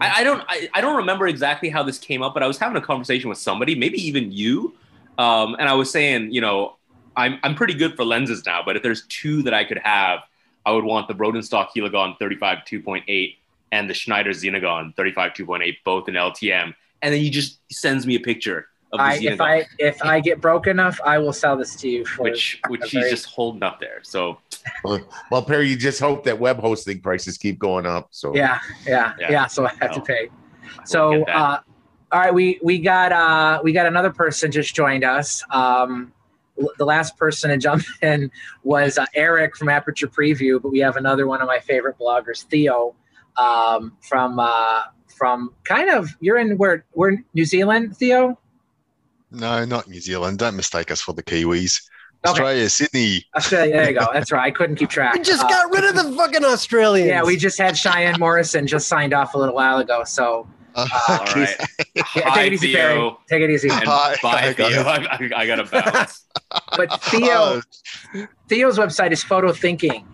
I, 0.00 0.20
I 0.20 0.24
don't 0.24 0.42
I, 0.48 0.68
I 0.74 0.80
don't 0.80 0.96
remember 0.96 1.28
exactly 1.28 1.68
how 1.68 1.82
this 1.82 1.98
came 1.98 2.22
up, 2.22 2.34
but 2.34 2.42
I 2.42 2.46
was 2.46 2.58
having 2.58 2.76
a 2.76 2.84
conversation 2.84 3.28
with 3.28 3.38
somebody, 3.38 3.74
maybe 3.74 3.98
even 3.98 4.32
you, 4.32 4.74
um, 5.16 5.54
and 5.58 5.68
I 5.68 5.74
was 5.74 5.90
saying, 5.90 6.32
you 6.32 6.40
know, 6.40 6.76
I'm 7.16 7.38
I'm 7.42 7.54
pretty 7.54 7.74
good 7.74 7.96
for 7.96 8.04
lenses 8.04 8.44
now, 8.44 8.62
but 8.64 8.76
if 8.76 8.82
there's 8.82 9.06
two 9.06 9.42
that 9.42 9.54
I 9.54 9.64
could 9.64 9.78
have, 9.78 10.20
I 10.68 10.70
would 10.70 10.84
want 10.84 11.08
the 11.08 11.14
Rodenstock 11.14 11.68
Heligon 11.74 12.18
35 12.18 12.58
2.8 12.70 13.36
and 13.72 13.88
the 13.88 13.94
Schneider 13.94 14.30
Xenogon 14.30 14.94
35 14.96 15.32
2.8, 15.32 15.76
both 15.82 16.08
in 16.10 16.14
LTM, 16.14 16.74
and 17.00 17.14
then 17.14 17.20
he 17.20 17.30
just 17.30 17.60
sends 17.72 18.06
me 18.06 18.16
a 18.16 18.20
picture 18.20 18.68
of 18.92 18.98
the 18.98 19.02
I, 19.04 19.18
Xenogon, 19.18 19.32
if 19.32 19.40
I 19.40 19.66
if 19.78 20.02
I 20.02 20.20
get 20.20 20.42
broke 20.42 20.66
enough, 20.66 21.00
I 21.02 21.16
will 21.16 21.32
sell 21.32 21.56
this 21.56 21.74
to 21.76 21.88
you 21.88 22.04
for 22.04 22.24
which 22.24 22.60
which 22.68 22.82
he's 22.82 22.92
very- 22.92 23.10
just 23.10 23.26
holding 23.26 23.62
up 23.62 23.80
there. 23.80 24.00
So 24.02 24.40
well, 25.30 25.42
Perry, 25.42 25.68
you 25.70 25.76
just 25.76 26.00
hope 26.00 26.22
that 26.24 26.38
web 26.38 26.58
hosting 26.58 27.00
prices 27.00 27.38
keep 27.38 27.58
going 27.58 27.86
up. 27.86 28.08
So 28.10 28.34
yeah, 28.34 28.58
yeah, 28.86 29.14
Yeah. 29.18 29.30
yeah. 29.30 29.46
So 29.46 29.66
I 29.66 29.72
have 29.80 29.92
to 29.94 30.02
pay. 30.02 30.28
So 30.84 31.24
uh, 31.24 31.60
all 32.12 32.20
right, 32.20 32.34
we 32.34 32.60
we 32.62 32.78
got 32.78 33.10
uh 33.12 33.60
we 33.64 33.72
got 33.72 33.86
another 33.86 34.10
person 34.10 34.52
just 34.52 34.74
joined 34.74 35.02
us. 35.04 35.42
Um, 35.50 36.12
l- 36.12 36.17
the 36.78 36.84
last 36.84 37.16
person 37.16 37.50
to 37.50 37.56
jump 37.56 37.84
in 38.02 38.30
was 38.64 38.98
uh, 38.98 39.06
Eric 39.14 39.56
from 39.56 39.68
Aperture 39.68 40.08
Preview, 40.08 40.60
but 40.60 40.70
we 40.70 40.78
have 40.80 40.96
another 40.96 41.26
one 41.26 41.40
of 41.40 41.46
my 41.46 41.58
favorite 41.60 41.96
bloggers, 41.98 42.44
Theo, 42.44 42.94
um, 43.36 43.96
from 44.00 44.38
uh, 44.38 44.82
from 45.16 45.52
kind 45.64 45.90
of 45.90 46.10
you're 46.20 46.38
in 46.38 46.56
where 46.58 46.84
we're 46.94 47.10
in 47.10 47.24
New 47.34 47.44
Zealand, 47.44 47.96
Theo. 47.96 48.38
No, 49.30 49.64
not 49.64 49.88
New 49.88 50.00
Zealand. 50.00 50.38
Don't 50.38 50.56
mistake 50.56 50.90
us 50.90 51.00
for 51.00 51.12
the 51.12 51.22
Kiwis. 51.22 51.82
Okay. 52.24 52.30
Australia, 52.30 52.68
Sydney. 52.68 53.24
Australia. 53.36 53.72
There 53.74 53.90
you 53.90 53.98
go. 53.98 54.06
That's 54.12 54.32
right. 54.32 54.44
I 54.46 54.50
couldn't 54.50 54.76
keep 54.76 54.88
track. 54.90 55.14
We 55.14 55.20
just 55.20 55.44
Uh, 55.44 55.48
got 55.48 55.72
rid 55.72 55.84
of 55.84 55.94
the 55.94 56.16
fucking 56.16 56.44
Australians. 56.44 57.08
Yeah, 57.10 57.22
we 57.22 57.36
just 57.36 57.58
had 57.58 57.76
Cheyenne 57.76 58.18
Morrison 58.18 58.66
just 58.66 58.88
signed 58.88 59.12
off 59.14 59.34
a 59.34 59.38
little 59.38 59.54
while 59.54 59.78
ago. 59.78 60.02
So 60.04 60.48
Uh, 60.74 60.86
all 61.08 61.18
right, 61.34 61.56
yeah, 61.94 62.02
Hi, 62.06 62.34
take 62.34 62.46
it 62.46 62.52
easy, 62.54 62.72
Perry. 62.74 62.94
Theo. 62.94 63.20
Take 63.28 63.42
it 63.42 63.50
easy. 63.50 63.68
and 63.68 63.82
Hi, 63.84 64.16
bye, 64.22 64.40
hi, 64.40 64.52
guys. 64.52 64.72
Theo. 64.72 64.82
I, 64.82 64.96
I, 65.10 65.30
I 65.42 65.46
gotta 65.46 65.64
bounce. 65.64 66.24
But 66.76 67.02
Theo, 67.04 67.62
Theo's 68.48 68.78
website 68.78 69.12
is 69.12 69.22
Photo 69.22 69.52
Thinking, 69.52 70.06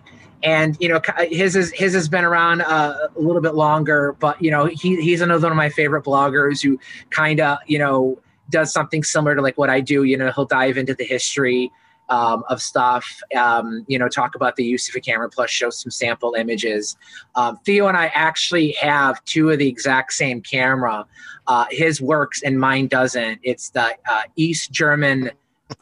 and 0.43 0.77
you 0.79 0.89
know 0.89 1.01
his 1.29 1.55
is 1.55 1.71
his 1.71 1.93
has 1.93 2.09
been 2.09 2.25
around 2.25 2.61
uh, 2.61 2.95
a 3.15 3.19
little 3.19 3.41
bit 3.41 3.55
longer. 3.55 4.15
But 4.19 4.41
you 4.41 4.51
know 4.51 4.65
he 4.65 5.01
he's 5.01 5.21
another 5.21 5.43
one 5.47 5.51
of 5.51 5.57
my 5.57 5.69
favorite 5.69 6.03
bloggers 6.03 6.61
who 6.61 6.79
kind 7.09 7.39
of 7.39 7.59
you 7.67 7.79
know 7.79 8.19
does 8.49 8.71
something 8.71 9.03
similar 9.03 9.35
to 9.35 9.41
like 9.41 9.57
what 9.57 9.69
I 9.69 9.81
do. 9.81 10.03
You 10.03 10.17
know 10.17 10.31
he'll 10.31 10.45
dive 10.45 10.77
into 10.77 10.93
the 10.93 11.05
history 11.05 11.71
um, 12.09 12.43
of 12.49 12.61
stuff. 12.61 13.21
Um, 13.35 13.85
you 13.87 13.97
know 13.97 14.07
talk 14.07 14.35
about 14.35 14.55
the 14.55 14.63
use 14.63 14.89
of 14.89 14.95
a 14.95 14.99
camera 14.99 15.29
plus 15.29 15.49
show 15.49 15.69
some 15.69 15.91
sample 15.91 16.35
images. 16.35 16.97
Um, 17.35 17.57
Theo 17.65 17.87
and 17.87 17.97
I 17.97 18.07
actually 18.13 18.71
have 18.73 19.23
two 19.25 19.49
of 19.49 19.59
the 19.59 19.67
exact 19.67 20.13
same 20.13 20.41
camera. 20.41 21.05
Uh, 21.47 21.65
his 21.69 22.01
works 22.01 22.41
and 22.43 22.59
mine 22.59 22.87
doesn't. 22.87 23.39
It's 23.43 23.69
the 23.69 23.95
uh, 24.09 24.23
East 24.35 24.71
German 24.71 25.31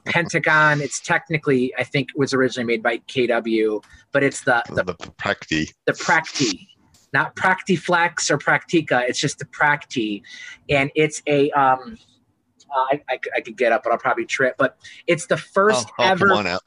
Pentacon. 0.06 0.82
It's 0.82 1.00
technically, 1.00 1.74
I 1.78 1.84
think, 1.84 2.10
was 2.16 2.34
originally 2.34 2.66
made 2.66 2.84
by 2.84 2.98
KW, 3.00 3.84
but 4.12 4.24
it's 4.24 4.42
the 4.42 4.64
the, 4.70 4.84
the 4.84 4.94
Prakti. 4.94 5.74
the 5.86 5.94
Prakti, 5.94 6.68
not 7.14 7.36
Praktiflex 7.36 8.30
or 8.30 8.38
Praktica. 8.38 9.08
It's 9.08 9.20
just 9.20 9.40
the 9.40 9.46
Prakti, 9.46 10.22
and 10.70 10.92
it's 10.96 11.22
a 11.28 11.52
um. 11.52 11.98
Uh, 12.76 12.86
I, 12.92 13.02
I, 13.10 13.20
I 13.38 13.42
could 13.42 13.58
get 13.58 13.72
up, 13.72 13.84
but 13.84 13.92
I'll 13.92 13.98
probably 14.00 14.26
trip. 14.26 14.56
But 14.58 14.78
it's 15.08 15.28
the 15.28 15.38
first 15.38 15.88
Oh, 15.92 15.94
oh, 16.00 16.04
ever 16.12 16.28
come 16.30 16.38
on 16.38 16.48
out. 16.48 16.62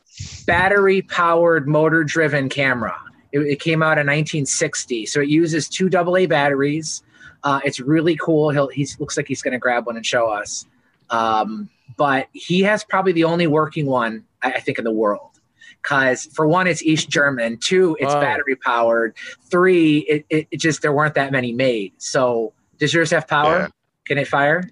battery 0.46 1.02
powered 1.02 1.66
motor 1.68 2.04
driven 2.04 2.48
camera. 2.48 2.96
It, 3.32 3.40
it 3.40 3.60
came 3.60 3.82
out 3.82 3.98
in 3.98 4.06
1960. 4.06 5.06
So 5.06 5.20
it 5.20 5.28
uses 5.28 5.68
two 5.68 5.90
AA 5.94 6.26
batteries. 6.26 7.02
Uh, 7.42 7.60
it's 7.64 7.80
really 7.80 8.16
cool. 8.16 8.50
He'll, 8.50 8.68
he 8.68 8.86
looks 8.98 9.16
like 9.16 9.28
he's 9.28 9.42
going 9.42 9.52
to 9.52 9.58
grab 9.58 9.86
one 9.86 9.96
and 9.96 10.04
show 10.06 10.28
us. 10.28 10.64
Um, 11.10 11.68
but 11.96 12.28
he 12.32 12.62
has 12.62 12.84
probably 12.84 13.12
the 13.12 13.24
only 13.24 13.46
working 13.46 13.86
one, 13.86 14.24
I, 14.42 14.52
I 14.52 14.60
think, 14.60 14.78
in 14.78 14.84
the 14.84 14.92
world. 14.92 15.30
Because 15.82 16.26
for 16.34 16.48
one, 16.48 16.66
it's 16.66 16.82
East 16.82 17.08
German. 17.08 17.58
Two, 17.58 17.96
it's 18.00 18.12
Wow. 18.12 18.20
battery 18.20 18.56
powered. 18.56 19.14
Three, 19.50 19.98
it, 19.98 20.26
it, 20.30 20.48
it 20.50 20.56
just 20.60 20.82
there 20.82 20.92
weren't 20.92 21.14
that 21.14 21.30
many 21.30 21.52
made. 21.52 21.92
So 21.98 22.52
does 22.78 22.92
yours 22.92 23.10
have 23.12 23.28
power? 23.28 23.60
Yeah. 23.60 23.68
Can 24.06 24.18
it 24.18 24.26
fire? 24.26 24.68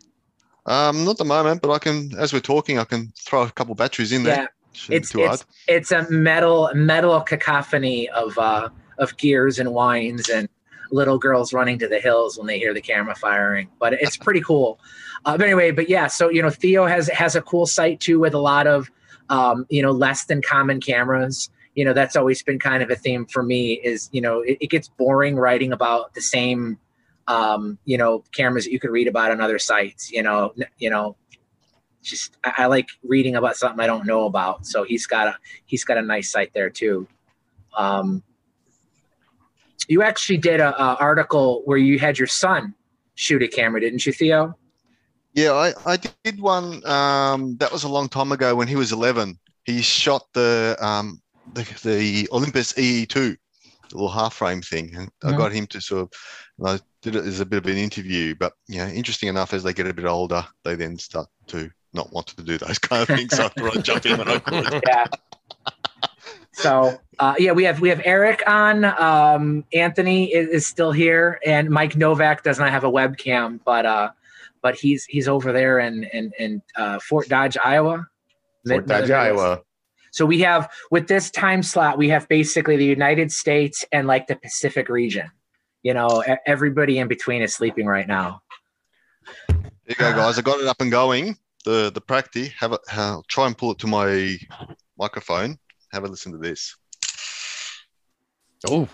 Um, 0.67 1.05
not 1.05 1.13
at 1.13 1.19
the 1.19 1.25
moment, 1.25 1.61
but 1.63 1.71
I 1.71 1.79
can, 1.79 2.11
as 2.19 2.33
we're 2.33 2.41
talking, 2.41 2.79
I 2.79 2.85
can 2.85 3.13
throw 3.19 3.43
a 3.43 3.51
couple 3.51 3.75
batteries 3.75 4.13
in 4.13 4.23
there. 4.23 4.37
Yeah, 4.37 4.47
Shouldn't 4.73 5.03
it's 5.03 5.13
too 5.13 5.25
hard. 5.27 5.35
it's 5.35 5.47
it's 5.69 5.93
a 5.93 6.11
metal 6.11 6.71
metal 6.75 7.21
cacophony 7.21 8.09
of 8.11 8.37
uh 8.39 8.69
of 8.99 9.17
gears 9.17 9.59
and 9.59 9.73
whines 9.73 10.29
and 10.29 10.49
little 10.91 11.19
girls 11.19 11.53
running 11.53 11.79
to 11.79 11.89
the 11.89 12.01
hills 12.01 12.37
when 12.39 12.47
they 12.47 12.59
hear 12.59 12.75
the 12.75 12.81
camera 12.81 13.15
firing 13.15 13.69
but 13.81 13.93
it's 13.95 14.17
pretty 14.17 14.41
cool 14.51 14.79
uh, 15.25 15.37
but 15.37 15.45
anyway 15.47 15.71
but 15.71 15.89
yeah 15.89 16.07
so 16.07 16.29
you 16.29 16.43
know 16.43 16.51
theo 16.51 16.87
has 16.87 17.09
has 17.09 17.35
a 17.35 17.43
cool 17.43 17.67
site 17.67 18.01
too 18.01 18.19
with 18.19 18.35
a 18.35 18.39
lot 18.39 18.67
of 18.67 18.91
um 19.29 19.65
you 19.71 19.83
know 19.83 19.91
less 19.91 20.25
than 20.27 20.43
common 20.43 20.81
cameras 20.81 21.51
you 21.75 21.85
know 21.85 21.93
that's 21.93 22.17
always 22.17 22.43
been 22.43 22.59
kind 22.59 22.83
of 22.83 22.91
a 22.91 22.97
theme 22.97 23.27
for 23.27 23.43
me 23.43 23.75
is 23.75 24.09
you 24.13 24.21
know 24.21 24.41
it, 24.41 24.59
it 24.61 24.71
gets 24.71 24.89
boring 24.89 25.37
writing 25.37 25.73
about 25.73 26.15
the 26.15 26.21
same 26.21 26.79
um 27.27 27.79
you 27.85 27.97
know 27.97 28.23
cameras 28.35 28.65
that 28.65 28.73
you 28.73 28.79
could 28.79 28.91
read 28.91 29.09
about 29.09 29.31
on 29.31 29.41
other 29.41 29.59
sites 29.59 30.11
you 30.13 30.23
know 30.23 30.53
you 30.79 30.91
know 30.91 31.17
just 32.03 32.37
I, 32.45 32.53
I 32.59 32.67
like 32.67 32.89
reading 33.03 33.35
about 33.37 33.57
something 33.57 33.81
I 33.81 33.87
don't 33.87 34.07
know 34.07 34.27
about. 34.27 34.67
So 34.67 34.85
he's 34.85 35.07
got 35.07 35.27
a 35.27 35.37
he's 35.65 35.85
got 35.85 35.97
a 35.99 36.03
nice 36.03 36.31
site 36.31 36.53
there 36.53 36.71
too. 36.71 37.09
Um, 37.77 38.23
you 39.89 40.03
actually 40.03 40.39
did 40.39 40.61
a, 40.61 40.75
a 40.81 40.97
article 40.97 41.63
where 41.65 41.79
you 41.79 41.99
had 41.99 42.19
your 42.19 42.29
son 42.29 42.75
shoot 43.15 43.43
a 43.43 43.49
camera, 43.49 43.81
didn't 43.81 44.07
you, 44.07 44.13
Theo? 44.13 44.57
Yeah, 45.35 45.53
I, 45.53 45.73
I 45.85 45.97
did 45.97 46.41
one. 46.41 46.87
Um, 46.87 47.57
that 47.57 47.73
was 47.73 47.85
a 47.85 47.89
long 47.89 48.09
time 48.09 48.31
ago 48.33 48.55
when 48.55 48.69
he 48.69 48.77
was 48.77 48.93
11. 48.93 49.39
He 49.65 49.83
shot 49.83 50.27
the 50.33 50.77
um, 50.81 51.21
the, 51.53 51.63
the 51.83 52.29
Olympus 52.33 52.73
EE2, 52.75 53.13
the 53.15 53.37
little 53.93 54.09
half 54.09 54.35
frame 54.35 54.63
thing, 54.63 54.95
and 54.95 55.11
I 55.25 55.33
Mhm. 55.33 55.39
got 55.39 55.53
him 55.53 55.67
to 55.69 55.81
sort 55.81 56.03
of. 56.03 56.13
I 56.65 56.79
did 57.05 57.17
it 57.17 57.27
as 57.27 57.41
a 57.41 57.47
bit 57.47 57.59
of 57.59 57.67
an 57.67 57.77
interview, 57.77 58.35
but 58.35 58.55
you 58.67 58.79
know, 58.79 58.87
interesting 58.87 59.29
enough, 59.29 59.53
as 59.53 59.63
they 59.63 59.75
get 59.75 59.87
a 59.87 59.93
bit 59.93 60.07
older, 60.07 60.45
they 60.65 60.75
then 60.75 60.99
start 60.99 61.29
to 61.49 61.71
not 61.93 62.11
want 62.13 62.29
to 62.29 62.43
do 62.43 62.57
those 62.57 62.79
kind 62.79 63.03
of 63.03 63.09
things. 63.09 63.37
So 63.37 63.45
I 63.45 63.49
thought 63.49 63.77
I'd 63.77 63.85
jump 63.85 64.07
in 64.07 64.19
when 64.19 64.29
I 64.29 64.39
could. 64.39 64.83
Yeah. 64.89 65.07
So 66.53 67.01
uh, 67.19 67.35
yeah, 67.39 67.51
we 67.51 67.65
have 67.65 67.81
we 67.81 67.89
have 67.89 68.01
Eric 68.05 68.43
on. 68.47 68.85
Um, 68.85 69.65
Anthony 69.73 70.33
is, 70.33 70.49
is 70.49 70.67
still 70.67 70.93
here, 70.93 71.41
and 71.45 71.69
Mike 71.69 71.97
Novak 71.97 72.43
does 72.43 72.59
not 72.59 72.71
have 72.71 72.85
a 72.85 72.91
webcam, 72.91 73.59
but 73.65 73.85
uh, 73.85 74.11
but 74.63 74.77
he's 74.77 75.05
he's 75.05 75.29
over 75.29 75.53
there 75.53 75.81
in 75.81 76.05
in, 76.05 76.33
in 76.39 76.63
uh, 76.77 77.01
Fort 77.01 77.29
Dodge, 77.29 77.57
Iowa. 77.63 78.07
Fort 78.67 78.87
Dodge, 78.87 79.11
Iowa. 79.11 79.63
So 80.13 80.25
we 80.25 80.41
have 80.41 80.71
with 80.93 81.09
this 81.09 81.29
time 81.29 81.63
slot, 81.63 81.99
we 81.99 82.09
have 82.11 82.29
basically 82.29 82.77
the 82.77 82.85
United 82.85 83.33
States 83.33 83.85
and 83.91 84.07
like 84.07 84.29
the 84.29 84.37
Pacific 84.37 84.89
region. 84.89 85.29
You 85.85 85.93
know, 85.93 86.25
everybody 86.47 86.99
in 86.99 87.09
between 87.09 87.43
is 87.43 87.55
sleeping 87.55 87.87
right 87.87 88.09
now. 88.09 88.41
There 89.49 89.61
you 89.87 89.95
go, 89.97 90.13
guys. 90.13 90.39
I 90.39 90.43
got 90.43 90.59
it 90.59 90.67
up 90.67 90.81
and 90.81 90.91
going. 90.91 91.37
The 91.67 91.93
the 91.95 92.01
Prakti. 92.01 92.51
Have 92.59 92.73
it. 92.73 92.81
I'll 92.91 93.23
try 93.29 93.47
and 93.47 93.57
pull 93.57 93.73
it 93.73 93.79
to 93.81 93.87
my 93.87 94.37
microphone. 94.99 95.59
Have 95.93 96.05
a 96.05 96.09
listen 96.09 96.33
to 96.33 96.39
this. 96.39 96.75
Oh. 98.67 98.89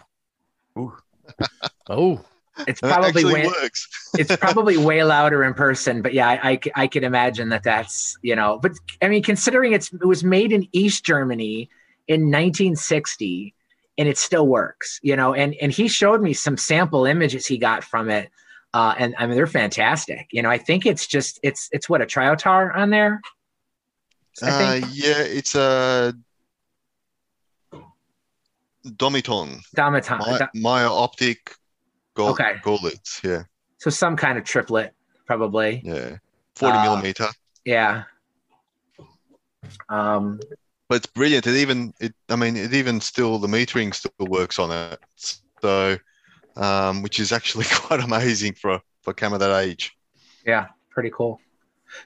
oh. 0.76 0.98
oh. 1.88 2.24
It's 2.66 2.80
probably 2.80 3.08
actually 3.08 3.34
way, 3.34 3.46
works. 3.46 3.88
it's 4.18 4.34
probably 4.36 4.76
way 4.76 5.02
louder 5.04 5.44
in 5.44 5.54
person, 5.54 6.02
but 6.02 6.12
yeah, 6.12 6.28
I 6.42 6.58
I 6.74 6.88
could 6.88 7.04
imagine 7.04 7.48
that 7.50 7.62
that's 7.62 8.18
you 8.22 8.34
know. 8.34 8.58
But 8.58 8.72
I 9.00 9.08
mean, 9.08 9.22
considering 9.22 9.72
it's 9.72 9.92
it 9.92 10.04
was 10.04 10.24
made 10.24 10.52
in 10.52 10.68
East 10.72 11.04
Germany 11.04 11.70
in 12.08 12.22
1960, 12.22 13.54
and 13.98 14.08
it 14.08 14.18
still 14.18 14.46
works, 14.46 14.98
you 15.02 15.16
know. 15.16 15.34
And 15.34 15.54
and 15.60 15.70
he 15.72 15.88
showed 15.88 16.20
me 16.22 16.32
some 16.32 16.56
sample 16.56 17.04
images 17.06 17.46
he 17.46 17.58
got 17.58 17.84
from 17.84 18.10
it, 18.10 18.30
uh, 18.74 18.94
and 18.98 19.14
I 19.18 19.26
mean 19.26 19.36
they're 19.36 19.46
fantastic. 19.46 20.28
You 20.32 20.42
know, 20.42 20.50
I 20.50 20.58
think 20.58 20.86
it's 20.86 21.06
just 21.06 21.38
it's 21.42 21.68
it's 21.72 21.88
what 21.88 22.00
a 22.02 22.06
triotar 22.06 22.74
on 22.76 22.90
there. 22.90 23.20
Uh, 24.42 24.80
yeah, 24.92 25.18
it's 25.20 25.54
a 25.54 26.14
Domiton. 28.86 29.60
Domiton. 29.76 30.18
My, 30.18 30.48
Meyer 30.54 30.88
Optik 30.88 31.38
gold, 32.14 32.30
Okay. 32.40 32.54
Görlitz. 32.64 33.22
Yeah. 33.22 33.42
so 33.78 33.90
some 33.90 34.16
kind 34.16 34.38
of 34.38 34.44
triplet, 34.44 34.94
probably. 35.26 35.82
Yeah. 35.84 36.16
40 36.56 36.76
Uh, 36.78 36.82
millimeter. 36.84 37.28
Yeah. 37.64 38.04
Um, 39.88 40.40
But 40.90 40.96
it's 40.96 41.06
brilliant. 41.06 41.46
It 41.46 41.54
even, 41.56 41.94
it, 42.00 42.12
I 42.28 42.34
mean, 42.34 42.56
it 42.56 42.74
even 42.74 43.00
still, 43.00 43.38
the 43.38 43.46
metering 43.46 43.94
still 43.94 44.10
works 44.26 44.58
on 44.58 44.72
it. 44.72 44.98
So, 45.62 45.96
um, 46.56 47.02
which 47.02 47.20
is 47.20 47.30
actually 47.30 47.64
quite 47.70 48.00
amazing 48.00 48.54
for, 48.54 48.80
for 49.02 49.12
a 49.12 49.14
camera 49.14 49.38
that 49.38 49.56
age. 49.62 49.92
yeah, 50.44 50.66
pretty 50.90 51.10
cool. 51.14 51.40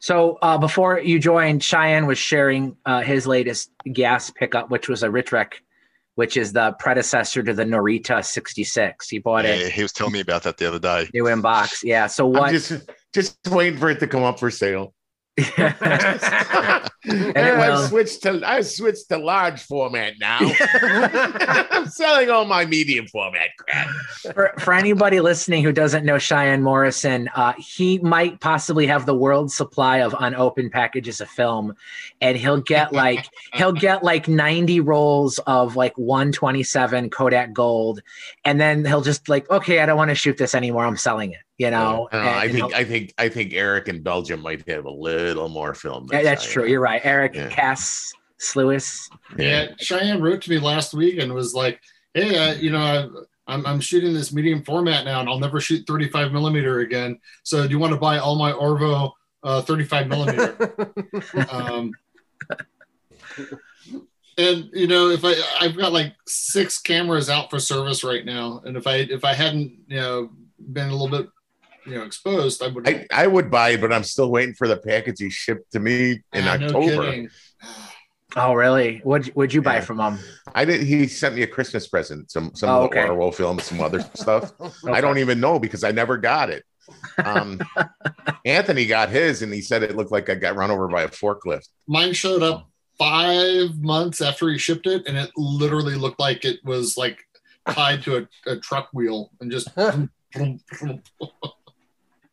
So 0.01 0.39
uh, 0.43 0.59
before 0.59 1.01
you 1.01 1.19
joined, 1.19 1.65
Cheyenne 1.65 2.07
was 2.07 2.19
sharing 2.19 2.77
uh, 2.85 3.01
his 3.01 3.27
latest 3.27 3.71
gas 3.91 4.29
pickup, 4.31 4.71
which 4.71 4.87
was 4.89 5.03
a 5.03 5.09
Rittreck, 5.09 5.55
which 6.17 6.37
is 6.37 6.53
the 6.53 6.73
predecessor 6.79 7.43
to 7.43 7.55
the 7.55 7.65
Norita 7.65 8.23
66. 8.23 9.09
He 9.09 9.19
bought 9.19 9.45
Yeah, 9.45 9.55
it 9.55 9.73
he 9.73 9.81
was 9.83 9.93
telling 9.95 10.13
me 10.13 10.21
about 10.21 10.43
that 10.43 10.59
the 10.59 10.69
other 10.69 10.79
day. 10.79 11.09
new 11.15 11.27
in 11.27 11.41
box. 11.41 11.83
Yeah. 11.83 12.07
So 12.07 12.27
what? 12.27 12.45
I'm 12.45 12.53
just 12.53 12.73
just 13.15 13.39
waiting 13.49 13.79
for 13.79 13.89
it 13.89 13.99
to 14.01 14.07
come 14.07 14.23
up 14.25 14.39
for 14.39 14.51
sale. 14.51 14.93
and 15.37 16.89
will. 17.05 17.61
I've 17.61 17.89
switched 17.89 18.23
to 18.23 18.41
I've 18.45 18.67
switched 18.69 19.09
to 19.09 19.19
large 19.19 19.61
format 19.61 20.15
now. 20.21 20.39
I'm 20.63 21.89
selling 21.89 22.31
all 22.31 22.45
my 22.45 22.65
medium 22.65 23.09
format 23.09 23.49
crap. 23.59 23.89
for, 24.33 24.55
for 24.61 24.73
anybody 24.73 25.19
listening 25.19 25.65
who 25.65 25.73
doesn't 25.73 26.05
know 26.05 26.19
Cheyenne 26.19 26.63
Morrison, 26.63 27.29
uh, 27.35 27.53
he 27.59 27.99
might 27.99 28.39
possibly 28.39 28.87
have 28.87 29.07
the 29.07 29.15
world's 29.15 29.57
supply 29.57 29.99
of 29.99 30.15
unopened 30.21 30.71
packages 30.71 31.21
of 31.21 31.29
film, 31.29 31.75
and 32.21 32.37
he'll 32.37 32.61
get 32.61 32.93
like 32.93 33.29
he'll 33.55 33.73
get 33.73 34.05
like 34.05 34.29
ninety 34.29 34.79
rolls 34.79 35.41
of 35.49 35.75
like 35.75 35.99
one 35.99 36.31
twenty 36.31 36.63
seven 36.63 37.11
Kodak 37.11 37.53
Gold, 37.53 38.03
and 38.45 38.61
then 38.61 38.85
he'll 38.85 39.03
just 39.03 39.29
like, 39.29 39.51
okay, 39.51 39.81
I 39.81 39.87
don't 39.87 39.97
want 39.97 40.11
to 40.11 40.15
shoot 40.15 40.39
this 40.39 40.55
anymore. 40.55 40.85
I'm 40.85 40.97
selling 40.97 41.33
it. 41.33 41.39
You 41.59 41.71
know, 41.71 42.09
Uh, 42.13 42.17
And- 42.17 42.29
I 42.29 42.45
think 42.47 42.57
he'll- 42.57 42.71
I 42.75 42.85
think 42.85 43.15
I 43.17 43.29
think 43.29 43.53
Eric 43.55 43.89
in 43.89 44.03
Belgium 44.03 44.41
might 44.41 44.67
have 44.69 44.87
a 44.87 44.91
little 44.91 45.49
more 45.49 45.73
film. 45.75 46.09
Yeah, 46.11 46.23
that's 46.23 46.43
Cheyenne. 46.43 46.53
true. 46.53 46.67
You're 46.67 46.81
right, 46.81 47.01
Eric 47.05 47.35
Yeah. 47.37 47.49
Cass 47.49 48.13
Slewis. 48.39 49.09
Yeah, 49.39 49.69
Cheyenne 49.79 50.21
wrote 50.21 50.43
to 50.43 50.51
me 50.51 50.59
last 50.59 50.95
week 50.95 51.19
and 51.21 51.33
was 51.33 51.55
like, 51.55 51.81
"Hey, 52.13 52.37
uh, 52.37 52.55
you 52.55 52.71
know, 52.71 52.81
I, 52.81 53.53
I'm 53.55 53.65
I'm 53.67 53.81
shooting 53.81 54.13
this 54.15 54.33
medium 54.33 54.65
format 54.65 55.05
now, 55.05 55.21
and 55.21 55.29
I'll 55.29 55.39
never 55.39 55.61
shoot 55.61 55.87
35 55.87 56.33
millimeter 56.33 56.81
again. 56.81 57.21
So, 57.45 57.63
do 57.65 57.71
you 57.71 57.79
want 57.79 57.93
to 57.93 57.99
buy 58.01 58.19
all 58.19 58.37
my 58.37 58.51
Orwo 58.53 59.13
uh, 59.45 59.63
35 59.63 60.09
millimeter?" 60.09 60.75
um, 61.51 61.93
and 64.37 64.69
you 64.73 64.87
know, 64.89 65.09
if 65.11 65.25
I 65.25 65.35
I've 65.61 65.77
got 65.77 65.93
like 65.93 66.15
six 66.27 66.79
cameras 66.81 67.31
out 67.31 67.51
for 67.51 67.61
service 67.61 68.03
right 68.03 68.25
now, 68.25 68.61
and 68.65 68.77
if 68.77 68.87
I 68.87 68.97
if 68.97 69.25
I 69.25 69.35
hadn't 69.35 69.73
you 69.87 69.97
know 70.01 70.31
been 70.73 70.89
a 70.89 70.93
little 70.97 71.09
bit 71.09 71.29
you 71.87 71.95
know 71.95 72.03
exposed, 72.05 72.63
I 72.63 72.69
would. 72.69 72.89
I, 72.89 73.07
I 73.13 73.27
would 73.27 73.51
buy 73.51 73.71
it, 73.71 73.81
but 73.81 73.93
I'm 73.93 74.05
still 74.05 74.31
waiting 74.31 74.55
for 74.55 74.69
the 74.69 74.77
package 74.77 75.17
he 75.21 75.31
shipped 75.31 75.73
to 75.73 75.81
me 75.81 76.23
in 76.33 76.45
Ah, 76.45 76.55
October. 76.55 77.03
kidding. 77.05 77.31
Oh, 78.37 78.53
really? 78.55 78.99
What 79.05 79.35
would 79.37 79.55
you 79.55 79.63
buy 79.63 79.77
Yeah. 79.77 79.81
from 79.83 80.01
him? 80.01 80.19
I 80.55 80.65
did. 80.65 80.83
He 80.83 81.07
sent 81.07 81.35
me 81.37 81.43
a 81.43 81.47
Christmas 81.47 81.87
present, 81.87 82.31
some 82.31 82.55
some 82.55 82.71
Oh, 82.71 82.79
of 82.81 82.85
okay. 82.87 83.01
Orwo 83.01 83.33
film, 83.35 83.59
some 83.61 83.81
other 83.81 84.01
stuff. 84.15 84.53
I 84.87 85.01
don't 85.01 85.19
even 85.19 85.41
know 85.41 85.59
because 85.59 85.85
I 85.85 85.93
never 85.93 86.17
got 86.17 86.51
it. 86.51 86.65
Um, 87.25 87.61
Anthony 88.45 88.87
got 88.87 89.09
his, 89.09 89.43
and 89.43 89.53
he 89.53 89.61
said 89.61 89.83
it 89.83 89.97
looked 89.97 90.11
like 90.13 90.29
I 90.29 90.35
got 90.35 90.57
run 90.57 90.71
over 90.71 90.89
by 90.89 91.03
a 91.03 91.09
forklift. 91.09 91.69
Mine 91.87 92.13
showed 92.13 92.43
up 92.43 92.69
five 92.99 93.81
months 93.81 94.21
after 94.21 94.49
he 94.49 94.59
shipped 94.59 94.87
it, 94.87 95.07
and 95.07 95.17
it 95.17 95.31
literally 95.37 95.95
looked 95.95 96.21
like 96.21 96.45
it 96.45 96.59
was 96.65 96.97
like 96.97 97.19
tied 97.69 98.03
to 98.03 98.17
a, 98.47 98.51
a 98.53 98.57
truck 98.59 98.89
wheel 98.93 99.31
and 99.41 99.51
just. 99.53 99.69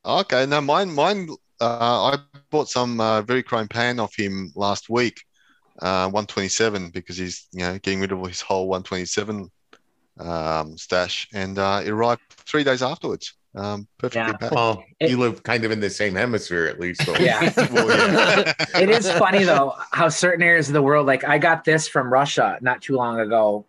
Okay, 0.05 0.45
no, 0.45 0.61
mine, 0.61 0.91
mine. 0.93 1.29
Uh, 1.59 2.15
I 2.15 2.17
bought 2.49 2.69
some 2.69 2.99
uh, 2.99 3.21
Verichrome 3.21 3.69
Pan 3.69 3.99
off 3.99 4.15
him 4.15 4.51
last 4.55 4.89
week, 4.89 5.21
uh, 5.81 6.05
127, 6.09 6.89
because 6.89 7.17
he's 7.17 7.47
you 7.51 7.59
know 7.59 7.73
getting 7.79 7.99
rid 8.01 8.11
of 8.11 8.25
his 8.25 8.41
whole 8.41 8.67
127 8.67 9.49
um, 10.19 10.77
stash, 10.77 11.27
and 11.33 11.59
uh, 11.59 11.81
it 11.85 11.89
arrived 11.89 12.21
three 12.29 12.63
days 12.63 12.81
afterwards. 12.81 13.35
Um, 13.53 13.85
perfectly 13.99 14.21
Yeah. 14.31 14.37
packed. 14.37 14.55
Well, 14.55 14.83
It- 14.99 15.09
you 15.11 15.17
live 15.17 15.43
kind 15.43 15.65
of 15.65 15.71
in 15.71 15.79
the 15.81 15.89
same 15.89 16.15
hemisphere, 16.15 16.65
at 16.67 16.79
least. 16.79 17.03
So. 17.05 17.15
Yeah. 17.17 17.51
Well, 17.71 17.87
yeah. 17.89 18.53
it 18.79 18.89
is 18.89 19.11
funny 19.11 19.43
though 19.43 19.75
how 19.91 20.09
certain 20.09 20.41
areas 20.41 20.67
of 20.69 20.73
the 20.73 20.81
world 20.81 21.05
like 21.05 21.23
i 21.25 21.37
got 21.37 21.63
this 21.63 21.87
from 21.87 22.11
russia 22.11 22.57
not 22.61 22.81
too 22.81 22.95
long 22.95 23.19
ago 23.19 23.65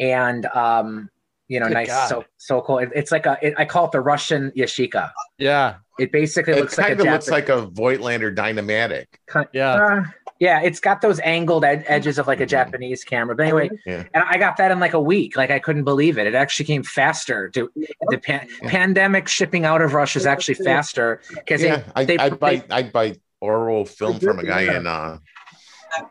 and 0.00 0.46
um 0.46 1.08
you 1.48 1.60
know 1.60 1.66
Good 1.68 1.74
nice 1.74 1.88
God. 1.88 2.08
so 2.08 2.24
so 2.36 2.60
cool 2.60 2.78
it, 2.78 2.90
it's 2.94 3.12
like 3.12 3.26
a 3.26 3.38
it, 3.40 3.54
i 3.56 3.64
call 3.64 3.84
it 3.86 3.92
the 3.92 4.00
russian 4.00 4.50
Yashica 4.56 5.10
Yeah. 5.38 5.76
it 5.98 6.10
basically 6.12 6.54
It 6.54 6.60
looks 6.60 6.76
like 6.78 6.88
kind 6.88 7.00
a 7.00 7.02
of 7.06 7.12
looks 7.12 7.28
like 7.30 7.48
a 7.48 7.66
Voigtländer 7.68 8.34
Dynamatic. 8.34 9.06
Yeah. 9.52 9.74
uh, 9.74 10.04
yeah 10.40 10.60
it's 10.62 10.80
got 10.80 11.00
those 11.00 11.20
angled 11.20 11.64
ed- 11.64 11.84
edges 11.86 12.18
of 12.18 12.26
like 12.26 12.40
a 12.40 12.46
japanese 12.46 13.04
camera 13.04 13.34
but 13.36 13.44
anyway 13.44 13.70
Yeah. 13.86 14.04
and 14.12 14.24
i 14.28 14.36
got 14.38 14.56
that 14.58 14.70
in 14.72 14.80
like 14.80 14.94
a 14.94 15.00
week 15.00 15.36
like 15.36 15.50
i 15.50 15.58
couldn't 15.58 15.84
believe 15.84 16.18
it 16.18 16.26
it 16.26 16.34
actually 16.34 16.66
came 16.66 16.82
faster 16.82 17.48
to 17.50 17.70
the 18.10 18.18
pan- 18.18 18.48
pandemic 18.62 19.28
shipping 19.28 19.64
out 19.64 19.80
of 19.82 19.94
russia 19.94 20.18
is 20.18 20.26
actually 20.26 20.54
faster 20.56 21.20
because 21.34 21.62
Yeah, 21.62 21.84
I, 21.94 22.04
they, 22.04 22.18
I'd 22.18 22.38
buy 22.40 22.56
they- 22.56 22.74
I'd 22.74 22.92
buy 22.92 23.14
Orwo 23.44 23.86
film 23.86 24.18
from 24.18 24.38
a 24.40 24.44
guy 24.44 24.62
in 24.76 24.86
uh 24.86 25.18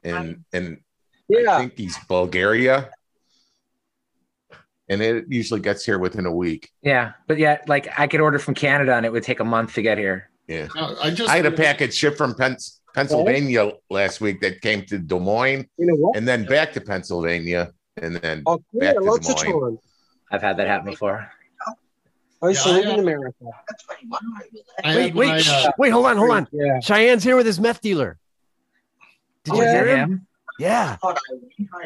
in 0.03 0.45
in 0.53 0.79
I 1.35 1.57
think 1.59 1.73
he's 1.77 1.97
Bulgaria. 2.07 2.91
And 4.87 5.01
it 5.01 5.25
usually 5.29 5.61
gets 5.61 5.83
here 5.83 5.97
within 5.97 6.25
a 6.25 6.31
week. 6.31 6.69
yeah 6.83 7.13
but 7.27 7.37
yeah 7.39 7.59
like 7.67 7.87
i 7.97 8.05
could 8.07 8.21
order 8.21 8.37
from 8.39 8.53
canada 8.53 8.93
and 8.95 9.05
it 9.05 9.11
would 9.11 9.23
take 9.23 9.39
a 9.39 9.43
month 9.43 9.73
to 9.75 9.81
get 9.81 9.97
here 9.97 10.29
Yeah. 10.47 10.67
No, 10.75 10.95
I 11.01 11.09
just 11.09 11.29
I 11.29 11.37
had 11.37 11.45
a 11.47 11.51
package 11.51 11.93
shipped 11.95 12.17
from 12.17 12.35
Pens- 12.35 12.81
Pennsylvania 12.93 13.71
last 13.89 14.21
week 14.21 14.41
that 14.41 14.61
came 14.61 14.85
to 14.85 14.99
Des 14.99 15.19
Moines 15.19 15.65
You 15.77 15.87
know 15.87 16.11
and 16.15 16.27
then 16.27 16.45
back 16.45 16.71
to 16.73 16.81
Pennsylvania 16.81 17.71
and 18.03 18.15
then 18.17 18.43
Oh, 18.45 18.57
back 18.73 18.93
yeah, 18.95 19.11
to 19.11 19.19
Des 19.35 19.51
Moines. 19.51 19.79
i've 20.31 20.41
had 20.43 20.55
that 20.57 20.67
happen 20.67 20.91
before 20.91 21.17
I 22.43 22.49
used 22.49 22.63
to 22.63 22.69
Yeah, 22.69 22.75
live 22.75 22.85
I- 22.87 22.93
in 22.93 22.99
America. 22.99 23.45
I 24.83 24.95
Wait, 24.95 25.01
had 25.05 25.15
wait, 25.15 25.27
my, 25.29 25.39
shh, 25.39 25.49
uh, 25.49 25.71
wait, 25.79 25.89
hold 25.89 26.05
on, 26.05 26.17
hold 26.17 26.29
on. 26.31 26.47
Yeah. 26.51 26.79
Cheyenne's 26.79 27.23
here 27.23 27.35
with 27.37 27.45
his 27.47 27.59
meth 27.59 27.81
dealer. 27.81 28.19
Did 29.45 29.53
Oh, 29.53 29.57
you 29.57 29.63
is 29.63 29.71
hear 29.71 29.87
him? 29.87 29.97
him? 30.11 30.27
Yeah. 30.59 30.97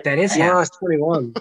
That 0.04 0.18
is 0.18 0.32
When 0.34 0.42
I 0.42 0.50
him. 0.50 0.56
was 0.58 0.70
21. 0.72 1.34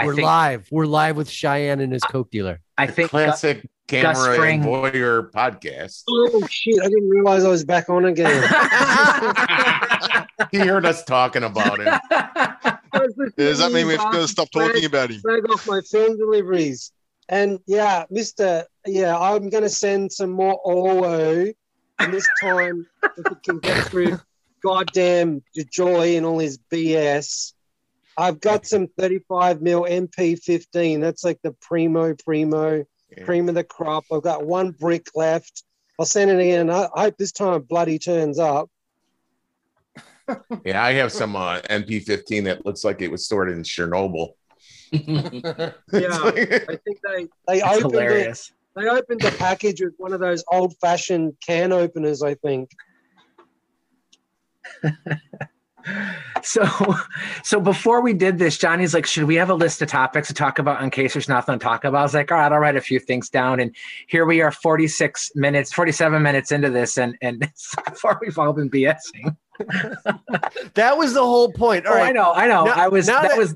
I 0.00 0.06
We're 0.06 0.14
think. 0.14 0.24
live. 0.26 0.68
We're 0.70 0.86
live 0.86 1.16
with 1.16 1.28
Cheyenne 1.28 1.80
and 1.80 1.92
his 1.92 2.02
coke 2.02 2.30
dealer. 2.30 2.60
I 2.78 2.86
think. 2.86 3.10
Gu- 3.10 3.18
Classic 3.18 3.68
camera 3.86 4.34
Spring. 4.34 4.60
and 4.62 4.68
voyeur 4.68 5.30
podcast. 5.30 6.04
Oh, 6.08 6.46
shit. 6.48 6.80
I 6.80 6.86
didn't 6.88 7.10
realize 7.10 7.44
I 7.44 7.48
was 7.48 7.64
back 7.64 7.88
on 7.90 8.04
again. 8.06 8.42
He 10.52 10.58
heard 10.58 10.86
us 10.86 11.04
talking 11.04 11.44
about 11.44 11.78
him. 11.80 11.86
I 12.10 12.78
was 12.94 13.12
listening 13.16 13.32
Does 13.36 13.58
that 13.58 13.70
mean 13.72 13.86
we've 13.86 13.98
got 13.98 14.12
to 14.12 14.26
stop 14.26 14.50
brag- 14.50 14.70
talking 14.72 14.86
about 14.86 15.10
him? 15.10 15.20
brag 15.20 15.48
off 15.50 15.66
my 15.68 15.80
film 15.82 16.16
deliveries. 16.16 16.92
And 17.28 17.60
yeah, 17.66 18.04
Mister, 18.10 18.64
yeah, 18.86 19.16
I'm 19.16 19.48
going 19.50 19.62
to 19.62 19.68
send 19.68 20.10
some 20.10 20.30
more 20.30 20.60
Orwo. 20.66 21.54
And 22.00 22.12
this 22.12 22.26
time, 22.42 22.86
if 23.18 23.26
it 23.32 23.42
can 23.44 23.58
get 23.58 23.84
through 23.86 24.18
goddamn 24.64 25.42
Joy 25.70 26.16
and 26.16 26.24
all 26.26 26.38
his 26.38 26.58
BS, 26.72 27.52
I've 28.20 28.38
got 28.40 28.66
some 28.66 28.86
35 28.98 29.62
mil 29.62 29.84
NP15. 29.84 31.00
That's 31.00 31.24
like 31.24 31.38
the 31.42 31.52
primo, 31.62 32.14
primo, 32.14 32.84
Yeah. 33.16 33.24
cream 33.24 33.48
of 33.48 33.54
the 33.54 33.64
crop. 33.64 34.04
I've 34.12 34.22
got 34.22 34.44
one 34.44 34.72
brick 34.72 35.06
left. 35.14 35.64
I'll 35.98 36.04
send 36.04 36.30
it 36.30 36.38
in. 36.38 36.68
I, 36.70 36.86
I 36.94 37.02
hope 37.04 37.16
this 37.16 37.32
time 37.32 37.62
bloody 37.62 37.98
turns 37.98 38.38
up. 38.38 38.68
Yeah, 40.64 40.84
I 40.84 40.92
have 40.92 41.10
some 41.10 41.34
uh, 41.34 41.60
NP15 41.62 42.44
that 42.44 42.64
looks 42.64 42.84
like 42.84 43.00
it 43.02 43.10
was 43.10 43.24
stored 43.24 43.50
in 43.50 43.62
Chernobyl. 43.62 44.34
Yeah, 44.92 45.72
I 45.92 46.78
think 46.84 46.98
they 47.02 47.28
they 47.46 47.60
That's 47.60 47.84
opened 47.84 48.10
it. 48.10 48.50
They 48.76 48.88
opened 48.88 49.20
the 49.20 49.34
package 49.38 49.80
with 49.80 49.94
one 49.98 50.12
of 50.12 50.20
those 50.20 50.44
old-fashioned 50.50 51.36
can 51.44 51.72
openers. 51.72 52.22
I 52.22 52.34
think. 52.34 52.70
So, 56.42 56.64
so 57.42 57.60
before 57.60 58.00
we 58.00 58.14
did 58.14 58.38
this, 58.38 58.56
Johnny's 58.56 58.94
like, 58.94 59.04
"Should 59.06 59.24
we 59.24 59.34
have 59.36 59.50
a 59.50 59.54
list 59.54 59.82
of 59.82 59.88
topics 59.88 60.28
to 60.28 60.34
talk 60.34 60.58
about 60.58 60.82
in 60.82 60.90
case 60.90 61.12
there's 61.12 61.28
nothing 61.28 61.58
to 61.58 61.62
talk 61.62 61.84
about?" 61.84 61.98
I 61.98 62.02
was 62.02 62.14
like, 62.14 62.32
"All 62.32 62.38
right, 62.38 62.50
I'll 62.50 62.58
write 62.58 62.76
a 62.76 62.80
few 62.80 62.98
things 62.98 63.28
down." 63.28 63.60
And 63.60 63.74
here 64.06 64.24
we 64.24 64.40
are, 64.40 64.50
46 64.50 65.32
minutes, 65.34 65.72
47 65.72 66.22
minutes 66.22 66.50
into 66.52 66.70
this, 66.70 66.96
and 66.96 67.16
and 67.20 67.50
so 67.54 67.82
far 67.94 68.18
we've 68.22 68.38
all 68.38 68.52
been 68.52 68.70
BSing. 68.70 69.36
That 70.74 70.96
was 70.96 71.12
the 71.12 71.20
whole 71.22 71.52
point. 71.52 71.86
All 71.86 71.92
oh, 71.92 71.96
right. 71.96 72.08
I 72.08 72.12
know, 72.12 72.32
I 72.32 72.46
know. 72.46 72.64
Now- 72.64 72.72
I 72.72 72.88
was 72.88 73.06
that, 73.06 73.28
that- 73.28 73.38
was 73.38 73.54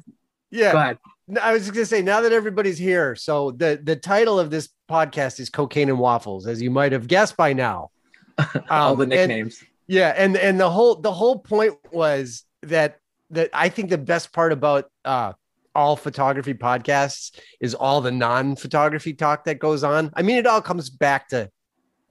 Yeah. 0.51 0.95
I 1.41 1.53
was 1.53 1.63
just 1.63 1.73
gonna 1.73 1.87
say 1.87 2.03
now 2.03 2.21
that 2.21 2.33
everybody's 2.33 2.77
here, 2.77 3.17
so 3.17 3.53
the 3.53 3.81
the 3.83 3.97
title 3.97 4.39
of 4.39 4.51
this 4.51 4.69
podcast 4.91 5.41
is 5.41 5.49
"Cocaine 5.49 5.89
and 5.89 5.99
Waffles," 5.99 6.47
as 6.47 6.61
you 6.61 6.71
might 6.71 6.93
have 6.93 7.09
guessed 7.09 7.37
by 7.39 7.55
now. 7.55 7.91
all 8.69 8.93
Um, 8.93 8.99
the 8.99 9.03
and- 9.05 9.11
nicknames. 9.11 9.65
Yeah, 9.87 10.15
and 10.17 10.37
and 10.37 10.59
the 10.59 10.71
whole 10.71 10.97
the 10.97 11.13
whole 11.13 11.39
point 11.39 11.75
was 11.93 12.45
that 12.63 12.99
that 13.31 13.51
I 13.53 13.69
think 13.69 13.91
the 13.91 13.99
best 13.99 14.33
part 14.33 14.53
about 14.53 14.91
uh, 15.05 15.33
all 15.75 15.97
photography 15.97 16.55
podcasts 16.55 17.39
is 17.61 17.75
all 17.75 18.01
the 18.01 18.13
non-photography 18.13 19.15
talk 19.15 19.45
that 19.45 19.59
goes 19.59 19.83
on. 19.83 20.11
I 20.15 20.23
mean, 20.23 20.37
it 20.37 20.47
all 20.47 20.63
comes 20.63 20.91
back 20.91 21.29
to 21.29 21.51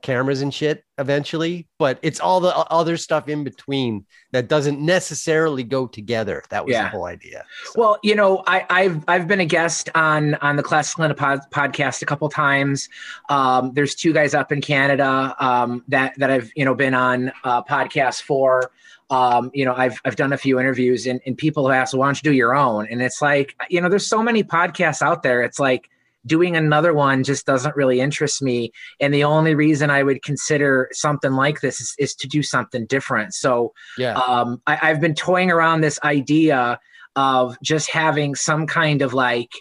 cameras 0.04 0.42
and 0.44 0.54
shit 0.54 0.84
eventually, 1.00 1.68
but 1.80 1.98
it's 2.04 2.20
all 2.20 2.40
the 2.40 2.56
other 2.56 2.98
stuff 2.98 3.28
in 3.28 3.44
between 3.44 4.06
that 4.32 4.48
doesn't 4.48 4.80
necessarily 4.80 5.64
go 5.64 5.88
together. 5.88 6.44
That 6.52 6.66
was 6.66 6.74
Yeah. 6.74 6.84
the 6.84 6.90
whole 6.90 7.06
idea. 7.06 7.44
Well, 7.76 7.98
you 8.04 8.14
know, 8.14 8.44
I, 8.46 8.66
I've 8.70 9.04
I've 9.08 9.28
been 9.28 9.40
a 9.40 9.46
guest 9.46 9.90
on 9.96 10.36
on 10.36 10.56
the 10.58 10.62
Classic 10.64 11.00
Lenses 11.00 11.18
pod, 11.18 11.40
podcast 11.50 12.04
a 12.04 12.06
couple 12.06 12.30
times. 12.30 12.88
Um, 13.30 13.72
there's 13.74 13.96
two 13.96 14.14
guys 14.14 14.36
up 14.36 14.52
in 14.52 14.62
Canada 14.62 15.36
um, 15.40 15.84
that 15.88 16.14
that 16.20 16.30
I've 16.30 16.52
you 16.56 16.66
know 16.66 16.76
been 16.76 16.94
on 16.94 17.32
uh, 17.44 17.64
podcasts 17.64 18.22
for. 18.22 18.72
Um, 19.10 19.52
you 19.54 19.66
know, 19.66 19.74
I've 19.76 20.00
I've 20.06 20.16
done 20.16 20.34
a 20.34 20.38
few 20.38 20.60
interviews, 20.60 21.08
and, 21.08 21.20
and 21.26 21.38
people 21.38 21.68
have 21.68 21.76
asked, 21.80 21.94
well, 21.94 22.02
"Why 22.02 22.08
don't 22.08 22.24
you 22.24 22.32
do 22.32 22.36
your 22.36 22.56
own?" 22.56 22.88
And 22.90 23.02
it's 23.02 23.22
like, 23.22 23.56
you 23.70 23.80
know, 23.82 23.90
there's 23.90 24.08
so 24.08 24.24
many 24.24 24.44
podcasts 24.44 25.02
out 25.02 25.24
there. 25.24 25.44
It's 25.44 25.60
like 25.60 25.90
doing 26.26 26.56
another 26.56 26.94
one 26.94 27.24
just 27.24 27.46
doesn't 27.46 27.76
really 27.76 28.00
interest 28.00 28.42
me. 28.42 28.72
And 29.00 29.14
the 29.14 29.24
only 29.24 29.56
reason 29.56 29.90
I 29.90 30.04
would 30.04 30.24
consider 30.24 30.90
something 30.92 31.34
like 31.34 31.62
this 31.62 31.82
is, 31.82 31.96
is 32.00 32.16
to 32.16 32.28
do 32.28 32.42
something 32.44 32.86
different. 32.86 33.34
So 33.34 33.74
Yeah. 33.98 34.14
um, 34.14 34.62
I, 34.66 34.80
I've 34.82 35.02
been 35.02 35.16
toying 35.16 35.52
around 35.52 35.82
this 35.82 36.00
idea 36.04 36.80
of 37.16 37.58
just 37.62 37.90
having 37.92 38.36
some 38.36 38.68
kind 38.68 39.02
of 39.02 39.14
like 39.14 39.52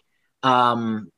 um, 0.42 1.10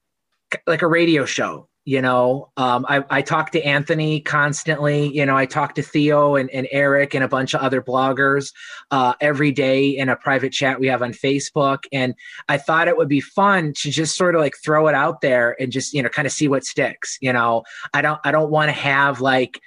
like 0.66 0.82
a 0.82 0.86
radio 0.86 1.24
show. 1.24 1.68
You 1.84 2.00
know, 2.00 2.50
um, 2.56 2.86
I, 2.88 3.04
I 3.10 3.22
talk 3.22 3.50
to 3.50 3.62
Anthony 3.62 4.20
constantly. 4.20 5.14
You 5.14 5.26
know, 5.26 5.36
I 5.36 5.44
talk 5.44 5.74
to 5.74 5.82
Theo 5.82 6.36
and, 6.36 6.48
and 6.50 6.66
Eric 6.70 7.14
and 7.14 7.22
a 7.22 7.28
bunch 7.28 7.54
of 7.54 7.60
other 7.60 7.82
bloggers 7.82 8.52
uh, 8.90 9.14
every 9.20 9.52
day 9.52 9.90
in 9.90 10.08
a 10.08 10.16
private 10.16 10.52
chat 10.52 10.80
we 10.80 10.86
have 10.86 11.02
on 11.02 11.12
Facebook. 11.12 11.84
And 11.92 12.14
I 12.48 12.56
thought 12.56 12.88
it 12.88 12.96
would 12.96 13.08
be 13.08 13.20
fun 13.20 13.74
to 13.78 13.90
just 13.90 14.16
sort 14.16 14.34
of 14.34 14.40
like 14.40 14.54
throw 14.64 14.88
it 14.88 14.94
out 14.94 15.20
there 15.20 15.60
and 15.60 15.70
just 15.70 15.92
you 15.92 16.02
know 16.02 16.08
kind 16.08 16.26
of 16.26 16.32
see 16.32 16.48
what 16.48 16.64
sticks. 16.64 17.18
You 17.20 17.32
know, 17.32 17.64
I 17.92 18.00
don't 18.00 18.20
I 18.24 18.30
don't 18.30 18.50
want 18.50 18.68
to 18.68 18.72
have 18.72 19.20
like 19.20 19.60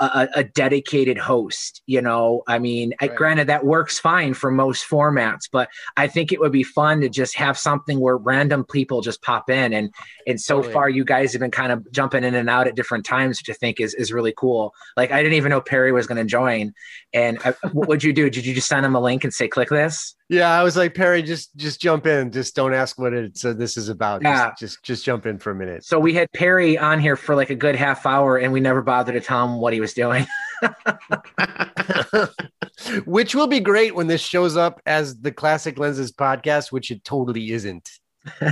a, 0.00 0.28
a 0.36 0.44
dedicated 0.44 1.18
host. 1.18 1.82
You 1.86 2.02
know, 2.02 2.42
I 2.46 2.58
mean, 2.58 2.94
I- 3.00 3.08
granted 3.08 3.46
that 3.48 3.64
works 3.64 3.98
fine 3.98 4.34
for 4.34 4.50
most 4.50 4.88
formats, 4.88 5.42
but 5.50 5.68
I 5.96 6.08
think 6.08 6.32
it 6.32 6.40
would 6.40 6.52
be 6.52 6.62
fun 6.64 7.00
to 7.00 7.08
just 7.08 7.36
have 7.36 7.58
something 7.58 8.00
where 8.00 8.16
random 8.16 8.64
people 8.64 9.00
just 9.00 9.22
pop 9.22 9.50
in 9.50 9.72
and 9.72 9.92
and 10.26 10.40
so 10.40 10.56
Totally. 10.56 10.72
far 10.72 10.88
you 10.88 11.04
guys 11.04 11.32
have 11.32 11.40
been 11.40 11.50
kind 11.50 11.70
of 11.72 11.90
jumping 11.92 12.24
in 12.24 12.34
and 12.34 12.50
out 12.50 12.66
at 12.66 12.74
different 12.74 13.04
times, 13.06 13.38
which 13.38 13.54
I 13.54 13.58
think 13.58 13.80
is 13.80 13.94
is 13.94 14.12
really 14.12 14.34
cool. 14.36 14.74
Like 14.96 15.12
I 15.12 15.22
didn't 15.22 15.36
even 15.36 15.50
know 15.50 15.60
Perry 15.60 15.92
was 15.92 16.06
going 16.06 16.18
to 16.18 16.24
join, 16.24 16.72
and 17.12 17.38
I, 17.44 17.50
uh, 17.50 17.54
what 17.72 17.88
would 17.88 18.02
you 18.02 18.12
do? 18.12 18.30
Did 18.30 18.46
you 18.46 18.54
just 18.54 18.68
send 18.68 18.84
him 18.84 18.94
a 18.94 19.00
link 19.00 19.24
and 19.24 19.32
say 19.32 19.48
click 19.48 19.68
this? 19.68 20.14
Yeah, 20.28 20.58
I 20.58 20.62
was 20.62 20.76
like 20.76 20.94
Perry, 20.94 21.22
just 21.22 21.54
just 21.56 21.80
jump 21.80 22.06
in. 22.06 22.30
Just 22.30 22.56
don't 22.56 22.72
ask 22.72 22.98
what 22.98 23.12
it's 23.12 23.44
uh, 23.44 23.52
this 23.52 23.76
is 23.76 23.90
about. 23.90 24.22
Yeah. 24.22 24.50
Just, 24.50 24.58
just 24.58 24.82
just 24.82 25.04
jump 25.04 25.26
in 25.26 25.38
for 25.38 25.50
a 25.50 25.54
minute. 25.54 25.84
So 25.84 25.98
we 25.98 26.14
had 26.14 26.32
Perry 26.32 26.78
on 26.78 26.98
here 26.98 27.16
for 27.16 27.34
like 27.34 27.50
a 27.50 27.54
good 27.54 27.76
half 27.76 28.06
hour, 28.06 28.38
and 28.38 28.52
we 28.52 28.60
never 28.60 28.80
bothered 28.80 29.14
to 29.14 29.20
tell 29.20 29.44
him 29.44 29.60
what 29.60 29.74
he 29.74 29.80
was 29.80 29.92
doing. 29.92 30.26
which 33.04 33.34
will 33.34 33.46
be 33.46 33.60
great 33.60 33.94
when 33.94 34.06
this 34.06 34.20
shows 34.20 34.56
up 34.56 34.80
as 34.86 35.20
the 35.20 35.32
Classic 35.32 35.78
Lenses 35.78 36.12
podcast, 36.12 36.72
which 36.72 36.90
it 36.90 37.04
totally 37.04 37.52
isn't. 37.52 37.90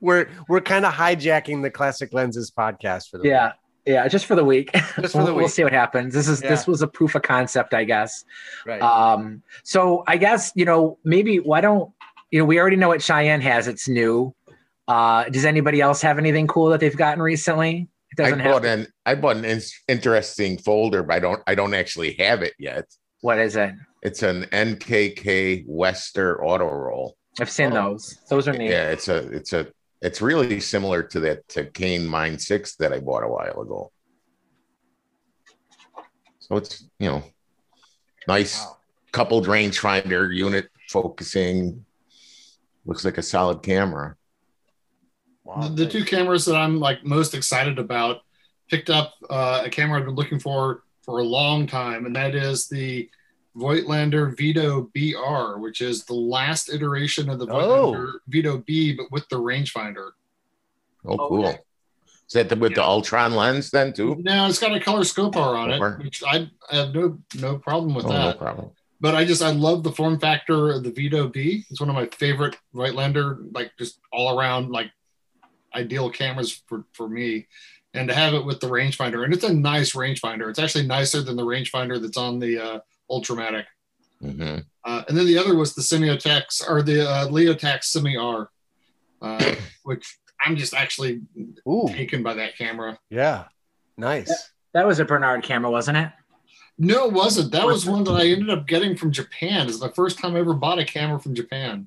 we're 0.00 0.28
we're 0.48 0.60
kind 0.60 0.84
of 0.84 0.92
hijacking 0.92 1.62
the 1.62 1.70
Classic 1.70 2.12
Lenses 2.12 2.50
podcast 2.50 3.10
for 3.10 3.18
the 3.18 3.28
yeah, 3.28 3.52
yeah, 3.86 4.06
just 4.08 4.26
for 4.26 4.34
the 4.34 4.44
week. 4.44 4.70
Just 4.72 4.94
for 5.12 5.18
we'll, 5.18 5.26
the 5.26 5.34
we'll 5.34 5.48
see 5.48 5.62
what 5.64 5.72
happens. 5.72 6.14
This 6.14 6.28
is 6.28 6.40
this 6.40 6.66
was 6.66 6.82
a 6.82 6.86
proof 6.86 7.14
of 7.14 7.22
concept, 7.22 7.74
I 7.74 7.84
guess. 7.84 8.24
right. 8.66 8.80
Um, 8.80 9.42
so 9.62 10.04
I 10.06 10.16
guess 10.16 10.52
you 10.54 10.64
know 10.64 10.98
maybe 11.04 11.38
why 11.40 11.60
don't 11.60 11.92
you 12.30 12.38
know 12.38 12.44
we 12.44 12.58
already 12.58 12.76
know 12.76 12.88
what 12.88 13.02
Cheyenne 13.02 13.40
has. 13.42 13.68
It's 13.68 13.88
new. 13.88 14.34
Uh, 14.86 15.24
does 15.30 15.44
anybody 15.44 15.80
else 15.80 16.02
have 16.02 16.18
anything 16.18 16.46
cool 16.46 16.68
that 16.68 16.80
they've 16.80 16.96
gotten 16.96 17.22
recently? 17.22 17.88
It 18.16 18.20
I 18.20 18.24
doesn't 18.24 18.40
have. 18.40 18.52
bought 18.52 18.64
an 18.64 18.86
I 19.06 19.14
bought 19.14 19.36
an 19.36 19.44
in- 19.44 19.60
interesting 19.88 20.58
folder, 20.58 21.02
but 21.02 21.14
I 21.14 21.18
don't 21.20 21.42
I 21.46 21.54
don't 21.54 21.74
actually 21.74 22.14
have 22.14 22.42
it 22.42 22.52
yet. 22.58 22.84
What 23.20 23.38
is 23.38 23.56
it? 23.56 23.72
It's 24.02 24.22
an 24.22 24.44
NKK 24.52 25.64
Wester 25.66 26.44
auto 26.44 26.66
roll. 26.70 27.16
I've 27.40 27.50
seen 27.50 27.72
Oh. 27.72 27.90
those. 27.90 28.18
Those 28.28 28.46
are 28.48 28.52
neat. 28.52 28.70
Yeah, 28.70 28.90
it's 28.90 29.08
a 29.08 29.16
it's 29.32 29.52
a 29.52 29.66
it's 30.04 30.20
really 30.20 30.60
similar 30.60 31.02
to 31.02 31.20
that 31.20 31.48
to 31.48 31.64
Kane 31.64 32.06
Mine 32.06 32.38
Six 32.38 32.76
that 32.76 32.92
I 32.92 33.00
bought 33.00 33.24
a 33.24 33.28
while 33.28 33.62
ago. 33.62 33.90
So 36.40 36.56
it's 36.56 36.84
you 36.98 37.08
know 37.08 37.22
nice 38.28 38.58
Wow. 38.60 38.76
coupled 39.12 39.46
rangefinder 39.46 40.34
unit 40.34 40.68
focusing. 40.90 41.84
Looks 42.84 43.04
like 43.04 43.16
a 43.16 43.22
solid 43.22 43.62
camera. 43.62 44.16
Wow, 45.42 45.68
The, 45.68 45.84
the 45.84 45.90
two 45.90 46.04
cameras 46.04 46.44
that 46.44 46.56
I'm 46.56 46.78
like 46.80 47.02
most 47.04 47.34
excited 47.34 47.78
about 47.78 48.20
picked 48.68 48.90
up 48.90 49.14
uh, 49.30 49.62
a 49.64 49.70
camera 49.70 49.98
I've 50.00 50.06
been 50.06 50.14
looking 50.14 50.38
for 50.38 50.82
for 51.02 51.20
a 51.20 51.24
long 51.24 51.66
time, 51.66 52.04
and 52.04 52.14
that 52.16 52.34
is 52.34 52.68
the 52.68 53.08
Voigtländer 53.56 54.36
Vito 54.36 54.90
BR, 54.94 55.58
which 55.60 55.80
is 55.80 56.04
the 56.04 56.14
last 56.14 56.72
iteration 56.72 57.28
of 57.28 57.38
the 57.38 57.46
Oh. 57.46 57.92
Voigtländer 57.92 58.12
Vito 58.28 58.58
B, 58.58 58.94
but 58.94 59.10
with 59.12 59.28
the 59.28 59.36
rangefinder. 59.36 60.10
Oh, 61.04 61.12
Okay. 61.14 61.28
cool. 61.28 61.58
Is 62.26 62.32
that 62.32 62.48
the, 62.48 62.56
with 62.56 62.74
the 62.74 62.82
Ultron 62.82 63.34
lens 63.34 63.70
then 63.70 63.92
too? 63.92 64.16
No, 64.20 64.46
it's 64.46 64.58
got 64.58 64.74
a 64.74 64.80
Color-Skopar 64.80 65.36
on 65.58 65.70
it, 65.70 66.02
which 66.02 66.22
I, 66.26 66.48
I 66.70 66.76
have 66.76 66.94
no 66.94 67.18
no 67.38 67.58
problem 67.58 67.94
with 67.94 68.06
Oh, 68.06 68.08
no 68.12 68.32
problem. 68.32 68.70
But 69.00 69.14
I 69.14 69.26
just 69.26 69.42
I 69.42 69.50
love 69.50 69.82
the 69.82 69.92
form 69.92 70.18
factor 70.18 70.70
of 70.72 70.82
the 70.84 70.90
Vito 70.90 71.28
B. 71.28 71.64
It's 71.68 71.80
one 71.80 71.90
of 71.90 71.94
my 71.94 72.06
favorite 72.06 72.56
Voigtländer, 72.74 73.54
like 73.54 73.72
just 73.78 74.00
all 74.10 74.38
around 74.40 74.70
like 74.70 74.90
ideal 75.74 76.08
cameras 76.10 76.62
for 76.66 76.84
for 76.94 77.08
me. 77.08 77.46
And 77.92 78.08
to 78.08 78.14
have 78.14 78.34
it 78.34 78.44
with 78.44 78.58
the 78.58 78.66
rangefinder, 78.66 79.22
and 79.24 79.32
it's 79.32 79.44
a 79.44 79.52
nice 79.52 79.92
rangefinder. 79.92 80.48
It's 80.50 80.58
actually 80.58 80.86
nicer 80.86 81.20
than 81.22 81.36
the 81.36 81.44
rangefinder 81.44 82.00
that's 82.02 82.16
on 82.16 82.40
the 82.40 82.58
uh, 82.58 82.78
Ultramatic. 83.10 83.64
hmm 84.20 84.58
Uh, 84.84 85.02
and 85.08 85.16
then 85.16 85.26
the 85.26 85.38
other 85.38 85.54
was 85.54 85.74
the 85.74 85.82
Semiotex 85.82 86.68
or 86.68 86.82
the 86.82 87.08
uh, 87.08 87.28
Leotax 87.28 87.84
Semi 87.84 88.16
R, 88.16 88.50
uh, 89.22 89.54
which 89.84 90.18
I'm 90.44 90.56
just 90.56 90.74
actually 90.74 91.22
Ooh, 91.68 91.86
taken 91.88 92.22
by 92.22 92.34
that 92.34 92.56
camera. 92.56 92.98
yeah, 93.10 93.44
nice. 93.96 94.50
That 94.72 94.86
was 94.86 94.98
a 94.98 95.04
Bernard 95.04 95.42
camera, 95.44 95.70
wasn't 95.70 95.98
it? 95.98 96.10
No, 96.76 97.06
it 97.06 97.12
wasn't. 97.12 97.52
That 97.52 97.64
was 97.64 97.86
one 97.86 98.02
that 98.04 98.12
I 98.14 98.26
ended 98.26 98.50
up 98.50 98.66
getting 98.66 98.96
from 98.96 99.12
Japan. 99.12 99.68
It's 99.68 99.78
the 99.78 99.90
first 99.90 100.18
time 100.18 100.34
I 100.34 100.40
ever 100.40 100.54
bought 100.54 100.80
a 100.80 100.84
camera 100.84 101.20
from 101.20 101.32
Japan. 101.34 101.86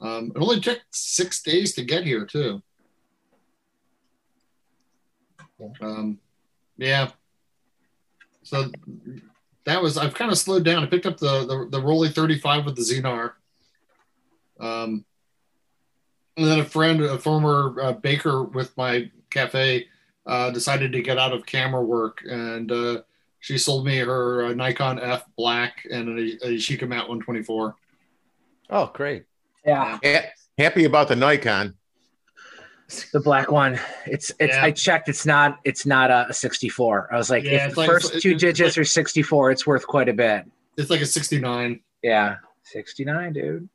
Um, 0.00 0.32
it 0.34 0.38
only 0.40 0.58
took 0.60 0.80
six 0.90 1.40
days 1.42 1.74
to 1.74 1.84
get 1.84 2.02
here, 2.04 2.26
too. 2.26 2.60
Um, 5.80 6.18
yeah. 6.76 7.10
So 8.42 8.70
that 9.64 9.82
was 9.82 9.96
I've 9.98 10.14
kind 10.14 10.30
of 10.30 10.38
slowed 10.38 10.64
down. 10.64 10.82
I 10.82 10.86
picked 10.86 11.06
up 11.06 11.18
the 11.18 11.46
the, 11.46 11.68
the 11.70 11.80
Rollei 11.80 12.12
35 12.12 12.64
with 12.66 12.76
the 12.76 12.82
Xenar. 12.82 13.32
Um, 14.60 15.04
and 16.36 16.46
then 16.46 16.60
a 16.60 16.64
friend, 16.64 17.00
a 17.02 17.18
former 17.18 17.80
uh, 17.80 17.92
baker 17.92 18.42
with 18.42 18.76
my 18.76 19.10
cafe, 19.30 19.86
uh, 20.26 20.50
decided 20.50 20.92
to 20.92 21.02
get 21.02 21.18
out 21.18 21.32
of 21.32 21.46
camera 21.46 21.82
work, 21.82 22.22
and 22.28 22.70
uh, 22.72 23.02
she 23.40 23.58
sold 23.58 23.84
me 23.84 23.98
her 23.98 24.46
uh, 24.46 24.52
Nikon 24.54 24.98
F 24.98 25.24
Black 25.36 25.86
and 25.90 26.18
a, 26.18 26.22
a 26.46 26.48
Yashica 26.56 26.88
Mat 26.88 27.08
124. 27.08 27.76
Oh, 28.70 28.90
great. 28.94 29.24
Yeah, 29.64 29.98
Ha- 30.02 30.30
happy 30.58 30.84
about 30.84 31.08
the 31.08 31.16
Nikon. 31.16 31.74
The 33.12 33.20
black 33.20 33.50
one. 33.50 33.78
It's 34.06 34.30
it's. 34.38 34.54
Yeah. 34.54 34.64
I 34.64 34.70
checked. 34.70 35.08
It's 35.08 35.24
not. 35.26 35.58
It's 35.64 35.86
not 35.86 36.10
a, 36.10 36.32
64. 36.32 37.08
I 37.12 37.16
was 37.16 37.30
like, 37.30 37.44
Yeah, 37.44 37.66
if 37.68 37.74
the 37.74 37.80
like- 37.80 37.88
first 37.90 38.20
two 38.20 38.34
digits 38.34 38.76
like- 38.76 38.82
are 38.82 38.84
64, 38.84 39.50
it's 39.50 39.66
worth 39.66 39.86
quite 39.86 40.08
a 40.08 40.12
bit. 40.12 40.44
It's 40.76 40.90
like 40.90 41.00
a 41.00 41.06
69. 41.06 41.80
Yeah, 42.02 42.36
69, 42.64 43.32
dude. 43.32 43.68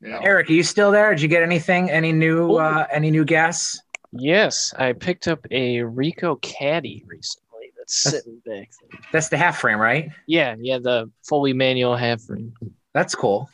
Yeah. 0.00 0.20
Eric, 0.22 0.48
are 0.50 0.52
you 0.52 0.62
still 0.62 0.90
there? 0.90 1.10
Did 1.10 1.20
you 1.22 1.28
get 1.28 1.42
anything? 1.42 1.90
Any 1.90 2.12
new? 2.12 2.56
uh 2.56 2.86
Any 2.90 3.10
new 3.10 3.24
guests? 3.24 3.80
Yes, 4.12 4.72
I 4.78 4.92
picked 4.94 5.28
up 5.28 5.46
a 5.50 5.78
Ricoh 5.78 6.40
Caddy 6.42 7.04
recently. 7.06 7.72
That's 7.76 8.02
That's- 8.04 8.22
sitting 8.24 8.38
back 8.46 8.70
there. 8.90 9.00
That's 9.12 9.28
the 9.28 9.36
half 9.36 9.58
frame, 9.58 9.78
right? 9.78 10.10
Yeah, 10.26 10.56
yeah, 10.58 10.78
the 10.78 11.10
fully 11.28 11.52
manual 11.52 11.96
half 11.96 12.22
frame. 12.22 12.54
That's 12.94 13.14
cool. 13.14 13.48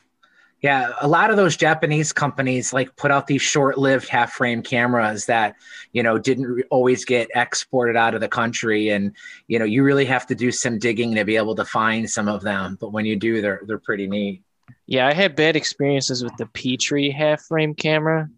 Yeah, 0.61 0.93
a 1.01 1.07
lot 1.07 1.31
of 1.31 1.37
those 1.37 1.57
Japanese 1.57 2.13
companies 2.13 2.73
like 2.73 2.95
put 2.97 3.13
out 3.13 3.29
these 3.29 3.43
short-lived 3.43 4.09
half-frame 4.09 4.63
cameras 4.63 5.27
that, 5.27 5.55
you 5.93 6.03
know, 6.03 6.19
didn't 6.19 6.47
re- 6.47 6.65
always 6.71 7.05
get 7.05 7.31
exported 7.37 7.97
out 7.97 8.15
of 8.15 8.21
the 8.21 8.29
country, 8.29 8.89
and 8.89 9.13
you 9.47 9.59
know, 9.59 9.65
you 9.65 9.85
really 9.85 10.05
have 10.07 10.27
to 10.27 10.35
do 10.35 10.51
some 10.51 10.79
digging 10.79 11.15
to 11.15 11.25
be 11.25 11.37
able 11.37 11.55
to 11.55 11.65
find 11.65 12.11
some 12.11 12.27
of 12.27 12.43
them. 12.43 12.77
But 12.81 12.93
when 12.93 13.07
you 13.07 13.15
do, 13.15 13.41
they're 13.41 13.63
they're 13.67 13.79
pretty 13.79 14.09
neat. 14.09 14.43
Yeah, 14.87 15.07
I 15.07 15.13
had 15.13 15.37
bad 15.37 15.55
experiences 15.55 16.25
with 16.25 16.37
the 16.39 16.47
Petri 16.47 17.11
half 17.11 17.43
frame 17.43 17.75
camera. 17.75 18.29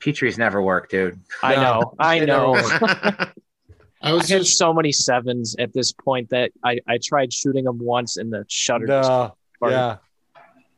Petri's 0.00 0.38
never 0.38 0.62
worked, 0.62 0.90
dude. 0.90 1.20
I 1.42 1.56
know, 1.56 1.94
I 1.98 2.18
know. 2.20 2.54
don't. 2.54 2.90
I 2.90 3.28
I 4.02 4.12
was 4.12 4.28
had 4.28 4.42
just 4.42 4.58
so 4.58 4.72
many 4.74 4.92
sevens 4.92 5.56
at 5.58 5.72
this 5.72 5.90
point 5.92 6.28
that 6.30 6.52
I, 6.62 6.78
I 6.86 6.98
tried 7.02 7.32
shooting 7.32 7.64
them 7.64 7.78
once 7.78 8.18
and 8.18 8.30
the 8.30 8.44
shutter. 8.48 8.86
No, 8.86 9.34
farted. 9.62 9.70
yeah. 9.70 9.96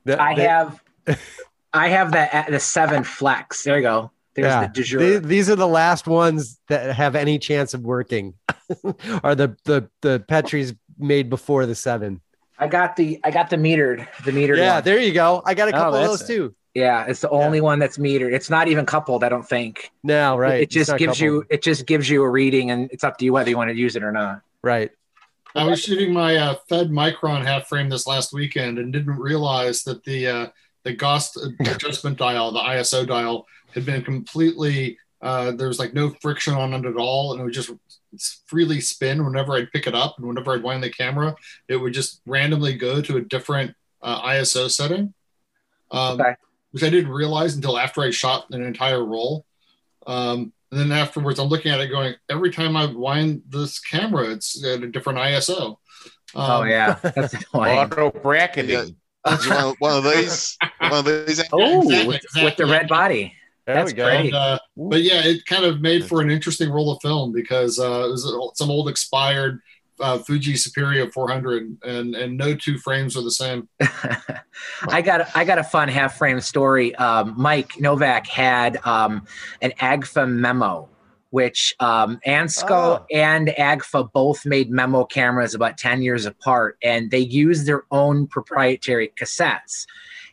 The- 0.07 0.21
I 0.23 0.35
the- 0.35 0.49
have, 0.49 0.83
I 1.73 1.89
have 1.89 2.13
that 2.13 2.35
uh, 2.49 2.51
the 2.51 2.61
seven 2.61 3.05
flex. 3.05 3.63
There 3.65 3.77
you 3.77 3.83
go. 3.83 4.11
There's 4.35 4.47
yeah. 4.47 4.67
the 4.67 4.73
du 4.73 4.83
jour. 4.83 5.01
The- 5.01 5.27
these 5.27 5.49
are 5.51 5.57
the 5.57 5.67
last 5.69 6.07
ones 6.07 6.59
that 6.69 6.95
have 6.95 7.15
any 7.17 7.39
chance 7.39 7.75
of 7.75 7.83
working. 7.83 8.35
are 9.25 9.35
the 9.35 9.57
the 9.65 9.89
the 10.03 10.25
Petri's 10.27 10.75
made 10.99 11.29
before 11.31 11.67
the 11.67 11.75
seven? 11.75 12.21
I 12.59 12.69
got 12.69 12.97
the 12.97 13.21
I 13.23 13.31
got 13.31 13.51
the 13.51 13.57
metered 13.57 14.07
the 14.25 14.33
metered. 14.33 14.57
Yeah, 14.59 14.75
one. 14.77 14.85
there 14.85 14.99
you 15.01 15.13
go. 15.13 15.43
I 15.45 15.55
got 15.55 15.69
a 15.69 15.77
Oh, 15.77 15.79
couple 15.79 15.95
of 15.97 16.07
those 16.07 16.23
it. 16.23 16.27
too. 16.27 16.55
yeah. 16.75 17.05
It's 17.07 17.21
the 17.21 17.29
only 17.31 17.61
one 17.61 17.79
that's 17.79 17.99
metered. 17.99 18.33
It's 18.33 18.49
not 18.49 18.69
even 18.69 18.87
coupled. 18.87 19.23
I 19.25 19.29
don't 19.29 19.47
think. 19.47 19.91
No, 20.03 20.37
right? 20.39 20.61
It 20.61 20.63
It's 20.65 20.75
just 20.75 20.91
not 20.91 20.99
gives 20.99 21.21
you 21.21 21.45
it 21.51 21.63
just 21.63 21.85
gives 21.87 22.09
you 22.09 22.23
a 22.23 22.29
reading, 22.31 22.71
and 22.71 22.89
it's 22.93 23.05
up 23.05 23.19
to 23.19 23.25
you 23.27 23.33
whether 23.35 23.51
you 23.51 23.57
want 23.59 23.71
to 23.71 23.77
use 23.77 23.95
it 23.97 24.03
or 24.03 24.13
not. 24.13 24.41
right. 24.63 24.91
I 25.57 25.65
was 25.65 25.81
shooting 25.81 26.13
my 26.13 26.37
uh, 26.37 26.57
Fed 26.69 26.91
Micron 26.91 27.45
half 27.45 27.67
frame 27.69 27.89
this 27.89 28.07
last 28.07 28.33
weekend 28.33 28.79
and 28.79 28.93
didn't 28.93 29.19
realize 29.19 29.83
that 29.85 30.05
the 30.05 30.27
uh, 30.27 30.47
the 30.85 30.93
GOST 30.93 31.39
adjustment 31.61 32.19
dial, 32.19 32.53
the 32.53 32.61
ISO 32.61 33.07
dial, 33.07 33.47
had 33.75 33.85
been 33.87 34.03
completely. 34.03 34.99
Uh, 35.23 35.53
there 35.53 35.69
was 35.69 35.79
like 35.79 35.95
no 35.95 36.11
friction 36.21 36.55
on 36.55 36.73
it 36.75 36.85
at 36.85 36.97
all, 36.97 37.33
and 37.33 37.41
it 37.41 37.45
would 37.45 37.53
just 37.55 37.71
freely 38.47 38.81
spin 38.81 39.25
whenever 39.25 39.55
I'd 39.55 39.73
pick 39.73 39.87
it 39.87 39.95
up, 39.95 40.17
and 40.19 40.27
whenever 40.27 40.53
I'd 40.53 40.63
wind 40.63 40.83
the 40.83 40.91
camera, 40.91 41.35
it 41.69 41.77
would 41.77 41.95
just 41.95 42.21
randomly 42.27 42.75
go 42.75 43.01
to 43.01 43.17
a 43.17 43.21
different 43.23 43.75
uh, 44.03 44.21
ISO 44.23 44.71
setting, 44.71 45.15
um, 45.91 46.21
Okay. 46.21 46.35
which 46.71 46.85
I 46.85 46.91
didn't 46.91 47.11
realize 47.11 47.57
until 47.57 47.79
after 47.79 48.03
I 48.03 48.11
shot 48.11 48.47
an 48.51 48.63
entire 48.63 49.05
roll. 49.05 49.45
Um, 50.07 50.53
and 50.71 50.81
then 50.81 50.93
afterwards, 50.93 51.39
I'm 51.39 51.49
looking 51.49 51.73
at 51.73 51.81
it 51.81 51.89
going, 51.89 52.15
every 52.29 52.51
time 52.51 52.77
I 52.77 52.87
wind 52.87 53.43
this 53.49 53.79
camera, 53.79 54.31
it's 54.31 54.63
at 54.65 54.83
a 54.83 54.89
different 54.89 55.19
ISO. 55.19 55.77
oh 56.35 56.61
Um, 56.63 56.69
yeah, 56.69 56.95
that's 57.03 57.35
annoying. 57.35 57.79
Auto 57.79 58.11
bracketing. 58.11 58.71
Yeah. 59.27 59.33
Is 59.33 59.49
one, 59.49 59.75
one 59.81 59.97
of 59.99 60.05
these, 60.05 60.57
one 60.79 60.93
of 60.93 61.05
these. 61.05 61.43
Oh, 61.53 61.83
exactly, 61.83 62.07
with, 62.07 62.17
exactly. 62.17 62.45
with 62.45 62.57
the 62.57 62.67
red 62.67 62.89
body. 62.89 63.35
There 63.67 63.75
That's 63.75 63.91
we 63.91 63.97
go. 63.97 64.05
great. 64.05 64.27
And, 64.27 64.35
uh, 64.35 64.59
but 64.77 65.03
yeah, 65.03 65.23
it 65.25 65.45
kind 65.47 65.65
of 65.65 65.81
made 65.81 66.05
for 66.07 66.21
an 66.23 66.31
interesting 66.31 66.71
roll 66.71 66.93
of 66.93 67.03
film 67.03 67.33
because 67.33 67.81
uh, 67.81 68.05
it 68.07 68.11
was 68.11 68.53
some 68.55 68.71
old 68.71 68.89
expired 68.89 69.61
uh, 70.01 70.19
Fuji 70.19 70.55
Superia 70.55 71.13
400, 71.13 71.79
and 71.85 72.15
and 72.15 72.37
no 72.37 72.55
two 72.55 72.79
frames 72.79 73.17
are 73.17 73.23
the 73.23 73.31
same. 73.31 73.69
I 74.89 75.03
got 75.03 75.29
I 75.37 75.45
got 75.45 75.59
a 75.59 75.65
fun 75.65 75.89
half 75.89 76.19
frame 76.19 76.41
story. 76.41 76.95
Um, 76.97 77.35
Mike 77.37 77.79
Novak 77.81 78.27
had 78.27 78.79
um, 78.85 79.27
an 79.63 79.73
AGFA 79.81 80.29
memo, 80.31 80.89
which 81.31 81.75
um, 81.81 82.19
Ansco 82.27 83.01
Oh. 83.01 83.07
and 83.13 83.49
AGFA 83.49 84.13
both 84.13 84.45
made 84.47 84.71
memo 84.71 85.05
cameras 85.05 85.55
about 85.55 85.79
ten 85.79 86.03
years 86.03 86.27
apart, 86.27 86.77
and 86.83 87.11
they 87.11 87.19
used 87.19 87.67
their 87.67 87.85
own 87.91 88.27
proprietary 88.27 89.13
cassettes. 89.21 89.87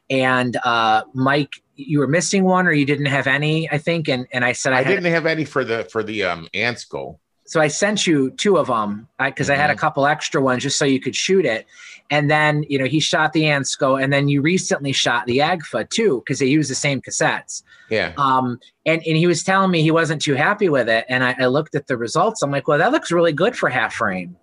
And 0.10 0.58
uh, 0.66 1.04
Mike, 1.14 1.54
you 1.76 2.00
were 2.00 2.08
missing 2.08 2.44
one, 2.44 2.68
or 2.68 2.74
you 2.74 2.86
didn't 2.86 3.06
have 3.08 3.26
any, 3.26 3.70
I 3.72 3.78
think. 3.78 4.10
And 4.10 4.28
and 4.34 4.44
I 4.44 4.52
said 4.52 4.74
I, 4.74 4.80
I 4.80 4.84
had, 4.84 4.90
didn't 4.96 5.12
have 5.14 5.26
any 5.26 5.46
for 5.46 5.64
the 5.64 5.86
for 5.86 6.04
the 6.04 6.24
um 6.24 6.48
Ansco. 6.54 7.18
So 7.46 7.60
I 7.60 7.68
sent 7.68 8.08
you 8.08 8.32
two 8.32 8.58
of 8.58 8.68
them 8.68 9.08
because 9.20 9.50
I 9.50 9.56
had 9.56 9.70
a 9.70 9.76
couple 9.76 10.06
extra 10.06 10.42
ones 10.42 10.64
just 10.64 10.78
so 10.78 10.86
you 10.86 11.00
could 11.00 11.16
shoot 11.16 11.46
it. 11.46 11.66
And 12.10 12.30
then, 12.30 12.64
you 12.70 12.78
know, 12.78 12.86
he 12.86 13.00
shot 13.00 13.34
the 13.34 13.44
Ansco 13.44 14.02
and 14.02 14.14
then 14.14 14.28
you 14.28 14.42
recently 14.42 14.92
shot 14.92 15.26
the 15.26 15.40
Agfa 15.40 15.90
too, 15.90 16.20
because 16.20 16.40
they 16.40 16.46
use 16.46 16.70
the 16.70 16.76
same 16.76 17.02
cassettes. 17.02 17.64
Yeah. 17.90 18.14
Um, 18.18 18.60
and, 18.86 19.02
and 19.06 19.18
he 19.18 19.28
was 19.28 19.44
telling 19.44 19.72
me 19.72 19.82
he 19.82 19.92
wasn't 19.92 20.22
too 20.22 20.36
happy 20.36 20.70
with 20.70 20.90
it. 20.90 21.06
And 21.10 21.24
I, 21.24 21.36
I 21.40 21.46
looked 21.48 21.76
at 21.76 21.88
the 21.88 21.98
results. 21.98 22.42
I'm 22.42 22.52
like, 22.52 22.68
well, 22.68 22.78
that 22.78 22.92
looks 22.92 23.12
really 23.12 23.34
good 23.34 23.56
for 23.56 23.70
half 23.70 23.94
frame. 23.94 24.38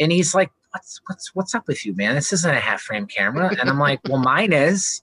And 0.00 0.10
he's 0.12 0.34
like, 0.34 0.50
what's, 0.72 1.00
what's, 1.06 1.34
what's 1.34 1.54
up 1.54 1.68
with 1.68 1.86
you, 1.86 1.94
man? 1.94 2.14
This 2.14 2.32
isn't 2.32 2.54
a 2.54 2.60
half 2.60 2.82
frame 2.82 3.06
camera. 3.06 3.54
And 3.60 3.70
I'm 3.70 3.78
like, 3.78 4.00
well, 4.08 4.18
mine 4.18 4.52
is. 4.52 5.02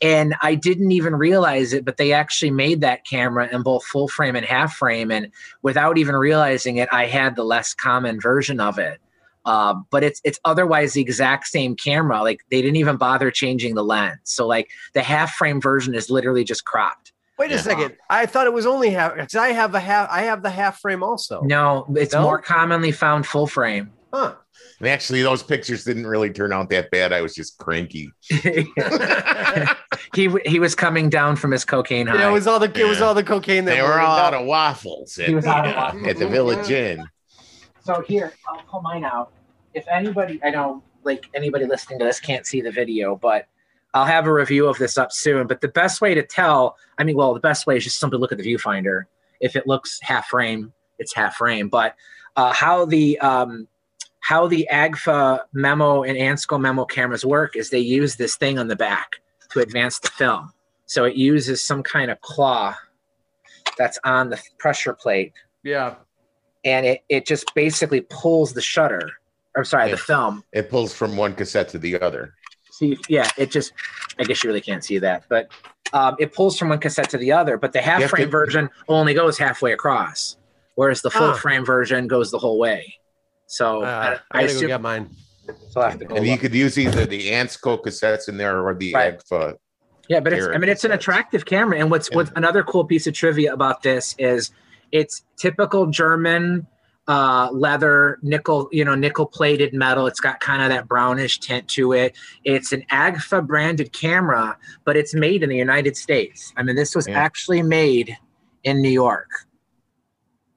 And 0.00 0.34
I 0.42 0.54
didn't 0.54 0.92
even 0.92 1.16
realize 1.16 1.72
it, 1.72 1.84
but 1.84 1.96
they 1.96 2.12
actually 2.12 2.52
made 2.52 2.80
that 2.82 3.04
camera 3.04 3.48
in 3.50 3.62
both 3.62 3.84
full 3.84 4.06
frame 4.06 4.36
and 4.36 4.46
half 4.46 4.76
frame. 4.76 5.10
And 5.10 5.30
without 5.62 5.98
even 5.98 6.14
realizing 6.14 6.76
it, 6.76 6.88
I 6.92 7.06
had 7.06 7.34
the 7.34 7.42
less 7.44 7.74
common 7.74 8.20
version 8.20 8.60
of 8.60 8.78
it. 8.78 9.00
Uh, 9.44 9.74
but 9.90 10.04
it's 10.04 10.20
it's 10.24 10.38
otherwise 10.44 10.92
the 10.92 11.00
exact 11.00 11.46
same 11.46 11.74
camera. 11.74 12.22
Like 12.22 12.40
they 12.50 12.60
didn't 12.62 12.76
even 12.76 12.96
bother 12.96 13.30
changing 13.30 13.74
the 13.74 13.82
lens. 13.84 14.18
So 14.24 14.46
like 14.46 14.68
the 14.92 15.02
half 15.02 15.32
frame 15.34 15.60
version 15.60 15.94
is 15.94 16.10
literally 16.10 16.44
just 16.44 16.64
cropped. 16.64 17.12
Wait 17.38 17.50
a 17.50 17.54
Yeah. 17.54 17.60
second. 17.62 17.96
I 18.10 18.26
thought 18.26 18.46
it 18.46 18.52
was 18.52 18.66
only 18.66 18.90
half 18.90 19.14
because 19.14 19.34
I 19.36 19.48
have 19.48 19.74
a 19.74 19.80
half. 19.80 20.08
I 20.10 20.22
have 20.22 20.42
the 20.42 20.50
half 20.50 20.80
frame 20.80 21.02
also. 21.02 21.40
No, 21.42 21.86
it's 21.96 22.12
No? 22.12 22.22
more 22.22 22.40
commonly 22.42 22.92
found 22.92 23.26
full 23.26 23.46
frame. 23.46 23.90
Huh. 24.12 24.34
And 24.78 24.88
actually, 24.88 25.22
those 25.22 25.42
pictures 25.42 25.84
didn't 25.84 26.06
really 26.06 26.30
turn 26.30 26.52
out 26.52 26.70
that 26.70 26.90
bad. 26.90 27.12
I 27.12 27.20
was 27.20 27.34
just 27.34 27.58
cranky. 27.58 28.12
he 30.14 30.28
he 30.44 30.60
was 30.60 30.74
coming 30.74 31.10
down 31.10 31.34
from 31.36 31.50
his 31.50 31.64
cocaine 31.64 32.06
high. 32.06 32.20
Yeah, 32.20 32.28
it 32.28 32.32
was 32.32 32.46
all 32.46 32.60
the 32.60 32.70
it 32.80 32.84
was 32.88 33.00
all 33.00 33.14
the 33.14 33.24
cocaine 33.24 33.64
that 33.64 33.74
They 33.74 33.82
were 33.82 33.98
all 33.98 34.18
out 34.18 34.34
of 34.34 34.46
waffles 34.46 35.18
at, 35.18 35.28
He 35.28 35.34
was 35.34 35.46
out 35.46 35.66
of 35.66 35.74
waffles. 35.74 36.06
at 36.06 36.18
the 36.18 36.28
Village 36.28 36.70
Inn. 36.70 37.04
So 37.82 38.02
here, 38.02 38.32
I'll 38.46 38.62
pull 38.62 38.82
mine 38.82 39.04
out. 39.04 39.32
If 39.74 39.86
anybody, 39.88 40.40
I 40.44 40.50
know, 40.50 40.82
like 41.04 41.26
anybody 41.34 41.64
listening 41.66 41.98
to 42.00 42.04
this 42.04 42.20
can't 42.20 42.46
see 42.46 42.60
the 42.60 42.70
video, 42.70 43.16
but 43.16 43.48
I'll 43.94 44.04
have 44.04 44.26
a 44.26 44.32
review 44.32 44.68
of 44.68 44.78
this 44.78 44.98
up 44.98 45.10
soon. 45.12 45.46
But 45.46 45.60
the 45.60 45.68
best 45.68 46.00
way 46.00 46.14
to 46.14 46.22
tell, 46.22 46.76
I 46.98 47.04
mean, 47.04 47.16
well, 47.16 47.34
the 47.34 47.40
best 47.40 47.66
way 47.66 47.76
is 47.76 47.84
just 47.84 47.98
simply 47.98 48.18
look 48.18 48.30
at 48.30 48.38
the 48.38 48.44
viewfinder. 48.44 49.04
If 49.40 49.56
it 49.56 49.66
looks 49.66 49.98
half 50.02 50.28
frame, 50.28 50.72
it's 50.98 51.14
half 51.14 51.36
frame. 51.36 51.68
But 51.68 51.94
uh, 52.36 52.52
how 52.52 52.84
the 52.84 53.18
um, 53.20 53.66
how 54.20 54.46
the 54.46 54.68
Agfa 54.72 55.40
memo 55.52 56.02
and 56.02 56.16
Ansco 56.18 56.60
memo 56.60 56.84
cameras 56.84 57.24
work 57.24 57.56
is 57.56 57.70
they 57.70 57.78
use 57.78 58.16
this 58.16 58.36
thing 58.36 58.58
on 58.58 58.68
the 58.68 58.76
back 58.76 59.16
to 59.50 59.60
advance 59.60 59.98
the 59.98 60.08
film. 60.08 60.52
So 60.86 61.04
it 61.04 61.14
uses 61.16 61.64
some 61.64 61.82
kind 61.82 62.10
of 62.10 62.20
claw 62.20 62.74
that's 63.76 63.98
on 64.04 64.30
the 64.30 64.40
pressure 64.58 64.92
plate 64.92 65.32
Yeah. 65.62 65.94
and 66.64 66.84
it, 66.86 67.02
it 67.08 67.26
just 67.26 67.54
basically 67.54 68.00
pulls 68.02 68.52
the 68.52 68.60
shutter. 68.62 69.10
I'm 69.56 69.64
sorry, 69.64 69.86
Yeah. 69.86 69.92
the 69.92 69.98
film. 69.98 70.44
It 70.52 70.70
pulls 70.70 70.92
from 70.94 71.16
one 71.16 71.34
cassette 71.34 71.68
to 71.70 71.78
the 71.78 72.00
other. 72.00 72.34
See, 72.70 72.96
yeah, 73.08 73.28
it 73.36 73.50
just. 73.50 73.72
I 74.20 74.24
guess 74.24 74.44
you 74.44 74.48
really 74.48 74.60
can't 74.60 74.84
see 74.84 74.98
that, 75.00 75.24
but 75.28 75.48
um, 75.92 76.14
it 76.20 76.32
pulls 76.32 76.56
from 76.56 76.68
one 76.68 76.78
cassette 76.78 77.10
to 77.10 77.18
the 77.18 77.32
other. 77.32 77.56
But 77.56 77.72
the 77.72 77.80
half 77.80 78.02
frame 78.04 78.26
to- 78.26 78.30
version 78.30 78.70
only 78.88 79.14
goes 79.14 79.36
halfway 79.36 79.72
across, 79.72 80.36
whereas 80.76 81.02
the 81.02 81.10
full 81.10 81.32
Huh. 81.32 81.36
frame 81.38 81.64
version 81.64 82.06
goes 82.06 82.30
the 82.30 82.38
whole 82.38 82.56
way. 82.58 82.94
So 83.48 83.82
Uh, 83.82 83.86
I, 83.86 83.88
I 83.88 84.12
I 84.12 84.16
gotta 84.42 84.46
go 84.46 84.56
assume 84.56 84.68
get 84.68 84.80
mine. 84.80 85.08
so 85.70 85.80
I 85.80 85.90
have 85.90 85.98
to 85.98 86.04
go 86.04 86.14
And 86.14 86.26
you 86.26 86.36
could 86.38 86.54
use 86.54 86.78
either 86.78 87.04
the 87.06 87.28
Ansco 87.30 87.82
cassettes 87.82 88.28
in 88.28 88.36
there 88.36 88.60
or 88.64 88.74
the 88.74 88.94
Right. 88.94 89.18
Agfa. 89.18 89.54
Yeah, 90.08 90.20
but 90.20 90.32
it's 90.32 90.46
I 90.46 90.56
mean 90.58 90.68
it's 90.70 90.84
an 90.84 90.92
attractive 90.92 91.44
camera. 91.44 91.78
And 91.78 91.90
what's 91.90 92.10
what's 92.12 92.30
another 92.36 92.62
cool 92.62 92.84
piece 92.84 93.06
of 93.06 93.14
trivia 93.14 93.52
about 93.52 93.82
this 93.82 94.14
is 94.18 94.52
it's 94.92 95.24
typical 95.36 95.86
German 95.86 96.66
uh, 97.08 97.48
leather, 97.52 98.18
nickel, 98.20 98.68
you 98.70 98.84
know, 98.84 98.94
nickel 98.94 99.24
plated 99.24 99.72
metal. 99.72 100.06
It's 100.06 100.20
got 100.20 100.40
kind 100.40 100.60
of 100.62 100.68
that 100.68 100.86
brownish 100.86 101.40
tint 101.40 101.66
to 101.68 101.94
it. 101.94 102.14
It's 102.44 102.70
an 102.72 102.84
Agfa 102.92 103.46
branded 103.46 103.92
camera, 103.94 104.58
but 104.84 104.94
it's 104.94 105.14
made 105.14 105.42
in 105.42 105.48
the 105.48 105.56
United 105.56 105.96
States. 105.96 106.52
I 106.58 106.62
mean, 106.62 106.76
this 106.76 106.94
was 106.94 107.08
Yeah. 107.08 107.18
actually 107.18 107.62
made 107.62 108.14
in 108.64 108.82
New 108.82 108.90
York. 108.90 109.30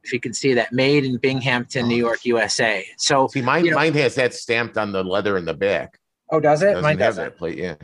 If 0.03 0.11
you 0.13 0.19
can 0.19 0.33
see 0.33 0.53
that, 0.55 0.71
made 0.71 1.05
in 1.05 1.17
Binghamton, 1.17 1.87
New 1.87 1.95
oh. 1.95 2.07
York, 2.09 2.25
USA. 2.25 2.85
So, 2.97 3.27
See, 3.27 3.41
mine, 3.41 3.65
You 3.65 3.71
know- 3.71 3.77
mine 3.77 3.93
has 3.93 4.15
that 4.15 4.33
stamped 4.33 4.77
on 4.77 4.91
the 4.91 5.03
leather 5.03 5.37
in 5.37 5.45
the 5.45 5.53
back. 5.53 5.99
oh, 6.31 6.39
does 6.39 6.61
it? 6.61 6.67
Doesn't 6.67 6.83
Mine 6.83 6.97
have 6.97 7.15
doesn't. 7.15 7.23
that 7.25 7.37
plate, 7.37 7.57
yeah. 7.57 7.75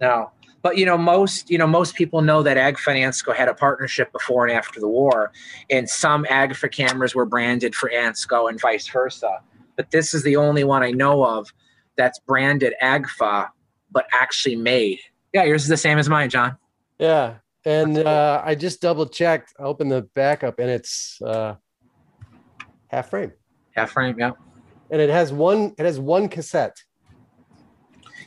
No. 0.00 0.30
But 0.62 0.78
you 0.78 0.84
know, 0.86 0.98
most 0.98 1.48
you 1.48 1.58
know, 1.58 1.66
most 1.66 1.94
people 1.94 2.22
know 2.22 2.42
that 2.42 2.56
Agfa-Ansco 2.56 3.34
had 3.36 3.48
a 3.48 3.54
partnership 3.54 4.10
before 4.12 4.46
and 4.46 4.56
after 4.56 4.80
the 4.80 4.88
war, 4.88 5.30
and 5.70 5.88
some 5.88 6.24
Agfa 6.24 6.72
cameras 6.72 7.14
were 7.14 7.24
branded 7.24 7.72
for 7.74 7.88
Ansco 7.90 8.48
and 8.48 8.60
vice 8.60 8.88
versa. 8.88 9.38
But 9.76 9.90
this 9.92 10.12
is 10.12 10.24
the 10.24 10.34
only 10.36 10.64
one 10.64 10.82
I 10.82 10.90
know 10.90 11.24
of 11.24 11.52
that's 11.96 12.18
branded 12.18 12.74
Agfa, 12.82 13.48
but 13.92 14.06
actually 14.12 14.56
made. 14.56 14.98
Yeah, 15.32 15.44
yours 15.44 15.62
is 15.62 15.68
the 15.68 15.76
same 15.76 15.98
as 15.98 16.08
mine, 16.08 16.30
John. 16.30 16.56
Yeah. 16.98 17.34
And 17.66 17.98
uh, 17.98 18.42
I 18.44 18.54
just 18.54 18.80
double 18.80 19.06
checked. 19.06 19.52
I 19.58 19.64
opened 19.64 19.90
the 19.90 20.02
backup 20.14 20.60
and 20.60 20.70
it's 20.70 21.20
uh, 21.20 21.56
half 22.86 23.10
frame. 23.10 23.32
Half 23.74 23.90
frame, 23.90 24.14
yeah. 24.18 24.30
And 24.90 25.00
it 25.02 25.10
has 25.10 25.32
one. 25.32 25.74
It 25.76 25.84
has 25.84 25.98
one 25.98 26.28
cassette. 26.28 26.76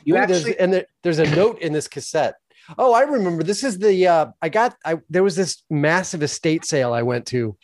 You 0.04 0.14
Ooh, 0.14 0.26
there's- 0.26 0.40
actually 0.40 0.58
and 0.60 0.72
there, 0.74 0.86
there's 1.02 1.18
a 1.18 1.34
note 1.34 1.58
in 1.60 1.72
this 1.72 1.88
cassette. 1.88 2.34
Oh, 2.78 2.92
I 2.92 3.00
remember. 3.00 3.42
This 3.42 3.64
is 3.64 3.78
the 3.78 4.06
uh, 4.06 4.26
I 4.42 4.50
got. 4.50 4.76
I 4.84 4.98
there 5.08 5.22
was 5.22 5.36
this 5.36 5.62
massive 5.70 6.22
estate 6.22 6.66
sale 6.66 6.92
I 6.92 7.02
went 7.02 7.26
to 7.28 7.56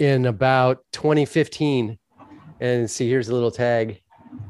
in 0.00 0.26
about 0.26 0.78
2015, 0.92 1.96
and 2.60 2.90
see 2.90 3.08
here's 3.08 3.28
a 3.28 3.34
little 3.34 3.52
tag. 3.52 4.02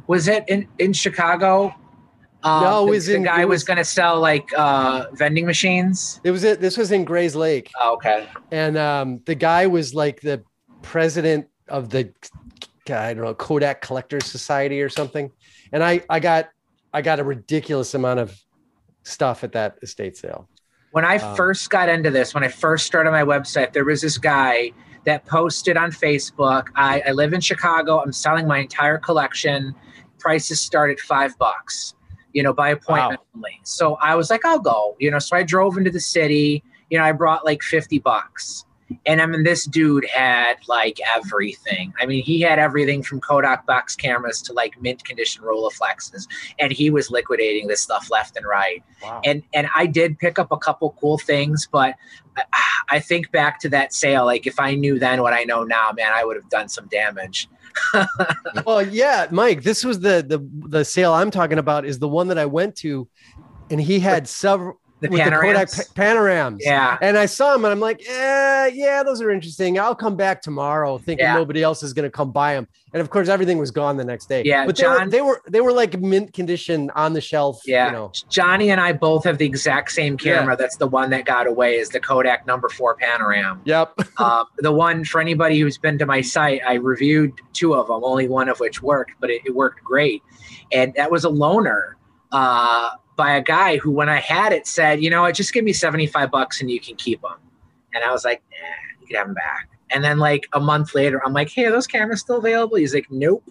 was 0.07 0.28
it 0.28 0.45
in 0.49 0.66
in 0.78 0.95
Chicago? 0.95 1.74
Um, 2.45 2.62
No, 2.64 2.82
it 2.82 2.86
the- 2.86 2.90
was 2.90 3.07
the 3.07 3.14
in- 3.16 3.22
guy 3.22 3.40
it 3.43 3.49
was, 3.49 3.57
was- 3.61 3.64
going 3.64 3.76
to 3.78 3.84
sell 3.84 4.20
like 4.20 4.49
uh, 4.57 5.07
vending 5.12 5.47
machines. 5.47 6.20
It 6.24 6.30
was 6.30 6.45
it. 6.45 6.61
This 6.61 6.76
was 6.76 6.90
in 6.93 7.05
Grayslake, 7.07 7.68
Oh, 7.80 7.95
okay. 7.95 8.26
and 8.51 8.76
um, 8.76 9.20
the 9.26 9.34
guy 9.34 9.66
was 9.66 9.95
like 9.95 10.20
the 10.20 10.43
president 10.82 11.47
of 11.68 11.88
the 11.90 12.12
I 12.88 13.14
don't 13.14 13.24
know 13.24 13.34
Kodak 13.34 13.80
Collectors 13.80 14.26
Society 14.26 14.82
or 14.82 14.88
something, 14.88 15.30
and 15.72 15.84
I 15.84 16.03
I 16.11 16.18
got 16.20 16.49
I 16.93 17.01
got 17.01 17.20
a 17.20 17.24
ridiculous 17.24 17.95
amount 17.95 18.18
of 18.20 18.36
stuff 19.05 19.45
at 19.45 19.53
that 19.53 19.78
estate 19.82 20.16
sale. 20.16 20.49
When 20.90 21.05
I 21.05 21.16
Um, 21.16 21.36
first 21.36 21.70
got 21.70 21.88
into 21.88 22.11
this, 22.11 22.34
when 22.34 22.43
I 22.45 22.49
first 22.49 22.84
started 22.86 23.12
my 23.12 23.22
website, 23.22 23.72
there 23.72 23.84
was 23.84 24.03
this 24.03 24.18
guy 24.18 24.72
that 25.07 25.24
posted 25.26 25.76
on 25.76 25.90
Facebook. 25.90 26.66
I, 26.76 27.03
I 27.07 27.12
live 27.12 27.32
in 27.32 27.40
Chicago. 27.40 28.01
I'm 28.03 28.12
selling 28.12 28.47
my 28.47 28.59
entire 28.59 28.99
collection. 28.99 29.74
Prices 30.18 30.61
start 30.61 30.90
at 30.90 31.01
five 31.01 31.36
bucks, 31.38 31.95
you 32.33 32.43
know, 32.43 32.53
by 32.53 32.70
appointment 32.70 33.20
only. 33.35 33.61
So 33.64 33.97
I 34.03 34.14
was 34.14 34.30
like, 34.30 34.45
I'll 34.45 34.59
go, 34.61 34.97
you 34.99 35.11
know. 35.11 35.18
So 35.18 35.37
I 35.37 35.43
drove 35.43 35.76
into 35.76 35.91
the 35.91 36.01
city. 36.01 36.62
You 36.91 36.99
know, 36.99 37.05
I 37.05 37.12
brought 37.12 37.45
like 37.45 37.62
50 37.62 37.99
bucks. 38.01 38.64
And 39.07 39.22
I 39.22 39.26
mean, 39.26 39.43
this 39.43 39.64
dude 39.64 40.05
had 40.05 40.57
like 40.68 40.99
everything. 41.16 41.95
I 41.99 42.05
mean, 42.05 42.22
he 42.22 42.43
had 42.43 42.59
everything 42.59 43.03
from 43.03 43.20
Kodak 43.20 43.64
box 43.64 43.97
cameras 43.97 44.43
to 44.43 44.53
like 44.53 44.80
mint 44.83 45.03
condition 45.05 45.43
Rolleiflexes, 45.43 46.28
and 46.59 46.70
he 46.70 46.91
was 46.91 47.11
liquidating 47.11 47.68
this 47.68 47.80
stuff 47.80 48.11
left 48.11 48.37
and 48.37 48.45
right 48.45 48.85
Wow. 49.03 49.20
and 49.24 49.43
and 49.55 49.66
I 49.74 49.87
did 49.87 50.18
pick 50.18 50.39
up 50.39 50.53
a 50.53 50.59
couple 50.59 50.95
cool 51.01 51.16
things, 51.18 51.66
but 51.72 51.95
I, 52.37 52.43
I 52.91 53.01
think 53.01 53.33
back 53.33 53.59
to 53.61 53.68
that 53.70 53.95
sale. 53.95 54.26
Like 54.26 54.47
if 54.47 54.61
I 54.61 54.74
knew 54.74 54.99
then 54.99 55.22
what 55.22 55.33
I 55.33 55.45
know 55.45 55.64
now, 55.64 55.91
man, 55.97 56.12
I 56.12 56.24
would 56.24 56.37
have 56.37 56.51
done 56.51 56.68
some 56.68 56.87
damage. 56.89 57.49
Well, 58.66 58.83
yeah, 58.83 59.27
Mike, 59.31 59.62
this 59.62 59.85
was 59.85 60.01
the 60.01 60.25
the 60.27 60.68
the 60.68 60.85
sale 60.85 61.12
I'm 61.12 61.31
talking 61.31 61.59
about 61.59 61.85
is 61.85 61.99
the 61.99 62.09
one 62.09 62.29
that 62.29 62.39
I 62.39 62.47
went 62.47 62.77
to, 62.77 63.09
and 63.70 63.81
he 63.81 64.01
had 64.01 64.29
several 64.29 64.81
The 65.03 65.09
with 65.09 65.25
the 65.25 65.31
Kodak 65.31 65.69
panorams. 65.69 65.95
pa- 65.95 66.03
panorams. 66.03 66.59
Yeah. 66.61 66.97
And 67.03 67.19
I 67.19 67.27
saw 67.27 67.53
them 67.53 67.65
and 67.65 67.73
I'm 67.73 67.81
like, 67.81 68.01
eh, 68.09 68.71
yeah, 68.73 69.03
those 69.03 69.21
are 69.21 69.31
interesting. 69.31 69.79
I'll 69.79 69.95
come 69.97 70.17
back 70.17 70.41
tomorrow 70.41 70.97
thinking 70.99 71.25
Yeah. 71.27 71.35
nobody 71.35 71.63
else 71.63 71.83
is 71.83 71.93
going 71.93 72.05
to 72.05 72.11
come 72.11 72.31
buy 72.31 72.55
them. 72.55 72.69
And 72.95 73.01
of 73.01 73.11
course, 73.11 73.29
everything 73.29 73.59
was 73.59 73.71
gone 73.71 73.97
the 73.97 74.05
next 74.05 74.29
day. 74.29 74.43
Yeah, 74.45 74.65
But 74.65 74.77
they, 74.77 74.87
were, 74.87 75.07
they 75.09 75.21
were, 75.21 75.43
they 75.49 75.61
were 75.61 75.73
like 75.73 75.99
mint 75.99 76.33
condition 76.33 76.91
on 76.95 77.15
the 77.15 77.21
shelf. 77.21 77.61
Yeah. 77.67 77.87
You 77.87 77.93
know, 77.93 78.13
Johnny 78.29 78.71
and 78.71 78.81
I 78.81 78.93
both 78.93 79.25
have 79.25 79.39
the 79.39 79.47
exact 79.47 79.91
same 79.93 80.17
camera. 80.17 80.57
That's 80.57 80.77
the 80.77 80.87
one 80.87 81.11
that 81.11 81.25
got 81.25 81.47
away 81.49 81.77
is 81.77 81.89
the 81.89 82.01
Kodak 82.01 82.47
number 82.47 82.69
four 82.69 82.97
panoram. 82.97 83.59
yep. 83.65 83.93
uh, 84.19 84.45
the 84.59 84.73
one 84.73 85.05
for 85.05 85.21
anybody 85.21 85.59
who's 85.59 85.79
been 85.79 85.99
to 85.99 86.07
my 86.07 86.21
site, 86.21 86.61
I 86.67 86.75
reviewed 86.75 87.33
two 87.53 87.75
of 87.75 87.89
them, 87.89 88.05
only 88.05 88.29
one 88.29 88.49
of 88.49 88.61
which 88.61 88.83
worked, 88.83 89.13
but 89.21 89.31
it, 89.31 89.43
it 89.47 89.55
worked 89.55 89.83
great. 89.83 90.23
And 90.71 90.95
that 90.95 91.11
was 91.11 91.25
a 91.25 91.29
loaner 91.31 91.95
uh, 92.31 92.91
by 93.17 93.35
a 93.37 93.43
guy 93.43 93.77
who, 93.77 93.91
when 93.91 94.09
I 94.09 94.19
had 94.19 94.53
it, 94.53 94.67
said, 94.67 95.03
you 95.03 95.11
know, 95.11 95.23
what, 95.23 95.35
just 95.35 95.53
give 95.53 95.65
me 95.65 95.73
75 95.73 96.31
bucks 96.31 96.61
and 96.61 96.71
you 96.71 96.81
can 96.81 96.97
keep 96.97 97.21
them. 97.23 97.37
And 97.95 98.03
I 98.05 98.13
was 98.13 98.25
like, 98.25 98.43
nah, 98.51 99.01
you 99.01 99.07
can 99.07 99.17
have 99.17 99.27
them 99.27 99.35
back. 99.35 99.69
And 99.91 100.03
then, 100.03 100.19
like 100.19 100.49
a 100.55 100.61
month 100.61 100.95
later, 100.95 101.21
I'm 101.25 101.35
like, 101.35 101.51
hey, 101.51 101.67
are 101.67 101.71
those 101.71 101.87
cameras 101.87 102.21
still 102.21 102.39
available? 102.39 102.77
He's 102.77 102.95
like, 102.95 103.11
nope. 103.11 103.45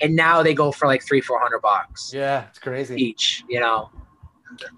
And 0.00 0.16
now 0.16 0.42
they 0.42 0.54
go 0.54 0.72
for 0.72 0.86
like 0.88 1.04
three, 1.04 1.20
400 1.20 1.60
bucks 1.60 2.12
Yeah. 2.12 2.46
It's 2.50 2.58
crazy. 2.58 3.00
each, 3.00 3.44
you 3.48 3.60
know? 3.60 3.90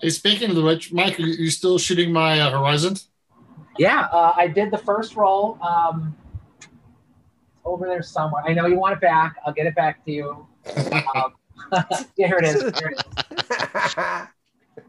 Hey, 0.01 0.11
speaking 0.11 0.51
of 0.51 0.63
which, 0.63 0.93
Mike, 0.93 1.19
are 1.19 1.23
you 1.23 1.35
you 1.45 1.51
still 1.51 1.79
shooting 1.79 2.13
my 2.13 2.41
uh, 2.41 2.51
Horizon? 2.51 2.97
Yeah, 3.79 4.09
uh, 4.11 4.33
I 4.35 4.49
did 4.49 4.71
the 4.71 4.79
first 4.79 5.17
roll. 5.17 5.59
Um, 5.63 6.17
over 7.67 7.87
there 7.87 8.03
somewhere. 8.03 8.43
I 8.47 8.55
know 8.55 8.67
you 8.67 8.79
want 8.79 8.95
it 8.95 9.01
back. 9.01 9.37
I'll 9.45 9.53
get 9.53 9.67
it 9.67 9.75
back 9.75 10.05
to 10.07 10.13
you. 10.13 10.47
Um, 11.15 11.35
yeah, 12.17 12.29
here 12.29 12.39
it 12.39 12.45
is. 12.45 12.63
Here 12.79 12.93
it 12.93 12.99
is. 12.99 13.95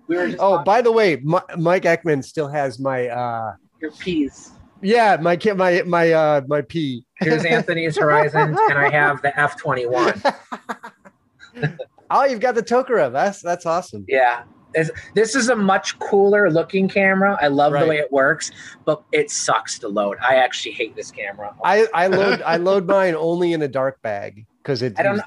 We 0.07 0.15
were 0.17 0.27
just 0.27 0.39
oh, 0.39 0.51
talking 0.57 0.65
by 0.65 0.81
the 0.81 0.91
way, 0.91 1.17
Mi- 1.23 1.39
Mike 1.57 1.83
Ekman 1.83 2.23
still 2.23 2.47
has 2.47 2.79
my, 2.79 3.07
uh, 3.07 3.53
your 3.81 3.91
peas. 3.91 4.51
yeah, 4.81 5.17
my 5.19 5.35
kid, 5.35 5.55
my, 5.55 5.81
my, 5.85 6.11
uh, 6.11 6.41
my 6.47 6.61
P. 6.61 7.03
Here's 7.19 7.45
Anthony's 7.45 7.97
Horizons, 7.97 8.57
and 8.69 8.77
I 8.77 8.89
have 8.89 9.21
the 9.21 9.37
F 9.39 9.57
twenty 9.57 9.85
one. 9.85 10.21
oh, 12.09 12.25
you've 12.25 12.39
got 12.39 12.55
the 12.55 12.63
Tokarev. 12.63 13.11
That's, 13.11 13.41
that's 13.41 13.65
awesome. 13.65 14.05
Yeah. 14.07 14.43
This- 14.73 14.91
This 15.15 15.35
is 15.35 15.49
a 15.49 15.55
much 15.55 15.97
cooler 15.99 16.51
looking 16.51 16.87
camera. 16.87 17.37
I 17.41 17.47
love 17.47 17.73
Right. 17.73 17.83
the 17.83 17.89
way 17.89 17.97
it 17.97 18.11
works, 18.11 18.51
but 18.85 19.03
it 19.11 19.31
sucks 19.31 19.79
to 19.79 19.87
load. 19.87 20.17
I 20.21 20.35
actually 20.35 20.73
hate 20.73 20.95
this 20.95 21.09
camera. 21.09 21.55
I, 21.63 21.87
I 21.93 22.07
load, 22.07 22.41
I 22.43 22.57
load 22.57 22.85
mine 22.85 23.15
only 23.15 23.53
in 23.53 23.61
a 23.63 23.67
dark 23.67 24.01
bag 24.01 24.45
because 24.61 24.81
it, 24.81 24.93
I 24.99 25.03
don't 25.03 25.17
know. 25.17 25.23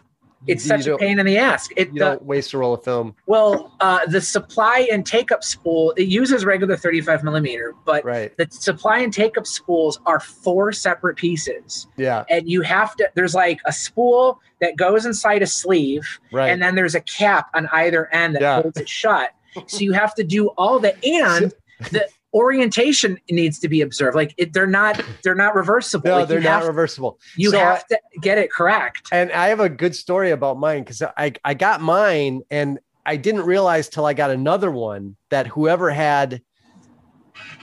It's 0.46 0.64
you 0.64 0.68
such 0.68 0.86
a 0.86 0.96
pain 0.96 1.18
in 1.18 1.26
the 1.26 1.36
ass. 1.36 1.68
It 1.76 1.88
You 1.88 1.94
the- 1.94 1.98
don't 2.00 2.22
waste 2.24 2.54
a 2.54 2.58
roll 2.58 2.74
of 2.74 2.82
film. 2.82 3.14
Well, 3.26 3.74
uh, 3.80 4.06
the 4.06 4.20
supply 4.20 4.88
and 4.90 5.04
take 5.04 5.30
up 5.30 5.44
spool, 5.44 5.92
it 5.98 6.08
uses 6.08 6.44
regular 6.44 6.76
35 6.76 7.22
millimeter, 7.22 7.74
but 7.84 8.04
Right. 8.04 8.34
the 8.38 8.46
supply 8.50 9.00
and 9.00 9.12
take 9.12 9.36
up 9.36 9.46
spools 9.46 10.00
are 10.06 10.18
four 10.20 10.72
separate 10.72 11.16
pieces. 11.16 11.86
Yeah. 11.96 12.24
And 12.30 12.48
you 12.48 12.62
have 12.62 12.96
to, 12.96 13.10
there's 13.14 13.34
like 13.34 13.60
a 13.66 13.72
spool 13.72 14.40
that 14.60 14.76
goes 14.76 15.04
inside 15.04 15.42
a 15.42 15.46
sleeve, 15.46 16.18
Right. 16.32 16.48
and 16.48 16.62
then 16.62 16.74
there's 16.74 16.94
a 16.94 17.00
cap 17.00 17.48
on 17.54 17.68
either 17.72 18.08
end 18.12 18.34
that 18.36 18.42
Yeah. 18.42 18.62
holds 18.62 18.80
it 18.80 18.88
shut. 18.88 19.30
So 19.66 19.80
you 19.80 19.92
have 19.92 20.14
to 20.14 20.24
do 20.24 20.48
all 20.56 20.78
the, 20.78 20.94
and 21.04 21.52
the 21.90 22.06
orientation 22.32 23.18
needs 23.30 23.58
to 23.60 23.68
be 23.68 23.80
observed. 23.80 24.14
Like 24.14 24.34
it, 24.36 24.52
they're 24.52 24.66
not, 24.66 25.02
they're 25.24 25.34
not 25.34 25.54
reversible. 25.54 26.08
no, 26.08 26.18
Like, 26.18 26.28
they're 26.28 26.40
not 26.40 26.60
have, 26.60 26.68
reversible. 26.68 27.18
You 27.36 27.50
So 27.50 27.58
have 27.58 27.86
to 27.88 27.98
get 28.20 28.38
it 28.38 28.50
correct. 28.50 29.08
and 29.12 29.32
I 29.32 29.48
have 29.48 29.60
a 29.60 29.68
good 29.68 29.94
story 29.96 30.30
about 30.30 30.58
mine 30.58 30.82
because 30.82 31.02
I 31.02 31.32
I 31.44 31.54
got 31.54 31.80
mine 31.80 32.42
and 32.50 32.78
I 33.06 33.16
didn't 33.16 33.42
realize 33.42 33.88
till 33.88 34.06
I 34.06 34.12
got 34.14 34.30
another 34.30 34.70
one 34.70 35.16
that 35.30 35.46
whoever 35.48 35.90
had 35.90 36.42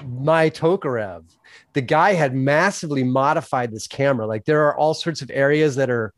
my 0.03 0.49
Tokarev, 0.49 1.23
the 1.73 1.81
guy 1.81 2.13
had 2.13 2.35
massively 2.35 3.03
modified 3.03 3.71
this 3.71 3.87
camera. 3.87 4.25
Like 4.27 4.45
there 4.45 4.65
are 4.67 4.75
all 4.77 4.93
sorts 4.93 5.21
of 5.21 5.29
areas 5.33 5.75
that 5.75 5.89
are 5.89 6.13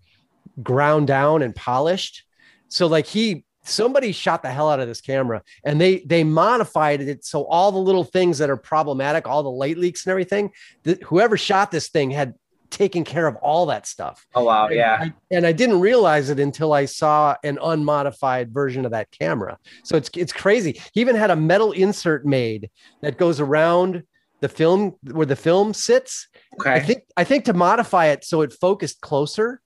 ground 0.64 1.08
down 1.08 1.41
and 1.41 1.56
polished. 1.56 2.24
So 2.70 2.88
like 2.88 3.06
he 3.06 3.43
somebody 3.64 4.12
shot 4.12 4.41
the 4.41 4.49
hell 4.51 4.70
out 4.70 4.80
of 4.80 4.88
this 4.88 5.01
camera 5.01 5.41
and 5.64 5.80
they 5.80 5.99
they 5.99 6.24
modified 6.24 7.01
it 7.01 7.26
so 7.26 7.45
all 7.45 7.72
the 7.72 7.78
little 7.78 8.03
things 8.03 8.38
that 8.38 8.49
are 8.49 8.57
problematic, 8.57 9.28
all 9.28 9.43
the 9.43 9.49
light 9.51 9.78
leaks 9.78 10.05
and 10.05 10.12
everything, 10.12 10.51
that 10.84 11.01
whoever 11.03 11.38
shot 11.38 11.72
this 11.72 11.89
thing 11.89 12.12
had 12.12 12.34
taken 12.70 13.03
care 13.03 13.26
of 13.26 13.36
all 13.38 13.66
that 13.66 13.88
stuff. 13.88 14.28
Oh, 14.36 14.43
wow. 14.43 14.68
And 14.68 14.76
Yeah. 14.76 14.97
I- 15.01 15.14
and 15.32 15.45
I 15.47 15.51
didn't 15.51 15.80
realize 15.80 16.30
it 16.30 16.39
until 16.39 16.72
I 16.72 16.86
saw 16.86 17.36
an 17.43 17.57
unmodified 17.62 18.51
version 18.51 18.86
of 18.86 18.91
that 18.91 19.10
camera. 19.12 19.57
So 19.84 19.97
it's 19.97 20.10
it's 20.16 20.32
crazy. 20.34 20.80
He 20.93 21.01
even 21.01 21.16
had 21.16 21.32
a 21.32 21.36
metal 21.36 21.72
insert 21.72 22.26
made 22.26 22.70
that 23.01 23.18
goes 23.18 23.39
around 23.39 24.03
the 24.41 24.49
film 24.49 24.95
where 25.12 25.26
the 25.26 25.36
film 25.36 25.74
sits. 25.74 26.28
okay. 26.60 26.74
I 26.74 26.80
think 26.80 27.03
I 27.18 27.24
think 27.24 27.45
to 27.45 27.53
modify 27.53 28.05
it 28.07 28.24
so 28.24 28.41
it 28.41 28.53
focused 28.53 29.01
closer. 29.01 29.62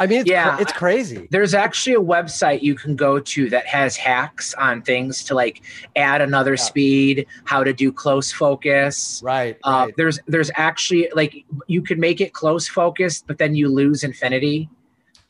I 0.00 0.06
mean, 0.06 0.20
it's, 0.20 0.30
Yeah. 0.30 0.50
cra- 0.54 0.62
it's 0.62 0.72
crazy. 0.72 1.26
There's 1.30 1.54
actually 1.54 1.94
a 1.94 2.00
website 2.00 2.62
you 2.62 2.74
can 2.76 2.94
go 2.94 3.18
to 3.18 3.50
that 3.50 3.66
has 3.66 3.96
hacks 3.96 4.54
on 4.54 4.82
things 4.82 5.24
to 5.24 5.34
like 5.34 5.62
add 5.96 6.20
another 6.20 6.56
speed, 6.56 7.26
how 7.44 7.64
to 7.64 7.72
do 7.72 7.90
close 7.92 8.30
focus. 8.30 9.20
Right. 9.24 9.58
Uh, 9.64 9.86
right. 9.86 9.94
there's 9.96 10.20
there's 10.28 10.50
actually 10.54 11.08
like 11.14 11.44
you 11.66 11.82
could 11.82 11.98
make 11.98 12.20
it 12.20 12.32
close 12.32 12.68
focused, 12.68 13.26
but 13.26 13.38
then 13.38 13.54
you 13.56 13.68
lose 13.68 14.04
infinity. 14.04 14.68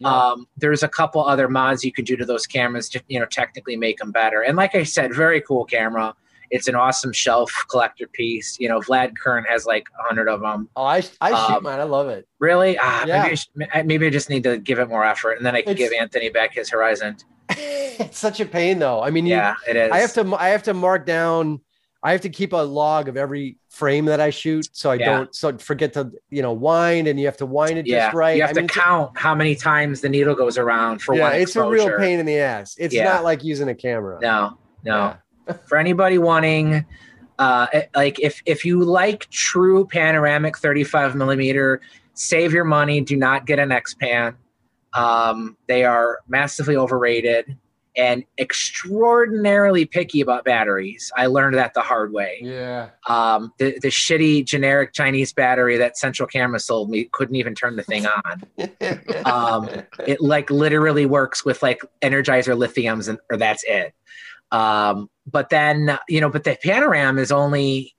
Um, 0.05 0.47
there's 0.57 0.85
a 0.85 0.89
couple 0.89 1.25
other 1.25 1.49
mods 1.49 1.83
you 1.85 1.91
can 1.91 2.05
do 2.05 2.15
to 2.17 2.25
those 2.25 2.47
cameras 2.47 2.89
to 2.91 3.03
you 3.09 3.19
know 3.19 3.27
technically 3.27 3.77
make 3.77 3.99
them 3.99 4.13
better. 4.13 4.43
And 4.43 4.57
like 4.57 4.75
I 4.77 4.85
said, 4.85 5.13
very 5.15 5.41
cool 5.41 5.65
camera. 5.65 6.15
It's 6.51 6.69
an 6.69 6.75
awesome 6.75 7.13
shelf 7.13 7.53
collector 7.71 8.07
piece. 8.07 8.59
You 8.59 8.69
know, 8.69 8.81
Vlad 8.81 9.13
Kern 9.23 9.45
has 9.49 9.67
like 9.67 9.87
a 9.99 10.03
hundred 10.03 10.29
of 10.29 10.41
them. 10.41 10.69
Oh, 10.77 10.85
I 10.85 11.03
I 11.21 11.31
shoot 11.31 11.57
um, 11.57 11.63
mine. 11.63 11.81
I 11.81 11.85
love 11.85 12.09
it. 12.09 12.27
Really? 12.39 12.79
Ah, 12.81 13.05
Yeah. 13.07 13.23
maybe, 13.23 13.33
I 13.33 13.35
should, 13.35 13.87
maybe 13.87 14.07
I 14.07 14.11
just 14.11 14.31
need 14.31 14.43
to 14.45 14.59
give 14.59 14.79
it 14.79 14.89
more 14.89 15.05
effort, 15.05 15.33
and 15.35 15.45
then 15.47 15.55
I 15.55 15.63
can 15.63 15.73
It's- 15.73 15.89
give 15.91 15.99
Anthony 16.01 16.29
back 16.31 16.55
his 16.55 16.71
Horizon. 16.71 17.17
it's 17.51 18.19
such 18.19 18.41
a 18.41 18.47
pain 18.47 18.79
though. 18.79 19.03
I 19.03 19.11
mean, 19.11 19.27
you, 19.27 19.35
Yeah, 19.37 19.55
it 19.69 19.77
is. 19.77 19.91
I 19.91 19.99
have 19.99 20.13
to 20.15 20.37
I 20.37 20.49
have 20.49 20.63
to 20.65 20.75
mark 20.75 21.07
down. 21.07 21.61
I 22.01 22.13
have 22.13 22.21
to 22.21 22.29
keep 22.29 22.53
a 22.53 22.57
log 22.59 23.09
of 23.09 23.17
every 23.17 23.57
frame 23.71 24.05
that 24.05 24.21
I 24.21 24.31
shoot, 24.31 24.69
so 24.73 24.91
I 24.91 24.95
Yeah. 24.95 25.17
don't 25.17 25.35
so 25.35 25.59
forget 25.59 25.93
to 25.95 26.13
you 26.31 26.43
know 26.43 26.53
wind, 26.53 27.09
and 27.09 27.19
you 27.19 27.27
have 27.27 27.39
to 27.39 27.47
wind 27.47 27.77
it 27.79 27.87
yeah, 27.87 28.07
just 28.07 28.15
right. 28.15 28.37
you 28.37 28.43
have 28.43 28.51
I 28.51 28.55
to 28.55 28.61
mean, 28.61 28.69
count 28.69 29.19
how 29.19 29.35
many 29.35 29.55
times 29.57 30.01
the 30.01 30.09
needle 30.09 30.35
goes 30.35 30.59
around 30.59 31.03
for 31.03 31.15
yeah, 31.17 31.23
one 31.25 31.33
it's 31.35 31.51
exposure. 31.51 31.67
a 31.67 31.71
real 31.91 31.99
pain 31.99 32.21
in 32.21 32.27
the 32.27 32.39
ass. 32.39 32.77
It's 32.79 32.95
Yeah. 32.95 33.05
not 33.05 33.25
like 33.25 33.43
using 33.43 33.69
a 33.69 33.75
camera. 33.75 34.19
No, 34.23 34.59
no. 34.85 35.17
For 35.67 35.79
anybody 35.79 36.19
wanting, 36.19 36.85
uh, 37.39 37.67
like 37.95 38.19
if 38.21 38.43
if 38.47 38.65
you 38.65 38.85
like 38.85 39.29
true 39.31 39.87
panoramic 39.87 40.59
35 40.59 41.15
millimeter, 41.15 41.81
save 42.15 42.53
your 42.53 42.65
money. 42.65 43.01
Do 43.01 43.17
not 43.17 43.47
get 43.47 43.59
an 43.59 43.73
X 43.73 43.95
pan. 43.95 44.37
Um, 44.95 45.57
they 45.67 45.85
are 45.85 46.21
massively 46.29 46.77
overrated 46.77 47.57
and 47.99 48.25
extraordinarily 48.39 49.85
picky 49.85 50.21
about 50.21 50.45
batteries. 50.45 51.11
I 51.17 51.27
learned 51.27 51.57
that 51.57 51.75
the 51.75 51.83
hard 51.83 52.13
way. 52.13 52.39
Yeah. 52.41 52.91
Um, 53.09 53.53
the, 53.59 53.77
the 53.83 53.89
shitty 53.89 54.45
generic 54.45 54.93
Chinese 54.93 55.33
battery 55.33 55.77
that 55.79 55.99
Central 55.99 56.29
Camera 56.29 56.61
sold 56.61 56.91
me 56.91 57.09
couldn't 57.11 57.35
even 57.35 57.57
turn 57.57 57.75
the 57.75 57.83
thing 57.83 58.07
on. 58.07 58.45
um, 59.25 59.69
it 60.07 60.21
like 60.21 60.49
literally 60.49 61.07
works 61.07 61.45
with 61.45 61.61
like 61.61 61.81
Energizer 62.01 62.57
lithiums, 62.57 63.09
and 63.09 63.19
or 63.31 63.37
that's 63.37 63.65
it. 63.67 63.93
Um, 64.53 65.11
but 65.31 65.49
then 65.51 65.99
you 66.09 66.21
know, 66.21 66.31
but 66.31 66.45
the 66.45 66.57
Panoram 66.65 67.19
is 67.19 67.31
only, 67.33 67.95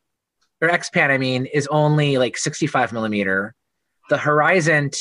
or 0.62 0.70
X 0.70 0.90
Pan, 0.90 1.12
I 1.12 1.18
mean, 1.18 1.46
is 1.48 1.68
only 1.68 2.18
like 2.18 2.38
65 2.38 2.92
millimeter. 2.94 3.54
The 4.10 4.18
Horizon 4.18 4.92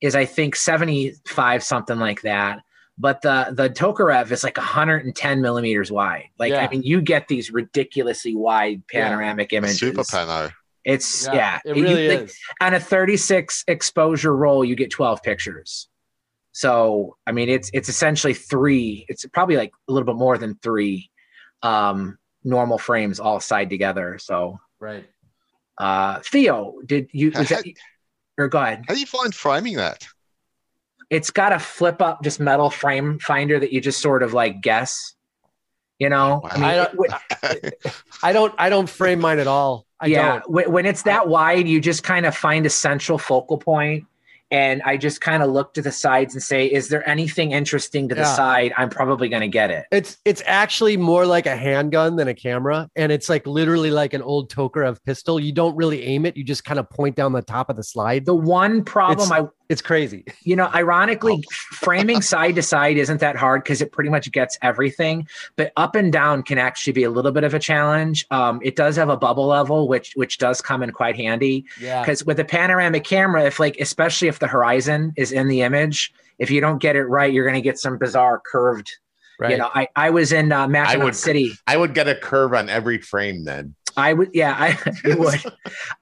is 0.00 0.14
I 0.14 0.24
think 0.24 0.56
75 0.56 1.62
something 1.62 1.98
like 1.98 2.22
that. 2.22 2.60
But 3.00 3.22
the 3.22 3.48
the 3.52 3.70
Tokarev 3.70 4.30
is 4.32 4.42
like 4.42 4.56
110 4.56 5.40
millimeters 5.40 5.92
wide. 5.92 6.24
Like 6.38 6.50
Yeah. 6.52 6.64
I 6.64 6.68
mean, 6.68 6.82
you 6.82 7.00
get 7.00 7.28
these 7.28 7.50
ridiculously 7.52 8.34
wide 8.34 8.82
panoramic 8.88 9.52
A 9.52 9.56
images. 9.56 9.78
super 9.78 10.02
pano. 10.02 10.52
It's 10.84 11.26
yeah, 11.32 11.60
it 11.64 11.76
You- 11.76 11.82
really 11.84 12.08
like, 12.08 12.20
is. 12.22 12.36
on 12.60 12.74
a 12.74 12.80
36 12.80 13.62
exposure 13.68 14.34
roll, 14.34 14.64
you 14.64 14.74
get 14.74 14.90
12 14.90 15.22
pictures. 15.22 15.88
So 16.52 17.16
I 17.26 17.32
mean, 17.32 17.48
it's 17.48 17.70
it's 17.72 17.88
essentially 17.88 18.34
three. 18.34 19.06
It's 19.08 19.24
probably 19.26 19.56
like 19.56 19.70
a 19.88 19.92
little 19.92 20.06
bit 20.06 20.16
more 20.16 20.36
than 20.38 20.58
three 20.62 21.08
um, 21.62 22.18
normal 22.44 22.78
frames 22.78 23.20
all 23.20 23.40
side 23.40 23.70
together. 23.70 24.18
So 24.18 24.58
Right. 24.80 25.08
uh, 25.78 26.20
Theo, 26.20 26.74
did 26.86 27.08
you? 27.12 27.30
Was 27.32 27.48
that, 27.48 27.64
or 28.38 28.48
go 28.48 28.58
ahead. 28.60 28.84
How 28.88 28.94
do 28.94 29.00
you 29.00 29.06
find 29.06 29.34
framing 29.34 29.76
that? 29.76 30.06
It's 31.10 31.30
got 31.30 31.52
a 31.52 31.58
flip 31.58 32.02
up, 32.02 32.22
just 32.22 32.38
metal 32.38 32.68
frame 32.70 33.18
finder 33.18 33.58
that 33.58 33.72
you 33.72 33.80
just 33.80 34.00
sort 34.00 34.22
of 34.22 34.34
like 34.34 34.60
guess. 34.60 35.14
You 35.98 36.08
know, 36.10 36.42
I 36.44 36.54
mean, 36.56 36.64
I 36.64 36.74
don't- 36.76 36.94
it- 37.64 37.94
I 38.22 38.32
don't. 38.32 38.54
I 38.56 38.68
don't 38.68 38.88
frame 38.88 39.18
mine 39.20 39.40
at 39.40 39.48
all. 39.48 39.84
I 39.98 40.06
yeah, 40.06 40.32
don't. 40.40 40.50
when, 40.50 40.72
when 40.72 40.86
it's 40.86 41.02
that 41.04 41.26
wide, 41.28 41.66
you 41.66 41.80
just 41.80 42.04
kind 42.04 42.24
of 42.24 42.36
find 42.36 42.64
a 42.66 42.70
central 42.70 43.18
focal 43.18 43.58
point, 43.58 44.04
and 44.50 44.82
I 44.82 44.96
just 44.96 45.20
kind 45.20 45.42
of 45.42 45.50
look 45.50 45.74
to 45.74 45.82
the 45.82 45.92
sides 45.92 46.34
and 46.34 46.42
say, 46.42 46.66
"Is 46.66 46.88
there 46.88 47.06
anything 47.08 47.52
interesting 47.52 48.08
to 48.08 48.14
the 48.14 48.22
Yeah. 48.22 48.34
side? 48.34 48.72
I'm 48.76 48.88
probably 48.88 49.28
going 49.28 49.42
to 49.42 49.48
get 49.48 49.70
it." 49.70 49.86
It's 49.92 50.16
it's 50.24 50.42
actually 50.46 50.96
more 50.96 51.26
like 51.26 51.46
a 51.46 51.56
handgun 51.56 52.16
than 52.16 52.28
a 52.28 52.34
camera, 52.34 52.88
and 52.96 53.12
it's 53.12 53.28
like 53.28 53.46
literally 53.46 53.90
like 53.90 54.14
an 54.14 54.22
old 54.22 54.52
Tokarev 54.52 54.98
pistol. 55.04 55.38
You 55.38 55.52
don't 55.52 55.76
really 55.76 56.02
aim 56.04 56.24
it; 56.26 56.36
you 56.36 56.44
just 56.44 56.64
kind 56.64 56.78
of 56.78 56.88
point 56.90 57.16
down 57.16 57.32
the 57.32 57.42
top 57.42 57.68
of 57.70 57.76
the 57.76 57.84
slide. 57.84 58.24
The 58.24 58.34
one 58.34 58.84
problem 58.84 59.30
I 59.32 59.46
It's 59.68 59.82
crazy. 59.82 60.24
You 60.48 60.56
know, 60.56 60.70
ironically, 60.74 61.44
framing 61.72 62.22
side 62.22 62.54
to 62.54 62.62
side 62.62 62.96
isn't 62.96 63.20
that 63.20 63.36
hard 63.36 63.62
because 63.62 63.82
it 63.82 63.92
pretty 63.92 64.08
much 64.08 64.30
gets 64.32 64.56
everything. 64.62 65.28
But 65.56 65.72
up 65.76 65.94
and 65.94 66.10
down 66.10 66.42
can 66.42 66.56
actually 66.56 66.94
be 66.94 67.04
a 67.04 67.10
little 67.10 67.32
bit 67.32 67.44
of 67.44 67.52
a 67.52 67.58
challenge. 67.58 68.24
Um, 68.30 68.60
it 68.62 68.76
does 68.76 68.96
have 68.96 69.10
a 69.10 69.16
bubble 69.16 69.46
level, 69.46 69.88
which 69.88 70.14
which 70.14 70.38
does 70.38 70.62
come 70.62 70.82
in 70.82 70.90
quite 70.90 71.16
handy. 71.16 71.66
Yeah. 71.78 72.00
Because 72.00 72.24
with 72.24 72.40
a 72.40 72.46
panoramic 72.46 73.04
camera, 73.04 73.44
if 73.44 73.60
like 73.60 73.76
especially 73.78 74.28
if 74.28 74.38
the 74.38 74.46
horizon 74.46 75.12
is 75.16 75.32
in 75.32 75.48
the 75.48 75.60
image, 75.60 76.14
if 76.38 76.50
you 76.50 76.62
don't 76.62 76.78
get 76.78 76.96
it 76.96 77.04
right, 77.04 77.30
you're 77.30 77.44
going 77.44 77.54
to 77.54 77.60
get 77.60 77.78
some 77.78 77.98
bizarre 77.98 78.40
curved. 78.44 78.90
Right. 79.38 79.52
You 79.52 79.58
know, 79.58 79.70
I 79.74 79.88
I 79.94 80.10
was 80.10 80.32
in 80.32 80.50
uh, 80.50 80.66
I 80.66 80.96
would 80.96 81.14
City. 81.14 81.52
I 81.66 81.76
would 81.76 81.94
get 81.94 82.08
a 82.08 82.14
curve 82.14 82.54
on 82.54 82.70
every 82.70 82.98
frame 82.98 83.44
then. 83.44 83.74
I 83.98 84.12
would, 84.12 84.30
yeah, 84.32 84.54
I 84.56 84.78
it 85.04 85.18
would. 85.18 85.40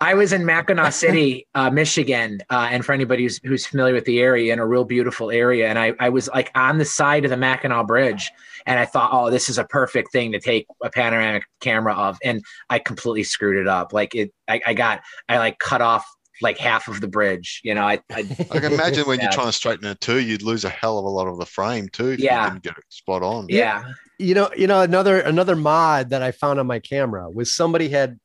I 0.01 0.14
was 0.14 0.32
in 0.32 0.42
Mackinaw 0.42 0.92
City, 0.92 1.47
uh, 1.55 1.70
Michigan, 1.70 2.40
uh, 2.51 2.68
and 2.70 2.84
for 2.84 2.92
anybody 2.92 3.22
who's, 3.22 3.40
who's 3.42 3.66
familiar 3.66 3.94
with 3.94 4.05
the 4.05 4.20
area, 4.20 4.53
in 4.53 4.59
a 4.59 4.66
real 4.66 4.84
beautiful 4.84 5.30
area, 5.30 5.68
and 5.68 5.78
I, 5.78 5.94
I 5.99 6.11
was 6.11 6.28
like 6.28 6.51
on 6.55 6.76
the 6.76 6.84
side 6.84 7.24
of 7.24 7.30
the 7.30 7.38
Mackinac 7.38 7.86
Bridge, 7.86 8.30
and 8.66 8.78
I 8.78 8.84
thought, 8.84 9.11
oh, 9.12 9.30
this 9.30 9.49
is 9.49 9.57
a 9.57 9.64
perfect 9.64 10.12
thing 10.12 10.32
to 10.32 10.38
take 10.38 10.66
a 10.82 10.90
panoramic 10.90 11.44
camera 11.61 11.94
of, 11.94 12.18
and 12.22 12.44
I 12.68 12.80
completely 12.80 13.24
screwed 13.24 13.57
it 13.57 13.66
up. 13.66 13.94
Like 13.94 14.14
it, 14.14 14.30
I, 14.47 14.61
I 14.66 14.74
got, 14.74 15.01
I 15.28 15.38
like 15.38 15.59
cut 15.59 15.80
off 15.80 16.07
like 16.43 16.59
half 16.59 16.89
of 16.89 17.01
the 17.01 17.09
bridge. 17.09 17.61
You 17.64 17.74
know, 17.74 17.82
I, 17.82 18.01
I, 18.12 18.26
I 18.51 18.61
can 18.61 18.72
imagine 18.72 19.07
when 19.07 19.20
you're 19.20 19.30
trying 19.30 19.47
to 19.47 19.53
straighten 19.53 19.87
it 19.87 20.01
too, 20.01 20.20
you'd 20.20 20.43
lose 20.43 20.64
a 20.64 20.68
hell 20.68 20.99
of 20.99 21.05
a 21.05 21.09
lot 21.09 21.28
of 21.28 21.39
the 21.39 21.47
frame 21.47 21.89
too. 21.89 22.11
If 22.11 22.20
Yeah. 22.20 22.45
you 22.45 22.51
didn't 22.51 22.62
get 22.62 22.78
it 22.78 22.84
spot 22.89 23.22
on. 23.22 23.47
yeah, 23.49 23.82
you 24.18 24.34
know 24.34 24.51
you 24.57 24.66
know 24.66 24.80
another 24.80 25.20
another 25.20 25.55
mod 25.55 26.11
that 26.11 26.22
i 26.22 26.30
found 26.32 26.59
on 26.59 26.66
my 26.66 26.78
camera 26.78 27.28
was 27.30 27.53
somebody 27.53 27.89
had 27.89 28.18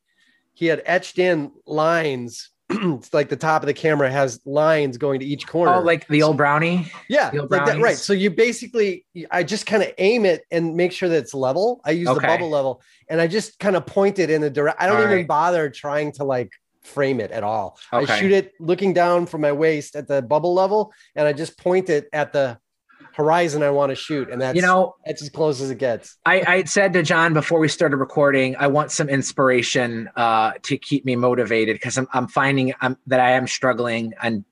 he 0.54 0.68
had 0.68 0.82
etched 0.86 1.20
in 1.20 1.52
lines 1.66 2.50
it's 2.70 3.14
like 3.14 3.28
the 3.28 3.36
top 3.36 3.62
of 3.62 3.68
the 3.68 3.74
camera 3.74 4.10
has 4.10 4.40
lines 4.46 4.98
going 4.98 5.20
to 5.20 5.26
each 5.26 5.46
corner 5.46 5.76
oh, 5.76 5.82
like 5.82 6.08
the 6.08 6.24
old 6.24 6.38
brownie. 6.38 6.90
yeah 7.10 7.30
the 7.30 7.40
old 7.40 7.52
like 7.52 7.66
that, 7.66 7.80
right 7.82 7.98
so 7.98 8.14
you 8.14 8.30
basically 8.32 9.06
i 9.32 9.44
just 9.44 9.66
kind 9.66 9.84
of 9.84 9.92
aim 9.98 10.26
it 10.26 10.44
and 10.50 10.76
make 10.76 10.94
sure 10.94 11.10
that 11.10 11.18
it's 11.18 11.34
level 11.34 11.82
i 11.84 11.92
use 11.92 12.08
the 12.08 12.22
bubble 12.22 12.50
level 12.50 12.82
and 13.10 13.20
i 13.20 13.28
just 13.28 13.60
kind 13.60 13.76
of 13.76 13.86
point 13.86 14.18
it 14.20 14.30
in 14.30 14.40
the 14.40 14.50
direct 14.50 14.82
i 14.82 14.86
don't 14.88 14.98
All 14.98 15.04
even 15.04 15.18
right. 15.18 15.28
bother 15.28 15.70
trying 15.70 16.14
to 16.14 16.24
like 16.24 16.52
frame 16.82 17.20
it 17.20 17.32
at 17.32 17.44
all. 17.44 17.78
I 17.92 18.06
shoot 18.20 18.32
it 18.32 18.54
looking 18.60 18.94
down 18.94 19.26
from 19.26 19.42
my 19.42 19.52
waist 19.52 19.96
at 19.96 20.08
the 20.08 20.22
bubble 20.22 20.54
level 20.54 20.94
and 21.16 21.28
i 21.28 21.34
just 21.34 21.58
point 21.58 21.90
it 21.90 22.08
at 22.14 22.34
the 22.34 22.58
horizon 23.14 23.62
i 23.62 23.70
want 23.70 23.90
to 23.90 23.96
shoot 23.96 24.30
and 24.30 24.42
that's 24.42 24.56
You 24.56 24.62
know, 24.62 24.96
that's 25.06 25.22
as 25.22 25.30
close 25.30 25.60
as 25.62 25.70
it 25.70 25.78
gets. 25.78 26.18
I, 26.26 26.44
I 26.48 26.64
said 26.64 26.94
to 26.94 27.04
John 27.04 27.34
before 27.34 27.60
we 27.60 27.68
started 27.68 27.98
recording, 27.98 28.56
I 28.56 28.68
want 28.68 28.92
some 28.92 29.10
inspiration 29.10 30.10
uh, 30.16 30.54
to 30.64 30.78
keep 30.78 31.04
me 31.04 31.16
motivated 31.16 31.76
because 31.76 31.98
I'm, 31.98 32.08
I'm 32.14 32.28
finding 32.28 32.74
I'm, 32.80 32.98
that 33.08 33.20
I 33.20 33.32
am 33.32 33.48
struggling 33.48 34.14
and 34.22 34.46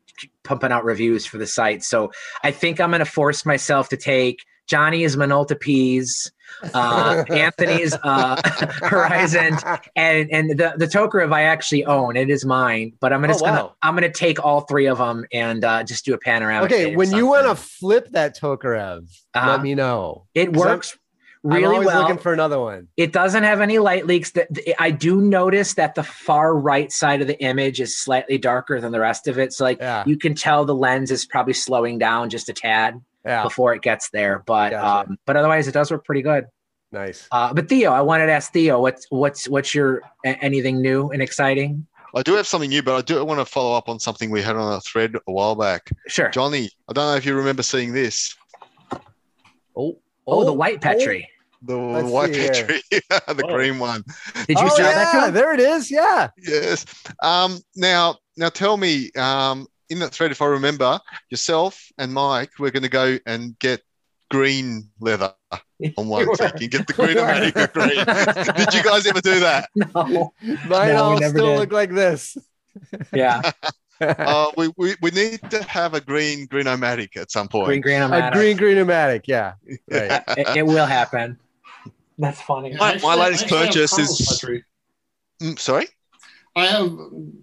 pumping 0.44 0.72
out 0.72 0.84
reviews 0.84 1.26
for 1.26 1.38
the 1.38 1.48
site. 1.48 1.84
So 1.84 2.12
I 2.44 2.52
think 2.52 2.82
I'm 2.82 2.90
going 2.90 3.00
to 3.00 3.06
force 3.06 3.46
myself 3.46 3.90
to 3.90 3.98
take 3.98 4.44
Johnny's 4.70 5.16
Minolta 5.16 5.60
P's, 5.60 6.32
uh, 6.74 7.24
Anthony's 7.30 7.94
uh, 8.04 8.40
Horizon, 8.84 9.58
and 9.96 10.30
and 10.32 10.52
the 10.52 10.74
the 10.78 10.86
Tokarev 10.86 11.34
I 11.34 11.44
actually 11.44 11.86
own. 11.86 12.16
It 12.16 12.30
is 12.30 12.46
mine, 12.46 12.94
but 13.00 13.12
I'm 13.12 13.24
Oh, 13.24 13.28
just 13.28 13.42
gonna 13.42 13.64
wow. 13.64 13.76
I'm 13.82 13.96
gonna 13.96 14.12
take 14.12 14.44
all 14.44 14.62
three 14.62 14.86
of 14.88 14.98
them 15.00 15.26
and 15.34 15.64
uh, 15.66 15.84
just 15.84 16.06
do 16.06 16.14
a 16.14 16.18
panoramic. 16.18 16.72
Okay, 16.72 16.96
when 16.96 17.12
you 17.12 17.26
want 17.26 17.48
to 17.48 17.56
flip 17.56 18.10
that 18.12 18.38
Tokarev, 18.40 19.10
Uh-huh. 19.34 19.50
let 19.52 19.62
me 19.62 19.76
know. 19.76 20.26
it 20.36 20.54
'Cause 20.54 20.62
I'm- 20.64 20.72
works 20.76 20.98
really 21.42 21.64
I'm 21.64 21.72
always 21.72 21.86
well. 21.88 22.02
looking 22.02 22.18
for 22.18 22.34
another 22.34 22.60
one. 22.60 22.90
It 22.98 23.14
doesn't 23.14 23.44
have 23.44 23.62
any 23.62 23.80
light 23.80 24.06
leaks. 24.06 24.32
That 24.32 24.50
I 24.78 24.92
do 24.92 25.22
notice 25.22 25.76
that 25.76 25.96
the 25.96 26.04
far 26.04 26.54
right 26.54 26.92
side 26.92 27.22
of 27.22 27.28
the 27.28 27.42
image 27.42 27.80
is 27.80 27.98
slightly 27.98 28.38
darker 28.38 28.82
than 28.82 28.92
the 28.92 29.00
rest 29.00 29.26
of 29.28 29.40
it. 29.40 29.54
So 29.54 29.64
like 29.64 29.80
Yeah. 29.80 30.04
you 30.06 30.18
can 30.18 30.36
tell 30.36 30.66
the 30.66 30.76
lens 30.76 31.12
is 31.12 31.26
probably 31.26 31.54
slowing 31.54 31.98
down 31.98 32.30
just 32.30 32.50
a 32.50 32.54
tad 32.54 33.00
Yeah, 33.30 33.44
before 33.44 33.74
it 33.76 33.82
gets 33.82 34.10
there. 34.10 34.44
But 34.46 34.72
Gotcha. 34.72 35.10
um, 35.12 35.18
but 35.26 35.36
otherwise 35.38 35.68
it 35.68 35.72
does 35.74 35.92
work 35.92 36.04
pretty 36.04 36.22
good. 36.24 36.46
nice. 36.92 37.28
Uh, 37.32 37.54
but 37.54 37.70
Theo, 37.70 37.92
I 37.92 38.02
wanted 38.02 38.26
to 38.26 38.32
ask 38.34 38.52
Theo, 38.52 38.82
what's 38.82 39.06
what's 39.10 39.48
what's 39.48 39.74
your 39.76 40.02
a- 40.26 40.38
anything 40.44 40.82
new 40.82 41.10
and 41.12 41.22
exciting? 41.22 41.86
I 42.16 42.24
do 42.24 42.34
have 42.34 42.48
something 42.48 42.70
new, 42.72 42.82
but 42.82 42.96
I 42.96 43.02
do 43.02 43.24
want 43.24 43.40
to 43.40 43.46
follow 43.46 43.78
up 43.78 43.88
on 43.88 44.00
something 44.00 44.32
we 44.32 44.42
had 44.42 44.56
on 44.56 44.74
a 44.74 44.82
thread 44.82 45.14
a 45.28 45.32
while 45.32 45.54
back. 45.56 45.92
Sure. 46.08 46.30
Johnny, 46.30 46.68
I 46.90 46.94
don't 46.94 47.06
know 47.06 47.16
if 47.16 47.24
you 47.26 47.36
remember 47.36 47.62
seeing 47.62 47.94
this. 47.94 48.36
Oh, 49.76 49.98
oh, 50.28 50.44
the 50.44 50.54
white 50.54 50.82
Petri. 50.82 51.30
The 51.62 51.76
Let's 51.78 52.10
white. 52.10 52.34
Petri, 52.34 52.82
the 52.92 53.44
Oh. 53.46 53.54
green 53.54 53.80
one. 53.80 54.04
Did 54.48 54.58
you 54.60 54.66
oh, 54.66 54.76
show 54.78 54.84
yeah, 54.84 55.12
that 55.14 55.26
to? 55.28 55.32
There 55.32 55.54
it 55.54 55.60
is. 55.60 55.92
Yeah. 55.92 56.30
Yes. 56.38 56.86
Um, 57.22 57.60
now, 57.76 58.16
now 58.38 58.50
tell 58.50 58.78
me, 58.78 59.12
um, 59.18 59.68
in 59.90 60.00
that 60.00 60.12
thread, 60.12 60.32
if 60.32 60.42
I 60.42 60.46
remember, 60.46 61.00
yourself 61.30 61.92
and 61.98 62.14
Mike, 62.14 62.52
we're 62.60 62.72
going 62.72 62.84
to 62.84 62.90
go 62.90 63.18
and 63.26 63.58
get 63.60 63.82
green 64.30 64.90
leather 65.00 65.34
on 65.98 66.08
one 66.08 66.28
take 66.36 66.62
and 66.62 66.72
get 66.72 66.88
the 66.88 66.94
green 66.94 67.18
America 67.18 67.68
green. 67.74 68.56
Did 68.56 68.74
you 68.74 68.84
guys 68.84 69.06
ever 69.08 69.22
do 69.22 69.40
that? 69.40 69.70
No. 69.76 70.34
Mine 70.42 70.68
No, 70.90 71.04
all 71.04 71.18
still 71.18 71.32
did. 71.48 71.60
look 71.60 71.72
like 71.72 71.92
this. 71.94 72.38
Yeah. 73.14 73.42
Uh, 74.02 74.52
we, 74.56 74.72
we, 74.78 74.96
we 75.02 75.12
need 75.12 75.40
to 75.50 75.62
have 75.64 75.94
a 75.94 76.00
green 76.02 76.48
Greenomatic 76.48 77.18
at 77.18 77.32
some 77.32 77.48
point. 77.48 77.66
Green 77.68 77.82
green. 77.82 78.02
A 78.02 78.30
green 78.32 78.56
green-o-matic. 78.56 79.24
Yeah. 79.26 79.54
Right. 79.92 80.24
It, 80.38 80.58
it 80.58 80.66
will 80.66 80.86
happen. 80.86 81.38
That's 82.18 82.42
funny. 82.42 82.76
My- 82.76 82.98
my 83.02 83.16
latest 83.16 83.50
have 83.50 83.66
purchase 83.66 83.98
is- 83.98 84.46
Mm, 85.42 85.58
sorry? 85.58 85.88
I 86.56 86.66
have 86.66 86.92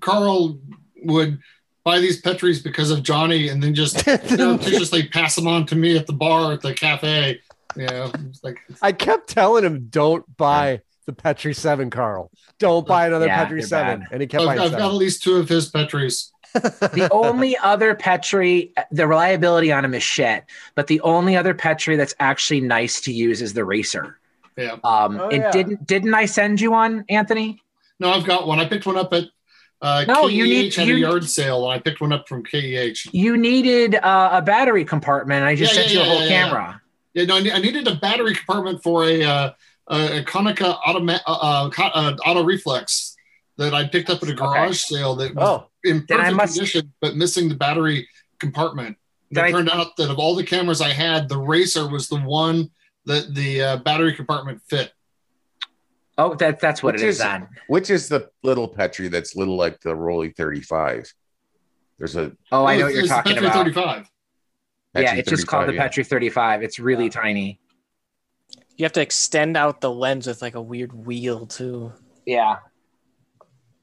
Carl 0.00 0.58
would 1.04 1.38
buy 1.86 2.00
these 2.00 2.20
Petris 2.20 2.62
because 2.62 2.90
of 2.90 3.04
Johnny, 3.04 3.48
and 3.48 3.62
then 3.62 3.74
just 3.74 4.00
surreptitiously 4.04 5.08
pass 5.08 5.36
them 5.36 5.46
on 5.46 5.64
to 5.66 5.76
me 5.76 5.96
at 5.96 6.06
the 6.06 6.12
bar 6.12 6.52
at 6.52 6.60
the 6.60 6.74
cafe. 6.74 7.40
Yeah, 7.76 8.10
it's 8.28 8.42
like 8.42 8.58
I 8.82 8.92
kept 8.92 9.28
telling 9.28 9.64
him, 9.64 9.86
"Don't 9.88 10.36
buy 10.36 10.82
the 11.06 11.12
Petri 11.12 11.54
Seven, 11.54 11.88
Carl. 11.88 12.30
Don't 12.58 12.86
buy 12.86 13.06
another 13.06 13.26
Yeah, 13.26 13.44
Petri 13.44 13.62
they're 13.62 13.96
bad. 13.96 14.06
And 14.10 14.20
he 14.20 14.26
kept 14.26 14.42
I've, 14.42 14.46
buying 14.46 14.60
I've 14.60 14.72
got 14.72 14.90
at 14.90 14.94
least 14.94 15.22
two 15.22 15.36
of 15.36 15.48
his 15.48 15.70
Petris. 15.70 16.32
the 16.52 17.08
only 17.12 17.56
other 17.58 17.94
Petri, 17.94 18.72
the 18.90 19.06
reliability 19.06 19.70
on 19.70 19.84
him 19.84 19.94
is 19.94 20.02
shit. 20.02 20.44
But 20.74 20.86
the 20.88 21.00
only 21.02 21.36
other 21.36 21.54
Petri 21.54 21.96
that's 21.96 22.14
actually 22.18 22.60
nice 22.60 23.00
to 23.02 23.12
use 23.12 23.40
is 23.42 23.52
the 23.52 23.64
Racer. 23.64 24.18
Yeah. 24.56 24.76
Um, 24.84 25.20
Oh, 25.20 25.28
and 25.28 25.42
yeah. 25.42 25.50
didn't 25.50 25.86
didn't 25.86 26.14
I 26.14 26.24
send 26.24 26.60
you 26.60 26.70
one, 26.72 27.04
Anthony? 27.08 27.62
No, 28.00 28.10
I've 28.10 28.24
got 28.24 28.46
one. 28.46 28.58
I 28.58 28.66
picked 28.66 28.86
one 28.86 28.96
up 28.96 29.12
at 29.12 29.24
uh, 29.86 30.04
No, 30.08 30.26
KEH 30.26 30.32
you 30.34 30.44
need- 30.44 30.74
had 30.74 30.88
you- 30.88 30.96
a 30.96 30.98
yard 30.98 31.28
sale, 31.28 31.64
and 31.64 31.72
I 31.72 31.78
picked 31.78 32.00
one 32.00 32.12
up 32.12 32.28
from 32.28 32.42
KEH. 32.44 33.08
You 33.12 33.36
needed 33.36 33.94
uh, 33.96 34.30
a 34.32 34.42
battery 34.42 34.84
compartment. 34.84 35.44
I 35.44 35.54
just 35.54 35.74
Yeah, 35.74 35.80
sent 35.82 35.92
yeah, 35.92 36.00
you 36.00 36.00
a 36.00 36.06
yeah, 36.06 36.18
whole 36.18 36.28
camera. 36.28 36.82
Yeah, 37.14 37.24
no, 37.24 37.36
I 37.36 37.40
ne- 37.40 37.52
I 37.52 37.58
needed 37.58 37.86
a 37.86 37.94
battery 37.94 38.34
compartment 38.34 38.82
for 38.82 39.04
a 39.04 39.22
uh, 39.22 39.50
a, 39.88 40.22
Konica 40.24 40.80
automa- 40.82 41.20
uh, 41.26 41.70
uh, 41.78 41.82
uh, 41.94 42.16
auto 42.26 42.42
reflex 42.42 43.14
that 43.58 43.72
I 43.72 43.86
picked 43.86 44.10
up 44.10 44.22
at 44.22 44.28
a 44.28 44.34
garage 44.34 44.80
sale 44.80 45.14
that 45.16 45.34
was 45.34 45.48
Oh, 45.48 45.66
in 45.84 46.04
perfect 46.06 46.34
must- 46.36 46.54
condition, 46.54 46.92
but 47.00 47.16
missing 47.16 47.48
the 47.48 47.54
battery 47.54 48.08
compartment. 48.40 48.96
It 49.30 49.38
I- 49.38 49.50
turned 49.52 49.70
out 49.70 49.96
that 49.96 50.10
of 50.10 50.18
all 50.18 50.34
the 50.34 50.44
cameras 50.44 50.80
I 50.80 50.90
had, 50.90 51.28
the 51.28 51.38
Racer 51.38 51.88
was 51.88 52.08
the 52.08 52.16
one 52.20 52.70
that 53.06 53.34
the 53.34 53.62
uh, 53.62 53.76
battery 53.78 54.12
compartment 54.14 54.60
fit. 54.68 54.92
Oh, 56.18 56.34
that 56.36 56.60
that's 56.60 56.82
what 56.82 56.94
Which 56.94 57.02
it 57.02 57.08
is 57.08 57.16
is- 57.16 57.22
then. 57.22 57.48
Which 57.68 57.90
is 57.90 58.08
the 58.08 58.30
little 58.42 58.68
Petri 58.68 59.08
that's 59.08 59.36
little 59.36 59.56
like 59.56 59.80
the 59.80 59.90
Rollei 59.90 60.34
35? 60.34 61.12
There's 61.98 62.16
a 62.16 62.32
Oh, 62.52 62.64
I 62.66 62.76
know 62.78 62.84
what 62.86 62.94
you're 62.94 63.06
talking 63.06 63.34
Petri 63.34 63.46
about. 63.48 63.54
35. 63.56 64.10
yeah, 64.96 65.14
it's 65.14 65.28
just 65.30 65.46
called 65.46 65.68
the 65.68 65.74
yeah. 65.74 65.82
Petri 65.82 66.04
35. 66.04 66.62
It's 66.62 66.78
really 66.78 67.08
tiny. 67.10 67.60
You 68.76 68.84
have 68.84 68.92
to 68.92 69.00
extend 69.00 69.56
out 69.56 69.80
the 69.80 69.90
lens 69.90 70.26
with 70.26 70.42
like 70.42 70.54
a 70.54 70.60
weird 70.60 70.92
wheel 70.92 71.46
too. 71.46 71.92
Yeah. 72.26 72.56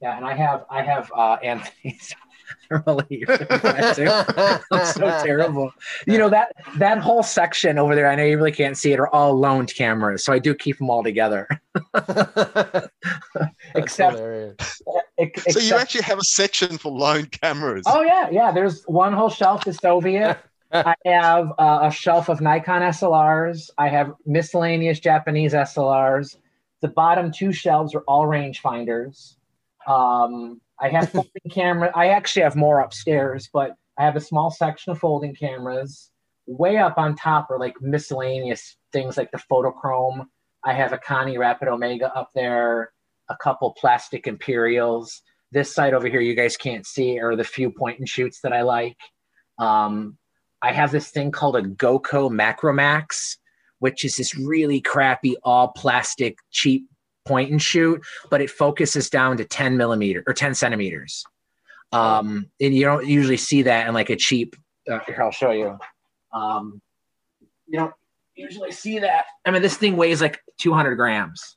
Yeah, 0.02 0.18
and 0.18 0.26
I 0.26 0.34
have 0.36 0.66
I 0.70 0.82
have 0.84 1.12
uh 1.16 1.34
Anthony's 1.44 2.14
really 2.70 3.24
I'm 3.30 4.86
so 4.86 5.02
terrible. 5.24 5.72
You 6.08 6.18
know 6.18 6.30
that 6.30 6.54
that 6.78 7.00
whole 7.00 7.24
section 7.24 7.78
over 7.78 7.96
there, 7.96 8.10
I 8.10 8.16
know 8.16 8.24
you 8.24 8.38
really 8.38 8.52
can't 8.52 8.78
see 8.78 8.92
it, 8.94 9.00
are 9.00 9.08
all 9.10 9.34
loaned 9.38 9.74
cameras. 9.76 10.24
So 10.24 10.34
I 10.34 10.40
do 10.40 10.54
keep 10.56 10.78
them 10.78 10.90
all 10.90 11.04
together. 11.04 11.48
except, 13.76 14.18
ex- 14.20 14.82
So 14.82 15.60
you 15.60 15.66
except- 15.76 15.82
actually 15.82 16.02
have 16.04 16.20
a 16.20 16.24
section 16.24 16.78
for 16.78 16.92
loaned 16.92 17.32
cameras. 17.32 17.84
Oh 17.88 18.02
yeah, 18.02 18.30
yeah. 18.32 18.52
There's 18.52 18.84
one 18.84 19.14
whole 19.14 19.30
shelf 19.30 19.68
is 19.68 19.78
Soviet. 19.78 20.38
I 20.72 20.96
have 21.06 21.52
uh, 21.60 21.82
a 21.84 21.92
shelf 21.92 22.30
of 22.30 22.42
Nikon 22.42 22.82
SLRs. 22.82 23.70
I 23.78 23.90
have 23.90 24.12
miscellaneous 24.26 25.00
Japanese 25.00 25.54
SLRs. 25.54 26.38
The 26.82 26.88
bottom 26.88 27.32
two 27.32 27.52
shelves 27.52 27.94
are 27.94 28.02
all 28.08 28.26
rangefinders. 28.26 29.36
Um, 29.88 30.60
I 30.84 30.90
have 30.90 31.10
folding 31.12 31.50
camera. 31.50 31.92
I 31.96 32.10
actually 32.10 32.44
have 32.44 32.56
more 32.56 32.82
upstairs, 32.82 33.50
but 33.52 33.76
I 33.98 34.04
have 34.04 34.16
a 34.16 34.22
small 34.22 34.52
section 34.52 34.92
of 34.92 35.00
folding 35.00 35.34
cameras. 35.34 36.12
Way 36.46 36.78
up 36.78 36.98
on 36.98 37.16
top 37.16 37.50
are 37.50 37.60
like 37.60 37.82
miscellaneous 37.82 38.76
things 38.92 39.18
like 39.18 39.32
the 39.32 39.42
photochrome. 39.50 40.26
I 40.66 40.74
have 40.74 40.92
a 40.92 40.98
Koni 40.98 41.38
Rapid 41.38 41.70
Omega 41.70 42.14
up 42.16 42.30
there, 42.36 42.92
a 43.30 43.36
couple 43.42 43.74
plastic 43.80 44.28
Imperials. 44.28 45.22
This 45.52 45.74
side 45.74 45.94
over 45.94 46.08
here, 46.08 46.20
you 46.20 46.36
guys 46.36 46.58
can't 46.58 46.86
see, 46.86 47.20
are 47.20 47.36
the 47.36 47.44
few 47.44 47.72
point 47.72 48.00
and 48.00 48.10
shoots 48.10 48.42
that 48.42 48.54
I 48.54 48.64
like. 48.64 48.98
Um, 49.60 50.18
I 50.62 50.74
have 50.74 50.92
this 50.92 51.10
thing 51.10 51.32
called 51.32 51.56
a 51.56 51.62
Goko 51.62 52.30
Macromax, 52.30 53.38
which 53.80 54.04
is 54.04 54.16
this 54.16 54.36
really 54.36 54.82
crappy, 54.82 55.36
all 55.44 55.70
plastic, 55.70 56.38
cheap 56.52 56.88
point 57.26 57.52
and 57.52 57.62
shoot, 57.62 58.02
but 58.30 58.42
it 58.42 58.50
focuses 58.50 59.10
down 59.10 59.38
to 59.38 59.46
10 59.46 59.78
millimeter 59.78 60.24
or 60.28 60.34
10 60.34 60.54
centimeters. 60.56 61.24
Um, 61.92 62.50
and 62.60 62.74
you 62.76 62.84
don't 62.84 63.06
usually 63.08 63.38
see 63.38 63.62
that 63.64 63.88
in 63.88 63.94
like 63.94 64.10
a 64.10 64.16
cheap, 64.16 64.56
uh, 64.92 65.00
here, 65.06 65.22
I'll 65.22 65.32
show 65.32 65.52
you. 65.52 65.78
Um, 66.34 66.82
you 67.68 67.80
don't 67.80 67.94
usually 68.36 68.72
see 68.72 69.00
that. 69.00 69.26
I 69.46 69.52
mean, 69.52 69.62
this 69.62 69.78
thing 69.78 69.96
weighs 69.96 70.22
like 70.22 70.40
200 70.60 70.96
grams. 70.96 71.56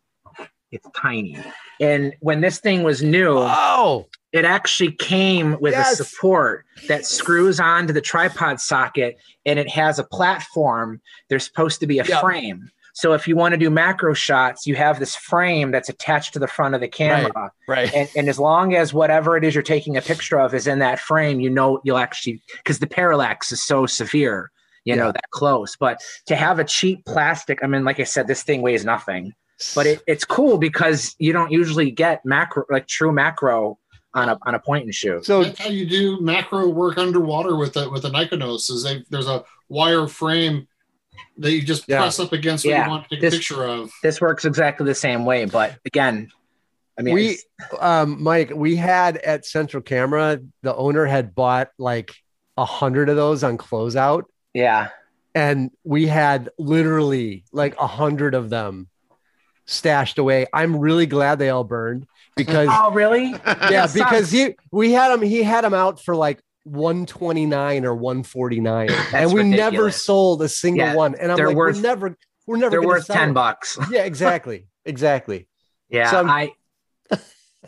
It's 0.70 0.86
tiny. 0.94 1.38
And 1.80 2.14
when 2.20 2.40
this 2.40 2.58
thing 2.60 2.82
was 2.82 3.02
new, 3.02 3.38
oh, 3.38 4.06
it 4.32 4.44
actually 4.44 4.92
came 4.92 5.58
with 5.60 5.72
Yes. 5.72 5.98
a 5.98 6.04
support 6.04 6.66
that 6.88 7.06
screws 7.06 7.58
onto 7.58 7.92
the 7.92 8.00
tripod 8.00 8.60
socket 8.60 9.16
and 9.46 9.58
it 9.58 9.68
has 9.70 9.98
a 9.98 10.04
platform. 10.04 11.00
There's 11.30 11.44
supposed 11.44 11.80
to 11.80 11.86
be 11.86 11.98
a 11.98 12.04
Yep. 12.04 12.20
frame. 12.20 12.70
So 12.96 13.12
if 13.12 13.28
you 13.28 13.36
want 13.36 13.52
to 13.52 13.58
do 13.58 13.68
macro 13.68 14.14
shots, 14.14 14.66
you 14.66 14.74
have 14.74 14.98
this 14.98 15.14
frame 15.14 15.70
that's 15.70 15.90
attached 15.90 16.32
to 16.32 16.38
the 16.38 16.46
front 16.46 16.74
of 16.74 16.80
the 16.80 16.88
camera. 16.88 17.52
right. 17.68 17.92
And, 17.92 18.08
and 18.16 18.26
as 18.26 18.38
long 18.38 18.74
as 18.74 18.94
whatever 18.94 19.36
it 19.36 19.44
is 19.44 19.54
you're 19.54 19.62
taking 19.62 19.98
a 19.98 20.00
picture 20.00 20.40
of 20.40 20.54
is 20.54 20.66
in 20.66 20.78
that 20.78 20.98
frame, 20.98 21.38
you 21.38 21.50
know 21.50 21.78
you'll 21.84 21.98
actually 21.98 22.40
because 22.56 22.78
the 22.78 22.86
parallax 22.86 23.52
is 23.52 23.62
so 23.62 23.84
severe, 23.84 24.50
you 24.84 24.96
know, 24.96 25.12
that 25.12 25.30
close. 25.30 25.76
But 25.76 26.00
to 26.24 26.36
have 26.36 26.58
a 26.58 26.64
cheap 26.64 27.04
plastic, 27.04 27.62
I 27.62 27.66
mean, 27.66 27.84
like 27.84 28.00
I 28.00 28.04
said, 28.04 28.28
this 28.28 28.42
thing 28.42 28.62
weighs 28.62 28.86
nothing. 28.86 29.34
But 29.74 29.86
it, 29.86 30.02
it's 30.06 30.24
cool 30.24 30.56
because 30.56 31.14
you 31.18 31.34
don't 31.34 31.52
usually 31.52 31.90
get 31.90 32.24
macro 32.24 32.64
like 32.70 32.86
true 32.86 33.12
macro 33.12 33.78
on 34.14 34.30
a 34.30 34.38
on 34.46 34.54
a 34.54 34.58
point 34.58 34.84
and 34.84 34.94
shoot. 34.94 35.26
so 35.26 35.44
That's 35.44 35.58
how 35.58 35.68
you 35.68 35.86
do 35.86 36.18
macro 36.22 36.66
work 36.70 36.96
underwater 36.96 37.56
with 37.56 37.74
the 37.74 37.90
with 37.90 38.04
the 38.04 38.10
Nikonos. 38.10 38.70
Is 38.70 38.84
they 38.84 39.04
there's 39.10 39.28
a 39.28 39.44
wire 39.68 40.06
frame 40.06 40.66
that 41.38 41.52
you 41.52 41.62
just 41.62 41.84
Yeah. 41.88 41.98
press 41.98 42.18
up 42.20 42.32
against 42.32 42.64
what 42.64 42.70
Yeah. 42.70 42.84
you 42.84 42.90
want 42.90 43.04
to 43.04 43.10
take 43.10 43.20
This- 43.20 43.34
a 43.34 43.36
picture 43.38 43.64
of. 43.64 43.90
This 44.02 44.20
works 44.20 44.44
exactly 44.44 44.86
the 44.86 44.94
same 44.94 45.24
way, 45.24 45.44
but 45.44 45.76
again, 45.84 46.30
I 46.98 47.02
mean, 47.02 47.14
we 47.14 47.38
um 47.78 48.22
mike 48.22 48.52
we 48.54 48.74
had 48.76 49.18
at 49.18 49.44
central 49.44 49.82
camera 49.82 50.40
the 50.62 50.74
owner 50.74 51.04
had 51.04 51.34
bought 51.34 51.68
like 51.78 52.14
a 52.56 52.64
hundred 52.64 53.10
of 53.10 53.16
those 53.16 53.44
on 53.44 53.58
closeout 53.58 54.22
yeah, 54.54 54.88
and 55.34 55.70
we 55.84 56.06
had 56.06 56.48
literally 56.58 57.44
like 57.52 57.76
a 57.78 57.86
hundred 57.86 58.34
of 58.34 58.48
them 58.48 58.88
stashed 59.66 60.16
away 60.16 60.46
i'm 60.54 60.74
really 60.78 61.04
glad 61.04 61.38
they 61.38 61.50
all 61.50 61.64
burned 61.64 62.06
because 62.34 62.68
oh 62.70 62.90
really? 62.92 63.32
yeah 63.44 63.86
because 63.86 63.92
sucks. 63.92 64.30
he 64.30 64.54
we 64.70 64.92
had 64.92 65.12
him 65.12 65.20
he 65.20 65.42
had 65.42 65.64
them 65.64 65.74
out 65.74 66.02
for 66.02 66.16
like 66.16 66.40
129 66.66 67.84
or 67.84 67.94
149 67.94 68.90
and 69.14 69.32
we 69.32 69.42
never 69.44 69.90
sold 69.90 70.42
a 70.42 70.48
single 70.48 70.84
Yeah, 70.86 70.94
one 70.94 71.14
and 71.14 71.30
i'm 71.30 71.38
like 71.38 71.54
worth- 71.56 71.76
we're 71.76 71.82
never 71.82 72.16
we're 72.46 72.56
never 72.56 72.70
They're 72.70 72.82
worth 72.82 73.04
sell 73.06 73.16
ten 73.16 73.28
them. 73.28 73.34
bucks. 73.34 73.78
yeah 73.90 74.02
exactly 74.04 74.66
exactly 74.84 75.46
Yeah, 75.88 76.10
So 76.10 76.26
I, 76.26 76.52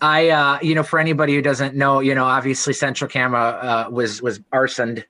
I, 0.00 0.28
uh, 0.30 0.58
you 0.62 0.74
know, 0.76 0.82
for 0.84 0.98
anybody 1.00 1.34
who 1.34 1.42
doesn't 1.42 1.74
know, 1.74 1.98
you 2.00 2.14
know, 2.14 2.24
obviously 2.24 2.72
Central 2.72 3.08
Camera 3.10 3.40
uh, 3.40 3.90
was 3.90 4.22
was 4.22 4.38
arsoned 4.52 5.04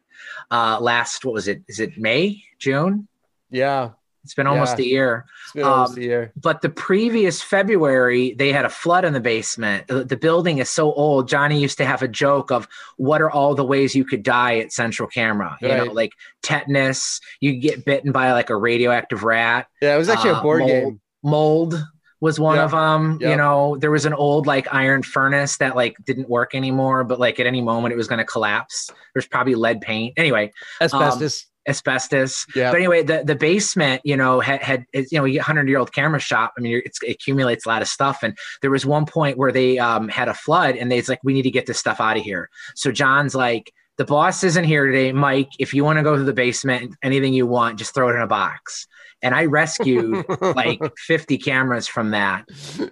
uh, 0.51 0.79
last. 0.81 1.25
What 1.25 1.35
was 1.35 1.49
it? 1.49 1.63
Is 1.69 1.81
it 1.81 1.99
May, 1.99 2.43
June? 2.59 3.09
yeah 3.51 3.91
It's 4.25 4.35
been 4.35 4.47
almost 4.47 4.79
Yeah. 4.79 4.85
a 4.85 4.89
year. 4.89 5.25
it's 5.45 5.53
been 5.55 5.65
almost 5.65 5.93
Um, 5.97 5.99
a 5.99 6.03
year 6.07 6.33
But 6.41 6.61
the 6.63 6.69
previous 6.69 7.41
February, 7.41 8.35
they 8.39 8.53
had 8.53 8.65
a 8.65 8.69
flood 8.69 9.05
in 9.05 9.13
the 9.15 9.21
basement. 9.21 9.87
The, 9.89 10.17
building 10.17 10.59
is 10.59 10.69
so 10.69 10.93
old. 10.93 11.29
Johnny 11.29 11.59
used 11.61 11.79
to 11.79 11.85
have 11.87 12.03
a 12.03 12.09
joke 12.09 12.51
of 12.51 12.69
what 12.97 13.23
are 13.23 13.31
all 13.31 13.55
the 13.55 13.65
ways 13.65 13.95
you 13.95 14.05
could 14.05 14.23
die 14.23 14.59
at 14.59 14.73
Central 14.73 15.09
Camera? 15.09 15.57
You 15.63 15.69
know, 15.69 15.85
like 15.85 16.13
tetanus. 16.43 17.21
You 17.41 17.53
get 17.59 17.85
bitten 17.85 18.13
by 18.13 18.33
like 18.33 18.51
a 18.51 18.57
radioactive 18.57 19.23
rat. 19.23 19.67
yeah 19.81 19.95
it 19.95 19.99
was 19.99 20.09
actually 20.09 20.31
uh, 20.31 20.41
a 20.41 20.43
board 20.43 20.61
mold. 20.61 20.71
game 20.71 21.01
mold 21.23 21.85
was 22.21 22.41
one 22.41 22.57
Yeah. 22.57 22.65
of 22.65 22.71
them 22.73 23.19
you 23.21 23.37
know 23.37 23.77
there 23.79 23.91
was 23.93 24.05
an 24.07 24.13
old 24.15 24.47
like 24.47 24.67
iron 24.75 25.03
furnace 25.03 25.57
that 25.59 25.77
like 25.77 25.97
didn't 26.05 26.29
work 26.29 26.55
anymore 26.55 27.05
but 27.05 27.19
like 27.21 27.39
at 27.39 27.47
any 27.47 27.61
moment 27.61 27.93
it 27.93 27.97
was 27.97 28.09
going 28.09 28.19
to 28.19 28.25
collapse 28.25 28.91
there's 29.15 29.27
probably 29.27 29.55
lead 29.55 29.81
paint 29.81 30.15
anyway 30.17 30.51
asbestos 30.81 31.47
asbestos. 31.69 32.47
Yeah. 32.55 32.71
But 32.71 32.79
anyway 32.79 33.03
the, 33.03 33.23
the 33.25 33.37
basement 33.37 34.03
you 34.05 34.17
know 34.17 34.41
had, 34.41 34.63
had 34.63 34.87
you 34.93 35.07
know 35.13 35.25
you 35.25 35.35
get 35.35 35.41
100 35.41 35.69
year 35.69 35.79
old 35.79 35.93
camera 35.93 36.21
shop. 36.21 36.55
I 36.57 36.61
mean 36.61 36.83
it's, 36.85 37.03
it 37.03 37.11
accumulates 37.11 37.67
a 37.67 37.69
lot 37.69 37.83
of 37.83 37.89
stuff. 37.89 38.23
And 38.23 38.37
there 38.63 38.71
was 38.71 38.87
one 38.87 39.07
point 39.07 39.39
where 39.39 39.53
they 39.53 39.79
um, 39.79 40.09
had 40.09 40.29
a 40.29 40.35
flood 40.35 40.77
and 40.77 40.91
they's 40.91 41.09
like 41.09 41.21
we 41.23 41.33
need 41.33 41.43
to 41.43 41.51
get 41.51 41.67
this 41.67 41.79
stuff 41.79 42.01
out 42.01 42.17
of 42.17 42.23
here. 42.23 42.49
So 42.75 42.93
john's 42.93 43.35
like 43.35 43.73
the 43.97 44.05
boss 44.05 44.45
isn't 44.45 44.65
here 44.65 44.87
today. 44.87 45.13
Mike 45.13 45.51
if 45.59 45.75
you 45.75 45.85
want 45.85 45.99
to 45.99 46.03
go 46.03 46.17
to 46.17 46.25
the 46.25 46.33
basement 46.33 46.95
anything 47.03 47.35
you 47.35 47.47
want 47.47 47.79
just 47.79 47.95
throw 47.95 48.09
it 48.09 48.15
in 48.15 48.23
a 48.23 48.27
box. 48.27 48.87
And 49.23 49.35
i 49.35 49.47
rescued 49.47 50.25
like 50.41 50.81
50 50.97 51.39
cameras 51.39 51.89
from 51.89 52.11
that. 52.11 52.45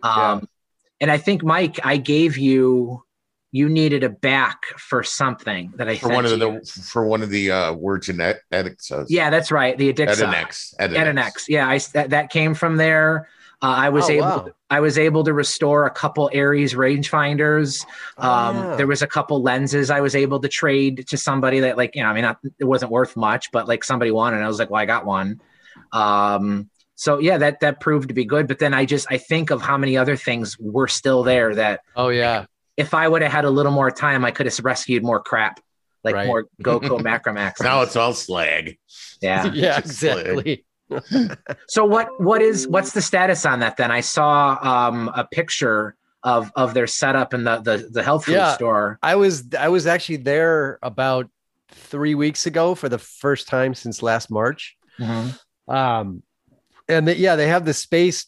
Um, 0.03 0.49
and 1.01 1.11
i 1.11 1.19
think 1.19 1.45
mike 1.45 1.79
i 1.85 1.97
gave 1.97 2.39
you 2.39 3.03
you 3.57 3.69
needed 3.69 4.03
a 4.05 4.09
back 4.31 4.59
for 4.89 5.01
something 5.03 5.73
that 5.79 5.89
i 5.89 5.97
for 5.97 6.09
one 6.11 6.25
of 6.27 6.33
you. 6.33 6.39
the 6.39 6.83
for 6.93 7.03
one 7.07 7.23
of 7.23 7.31
the 7.31 7.45
uh 7.51 7.73
words 7.73 8.09
in 8.09 8.21
ed- 8.21 8.41
edix 8.53 8.81
yeah 9.09 9.29
that's 9.31 9.51
right 9.51 9.77
the 9.79 9.89
Edixa. 9.93 10.27
Edinex. 10.27 10.75
Edinex. 10.79 10.97
Edinex. 11.03 11.33
Yeah, 11.49 11.69
I 11.75 11.79
that, 11.95 12.11
that 12.11 12.27
came 12.31 12.53
from 12.55 12.77
there. 12.77 13.29
Uh, 13.63 13.87
I 13.87 13.89
was 13.89 14.05
Oh, 14.11 14.13
able 14.13 14.27
wow. 14.27 14.49
I 14.69 14.81
was 14.81 14.99
able 14.99 15.23
to 15.25 15.33
restore 15.33 15.87
a 15.87 15.91
couple 15.91 16.29
Aries 16.43 16.75
rangefinders. 16.75 17.85
Um, 18.19 18.57
Ah. 18.57 18.77
There 18.77 18.87
was 18.87 19.01
a 19.01 19.07
couple 19.07 19.37
lenses 19.43 19.91
I 19.91 20.01
was 20.01 20.15
able 20.15 20.39
to 20.41 20.49
trade 20.49 21.07
to 21.09 21.17
somebody 21.17 21.61
that 21.61 21.77
like 21.79 21.97
you 21.97 22.03
know 22.03 22.11
I 22.11 22.15
mean 22.15 22.27
not, 22.29 22.39
it 22.59 22.65
wasn't 22.65 22.91
worth 22.93 23.17
much, 23.17 23.51
but 23.53 23.67
like 23.67 23.83
somebody 23.85 24.11
wanted. 24.11 24.39
it. 24.41 24.45
I 24.45 24.49
was 24.49 24.59
like, 24.59 24.69
well, 24.71 24.83
I 24.83 24.87
got 24.87 25.07
one. 25.07 25.41
Um, 25.93 26.69
so 26.97 27.19
yeah, 27.19 27.39
that 27.39 27.61
that 27.61 27.81
proved 27.81 28.09
to 28.09 28.15
be 28.15 28.25
good. 28.25 28.47
But 28.47 28.59
then 28.59 28.75
I 28.75 28.85
just 28.85 29.07
I 29.11 29.19
think 29.19 29.51
of 29.51 29.61
how 29.63 29.77
many 29.79 29.97
other 29.97 30.17
things 30.17 30.59
were 30.59 30.89
still 30.89 31.23
there 31.23 31.55
that 31.55 31.81
oh 31.95 32.09
yeah 32.09 32.47
if 32.77 32.95
I 32.95 33.09
would 33.09 33.23
have 33.23 33.33
had 33.33 33.45
a 33.45 33.51
little 33.51 33.73
more 33.73 33.91
time, 33.91 34.25
I 34.25 34.31
could 34.31 34.47
have 34.47 34.59
rescued 34.65 35.03
more 35.03 35.21
crap, 35.21 35.61
like 36.05 36.15
Right. 36.15 36.27
more 36.27 36.45
Goko 36.63 37.01
Macromax. 37.11 37.63
Now 37.63 37.83
it's 37.83 37.97
all 37.97 38.13
slag. 38.15 38.77
yeah. 39.21 39.51
yeah 39.55 39.79
exactly 39.79 40.65
So 41.69 41.85
what 41.85 42.09
what 42.21 42.41
is 42.43 42.69
what's 42.69 42.93
the 42.93 43.03
status 43.03 43.45
on 43.45 43.59
that 43.61 43.77
then? 43.77 43.91
I 43.91 44.01
saw 44.01 44.57
um 44.63 45.11
a 45.15 45.25
picture 45.25 45.97
of 46.23 46.51
of 46.55 46.75
their 46.75 46.87
setup 46.87 47.35
in 47.35 47.43
the 47.45 47.59
the, 47.61 47.89
the 47.91 48.03
health 48.03 48.27
food 48.27 48.35
Yeah. 48.35 48.55
store. 48.55 48.99
I 49.03 49.17
was 49.17 49.45
I 49.59 49.69
was 49.69 49.87
actually 49.87 50.19
there 50.19 50.79
about 50.83 51.29
three 51.71 52.15
weeks 52.15 52.47
ago 52.47 52.75
for 52.77 52.89
the 52.89 52.99
first 52.99 53.49
time 53.49 53.75
since 53.75 54.01
last 54.03 54.31
March. 54.31 54.77
Um, 55.69 56.23
and 56.89 57.09
they, 57.09 57.17
yeah, 57.17 57.35
they 57.37 57.49
have 57.49 57.65
the 57.65 57.75
space 57.75 58.27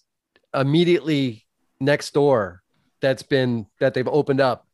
immediately 0.52 1.46
next 1.80 2.12
door 2.14 2.62
that's 3.00 3.22
been 3.22 3.66
that 3.80 3.94
they've 3.94 4.08
opened 4.08 4.40
up, 4.40 4.66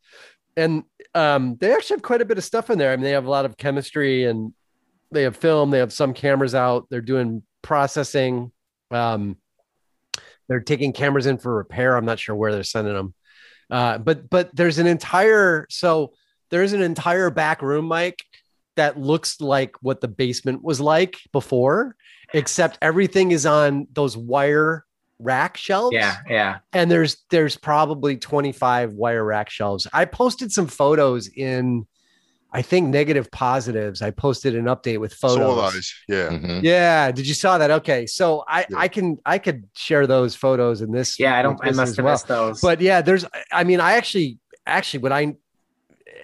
and 0.56 0.84
um, 1.14 1.56
they 1.60 1.72
actually 1.72 1.96
have 1.96 2.02
quite 2.02 2.20
a 2.20 2.24
bit 2.24 2.38
of 2.38 2.44
stuff 2.44 2.70
in 2.70 2.78
there. 2.78 2.92
I 2.92 2.96
mean, 2.96 3.04
they 3.04 3.12
have 3.12 3.26
a 3.26 3.30
lot 3.30 3.44
of 3.44 3.56
chemistry 3.56 4.24
and 4.24 4.52
they 5.12 5.22
have 5.22 5.36
film. 5.36 5.70
They 5.70 5.78
have 5.78 5.92
some 5.92 6.12
cameras 6.12 6.54
out. 6.54 6.86
They're 6.90 7.00
doing 7.00 7.42
processing. 7.62 8.50
Um, 8.90 9.36
they're 10.48 10.60
taking 10.60 10.92
cameras 10.92 11.26
in 11.26 11.38
for 11.38 11.54
repair. 11.54 11.96
I'm 11.96 12.04
not 12.04 12.18
sure 12.18 12.34
where 12.34 12.52
they're 12.52 12.64
sending 12.64 12.94
them, 12.94 13.14
uh, 13.70 13.98
but 13.98 14.28
but 14.28 14.54
there's 14.54 14.78
an 14.78 14.86
entire 14.86 15.66
so 15.70 16.12
there's 16.50 16.74
an 16.74 16.82
entire 16.82 17.30
back 17.30 17.62
room, 17.62 17.86
Mike, 17.86 18.22
that 18.76 18.98
looks 18.98 19.40
like 19.40 19.76
what 19.80 20.00
the 20.00 20.08
basement 20.08 20.62
was 20.62 20.80
like 20.80 21.16
before, 21.32 21.96
except 22.34 22.78
everything 22.82 23.30
is 23.32 23.46
on 23.46 23.86
those 23.92 24.16
wire 24.16 24.83
rack 25.18 25.56
shelves. 25.56 25.94
Yeah, 25.94 26.16
yeah. 26.28 26.58
and 26.72 26.90
there's 26.90 27.18
there's 27.30 27.56
probably 27.56 28.16
25 28.16 28.92
wire 28.92 29.24
rack 29.24 29.50
shelves. 29.50 29.86
I 29.92 30.04
posted 30.04 30.52
some 30.52 30.66
photos 30.66 31.28
in 31.28 31.86
I 32.52 32.62
think 32.62 32.88
negative 32.88 33.32
positives. 33.32 34.00
I 34.00 34.10
posted 34.12 34.54
an 34.54 34.66
update 34.66 35.00
with 35.00 35.12
photos. 35.12 35.38
Saw 35.56 35.70
those. 35.70 35.94
Yeah. 36.08 36.28
Mhm. 36.28 36.62
Yeah, 36.62 37.10
did 37.10 37.26
you 37.26 37.34
saw 37.34 37.58
that? 37.58 37.70
Okay, 37.72 38.06
so 38.06 38.44
I 38.46 38.60
Yeah. 38.70 38.76
I 38.78 38.88
can 38.88 39.18
I 39.26 39.38
could 39.38 39.64
share 39.74 40.06
those 40.06 40.36
photos 40.36 40.80
in 40.80 40.92
this. 40.92 41.18
Yeah, 41.18 41.36
I 41.36 41.42
don't. 41.42 41.58
I 41.62 41.68
this 41.68 41.76
must 41.76 41.90
as 41.90 41.96
have 41.96 42.04
well. 42.04 42.14
missed 42.14 42.28
those. 42.28 42.60
But 42.60 42.80
yeah, 42.80 43.00
there's. 43.00 43.24
I 43.50 43.64
mean, 43.64 43.80
I 43.80 43.94
actually 43.94 44.38
actually 44.66 45.00
what 45.02 45.10
I 45.12 45.34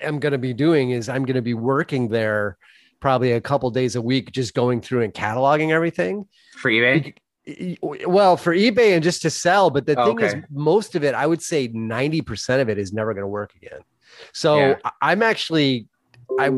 am 0.03 0.21
going 0.21 0.33
to 0.33 0.39
be 0.39 0.55
doing 0.55 0.91
is 0.93 1.09
I'm 1.09 1.25
going 1.25 1.35
to 1.35 1.43
be 1.43 1.55
working 1.55 2.09
there 2.09 2.57
probably 3.01 3.33
a 3.33 3.41
couple 3.41 3.69
days 3.71 3.97
a 3.97 4.03
week, 4.03 4.31
just 4.31 4.55
going 4.55 4.81
through 4.83 5.03
and 5.03 5.13
cataloging 5.13 5.71
everything. 5.73 6.27
for 6.59 6.71
eBay, 6.71 7.15
Well, 7.83 8.37
for 8.37 8.55
eBay 8.55 8.95
and 8.95 9.03
just 9.03 9.23
to 9.23 9.31
sell, 9.31 9.71
but 9.71 9.87
the 9.87 9.97
Oh, 9.97 10.05
thing 10.05 10.21
is, 10.21 10.35
most 10.51 10.95
of 10.95 11.05
it, 11.05 11.15
I 11.15 11.27
would 11.27 11.43
say 11.43 11.69
90% 11.69 12.61
of 12.61 12.69
it 12.69 12.79
is 12.79 12.93
never 12.93 13.15
going 13.15 13.25
to 13.25 13.29
work 13.29 13.55
again. 13.57 13.81
So 14.33 14.59
Yeah. 14.59 14.91
I'm 15.01 15.23
actually, 15.23 15.89
I, 16.39 16.51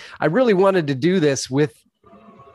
I 0.20 0.26
really 0.26 0.54
wanted 0.54 0.88
to 0.88 0.94
do 0.94 1.20
this 1.20 1.48
with 1.48 1.74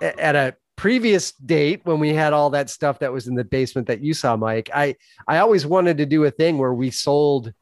at 0.02 0.36
a 0.36 0.56
previous 0.76 1.34
date 1.34 1.82
when 1.84 2.00
we 2.00 2.14
had 2.14 2.32
all 2.32 2.50
that 2.52 2.70
stuff 2.70 3.00
that 3.00 3.12
was 3.12 3.28
in 3.28 3.36
the 3.36 3.44
basement 3.44 3.88
that 3.88 4.02
you 4.02 4.14
saw, 4.14 4.36
Mike. 4.38 4.70
I, 4.74 4.96
I 5.28 5.40
always 5.40 5.66
wanted 5.66 5.98
to 5.98 6.06
do 6.06 6.24
a 6.26 6.32
thing 6.32 6.58
where 6.58 6.74
we 6.74 6.90
sold 6.92 7.54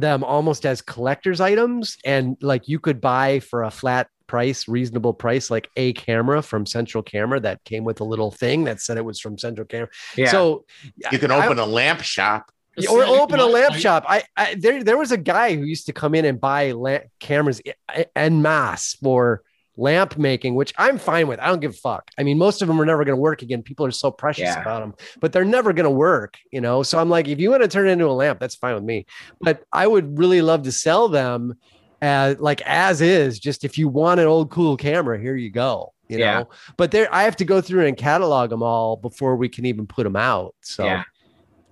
them 0.00 0.22
almost 0.24 0.64
as 0.66 0.80
collector's 0.82 1.40
items 1.40 1.96
and 2.04 2.36
like 2.40 2.68
you 2.68 2.78
could 2.78 3.00
buy 3.00 3.40
for 3.40 3.62
a 3.64 3.70
flat 3.70 4.08
price, 4.26 4.68
reasonable 4.68 5.14
price, 5.14 5.50
like 5.50 5.68
a 5.76 5.92
camera 5.94 6.42
from 6.42 6.66
Central 6.66 7.02
Camera 7.02 7.40
that 7.40 7.64
came 7.64 7.84
with 7.84 8.00
a 8.00 8.04
little 8.04 8.30
thing 8.30 8.64
that 8.64 8.80
said 8.80 8.98
it 8.98 9.04
was 9.04 9.18
from 9.20 9.38
Central 9.38 9.66
Camera. 9.66 9.88
yeah. 10.16 10.30
So 10.30 10.64
You 11.10 11.18
can 11.18 11.30
open 11.30 11.58
a 11.58 11.64
lamp 11.66 12.02
shop. 12.02 12.50
or 12.90 13.02
open 13.04 13.40
a 13.40 13.46
lamp 13.46 13.72
my- 13.72 13.78
shop. 13.78 14.04
I, 14.06 14.22
I 14.36 14.54
there 14.54 14.84
there 14.84 14.96
was 14.98 15.10
a 15.12 15.16
guy 15.16 15.56
who 15.56 15.64
used 15.64 15.86
to 15.86 15.92
come 15.92 16.14
in 16.14 16.24
and 16.24 16.40
buy 16.40 16.72
lamp 16.72 17.04
cameras 17.18 17.60
e- 17.66 18.04
en 18.14 18.40
masse 18.42 18.94
for 19.02 19.42
lamp 19.78 20.18
making, 20.18 20.54
which 20.54 20.74
I'm 20.76 20.98
fine 20.98 21.28
with. 21.28 21.40
I 21.40 21.46
don't 21.46 21.60
give 21.60 21.70
a 21.70 21.74
fuck. 21.74 22.10
I 22.18 22.22
mean, 22.24 22.36
most 22.36 22.60
of 22.60 22.68
them 22.68 22.80
are 22.80 22.84
never 22.84 23.04
going 23.04 23.16
to 23.16 23.20
work 23.20 23.42
again. 23.42 23.62
People 23.62 23.86
are 23.86 23.90
so 23.90 24.10
precious 24.10 24.48
Yeah. 24.48 24.60
about 24.60 24.80
them, 24.80 24.94
but 25.20 25.32
they're 25.32 25.44
never 25.44 25.72
going 25.72 25.84
to 25.84 25.90
work, 25.90 26.36
you 26.52 26.60
know. 26.60 26.82
So 26.82 26.98
I'm 26.98 27.08
like, 27.08 27.28
if 27.28 27.38
you 27.38 27.50
want 27.50 27.62
to 27.62 27.68
turn 27.68 27.88
it 27.88 27.92
into 27.92 28.06
a 28.06 28.12
lamp, 28.12 28.40
that's 28.40 28.56
fine 28.56 28.74
with 28.74 28.84
me. 28.84 29.06
But 29.40 29.62
I 29.72 29.86
would 29.86 30.18
really 30.18 30.42
love 30.42 30.64
to 30.64 30.72
sell 30.72 31.08
them 31.08 31.54
as 32.02 32.38
like 32.38 32.60
as 32.62 33.00
is. 33.00 33.38
Just 33.38 33.64
if 33.64 33.78
you 33.78 33.88
want 33.88 34.20
an 34.20 34.26
old 34.26 34.50
cool 34.50 34.76
camera, 34.76 35.18
here 35.18 35.36
you 35.36 35.50
go. 35.50 35.94
You 36.08 36.18
Yeah. 36.18 36.38
know, 36.38 36.48
but 36.76 36.90
there 36.90 37.12
I 37.14 37.22
have 37.24 37.36
to 37.36 37.44
go 37.44 37.60
through 37.60 37.86
and 37.86 37.96
catalog 37.96 38.50
them 38.50 38.62
all 38.62 38.96
before 38.96 39.36
we 39.36 39.48
can 39.48 39.66
even 39.66 39.86
put 39.86 40.04
them 40.04 40.16
out. 40.16 40.54
So 40.62 40.84
Yeah. 40.84 41.02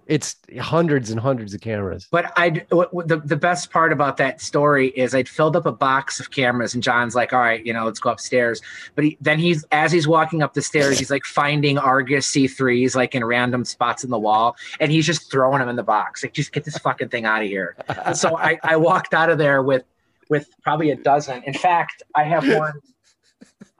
It's 0.07 0.37
hundreds 0.61 1.11
and 1.11 1.19
hundreds 1.19 1.53
of 1.53 1.61
cameras. 1.61 2.07
But 2.11 2.33
I 2.37 2.51
the 2.51 3.21
the 3.25 3.37
best 3.37 3.71
part 3.71 3.93
about 3.93 4.17
that 4.19 4.41
story 4.41 4.89
is 4.89 5.15
I'd 5.15 5.29
filled 5.29 5.57
up 5.57 5.67
a 5.67 5.73
box 5.73 6.21
of 6.21 6.31
cameras 6.31 6.75
and 6.75 6.83
John's 6.83 7.15
like, 7.15 7.33
all 7.33 7.41
right, 7.41 7.65
you 7.65 7.73
know, 7.73 7.85
let's 7.85 7.99
go 7.99 8.11
upstairs. 8.11 8.61
But 8.95 9.05
he, 9.05 9.19
then 9.21 9.39
he's 9.39 9.65
as 9.73 9.91
he's 9.91 10.07
walking 10.07 10.43
up 10.43 10.55
the 10.55 10.63
stairs, 10.63 10.99
he's 10.99 11.11
like 11.11 11.25
finding 11.25 11.77
Argus 11.79 12.31
C3s 12.31 12.95
like 12.95 13.15
in 13.15 13.25
random 13.25 13.65
spots 13.65 14.05
in 14.05 14.11
the 14.11 14.19
wall, 14.19 14.57
and 14.81 14.93
he's 14.93 15.07
just 15.07 15.31
throwing 15.31 15.59
them 15.59 15.69
in 15.69 15.77
the 15.77 15.83
box. 15.83 16.23
Like, 16.23 16.33
just 16.33 16.53
get 16.53 16.65
this 16.65 16.79
fucking 16.79 17.09
thing 17.09 17.25
out 17.25 17.43
of 17.43 17.49
here. 17.49 17.77
And 18.05 18.17
so 18.17 18.37
I 18.39 18.59
I 18.63 18.77
walked 18.77 19.13
out 19.13 19.31
of 19.31 19.39
there 19.39 19.63
with 19.63 19.85
with 20.29 20.49
probably 20.63 20.91
a 20.91 20.97
dozen. 20.97 21.43
In 21.45 21.55
fact, 21.55 22.03
I 22.15 22.25
have 22.25 22.47
one. 22.47 22.73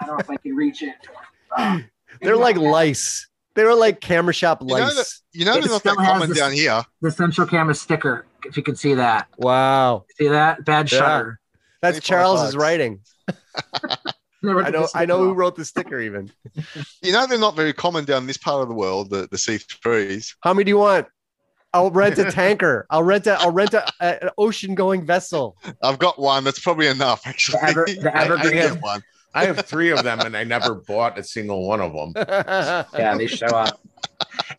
I 0.01 0.07
don't 0.07 0.17
know 0.17 0.21
if 0.21 0.31
I 0.31 0.37
can 0.37 0.55
reach 0.55 0.83
it. 0.83 0.95
Uh, 1.57 1.81
They're 2.21 2.37
like 2.37 2.57
lice. 2.57 3.29
They 3.57 3.65
were 3.65 3.75
like 3.75 4.01
camera 4.01 4.33
shop 4.33 4.61
You 4.61 4.69
know 4.69 4.75
lice. 4.75 4.95
that- 4.95 5.39
You 5.39 5.45
know 5.45 5.53
It 5.57 5.63
they're 5.63 5.71
not 5.73 5.83
that 5.83 5.91
still 5.95 5.99
has 6.05 6.09
common 6.13 6.33
down 6.37 6.53
here. 6.53 6.85
the 7.03 7.11
central 7.11 7.47
camera 7.49 7.75
sticker, 7.75 8.25
if 8.45 8.57
you 8.57 8.63
can 8.63 8.77
see 8.77 8.95
that. 8.95 9.27
wow. 9.39 10.05
See 10.19 10.29
that? 10.29 10.65
Bad 10.65 10.91
Yeah. 10.93 10.99
shutter. 10.99 11.41
That's 11.83 12.01
Charles's 12.01 12.55
bucks. 12.55 12.63
writing. 12.63 13.01
I 14.45 14.71
know 14.71 14.87
I 14.95 15.07
know 15.07 15.19
who 15.19 15.33
wrote 15.35 15.57
the 15.57 15.65
sticker 15.65 16.01
even. 16.01 16.31
You 17.03 17.13
know 17.13 17.27
they're 17.27 17.39
not 17.39 17.57
very 17.57 17.73
common 17.73 18.05
down 18.05 18.27
this 18.27 18.37
part 18.37 18.63
of 18.63 18.69
the 18.69 18.75
world. 18.75 19.11
The 19.11 19.29
the 19.31 19.37
C3s. 19.37 20.35
How 20.43 20.53
many 20.55 20.65
do 20.65 20.69
you 20.71 20.79
want? 20.79 21.07
I'll 21.73 21.91
rent 21.91 22.19
a 22.19 22.31
tanker. 22.31 22.87
I'll 22.91 23.03
rent 23.03 23.27
a 23.27 23.35
I'll 23.41 23.51
rent 23.53 23.75
a, 23.75 23.87
a- 24.01 24.25
an 24.25 24.31
ocean 24.39 24.75
going 24.75 25.05
vessel. 25.05 25.57
I've 25.83 25.99
got 25.99 26.19
one. 26.21 26.45
That's 26.45 26.59
probably 26.61 26.87
enough. 26.87 27.27
Actually, 27.27 27.59
The, 27.61 27.69
ever, 27.69 27.85
the 27.87 28.17
I- 28.17 28.21
I 28.21 28.25
evergreen. 28.25 28.81
one. 28.81 29.03
I 29.37 29.45
have 29.47 29.67
three 29.67 29.91
of 29.91 30.03
them, 30.03 30.21
and 30.21 30.37
I 30.37 30.45
never 30.45 30.75
bought 30.75 31.19
a 31.19 31.23
single 31.23 31.67
one 31.67 31.81
of 31.81 31.93
them. 31.93 32.13
yeah, 32.95 33.17
they 33.17 33.27
show 33.27 33.47
up. 33.47 33.81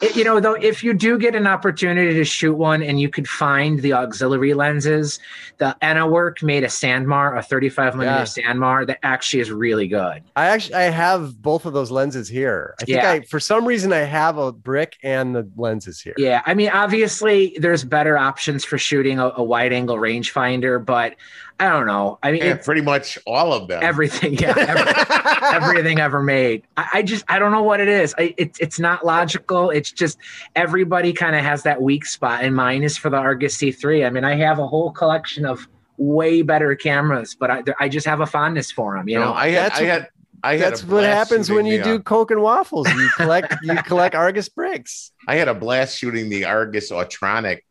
It- 0.01 0.15
you 0.15 0.23
know, 0.23 0.39
though, 0.39 0.53
if 0.53 0.83
you 0.83 0.93
do 0.93 1.17
get 1.17 1.33
an 1.35 1.47
opportunity 1.47 2.13
to 2.13 2.23
shoot 2.23 2.53
one 2.53 2.83
and 2.83 2.99
you 2.99 3.09
could 3.09 3.27
find 3.27 3.79
the 3.81 3.93
auxiliary 3.93 4.53
lenses, 4.53 5.19
the 5.57 5.75
Enna 5.81 6.07
Werk 6.07 6.43
made 6.43 6.63
a 6.63 6.67
Sandmar, 6.67 7.35
a 7.37 7.41
35 7.41 7.95
millimeter 7.95 8.19
Yeah. 8.19 8.23
Sandmar 8.53 8.85
that 8.87 8.99
actually 9.03 9.39
is 9.39 9.51
really 9.51 9.87
good. 9.87 10.21
I 10.35 10.47
actually 10.47 10.75
I 10.75 10.83
have 10.83 11.41
both 11.41 11.65
of 11.65 11.73
those 11.73 11.89
lenses 11.89 12.27
here. 12.29 12.75
I 12.79 12.85
think 12.85 12.95
Yeah. 12.97 13.11
I 13.11 13.21
for 13.21 13.39
some 13.39 13.65
reason 13.65 13.91
I 13.93 13.99
have 13.99 14.37
a 14.37 14.51
brick 14.51 14.97
and 15.01 15.35
the 15.35 15.49
lenses 15.55 15.99
here. 16.01 16.13
Yeah, 16.17 16.41
I 16.45 16.53
mean, 16.53 16.69
obviously, 16.69 17.57
there's 17.59 17.83
better 17.83 18.17
options 18.17 18.63
for 18.63 18.77
shooting 18.77 19.17
a, 19.19 19.31
a 19.37 19.43
wide 19.43 19.73
angle 19.73 19.97
rangefinder, 19.97 20.83
but 20.83 21.15
I 21.59 21.69
don't 21.69 21.87
know. 21.87 22.19
I 22.21 22.31
mean, 22.31 22.43
Yeah, 22.43 22.53
it's 22.53 22.65
pretty 22.65 22.81
much 22.81 23.17
all 23.25 23.51
of 23.51 23.67
them. 23.67 23.81
everything. 23.81 24.33
Yeah, 24.39 24.53
every- 24.57 25.55
everything 25.55 25.99
ever 25.99 26.21
made. 26.21 26.63
I, 26.77 26.87
I 26.95 27.01
just 27.03 27.25
I 27.27 27.39
don't 27.39 27.51
know 27.51 27.63
what 27.63 27.79
it 27.79 27.87
is. 27.87 28.13
I, 28.17 28.33
it's 28.37 28.59
it's 28.59 28.79
not 28.79 29.05
logical. 29.05 29.69
It's 29.71 29.91
just 29.91 30.17
everybody 30.55 31.13
kind 31.13 31.35
of 31.35 31.43
has 31.43 31.63
that 31.63 31.81
weak 31.81 32.05
spot, 32.05 32.43
and 32.43 32.55
mine 32.55 32.83
is 32.83 32.97
for 32.97 33.09
the 33.09 33.17
Argus 33.17 33.57
C3. 33.57 34.05
I 34.05 34.09
mean, 34.09 34.23
I 34.23 34.35
have 34.35 34.59
a 34.59 34.67
whole 34.67 34.91
collection 34.91 35.45
of 35.45 35.67
way 35.97 36.43
better 36.43 36.75
cameras, 36.75 37.35
but 37.39 37.49
I 37.49 37.63
I 37.79 37.89
just 37.89 38.05
have 38.05 38.19
a 38.19 38.25
fondness 38.27 38.71
for 38.71 38.95
them. 38.95 39.07
You 39.09 39.13
you 39.15 39.19
know, 39.19 39.25
know, 39.27 39.33
I 39.33 39.49
had, 39.49 39.71
That's 39.71 39.79
I 39.79 39.83
had, 39.83 40.07
I 40.43 40.57
had. 40.57 40.73
That's 40.73 40.83
what 40.83 41.03
happens 41.03 41.49
when 41.49 41.65
you 41.65 41.79
the, 41.79 41.83
do 41.83 41.99
coke 41.99 42.29
and 42.31 42.41
waffles. 42.41 42.87
You 42.87 43.09
collect 43.15 43.55
you 43.63 43.75
collect 43.83 44.13
Argus 44.13 44.49
bricks. 44.49 45.11
uh, 45.27 45.31
I 45.31 45.35
had 45.37 45.47
a 45.47 45.55
blast 45.55 45.97
shooting 45.97 46.29
the 46.29 46.45
Argus 46.45 46.91
Autronic 46.91 47.61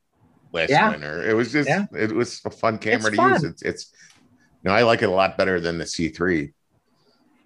last 0.52 0.70
Yeah. 0.70 0.90
winter. 0.90 1.28
It 1.28 1.34
was 1.34 1.52
just, 1.52 1.68
Yeah. 1.68 1.86
it 1.92 2.12
was 2.12 2.40
a 2.44 2.50
fun 2.50 2.78
camera 2.78 3.08
It's 3.08 3.16
to 3.16 3.28
use. 3.30 3.44
It's, 3.44 3.62
it's, 3.62 3.92
you 4.62 4.70
know, 4.70 4.74
I 4.74 4.82
like 4.82 5.02
it 5.02 5.06
a 5.08 5.12
lot 5.12 5.36
better 5.38 5.60
than 5.60 5.78
the 5.78 5.84
C3. 5.84 6.52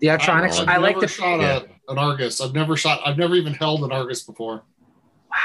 the 0.01 0.06
Autronics. 0.06 0.59
I've 0.60 0.68
I, 0.68 0.77
like 0.78 0.98
the. 0.98 1.06
shot 1.09 1.40
Yeah. 1.40 1.60
a, 1.89 1.93
an 1.93 1.98
Argus. 1.98 2.40
I've 2.40 2.55
never 2.55 2.74
shot. 2.77 3.01
I've 3.05 3.18
never 3.18 3.35
even 3.35 3.52
held 3.52 3.85
an 3.85 3.93
Argus 3.93 4.22
before. 4.22 4.62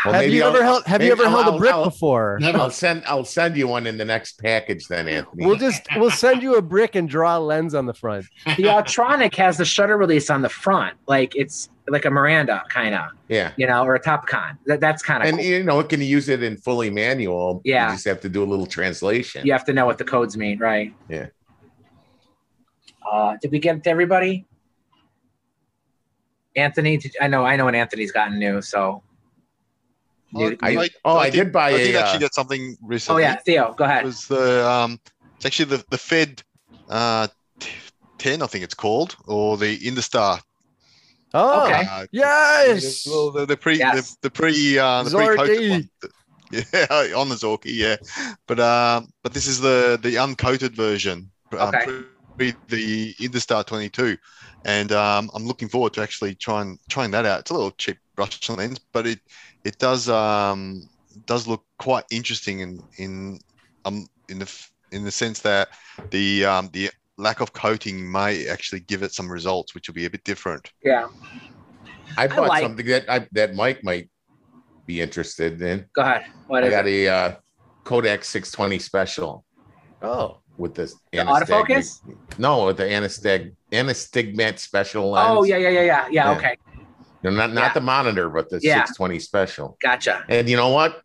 Well, 0.03 0.13
have 0.15 0.23
maybe 0.23 0.35
you 0.35 0.43
I'll- 0.43 0.49
ever 0.55 0.63
held 0.63 0.85
have 0.85 1.03
you 1.03 1.11
ever 1.11 1.29
held 1.29 1.45
I'll- 1.45 1.55
a 1.55 1.57
brick 1.59 1.71
I'll- 1.73 1.83
before? 1.85 2.37
Never. 2.41 2.57
I'll 2.57 2.71
send, 2.71 3.03
I'll 3.05 3.23
send 3.23 3.55
you 3.55 3.67
one 3.67 3.85
in 3.85 3.97
the 3.97 4.05
next 4.05 4.41
package 4.41 4.87
then, 4.87 5.07
Anthony. 5.07 5.45
We'll 5.45 5.57
just 5.57 5.83
we'll 5.97 6.09
send 6.11 6.41
you 6.41 6.55
a 6.55 6.61
brick 6.61 6.95
and 6.95 7.07
draw 7.07 7.37
a 7.37 7.39
lens 7.39 7.75
on 7.75 7.85
the 7.85 7.93
front. 7.93 8.25
The 8.45 8.63
Autronic 8.63 9.35
has 9.35 9.57
the 9.57 9.65
shutter 9.65 9.95
release 9.97 10.29
on 10.31 10.41
the 10.41 10.49
front, 10.49 10.97
like 11.07 11.35
it's 11.35 11.69
like 11.87 12.05
a 12.05 12.09
Miranda 12.09 12.63
kind 12.69 12.95
of, 12.95 13.11
yeah. 13.27 13.51
you 13.57 13.67
know, 13.67 13.83
or 13.83 13.93
a 13.93 13.99
Topcon. 14.01 14.57
That 14.65 14.79
that's 14.79 15.03
kind 15.03 15.21
of 15.21 15.29
And 15.29 15.37
cool. 15.37 15.45
you 15.45 15.63
know, 15.63 15.79
it 15.79 15.89
can 15.89 16.01
use 16.01 16.29
it 16.29 16.41
in 16.41 16.57
fully 16.57 16.89
manual. 16.89 17.61
Yeah. 17.63 17.89
You 17.89 17.93
just 17.95 18.05
have 18.05 18.21
to 18.21 18.29
do 18.29 18.43
a 18.43 18.45
little 18.49 18.65
translation. 18.65 19.45
You 19.45 19.51
have 19.53 19.65
to 19.65 19.73
know 19.73 19.85
what 19.85 19.99
the 19.99 20.03
codes 20.03 20.35
mean, 20.35 20.57
right? 20.57 20.95
Yeah. 21.09 21.27
Uh, 23.07 23.37
did 23.39 23.51
we 23.51 23.59
get 23.59 23.83
to 23.83 23.89
everybody? 23.91 24.45
Anthony, 26.55 26.97
did, 26.97 27.15
I 27.21 27.27
know, 27.27 27.45
I 27.45 27.55
know, 27.55 27.65
what 27.65 27.75
Anthony's 27.75 28.11
gotten 28.11 28.39
new. 28.39 28.61
So, 28.63 29.03
You- 30.35 30.57
I- 30.61 30.89
oh, 31.05 31.17
I 31.17 31.29
did 31.29 31.51
buy 31.51 31.71
it. 31.71 31.75
I 31.75 31.77
did 31.77 31.95
a, 31.95 31.99
actually 31.99 32.17
uh, 32.17 32.19
get 32.19 32.33
something 32.33 32.75
recently. 32.81 33.23
oh 33.23 33.27
yeah, 33.27 33.35
Theo, 33.37 33.73
go 33.77 33.85
It 33.85 33.87
ahead. 33.87 34.05
was 34.05 34.25
the 34.27 34.67
um, 34.69 34.99
it's 35.37 35.45
actually 35.45 35.65
the 35.77 35.85
the 35.89 35.97
Fed 35.97 36.43
uh, 36.89 37.27
ten, 38.19 38.41
I 38.41 38.47
think 38.47 38.63
it's 38.63 38.73
called, 38.73 39.15
or 39.25 39.57
the 39.57 39.77
Industar. 39.79 40.41
Oh 41.33 41.65
Okay. 41.65 41.83
Uh, 41.89 42.05
yes. 42.11 43.05
Well, 43.07 43.31
the, 43.31 43.45
the 43.45 43.57
pre 43.57 43.77
Yes. 43.77 44.15
the, 44.21 44.29
the 44.29 44.29
pre 44.31 44.79
uh, 44.79 45.03
the 45.03 45.09
pre-coated 45.11 45.69
one. 45.71 45.89
Yeah, 46.51 46.63
on 47.17 47.27
the 47.29 47.35
Zorky, 47.35 47.73
yeah. 47.75 47.95
But 48.47 48.59
um, 48.59 49.07
but 49.23 49.33
this 49.33 49.47
is 49.47 49.59
the 49.59 49.99
the 50.01 50.15
uncoated 50.15 50.75
version. 50.75 51.31
um, 51.57 51.73
Okay. 51.73 52.03
Pre 52.37 52.53
the 52.67 53.13
Industar 53.15 53.65
22, 53.65 54.15
and 54.65 54.91
um, 54.91 55.31
I'm 55.33 55.45
looking 55.45 55.69
forward 55.69 55.93
to 55.93 56.01
actually 56.01 56.35
trying 56.35 56.77
trying 56.89 57.11
that 57.11 57.25
out. 57.25 57.39
It's 57.41 57.51
a 57.51 57.53
little 57.53 57.71
cheap 57.71 57.97
brush 58.15 58.47
lens, 58.49 58.79
but 58.93 59.07
it 59.07 59.19
it 59.65 59.77
does 59.79 60.07
um 60.07 60.87
does 61.25 61.47
look 61.47 61.65
quite 61.79 62.05
interesting 62.11 62.59
in 62.59 62.81
in 62.97 63.39
um 63.83 64.07
in 64.29 64.39
the 64.39 64.67
in 64.91 65.03
the 65.03 65.11
sense 65.11 65.39
that 65.41 65.67
the 66.11 66.45
um 66.45 66.69
the 66.71 66.89
lack 67.17 67.41
of 67.41 67.51
coating 67.53 68.09
may 68.09 68.47
actually 68.47 68.81
give 68.81 69.01
it 69.01 69.13
some 69.13 69.29
results, 69.31 69.73
which 69.73 69.87
will 69.87 69.95
be 69.95 70.05
a 70.05 70.09
bit 70.09 70.23
different. 70.23 70.71
Yeah, 70.83 71.07
I 72.17 72.27
bought 72.27 72.49
like- 72.49 72.63
something 72.63 72.85
that 72.85 73.09
I, 73.09 73.27
that 73.33 73.55
Mike 73.55 73.83
might 73.83 74.09
be 74.85 75.01
interested 75.01 75.61
in. 75.61 75.85
go 75.95 76.03
ahead. 76.03 76.25
What 76.47 76.63
I 76.63 76.67
is 76.67 76.71
got 76.71 76.87
it? 76.87 77.07
a 77.07 77.07
uh, 77.09 77.35
Kodak 77.83 78.23
620 78.23 78.79
special. 78.79 79.43
Oh. 80.01 80.37
with 80.57 80.75
this 80.75 80.95
The 81.11 81.19
autofocus? 81.19 82.01
No, 82.37 82.65
with 82.67 82.77
the 82.77 82.83
anastig 82.83 83.55
anastigmat 83.71 84.59
special 84.59 85.09
lens. 85.09 85.27
Oh 85.31 85.43
yeah, 85.43 85.57
yeah, 85.57 85.69
yeah, 85.69 85.81
yeah, 85.81 85.83
yeah. 85.83 86.07
Yeah. 86.11 86.31
Okay, 86.37 86.57
No, 87.25 87.31
not 87.31 87.53
not 87.53 87.61
Yeah. 87.69 87.73
the 87.73 87.81
monitor, 87.81 88.29
but 88.29 88.49
the 88.49 88.59
Yeah. 88.61 88.85
620 88.85 89.19
special. 89.19 89.77
gotcha. 89.81 90.23
And 90.29 90.47
you 90.47 90.55
know 90.57 90.69
what? 90.69 91.01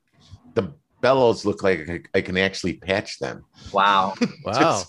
The 0.55 0.75
bellows 1.01 1.45
look 1.45 1.63
like 1.63 1.89
I- 1.89 2.03
I 2.19 2.21
can 2.21 2.37
actually 2.37 2.75
patch 2.75 3.19
them. 3.19 3.45
Wow. 3.73 4.15
Wow. 4.45 4.83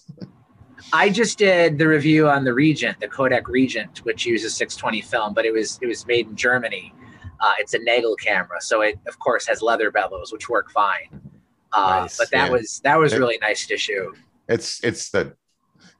I 0.93 1.09
just 1.09 1.37
did 1.37 1.77
the 1.77 1.87
review 1.87 2.27
on 2.27 2.43
the 2.43 2.53
Regent, 2.53 2.99
the 2.99 3.07
Kodak 3.07 3.47
Regent, 3.47 3.99
which 3.99 4.25
uses 4.25 4.55
620 4.55 5.01
film, 5.01 5.33
but 5.33 5.45
it 5.45 5.51
was 5.53 5.79
it 5.81 5.87
was 5.87 6.05
made 6.05 6.27
in 6.27 6.35
Germany. 6.35 6.93
Uh, 7.39 7.53
it's 7.59 7.73
a 7.73 7.79
Nagel 7.79 8.15
camera, 8.17 8.59
so 8.61 8.81
it 8.81 8.99
of 9.07 9.17
course 9.19 9.47
has 9.47 9.61
leather 9.61 9.89
bellows, 9.89 10.31
which 10.33 10.49
work 10.49 10.69
fine. 10.71 11.09
Uh, 11.71 12.01
Nice, 12.01 12.17
but 12.17 12.29
that 12.31 12.47
yeah. 12.47 12.51
was 12.51 12.81
that 12.83 12.99
was 12.99 13.13
It- 13.13 13.19
really 13.19 13.37
nice 13.41 13.65
to 13.67 13.77
shoot. 13.77 14.13
It's 14.49 14.83
it's 14.83 15.09
the. 15.11 15.33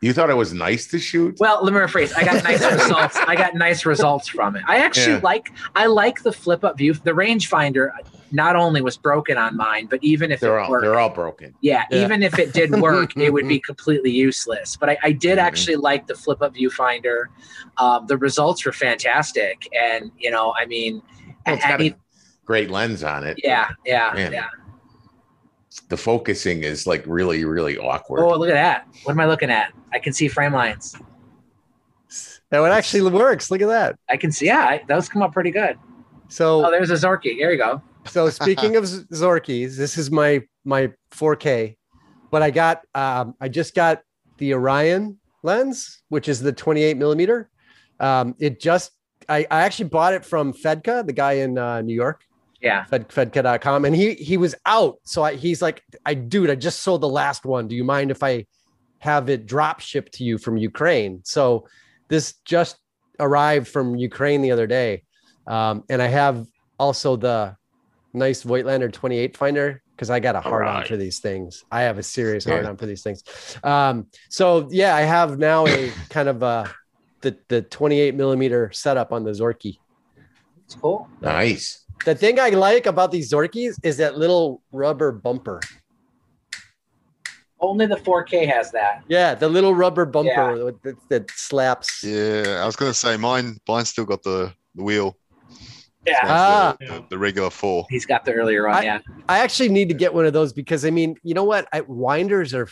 You 0.02 0.14
thought 0.14 0.32
it 0.32 0.36
was 0.36 0.52
nice 0.52 0.88
to 0.88 1.00
shoot? 1.00 1.36
Well, 1.40 1.64
let 1.64 1.72
me 1.74 1.80
rephrase. 1.80 2.12
I 2.18 2.24
got 2.24 2.44
nice 2.44 2.64
results. 2.84 3.16
I 3.18 3.36
got 3.36 3.54
nice 3.54 3.86
results 3.86 4.28
from 4.28 4.56
it. 4.56 4.64
I 4.68 4.78
actually 4.78 5.14
Yeah. 5.14 5.20
like 5.24 5.52
I 5.76 5.86
like 5.86 6.24
the 6.24 6.32
flip 6.32 6.64
up 6.64 6.80
view. 6.80 6.94
The 6.96 7.12
rangefinder 7.12 7.92
not 8.32 8.56
only 8.56 8.82
was 8.82 8.98
broken 8.98 9.38
on 9.38 9.56
mine, 9.56 9.86
but 9.92 10.00
even 10.04 10.32
if 10.32 10.40
they're 10.40 10.58
it 10.58 10.64
all 10.64 10.72
worked, 10.72 10.84
they're 10.86 10.98
all 11.00 11.10
broken. 11.12 11.54
Yeah, 11.62 11.84
Yeah. 11.92 12.04
even 12.06 12.24
if 12.24 12.40
it 12.40 12.52
did 12.52 12.72
work, 12.82 13.16
it 13.16 13.32
would 13.32 13.48
be 13.48 13.60
completely 13.60 14.10
useless. 14.10 14.76
But 14.76 14.90
I, 14.90 14.98
I 15.04 15.12
did 15.12 15.38
Mhm. 15.38 15.44
actually 15.44 15.76
like 15.76 16.08
the 16.08 16.16
flip 16.16 16.42
up 16.42 16.56
viewfinder. 16.56 17.26
Um, 17.78 18.08
the 18.08 18.18
results 18.18 18.66
were 18.66 18.72
fantastic, 18.74 19.68
and 19.80 20.12
you 20.18 20.32
know, 20.32 20.56
I 20.60 20.66
mean, 20.66 21.04
Well, 21.46 21.56
it's 21.56 21.64
got 21.64 21.80
any- 21.80 21.90
a 21.90 21.96
great 22.46 22.72
lens 22.72 23.04
on 23.04 23.24
it. 23.24 23.38
yeah, 23.44 23.70
yeah, 23.86 24.12
Man. 24.16 24.32
yeah. 24.34 24.48
The 25.88 25.98
focusing 25.98 26.64
is 26.64 26.86
like 26.86 27.04
really 27.08 27.46
really 27.46 27.78
awkward. 27.78 28.24
Oh, 28.24 28.38
look 28.38 28.50
at 28.50 28.54
that! 28.54 28.88
What 29.04 29.14
am 29.14 29.20
I 29.20 29.26
looking 29.26 29.50
at? 29.50 29.74
I 29.94 30.00
can 30.00 30.14
see 30.14 30.28
frame 30.28 30.54
lines. 30.54 30.96
That 32.50 32.60
one 32.60 32.72
actually 32.72 33.10
works. 33.10 33.50
Look 33.50 33.62
at 33.62 33.68
that. 33.68 33.96
I 34.10 34.18
can 34.18 34.32
see. 34.32 34.48
Yeah, 34.48 34.60
I- 34.60 34.84
those 34.88 35.08
come 35.08 35.22
up 35.22 35.32
pretty 35.32 35.52
good. 35.52 35.78
So 36.28 36.66
Oh, 36.66 36.72
there's 36.72 36.90
a 36.92 36.96
Zorky. 36.96 37.38
There 37.40 37.52
you 37.52 37.58
go. 37.58 37.82
so 38.06 38.30
speaking 38.30 38.76
of 38.76 38.86
Z- 38.88 39.06
Zorkies, 39.14 39.78
this 39.78 39.98
is 39.98 40.12
my 40.12 40.42
my 40.66 40.92
4K, 41.14 41.78
but 42.32 42.42
I 42.42 42.52
got 42.52 42.82
um 42.94 43.36
I 43.40 43.48
just 43.48 43.74
got 43.76 44.02
the 44.38 44.54
Orion 44.54 45.20
lens, 45.44 46.02
which 46.10 46.28
is 46.28 46.40
the 46.42 46.52
28 46.52 46.98
millimeter. 46.98 47.50
Um, 48.00 48.36
it 48.40 48.60
just 48.60 48.92
I, 49.30 49.46
I 49.50 49.62
actually 49.62 49.90
bought 49.90 50.14
it 50.14 50.26
from 50.26 50.52
Fedka, 50.52 51.06
the 51.06 51.14
guy 51.14 51.34
in 51.34 51.58
uh, 51.58 51.82
New 51.82 51.94
York. 51.96 52.24
Yeah. 52.62 52.86
Fed, 52.86 53.10
Fedka.com, 53.10 53.86
and 53.86 53.96
he 53.96 54.14
he 54.14 54.38
was 54.38 54.54
out. 54.66 54.98
So 55.04 55.24
I, 55.24 55.36
he's 55.36 55.62
like, 55.62 55.82
I 56.06 56.14
dude, 56.14 56.50
I 56.50 56.56
just 56.56 56.82
sold 56.82 57.02
the 57.02 57.10
last 57.10 57.46
one. 57.46 57.68
Do 57.68 57.76
you 57.76 57.84
mind 57.84 58.12
if 58.12 58.22
I 58.24 58.46
have 59.00 59.30
it 59.30 59.46
drop 59.48 59.80
shipped 59.80 60.14
to 60.16 60.24
you 60.24 60.38
from 60.38 60.58
Ukraine? 60.58 61.22
So 61.24 61.68
this 62.08 62.36
just 62.46 62.78
arrived 63.20 63.68
from 63.68 63.96
Ukraine 63.96 64.42
the 64.42 64.52
other 64.52 64.68
day, 64.68 65.04
um, 65.48 65.84
and 65.90 66.02
I 66.02 66.08
have 66.08 66.46
also 66.78 67.16
the 67.16 67.56
nice 68.14 68.44
Voigtländer 68.44 68.92
28 68.92 69.38
finder 69.38 69.82
because 69.96 70.10
I 70.10 70.20
got 70.20 70.36
a 70.36 70.42
hard 70.42 70.68
on 70.68 70.86
for 70.86 70.98
these 70.98 71.20
things. 71.20 71.64
I 71.72 71.82
have 71.82 71.98
a 71.98 72.04
serious 72.04 72.46
Yeah. 72.46 72.54
hard 72.54 72.66
on 72.66 72.78
for 72.78 72.86
these 72.86 73.02
things. 73.04 73.24
Um, 73.64 74.08
so 74.30 74.68
yeah, 74.72 74.96
I 74.96 75.02
have 75.02 75.38
now 75.40 75.66
a 75.68 75.92
kind 76.10 76.28
of 76.30 76.44
uh 76.44 76.66
the 77.22 77.38
the 77.50 77.62
28 77.62 78.16
millimeter 78.16 78.72
setup 78.74 79.12
on 79.14 79.24
the 79.24 79.32
Zorky. 79.32 79.78
It's 80.66 80.76
cool. 80.76 81.08
nice. 81.22 81.86
The 82.06 82.16
thing 82.16 82.40
I 82.40 82.50
like 82.50 82.86
about 82.88 83.12
these 83.12 83.32
Zorkies 83.32 83.76
is 83.84 83.98
that 83.98 84.18
little 84.18 84.62
rubber 84.72 85.12
bumper. 85.12 85.60
Only 87.60 87.86
the 87.86 87.96
4K 87.96 88.48
has 88.52 88.72
that. 88.72 89.04
Yeah, 89.08 89.36
the 89.36 89.48
little 89.48 89.76
rubber 89.76 90.06
bumper 90.06 90.56
Yeah. 90.58 90.72
that, 90.84 90.98
that 91.10 91.32
slaps. 91.32 92.04
Yeah, 92.04 92.60
I 92.62 92.66
was 92.66 92.76
gonna 92.76 92.94
say 92.94 93.18
mine. 93.18 93.58
Mine 93.68 93.86
still 93.86 94.06
got 94.06 94.24
the, 94.24 94.52
the 94.74 94.84
wheel. 94.84 95.16
Yeah. 96.08 96.18
Ah. 96.24 96.76
the, 96.80 96.86
the, 96.88 97.06
the 97.12 97.18
regular 97.20 97.52
four. 97.52 97.86
He's 97.90 98.08
got 98.08 98.26
the 98.26 98.34
earlier 98.34 98.68
one. 98.68 98.78
I- 98.78 98.82
yeah. 98.84 99.00
I 99.30 99.40
actually 99.40 99.70
need 99.70 99.90
to 99.90 99.94
get 99.96 100.12
one 100.12 100.26
of 100.26 100.34
those 100.34 100.54
because 100.54 100.84
I 100.86 100.90
mean, 100.90 101.16
you 101.22 101.36
know 101.36 101.44
what? 101.44 101.68
I, 101.72 101.82
winders 101.82 102.56
are 102.56 102.68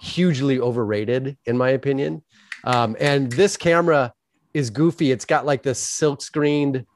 hugely 0.00 0.58
overrated, 0.58 1.36
in 1.44 1.58
my 1.58 1.70
opinion. 1.70 2.22
Um, 2.64 2.96
and 2.98 3.30
this 3.32 3.58
camera 3.58 4.14
is 4.54 4.70
goofy. 4.70 5.12
It's 5.12 5.26
got 5.26 5.44
like 5.44 5.62
the 5.62 5.74
silk 5.74 6.22
screened 6.22 6.86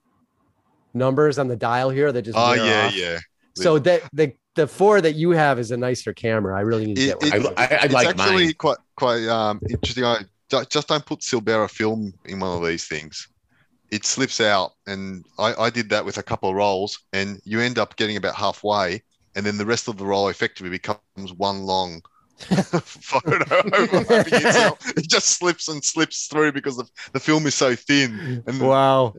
numbers 0.95 1.39
on 1.39 1.49
the 1.49 1.57
dial 1.57 1.91
here 1.91 2.13
that 2.13 2.23
just. 2.23 2.37
Oh 2.39 2.51
wear 2.51 2.65
yeah, 2.65 2.87
off. 2.87 2.97
yeah. 2.97 3.19
So 3.55 3.79
that 3.81 4.03
the 4.13 4.33
the 4.55 4.67
four 4.67 5.01
that 5.01 5.15
you 5.15 5.31
have 5.31 5.59
is 5.59 5.71
a 5.71 5.77
nicer 5.77 6.13
camera. 6.13 6.57
I 6.57 6.61
really 6.63 6.87
need 6.87 6.97
to 6.97 7.03
It- 7.03 7.21
get 7.21 7.43
one. 7.43 7.53
it- 7.53 7.59
I, 7.59 7.63
I, 7.63 7.67
I 7.67 7.85
it's 7.85 7.95
like 7.95 8.09
actually 8.09 8.45
mine. 8.47 8.55
quite 8.59 8.79
quite 8.97 9.27
um, 9.29 9.61
interesting. 9.69 10.05
I 10.05 10.19
just 10.69 10.89
don't 10.89 11.05
put 11.07 11.21
Silberra 11.23 11.69
film 11.69 12.13
in 12.27 12.39
one 12.41 12.57
of 12.63 12.67
these 12.67 12.87
things. 12.87 13.29
It 13.91 14.05
slips 14.07 14.41
out, 14.41 14.73
and 14.87 15.25
I, 15.39 15.55
I 15.55 15.71
did 15.71 15.89
that 15.91 16.05
with 16.05 16.17
a 16.19 16.23
couple 16.23 16.49
of 16.49 16.55
rolls, 16.57 16.99
and 17.13 17.41
you 17.45 17.61
end 17.61 17.79
up 17.79 17.97
getting 17.97 18.17
about 18.17 18.35
halfway, 18.35 19.03
and 19.35 19.45
then 19.45 19.59
the 19.59 19.67
rest 19.67 19.87
of 19.89 19.97
the 19.99 20.05
roll 20.07 20.29
effectively 20.29 20.71
becomes 20.71 21.33
one 21.37 21.63
long 21.65 22.01
photo. 22.39 23.45
It 24.97 25.09
just 25.09 25.29
slips 25.39 25.69
and 25.69 25.85
slips 25.85 26.27
through 26.27 26.53
because 26.53 26.77
the, 26.77 26.85
the 27.13 27.21
film 27.21 27.47
is 27.47 27.55
so 27.55 27.75
thin. 27.75 28.43
And 28.47 28.61
wow. 28.61 29.15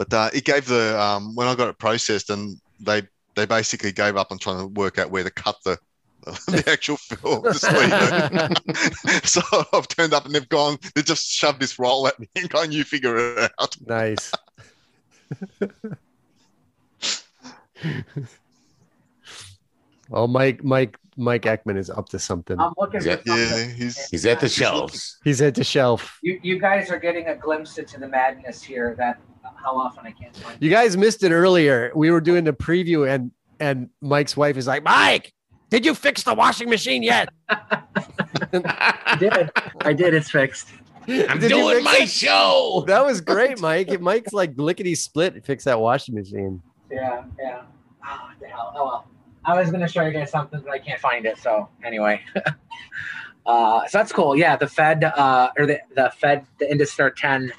But 0.00 0.14
uh, 0.14 0.30
it 0.32 0.46
gave 0.46 0.64
the 0.64 0.98
um, 0.98 1.34
when 1.34 1.46
I 1.46 1.54
got 1.54 1.68
it 1.68 1.76
processed, 1.78 2.30
and 2.30 2.58
they 2.80 3.02
they 3.34 3.44
basically 3.44 3.92
gave 3.92 4.16
up 4.16 4.32
on 4.32 4.38
trying 4.38 4.60
to 4.60 4.66
work 4.66 4.96
out 4.98 5.10
where 5.10 5.22
to 5.24 5.30
cut 5.30 5.56
the 5.62 5.76
the 6.24 6.64
actual 6.66 6.96
film 6.96 7.42
to 7.42 7.52
speed 7.52 7.92
so 9.28 9.42
I've 9.74 9.88
turned 9.88 10.14
up 10.14 10.24
and 10.24 10.34
they've 10.34 10.48
gone. 10.48 10.78
They 10.94 11.02
just 11.02 11.28
shoved 11.30 11.60
this 11.60 11.78
roll 11.78 12.08
at 12.08 12.18
me 12.18 12.30
and 12.34 12.48
gone, 12.48 12.72
"You 12.72 12.82
figure 12.82 13.18
it 13.18 13.52
out." 13.60 13.76
Nice. 13.86 14.32
oh, 20.10 20.26
Mike, 20.26 20.64
Mike, 20.64 20.96
Mike 21.18 21.42
Eckman 21.42 21.76
is 21.76 21.90
up 21.90 22.08
to 22.08 22.18
something. 22.18 22.58
I'm 22.58 22.72
looking 22.78 23.02
Yeah. 23.02 23.16
for 23.16 23.26
something. 23.26 23.68
Yeah, 23.68 23.74
he's 23.74 24.08
He's 24.08 24.24
at 24.24 24.40
the 24.40 24.48
shelves. 24.48 25.18
He's 25.24 25.42
at 25.42 25.54
the 25.56 25.64
shelf. 25.64 26.18
You, 26.22 26.40
you 26.42 26.58
guys 26.58 26.90
are 26.90 26.98
getting 26.98 27.26
a 27.26 27.36
glimpse 27.36 27.76
into 27.76 28.00
the 28.00 28.08
madness 28.08 28.62
here 28.62 28.94
that 28.96 29.20
how 29.62 29.76
often 29.78 30.06
I 30.06 30.12
can't 30.12 30.36
find. 30.36 30.56
You 30.60 30.70
guys 30.70 30.96
missed 30.96 31.22
it 31.22 31.32
earlier. 31.32 31.92
We 31.94 32.10
were 32.10 32.20
doing 32.20 32.44
the 32.44 32.52
preview, 32.52 33.08
and 33.08 33.30
and 33.58 33.90
Mike's 34.00 34.36
wife 34.36 34.56
is 34.56 34.66
like, 34.66 34.82
Mike, 34.82 35.32
did 35.68 35.84
you 35.84 35.94
fix 35.94 36.22
the 36.22 36.34
washing 36.34 36.68
machine 36.68 37.02
yet? 37.02 37.28
I 37.48 39.16
did. 39.18 39.50
I 39.82 39.92
did. 39.92 40.14
It's 40.14 40.30
fixed. 40.30 40.68
I'm 41.08 41.40
Did 41.40 41.48
doing 41.48 41.76
fix 41.76 41.84
my 41.84 41.98
it? 42.02 42.08
show. 42.08 42.84
That 42.86 43.04
was 43.04 43.20
great, 43.20 43.60
Mike. 43.60 44.00
Mike's 44.00 44.32
like 44.32 44.52
lickety 44.56 44.94
split 44.94 45.34
to 45.34 45.40
fix 45.40 45.64
that 45.64 45.80
washing 45.80 46.14
machine. 46.14 46.62
Yeah, 46.90 47.24
yeah. 47.38 47.62
Oh, 48.06 48.30
the 48.40 48.46
hell? 48.48 48.72
Oh 48.76 48.84
well. 48.84 49.06
I 49.44 49.58
was 49.58 49.70
gonna 49.70 49.88
show 49.88 50.04
you 50.04 50.12
guys 50.12 50.30
something, 50.30 50.60
but 50.60 50.70
I 50.70 50.78
can't 50.78 51.00
find 51.00 51.24
it. 51.26 51.38
So 51.38 51.68
anyway. 51.84 52.20
uh 53.46 53.86
so 53.86 53.98
that's 53.98 54.12
cool. 54.12 54.36
Yeah, 54.36 54.56
the 54.56 54.68
Fed 54.68 55.04
uh 55.04 55.50
or 55.58 55.66
the, 55.66 55.80
the 55.94 56.12
Fed, 56.18 56.46
the 56.58 56.66
Industar 56.66 57.14
10. 57.14 57.52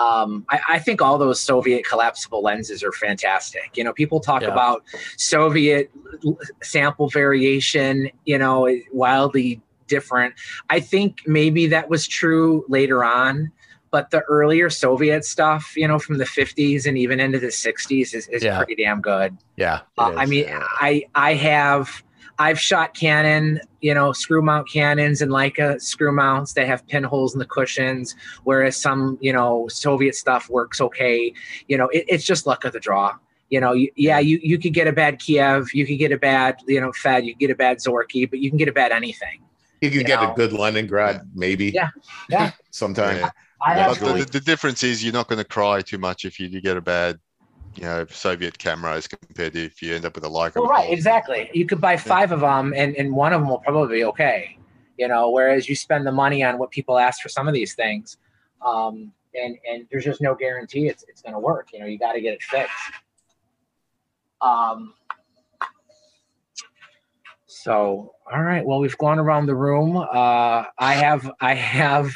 Um, 0.00 0.46
I, 0.48 0.60
I 0.68 0.78
think 0.78 1.02
all 1.02 1.18
those 1.18 1.40
Soviet 1.40 1.84
collapsible 1.86 2.42
lenses 2.42 2.82
are 2.82 2.92
fantastic. 2.92 3.76
You 3.76 3.84
know, 3.84 3.92
people 3.92 4.18
talk 4.20 4.42
Yeah. 4.42 4.48
about 4.48 4.82
Soviet 5.18 5.90
sample 6.62 7.08
variation, 7.08 8.10
you 8.24 8.38
know, 8.38 8.68
wildly 8.92 9.60
different. 9.88 10.34
I 10.70 10.80
think 10.80 11.18
maybe 11.26 11.66
that 11.66 11.90
was 11.90 12.06
true 12.06 12.64
later 12.68 13.04
on, 13.04 13.50
but 13.90 14.10
the 14.10 14.20
earlier 14.22 14.70
Soviet 14.70 15.24
stuff, 15.24 15.74
you 15.76 15.86
know, 15.86 15.98
from 15.98 16.16
the 16.18 16.24
50s 16.24 16.86
and 16.86 16.96
even 16.96 17.20
into 17.20 17.38
the 17.38 17.48
60s 17.48 18.14
is, 18.14 18.26
is 18.28 18.42
Yeah. 18.42 18.56
pretty 18.58 18.76
damn 18.82 19.00
good. 19.00 19.36
Yeah. 19.56 19.80
Uh, 19.98 20.12
I 20.16 20.26
mean, 20.26 20.46
I 20.80 21.04
I 21.14 21.34
have 21.34 22.02
I've 22.40 22.58
shot 22.58 22.94
Canon, 22.94 23.60
you 23.82 23.92
know, 23.92 24.12
screw 24.12 24.40
mount 24.40 24.66
Canons 24.66 25.20
and 25.20 25.30
Leica 25.30 25.78
screw 25.78 26.10
mounts 26.10 26.54
that 26.54 26.66
have 26.66 26.86
pinholes 26.86 27.34
in 27.34 27.38
the 27.38 27.44
cushions, 27.44 28.16
whereas 28.44 28.78
some, 28.78 29.18
you 29.20 29.30
know, 29.30 29.68
Soviet 29.68 30.14
stuff 30.14 30.48
works 30.48 30.80
okay. 30.80 31.34
You 31.68 31.76
know, 31.76 31.88
it, 31.88 32.06
it's 32.08 32.24
just 32.24 32.46
luck 32.46 32.64
of 32.64 32.72
the 32.72 32.80
draw. 32.80 33.14
You 33.50 33.60
know, 33.60 33.72
you, 33.74 33.90
yeah, 33.94 34.20
you 34.20 34.40
you 34.42 34.58
could 34.58 34.72
get 34.72 34.86
a 34.88 34.92
bad 34.92 35.18
Kiev, 35.18 35.74
you 35.74 35.86
could 35.86 35.98
get 35.98 36.12
a 36.12 36.16
bad, 36.16 36.56
you 36.66 36.80
know, 36.80 36.92
Fed, 36.92 37.26
you 37.26 37.34
could 37.34 37.40
get 37.40 37.50
a 37.50 37.54
bad 37.54 37.76
Zorky, 37.76 38.28
but 38.30 38.38
you 38.38 38.48
can 38.48 38.56
get 38.56 38.68
a 38.68 38.72
bad 38.72 38.90
anything. 38.90 39.42
You 39.82 39.90
could 39.90 39.98
You 39.98 40.04
get 40.04 40.22
know. 40.22 40.32
a 40.32 40.34
good 40.34 40.54
Leningrad, 40.54 41.20
maybe. 41.34 41.66
Yeah, 41.66 41.90
yeah. 42.30 42.52
Sometime. 42.70 43.18
Yeah. 43.18 43.30
I 43.62 43.74
But 43.74 43.98
have 43.98 44.00
the, 44.00 44.24
the, 44.24 44.30
the 44.30 44.40
difference 44.40 44.82
is 44.82 45.04
you're 45.04 45.12
not 45.12 45.28
going 45.28 45.38
to 45.40 45.44
cry 45.44 45.82
too 45.82 45.98
much 45.98 46.24
if 46.24 46.40
you 46.40 46.48
do 46.48 46.60
get 46.62 46.78
a 46.78 46.80
bad, 46.80 47.18
you 47.76 47.84
know, 47.84 48.06
Soviet 48.10 48.58
cameras 48.58 49.06
compared 49.06 49.52
to 49.54 49.64
if 49.64 49.82
you 49.82 49.94
end 49.94 50.04
up 50.04 50.14
with 50.14 50.24
a 50.24 50.28
Leica. 50.28 50.56
Well, 50.56 50.66
right, 50.66 50.90
exactly. 50.90 51.50
You 51.52 51.66
could 51.66 51.80
buy 51.80 51.96
five 51.96 52.32
of 52.32 52.40
them, 52.40 52.72
and, 52.76 52.96
and 52.96 53.12
one 53.12 53.32
of 53.32 53.40
them 53.40 53.48
will 53.48 53.58
probably 53.58 53.98
be 53.98 54.04
okay. 54.04 54.58
You 54.98 55.08
know, 55.08 55.30
whereas 55.30 55.68
you 55.68 55.76
spend 55.76 56.06
the 56.06 56.12
money 56.12 56.42
on 56.42 56.58
what 56.58 56.70
people 56.70 56.98
ask 56.98 57.22
for 57.22 57.28
some 57.28 57.48
of 57.48 57.54
these 57.54 57.74
things, 57.74 58.18
um, 58.64 59.12
and 59.34 59.56
and 59.68 59.86
there's 59.90 60.04
just 60.04 60.20
no 60.20 60.34
guarantee 60.34 60.88
it's 60.88 61.04
it's 61.08 61.22
going 61.22 61.32
to 61.32 61.38
work. 61.38 61.68
You 61.72 61.80
know, 61.80 61.86
you 61.86 61.98
got 61.98 62.12
to 62.12 62.20
get 62.20 62.34
it 62.34 62.42
fixed. 62.42 62.74
Um, 64.42 64.94
So, 67.50 68.14
all 68.32 68.42
right. 68.42 68.64
Well, 68.64 68.78
we've 68.78 68.96
gone 68.96 69.18
around 69.18 69.46
the 69.46 69.56
room. 69.56 69.96
Uh, 69.96 70.64
I 70.78 70.94
have 70.94 71.30
I 71.40 71.54
have 71.54 72.12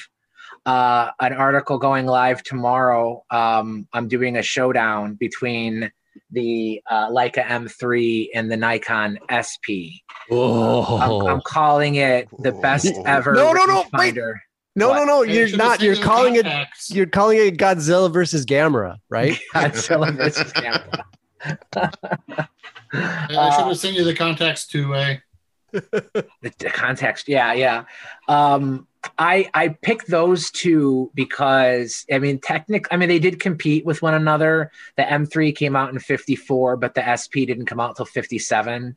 uh, 0.66 1.10
an 1.20 1.32
article 1.32 1.78
going 1.78 2.06
live 2.06 2.42
tomorrow. 2.42 3.24
Um, 3.30 3.86
I'm 3.92 4.08
doing 4.08 4.36
a 4.36 4.42
showdown 4.42 5.14
between 5.14 5.90
the 6.30 6.80
uh, 6.90 7.08
Leica 7.08 7.44
M3 7.44 8.28
and 8.34 8.50
the 8.50 8.56
Nikon 8.56 9.18
SP. 9.28 10.00
Oh, 10.30 10.98
I'm, 10.98 11.34
I'm 11.34 11.40
calling 11.44 11.96
it 11.96 12.28
the 12.40 12.52
best 12.52 12.92
ever. 13.06 13.34
No, 13.34 13.52
no, 13.52 13.64
no, 13.64 13.84
wait. 13.92 14.14
rangefinder. 14.14 14.34
no, 14.76 14.94
no, 14.94 15.04
no! 15.04 15.22
You're 15.22 15.48
should've 15.48 15.58
not. 15.58 15.80
You're 15.80 15.96
the 15.96 16.02
calling 16.02 16.36
it. 16.36 16.46
You're 16.88 17.06
calling 17.06 17.38
it 17.38 17.56
Godzilla 17.56 18.12
versus 18.12 18.46
Gamera, 18.46 18.98
right? 19.08 19.38
Godzilla 19.54 20.14
versus 20.16 20.52
Gamera. 20.52 21.04
I 22.94 23.50
should 23.56 23.66
have 23.66 23.78
sent 23.78 23.96
you 23.96 24.04
the 24.04 24.14
contacts 24.14 24.66
to 24.68 24.94
a. 24.94 25.22
the, 25.74 26.30
the 26.40 26.70
context 26.72 27.26
yeah 27.26 27.52
yeah 27.52 27.82
um 28.28 28.86
i 29.18 29.48
i 29.54 29.68
picked 29.68 30.08
those 30.08 30.50
two 30.50 31.10
because 31.14 32.04
i 32.12 32.18
mean 32.18 32.38
technic 32.38 32.86
i 32.90 32.96
mean 32.96 33.08
they 33.08 33.18
did 33.18 33.40
compete 33.40 33.84
with 33.84 34.02
one 34.02 34.14
another. 34.14 34.70
The 34.96 35.02
m3 35.02 35.54
came 35.54 35.76
out 35.76 35.92
in 35.92 35.98
54 35.98 36.76
but 36.76 36.94
the 36.94 37.16
sp 37.16 37.46
didn't 37.46 37.66
come 37.66 37.80
out 37.80 37.96
till 37.96 38.06
57 38.06 38.96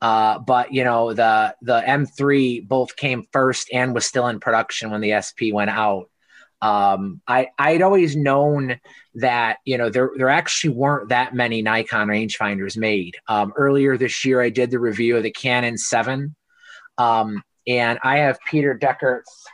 uh 0.00 0.38
but 0.38 0.72
you 0.72 0.84
know 0.84 1.12
the 1.12 1.54
the 1.62 1.80
m3 1.80 2.66
both 2.66 2.96
came 2.96 3.26
first 3.32 3.68
and 3.72 3.94
was 3.94 4.06
still 4.06 4.28
in 4.28 4.40
production 4.40 4.90
when 4.90 5.00
the 5.00 5.20
sp 5.22 5.52
went 5.52 5.70
out. 5.70 6.10
Um 6.60 7.20
i 7.26 7.48
i'd 7.58 7.82
always 7.82 8.16
known 8.16 8.80
that 9.18 9.58
you 9.64 9.78
know 9.78 9.90
there 9.90 10.10
there 10.16 10.28
actually 10.28 10.74
weren't 10.74 11.08
that 11.08 11.34
many 11.34 11.62
Nikon 11.62 12.08
rangefinders 12.08 12.76
made. 12.76 13.16
Um, 13.26 13.52
earlier 13.56 13.96
this 13.96 14.24
year, 14.24 14.40
I 14.40 14.50
did 14.50 14.70
the 14.70 14.78
review 14.78 15.16
of 15.16 15.22
the 15.22 15.30
Canon 15.30 15.76
Seven, 15.76 16.36
um, 16.98 17.42
and 17.68 17.98
I 18.02 18.18
have 18.18 18.38
Peter 18.50 18.74
Dechert's 18.74 19.46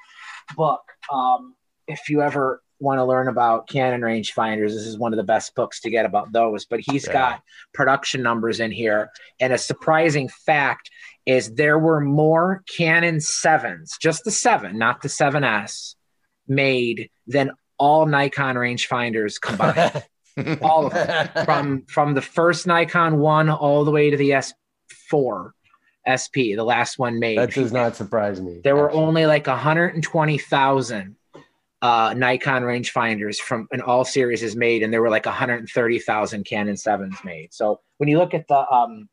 book. 0.57 0.81
Um, 1.13 1.55
if 1.87 2.09
you 2.09 2.23
ever 2.23 2.63
want 2.81 2.99
to 2.99 3.05
learn 3.05 3.29
about 3.29 3.69
Canon 3.69 4.01
rangefinders, 4.01 4.69
this 4.69 4.87
is 4.87 4.99
one 4.99 5.13
of 5.13 5.17
the 5.17 5.25
best 5.25 5.55
books 5.55 5.81
to 5.83 5.91
get 5.91 6.07
about 6.07 6.33
those. 6.33 6.65
But 6.65 6.81
he's 6.81 7.07
Yeah. 7.07 7.13
got 7.13 7.43
production 7.73 8.23
numbers 8.23 8.61
in 8.61 8.71
here, 8.71 9.11
and 9.41 9.53
a 9.53 9.59
surprising 9.59 10.29
fact 10.29 10.91
is 11.27 11.55
there 11.55 11.79
were 11.79 12.01
more 12.01 12.63
Canon 12.67 13.21
sevens, 13.21 13.97
just 14.01 14.25
the 14.25 14.31
seven, 14.31 14.79
not 14.79 15.03
the 15.03 15.09
7S, 15.09 15.97
made 16.47 17.11
than 17.27 17.51
all 17.79 18.07
Nikon 18.07 18.57
rangefinders 18.57 19.41
combined. 19.41 20.05
all 20.63 20.87
of 20.87 20.93
them 20.93 21.45
from 21.45 21.85
from 21.87 22.15
the 22.15 22.23
first 22.23 22.67
Nikon 22.67 23.19
one 23.19 23.49
all 23.49 23.85
the 23.85 23.91
way 23.93 24.11
to 24.11 24.17
the 24.17 24.31
S4 24.31 25.51
SP, 26.09 26.57
the 26.57 26.65
last 26.65 26.99
one 26.99 27.19
made. 27.19 27.39
that 27.39 27.53
does 27.53 27.73
not 27.73 27.97
surprise 27.97 28.41
me. 28.41 28.61
there 28.63 28.77
were 28.77 28.91
only 28.93 29.27
like 29.27 29.47
120,000 29.47 31.17
uh, 31.85 32.15
Nikon 32.17 32.63
rangefinders 32.63 33.37
from 33.37 33.69
an 33.71 33.83
all 33.83 34.07
series 34.07 34.43
is 34.43 34.57
made, 34.57 34.83
and 34.83 34.91
there 34.91 35.03
were 35.03 35.11
like 35.11 35.27
130,000 35.27 36.45
Canon 36.45 36.79
sevens 36.79 37.19
made. 37.25 37.53
So 37.53 37.81
when 37.99 38.09
you 38.09 38.17
look 38.17 38.33
at 38.33 38.49
the 38.49 38.67
um, 38.73 39.07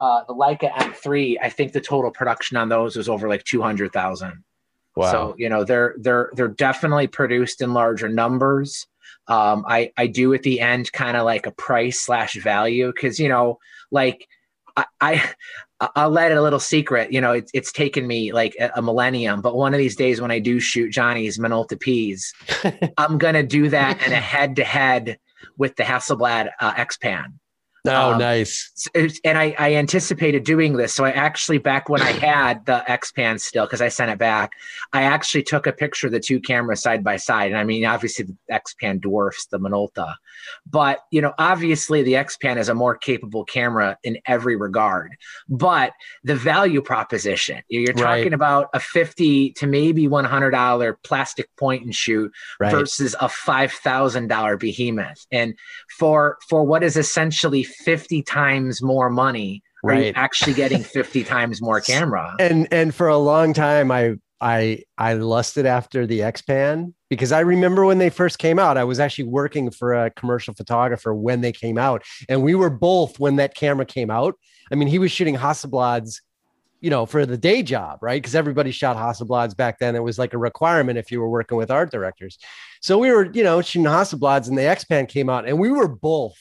uh, 0.00 0.24
the 0.26 0.34
Leica 0.34 0.72
M3, 0.72 1.36
I 1.40 1.48
think 1.50 1.72
the 1.72 1.80
total 1.80 2.10
production 2.10 2.56
on 2.56 2.68
those 2.68 2.96
was 2.96 3.08
over 3.08 3.28
like 3.28 3.44
200,000. 3.44 4.44
wow. 4.96 5.10
So 5.12 5.34
you 5.38 5.48
know 5.48 5.62
they're 5.62 5.94
they're 5.98 6.30
they're 6.34 6.48
definitely 6.48 7.06
produced 7.06 7.62
in 7.62 7.74
larger 7.74 8.08
numbers. 8.08 8.88
Um, 9.28 9.64
I 9.68 9.92
I 9.96 10.08
do 10.08 10.34
at 10.34 10.42
the 10.42 10.58
end 10.58 10.92
kind 10.92 11.16
of 11.16 11.24
like 11.24 11.46
a 11.46 11.52
price 11.52 12.00
slash 12.00 12.34
value 12.34 12.92
because 12.92 13.20
you 13.20 13.28
know 13.28 13.60
like 13.92 14.26
I, 14.76 14.84
I 15.00 15.30
I'll 15.96 16.10
let 16.10 16.30
it 16.30 16.36
a 16.36 16.42
little 16.42 16.60
secret. 16.60 17.12
You 17.12 17.20
know 17.20 17.32
it's 17.32 17.50
it's 17.54 17.72
taken 17.72 18.06
me 18.06 18.32
like 18.32 18.56
a, 18.74 18.82
millennium, 18.82 19.40
but 19.40 19.56
one 19.56 19.74
of 19.74 19.78
these 19.78 19.96
days 19.96 20.20
when 20.20 20.30
I 20.30 20.38
do 20.38 20.60
shoot 20.60 20.90
Johnny's 20.90 21.38
Minolta 21.38 21.78
P's, 21.78 22.32
I'm 22.98 23.18
gonna 23.18 23.42
do 23.42 23.68
that 23.70 24.02
in 24.06 24.12
a 24.12 24.16
head 24.16 24.56
to 24.56 24.64
head 24.64 25.18
with 25.56 25.76
the 25.76 25.82
Hasselblad 25.82 26.50
uh, 26.60 26.74
X-Pan. 26.76 27.38
oh, 27.86 28.12
um, 28.12 28.18
nice. 28.18 28.72
And 28.94 29.38
I, 29.38 29.54
I 29.58 29.74
anticipated 29.74 30.44
doing 30.44 30.74
this. 30.76 30.94
So 30.94 31.04
I 31.04 31.10
actually, 31.10 31.58
back 31.58 31.88
when 31.90 32.00
I 32.00 32.12
had 32.12 32.64
the 32.64 32.88
X 32.90 33.12
Pan 33.12 33.38
still, 33.38 33.66
because 33.66 33.82
I 33.82 33.88
sent 33.88 34.10
it 34.10 34.18
back, 34.18 34.52
I 34.92 35.02
actually 35.02 35.42
took 35.42 35.66
a 35.66 35.72
picture 35.72 36.06
of 36.06 36.12
the 36.12 36.20
two 36.20 36.40
cameras 36.40 36.82
side 36.82 37.04
by 37.04 37.16
side. 37.16 37.50
And 37.50 37.58
I 37.58 37.64
mean, 37.64 37.84
obviously, 37.84 38.24
the 38.24 38.36
X 38.48 38.74
Pan 38.80 38.98
dwarfs 38.98 39.46
the 39.46 39.58
Minolta, 39.58 40.14
but 40.66 41.00
you 41.10 41.20
know, 41.20 41.32
obviously, 41.38 42.02
the 42.02 42.16
X 42.16 42.36
Pan 42.36 42.58
is 42.58 42.68
a 42.68 42.74
more 42.74 42.96
capable 42.96 43.44
camera 43.44 43.98
in 44.02 44.18
every 44.26 44.56
regard. 44.56 45.12
But 45.48 45.92
the 46.22 46.34
value 46.36 46.80
proposition, 46.82 47.62
you're 47.68 47.92
Right. 47.94 48.18
talking 48.18 48.32
about 48.32 48.68
a 48.74 48.80
fifty 48.80 49.52
to 49.54 49.66
maybe 49.66 50.08
one 50.08 50.24
hundred 50.24 50.50
dollar 50.50 50.98
plastic 51.04 51.48
point 51.56 51.84
and 51.84 51.94
shoot 51.94 52.32
Right. 52.60 52.70
versus 52.70 53.14
a 53.20 53.28
five 53.28 53.72
thousand 53.72 54.28
dollar 54.28 54.56
behemoth, 54.56 55.26
and 55.30 55.54
for 55.98 56.38
for 56.48 56.64
what 56.64 56.82
is 56.82 56.96
essentially 56.96 57.62
50 57.64 58.22
times 58.22 58.82
more 58.82 59.10
money 59.10 59.62
Right. 59.82 60.12
actually 60.16 60.54
getting 60.54 60.82
50 60.94 61.24
times 61.24 61.60
more 61.60 61.80
camera 61.80 62.34
and 62.38 62.66
and 62.72 62.94
for 62.94 63.06
a 63.08 63.18
long 63.18 63.52
time 63.52 63.90
i 63.90 64.14
i 64.44 64.80
i 64.98 65.14
lusted 65.14 65.66
after 65.66 66.06
the 66.06 66.22
x-pan 66.22 66.94
because 67.08 67.32
i 67.32 67.40
remember 67.40 67.84
when 67.84 67.98
they 67.98 68.10
first 68.10 68.38
came 68.38 68.58
out 68.58 68.76
i 68.76 68.84
was 68.84 69.00
actually 69.00 69.24
working 69.24 69.70
for 69.70 69.94
a 69.94 70.10
commercial 70.10 70.54
photographer 70.54 71.14
when 71.14 71.40
they 71.40 71.52
came 71.52 71.78
out 71.78 72.04
and 72.28 72.42
we 72.42 72.54
were 72.54 72.70
both 72.70 73.18
when 73.18 73.36
that 73.36 73.54
camera 73.54 73.86
came 73.86 74.10
out 74.10 74.34
i 74.70 74.74
mean 74.74 74.86
he 74.86 74.98
was 74.98 75.10
shooting 75.10 75.36
hasselblads 75.36 76.20
you 76.84 76.90
know 76.90 77.06
for 77.06 77.24
the 77.24 77.38
day 77.38 77.62
job 77.62 77.98
right? 78.02 78.20
Because 78.20 78.34
everybody 78.34 78.70
shot 78.70 78.94
hasselblads 78.98 79.56
back 79.56 79.78
then. 79.78 79.96
It 79.96 80.02
was 80.02 80.18
like 80.18 80.34
a 80.34 80.38
requirement 80.38 80.98
if 80.98 81.10
you 81.10 81.18
were 81.18 81.30
working 81.30 81.56
with 81.56 81.70
art 81.70 81.90
directors. 81.90 82.38
So 82.82 82.98
we 82.98 83.10
were 83.10 83.30
you 83.32 83.42
know 83.42 83.62
shooting 83.62 83.86
hasselblads 83.86 84.48
and 84.48 84.58
the 84.58 84.68
x-pan 84.68 85.06
came 85.06 85.30
out 85.30 85.48
and 85.48 85.58
we 85.58 85.70
were 85.70 85.88
both 85.88 86.36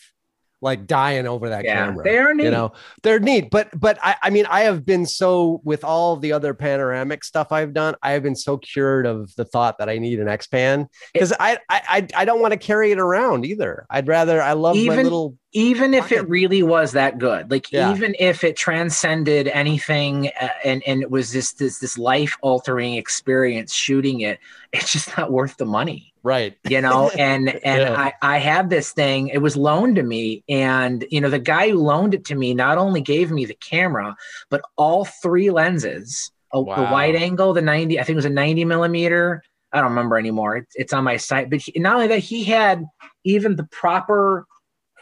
like 0.64 0.88
dying 0.88 1.28
over 1.28 1.50
that 1.50 1.64
yeah 1.66 1.86
camera 1.86 2.04
they 2.04 2.18
are 2.18 2.34
neat. 2.34 2.46
you 2.46 2.52
know? 2.52 2.72
They're 3.04 3.20
neat 3.20 3.50
but 3.52 3.70
but 3.80 4.00
I, 4.02 4.16
I 4.24 4.30
mean 4.32 4.46
i 4.50 4.62
have 4.62 4.86
been 4.86 5.06
so 5.06 5.62
with 5.64 5.84
all 5.84 6.18
the 6.18 6.32
other 6.32 6.54
panoramic 6.54 7.24
stuff 7.24 7.52
i've 7.52 7.74
done 7.74 7.96
i 8.02 8.12
have 8.12 8.24
been 8.24 8.36
so 8.36 8.58
cured 8.58 9.06
of 9.06 9.36
the 9.36 9.46
thought 9.46 9.78
that 9.78 9.90
i 9.90 9.98
need 9.98 10.20
an 10.20 10.28
x-pan 10.28 10.88
because 11.14 11.34
I, 11.40 11.60
I 11.70 12.08
I- 12.16 12.26
don't 12.26 12.40
want 12.42 12.54
to 12.54 12.58
carry 12.58 12.92
it 12.92 13.00
around 13.00 13.46
either. 13.46 13.86
I'd 13.90 14.08
rather 14.08 14.42
i 14.42 14.54
love 14.54 14.76
my 14.76 14.82
Even- 14.82 15.04
little 15.04 15.38
even 15.56 15.94
if 15.94 16.12
it 16.12 16.28
really 16.28 16.64
was 16.64 16.94
that 16.94 17.20
good 17.20 17.52
like 17.52 17.72
Yeah. 17.72 17.94
even 17.94 18.16
if 18.20 18.44
it 18.44 18.56
transcended 18.56 19.48
anything 19.50 20.30
uh, 20.42 20.48
and 20.64 20.82
and 20.88 21.02
it 21.04 21.12
was 21.12 21.32
this 21.32 21.54
this 21.54 21.80
this 21.80 21.98
life 21.98 22.36
altering 22.42 22.96
experience 22.96 23.74
shooting 23.74 24.22
it 24.22 24.40
it's 24.72 24.92
just 24.92 25.16
not 25.18 25.32
worth 25.32 25.58
the 25.58 25.66
money 25.66 26.13
right 26.24 26.58
you 26.70 26.80
know 26.82 27.10
and 27.18 27.50
and 27.66 27.82
Yeah. 27.82 27.96
i 27.98 28.14
i 28.22 28.38
had 28.38 28.70
this 28.70 28.92
thing 28.94 29.28
it 29.28 29.40
was 29.40 29.58
loaned 29.58 29.98
to 29.98 30.04
me 30.04 30.44
and 30.48 31.06
you 31.12 31.20
know 31.22 31.30
the 31.30 31.40
guy 31.40 31.70
who 31.70 31.78
loaned 31.80 32.14
it 32.14 32.24
to 32.26 32.36
me 32.36 32.54
not 32.54 32.78
only 32.78 33.02
gave 33.02 33.30
me 33.32 33.46
the 33.46 33.56
camera 33.56 34.16
but 34.50 34.62
all 34.78 35.06
three 35.06 35.50
lenses 35.52 36.32
a, 36.54 36.58
the 36.58 36.62
Wow. 36.64 36.92
wide 36.92 37.16
angle 37.16 37.54
the 37.54 37.62
90 37.62 38.00
i 38.00 38.04
think 38.04 38.14
it 38.14 38.16
was 38.16 38.26
a 38.26 38.30
90 38.30 38.64
millimeter 38.66 39.44
i 39.74 39.82
don't 39.82 39.90
remember 39.90 40.18
anymore 40.18 40.56
it's, 40.58 40.72
it's 40.76 40.94
on 40.94 41.04
my 41.04 41.18
site 41.18 41.50
but 41.50 41.60
he, 41.60 41.78
not 41.80 41.96
only 41.96 42.08
that 42.08 42.20
he 42.20 42.44
had 42.46 42.86
even 43.26 43.56
the 43.58 43.66
proper 43.66 44.46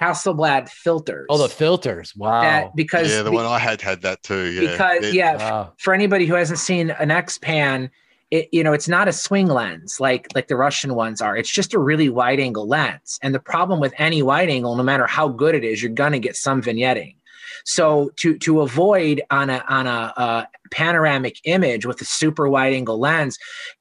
hasselblad 0.02 0.68
filters 0.70 1.28
oh 1.30 1.38
the 1.38 1.48
filters 1.48 2.14
wow 2.16 2.42
that 2.42 2.76
because 2.76 3.12
yeah, 3.12 3.22
the 3.22 3.30
be- 3.30 3.36
one 3.36 3.46
I 3.46 3.60
had 3.60 3.82
had 3.82 4.02
that 4.02 4.24
too. 4.24 4.46
Yeah, 4.50 4.72
because 4.72 5.04
It- 5.06 5.14
yeah 5.14 5.36
wow. 5.38 5.74
for 5.78 5.94
anybody 5.94 6.26
who 6.26 6.34
hasn't 6.34 6.58
seen 6.58 6.90
an 6.90 7.12
X-Pan, 7.12 7.92
it 8.32 8.48
you 8.52 8.64
know 8.64 8.74
it's 8.74 8.88
not 8.88 9.08
a 9.08 9.14
swing 9.14 9.48
lens 9.48 10.00
like 10.00 10.28
like 10.34 10.48
the 10.48 10.56
Russian 10.56 10.96
ones 10.96 11.22
are. 11.22 11.38
It's 11.38 11.52
just 11.52 11.74
a 11.74 11.80
really 11.80 12.10
wide 12.10 12.40
angle 12.40 12.68
lens. 12.68 13.20
And 13.22 13.36
the 13.36 13.40
problem 13.40 13.80
with 13.80 13.94
any 13.98 14.24
wide 14.24 14.50
angle, 14.50 14.76
no 14.76 14.84
matter 14.84 15.06
how 15.06 15.28
good 15.28 15.54
it 15.54 15.64
is, 15.64 15.84
you're 15.84 15.92
gonna 15.92 16.20
get 16.20 16.36
some 16.36 16.62
vignetting. 16.62 17.16
So 17.66 18.12
to 18.18 18.38
to 18.40 18.62
avoid 18.62 19.22
on 19.30 19.50
a 19.50 19.64
on 19.68 19.88
a 19.88 20.48
panoramic 20.72 21.36
image 21.44 21.86
with 21.86 22.02
a 22.02 22.06
super 22.06 22.50
wide 22.50 22.74
angle 22.74 23.00
lens, 23.00 23.38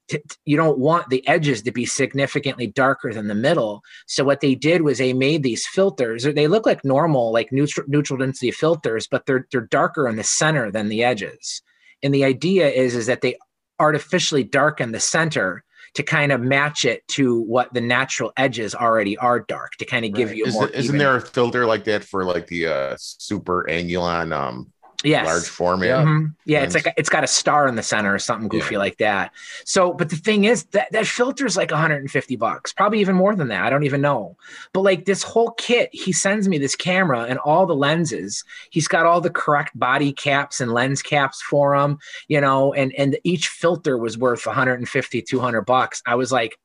t- 0.09 0.19
t- 0.19 0.37
you 0.45 0.57
don't 0.57 0.79
want 0.79 1.09
the 1.09 1.27
edges 1.29 1.63
to 1.63 1.71
be 1.71 1.87
significantly 1.87 2.67
darker 2.67 3.13
than 3.13 3.29
the 3.29 3.35
middle. 3.35 3.83
So 4.07 4.25
what 4.25 4.41
they 4.41 4.55
did 4.55 4.83
was 4.83 4.99
they 4.99 5.13
made 5.13 5.43
these 5.43 5.67
filters. 5.67 6.25
They 6.25 6.49
look 6.49 6.67
like 6.67 6.85
normal, 6.85 7.33
like 7.33 7.53
neutral 7.53 7.87
neutral 7.89 8.19
density 8.19 8.51
filters, 8.51 9.07
but 9.11 9.27
they're 9.27 9.47
they're 9.51 9.63
darker 9.63 10.09
in 10.09 10.17
the 10.17 10.25
center 10.25 10.71
than 10.71 10.89
the 10.89 11.05
edges. 11.05 11.63
And 12.03 12.13
the 12.15 12.25
idea 12.25 12.69
is 12.69 12.95
is 12.95 13.07
that 13.07 13.21
they 13.21 13.37
artificially 13.81 14.45
darken 14.45 14.93
the 14.93 15.01
center 15.01 15.65
to 15.95 16.05
kind 16.05 16.31
of 16.31 16.41
match 16.41 16.85
it 16.85 17.03
to 17.09 17.41
what 17.41 17.75
the 17.75 17.81
natural 17.81 18.33
edges 18.37 18.75
already 18.77 19.17
are 19.17 19.41
dark 19.41 19.73
to 19.79 19.85
kind 19.85 20.05
of 20.05 20.13
give 20.13 20.29
Right. 20.29 20.37
you 20.39 20.45
Is 20.45 20.55
isn't 20.75 20.99
there 20.99 21.17
a 21.17 21.21
filter 21.21 21.67
like 21.67 21.83
that 21.85 22.05
for 22.05 22.25
like 22.25 22.47
the 22.47 22.67
uh, 22.69 22.97
super 22.99 23.67
angulon 23.69 24.33
um 24.33 24.71
Yes. 25.03 25.27
large 25.27 25.49
format. 25.49 26.05
Mhm. 26.05 26.35
Yeah, 26.45 26.63
it's 26.63 26.75
like 26.75 26.87
a, 26.87 26.93
it's 26.97 27.09
got 27.09 27.25
a 27.25 27.27
star 27.27 27.67
in 27.67 27.75
the 27.75 27.83
center 27.83 28.15
or 28.15 28.19
something 28.19 28.49
goofy 28.49 28.77
like 28.77 28.99
that. 28.99 29.33
So, 29.65 29.95
but 29.95 30.11
the 30.11 30.17
thing 30.17 30.45
is 30.45 30.65
that 30.73 30.93
that 30.93 31.07
filter's 31.07 31.57
like 31.57 31.71
150 31.71 32.37
bucks, 32.37 32.73
probably 32.73 33.01
even 33.01 33.17
more 33.17 33.35
than 33.35 33.49
that. 33.49 33.65
I 33.65 33.71
don't 33.71 33.85
even 33.85 34.01
know. 34.03 34.37
But 34.73 34.83
like 34.83 35.07
this 35.07 35.23
whole 35.23 35.53
kit, 35.53 35.89
he 35.93 36.13
sends 36.13 36.49
me 36.49 36.59
this 36.59 36.77
camera 36.77 37.23
and 37.23 37.39
all 37.39 37.67
the 37.67 37.75
lenses. 37.75 38.45
He's 38.71 38.89
got 38.89 39.07
all 39.07 39.21
the 39.21 39.31
correct 39.31 39.79
body 39.79 40.13
caps 40.13 40.61
and 40.61 40.73
lens 40.73 41.03
caps 41.03 41.41
for 41.41 41.79
them, 41.79 41.99
you 42.29 42.41
know, 42.41 42.75
and 42.75 42.93
and 42.99 43.19
each 43.25 43.49
filter 43.49 43.97
was 43.97 44.19
worth 44.19 44.47
150 44.47 45.23
200 45.23 45.63
bucks. 45.63 46.03
I 46.07 46.15
was 46.15 46.31
like 46.31 46.59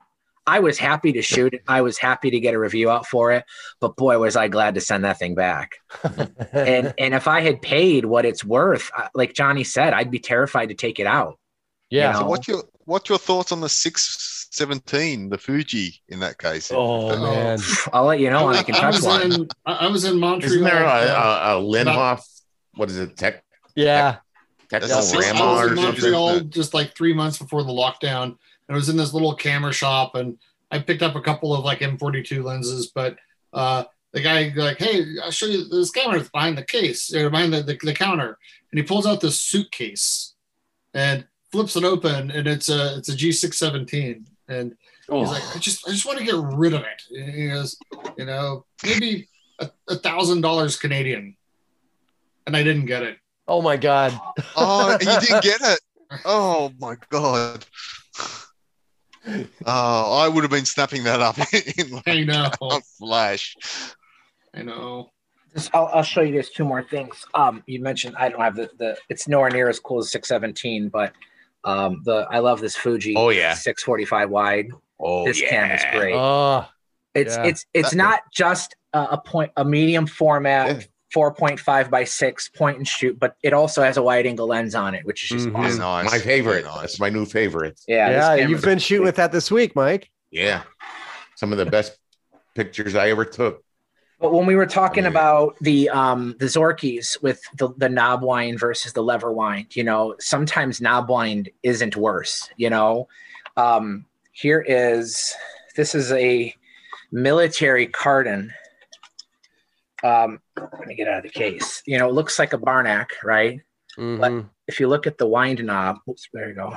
I 0.47 0.59
was 0.59 0.77
happy 0.77 1.11
to 1.13 1.21
shoot 1.21 1.53
it. 1.55 1.61
I 1.67 1.81
was 1.81 1.97
happy 1.97 2.29
to 2.31 2.39
get 2.39 2.53
a 2.53 2.59
review 2.59 2.89
out 2.89 3.07
for 3.07 3.31
it, 3.31 3.45
but 3.79 3.95
boy, 3.95 4.19
was 4.19 4.35
I 4.35 4.47
glad 4.47 4.75
to 4.75 4.81
send 4.81 5.03
that 5.05 5.17
thing 5.19 5.33
back 5.35 5.71
and 6.53 6.93
and 6.97 7.13
if 7.13 7.27
I 7.27 7.41
had 7.41 7.61
paid 7.61 8.05
what 8.05 8.25
it's 8.25 8.43
worth, 8.43 8.91
uh, 8.97 9.07
like 9.15 9.33
Johnny 9.33 9.63
said, 9.63 9.93
I'd 9.93 10.11
be 10.11 10.19
terrified 10.19 10.69
to 10.69 10.75
take 10.75 10.99
it 10.99 11.07
out. 11.07 11.39
Yeah. 11.89 12.11
You 12.13 12.19
So 12.19 12.25
what's 12.25 12.47
your 12.47 12.63
what's 12.85 13.09
your 13.09 13.17
thoughts 13.17 13.51
on 13.51 13.61
the 13.61 13.69
six 13.69 14.47
seventeen, 14.51 15.29
the 15.29 15.37
Fuji 15.37 16.01
in 16.09 16.19
that 16.19 16.37
case? 16.37 16.71
Oh 16.73 17.09
man. 17.19 17.59
I'll 17.93 18.05
let 18.05 18.19
you 18.19 18.29
know 18.29 18.45
when 18.45 18.55
I 18.55 18.59
I, 18.59 18.63
can 18.63 18.75
I 18.75 18.79
touch 18.79 18.95
was 18.95 19.05
one. 19.05 19.31
in 19.31 19.47
I 19.65 19.73
I 19.73 19.87
was 19.87 20.03
in 20.05 20.19
Montreal. 20.19 20.51
Isn't 20.53 20.63
there 20.63 20.83
a, 20.83 20.87
uh, 20.87 21.55
a, 21.55 21.59
a 21.59 21.61
Linhof? 21.63 22.21
What 22.75 22.89
is 22.89 22.97
it? 22.97 23.17
Tech 23.17 23.43
Yeah. 23.75 24.17
Techno 24.69 24.87
That's 24.87 25.13
a 25.13 25.17
I 25.17 25.21
six- 25.23 25.31
Rama 25.39 25.45
was 25.51 25.61
or 25.61 25.69
in 25.71 25.75
something? 25.77 25.83
Montreal 26.11 26.39
just 26.41 26.73
like 26.73 26.95
three 26.95 27.13
months 27.13 27.37
before 27.37 27.63
the 27.63 27.71
lockdown. 27.71 28.37
And 28.67 28.75
I 28.75 28.77
was 28.77 28.89
in 28.89 28.97
this 28.97 29.13
little 29.13 29.35
camera 29.35 29.71
shop 29.71 30.15
and 30.15 30.37
I 30.71 30.79
picked 30.79 31.03
up 31.03 31.15
a 31.15 31.21
couple 31.21 31.53
of 31.53 31.63
like 31.63 31.79
M42 31.79 32.43
lenses, 32.43 32.91
but 32.93 33.17
uh, 33.53 33.83
the 34.11 34.21
guy 34.21 34.51
like, 34.55 34.79
hey, 34.79 35.05
I'll 35.23 35.31
show 35.31 35.45
you 35.45 35.67
this 35.67 35.91
camera 35.91 36.19
is 36.19 36.29
behind 36.29 36.57
the 36.57 36.63
case 36.63 37.13
or 37.13 37.29
behind 37.29 37.53
the, 37.53 37.61
the, 37.61 37.77
the 37.81 37.93
counter. 37.93 38.37
And 38.71 38.79
he 38.79 38.83
pulls 38.83 39.05
out 39.05 39.21
this 39.21 39.39
suitcase 39.39 40.33
and 40.93 41.25
flips 41.51 41.75
it 41.75 41.83
open 41.83 42.31
and 42.31 42.47
it's 42.47 42.69
a 42.69 42.97
it's 42.97 43.09
a 43.09 43.15
G617. 43.15 44.25
And 44.47 44.75
he's 45.09 45.29
like, 45.29 45.55
I 45.55 45.59
just 45.59 45.87
I 45.87 45.91
just 45.91 46.05
want 46.05 46.17
to 46.19 46.25
get 46.25 46.35
rid 46.35 46.73
of 46.73 46.81
it. 46.81 47.03
And 47.11 47.29
he 47.29 47.47
goes, 47.49 47.77
you 48.17 48.25
know, 48.25 48.65
maybe 48.83 49.27
a 49.59 49.69
a 49.89 49.95
thousand 49.95 50.41
dollars 50.41 50.77
Canadian. 50.77 51.35
And 52.47 52.55
I 52.55 52.63
didn't 52.63 52.85
get 52.85 53.03
it. 53.03 53.17
Oh 53.47 53.61
my 53.61 53.77
god. 53.77 54.19
Oh, 54.55 54.91
you 54.93 55.19
didn't 55.19 55.43
get 55.43 55.61
it. 55.61 55.79
Oh 56.23 56.71
my 56.79 56.95
god. 57.09 57.65
Oh, 59.65 60.17
I 60.17 60.27
would 60.27 60.43
have 60.43 60.51
been 60.51 60.65
snapping 60.65 61.03
that 61.05 61.19
up 61.21 61.37
in 61.53 62.01
I 62.05 62.23
know. 62.23 62.49
a 62.61 62.81
flash. 62.99 63.55
I 64.53 64.61
know. 64.61 65.11
Just- 65.53 65.73
I'll, 65.73 65.87
I'll 65.93 66.03
show 66.03 66.21
you 66.21 66.35
guys 66.35 66.49
two 66.49 66.65
more 66.65 66.83
things. 66.83 67.25
Um, 67.33 67.63
you 67.65 67.81
mentioned 67.81 68.15
I 68.17 68.29
don't 68.29 68.41
have 68.41 68.55
the, 68.55 68.69
the 68.77 68.97
it's 69.09 69.27
nowhere 69.27 69.49
near 69.49 69.69
as 69.69 69.79
cool 69.79 69.99
as 69.99 70.11
617, 70.11 70.89
but 70.89 71.13
um, 71.63 72.01
the 72.05 72.27
I 72.29 72.39
love 72.39 72.59
this 72.61 72.75
Fuji. 72.75 73.15
Oh, 73.15 73.29
yeah. 73.29 73.53
645 73.53 74.29
wide. 74.29 74.67
Oh 74.99 75.25
this 75.25 75.41
cam 75.41 75.71
is 75.71 75.83
great. 75.91 76.13
Oh. 76.15 76.65
It's 77.13 77.35
Yeah. 77.35 77.43
it's 77.45 77.65
it's 77.73 77.89
That- 77.91 77.95
not 77.97 78.19
just 78.33 78.75
a, 78.93 78.99
a 79.11 79.17
point 79.17 79.51
a 79.57 79.65
medium 79.65 80.05
format. 80.07 80.87
Yeah. 81.13 81.21
4.5 81.21 81.89
by 81.89 82.03
6 82.03 82.49
point 82.49 82.77
and 82.77 82.87
shoot, 82.87 83.19
but 83.19 83.35
it 83.43 83.53
also 83.53 83.83
has 83.83 83.97
a 83.97 84.01
wide 84.03 84.25
angle 84.25 84.47
lens 84.47 84.75
on 84.75 84.95
it, 84.95 85.05
which 85.05 85.23
is 85.23 85.29
just 85.43 85.47
Mhm. 85.49 85.55
awesome. 85.57 85.79
Nice. 85.79 86.11
My 86.11 86.19
favorite. 86.19 86.63
Very 86.63 86.63
nice. 86.63 86.81
That's 86.81 86.99
my 86.99 87.09
new 87.09 87.25
favorite. 87.25 87.79
Yeah, 87.87 88.35
Yeah, 88.35 88.47
you've 88.47 88.61
been 88.61 88.79
shooting 88.79 89.05
with 89.05 89.15
that 89.17 89.31
this 89.31 89.51
week, 89.51 89.75
Mike. 89.75 90.09
Yeah. 90.31 90.63
Some 91.35 91.51
of 91.51 91.57
the 91.57 91.65
best 91.65 91.97
pictures 92.55 92.95
I 92.95 93.09
ever 93.09 93.25
took. 93.25 93.63
But 94.19 94.31
when 94.33 94.45
we 94.45 94.55
were 94.55 94.65
talking 94.65 95.05
I 95.05 95.09
mean- 95.09 95.15
about 95.17 95.55
the 95.61 95.89
um 95.89 96.35
the 96.39 96.45
Zorkies 96.45 97.21
with 97.21 97.41
the, 97.57 97.69
the 97.77 97.89
knob 97.89 98.23
wind 98.23 98.59
versus 98.59 98.93
the 98.93 99.03
lever 99.03 99.31
wind, 99.31 99.75
you 99.75 99.83
know, 99.83 100.15
sometimes 100.19 100.79
knob 100.81 101.09
wind 101.09 101.49
isn't 101.63 101.95
worse, 101.97 102.49
you 102.57 102.69
know. 102.69 103.07
Um 103.57 104.05
here 104.31 104.63
is 104.67 105.35
this 105.75 105.93
is 105.95 106.11
a 106.13 106.53
military 107.11 107.87
Kardon. 107.87 108.51
Um 110.03 110.39
let 110.57 110.87
me 110.87 110.95
get 110.95 111.07
out 111.07 111.17
of 111.17 111.23
the 111.23 111.29
case. 111.29 111.81
You 111.85 111.97
know, 111.97 112.07
it 112.09 112.13
looks 112.13 112.39
like 112.39 112.53
a 112.53 112.57
Barnack, 112.57 113.11
right? 113.23 113.61
Mhm. 113.97 114.49
If 114.67 114.79
you 114.79 114.87
look 114.87 115.07
at 115.07 115.17
the 115.17 115.27
wind 115.27 115.63
knob, 115.63 115.97
oops, 116.09 116.27
there 116.33 116.49
you 116.49 116.55
go. 116.55 116.75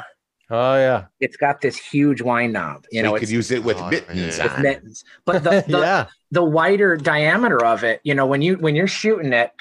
Oh 0.50 0.76
yeah. 0.76 1.06
It's 1.20 1.36
got 1.36 1.60
this 1.60 1.76
huge 1.76 2.22
wind 2.22 2.52
knob. 2.54 2.86
You 2.90 2.98
You 2.98 3.02
know, 3.02 3.08
you 3.10 3.16
it's 3.16 3.20
could 3.26 3.30
use 3.30 3.50
it 3.50 3.62
with 3.62 3.76
Oh, 3.78 3.90
mittens 3.90 4.38
yeah. 4.38 4.44
with 4.44 4.58
mittens. 4.62 5.04
But 5.26 5.44
the, 5.44 5.62
the, 5.68 5.78
yeah. 5.80 6.06
the 6.30 6.44
wider 6.44 6.96
diameter 6.96 7.62
of 7.64 7.84
it, 7.84 8.00
you 8.02 8.14
know, 8.14 8.26
when 8.26 8.40
you 8.42 8.56
when 8.56 8.74
you're 8.74 8.86
shooting 8.86 9.32
it, 9.32 9.52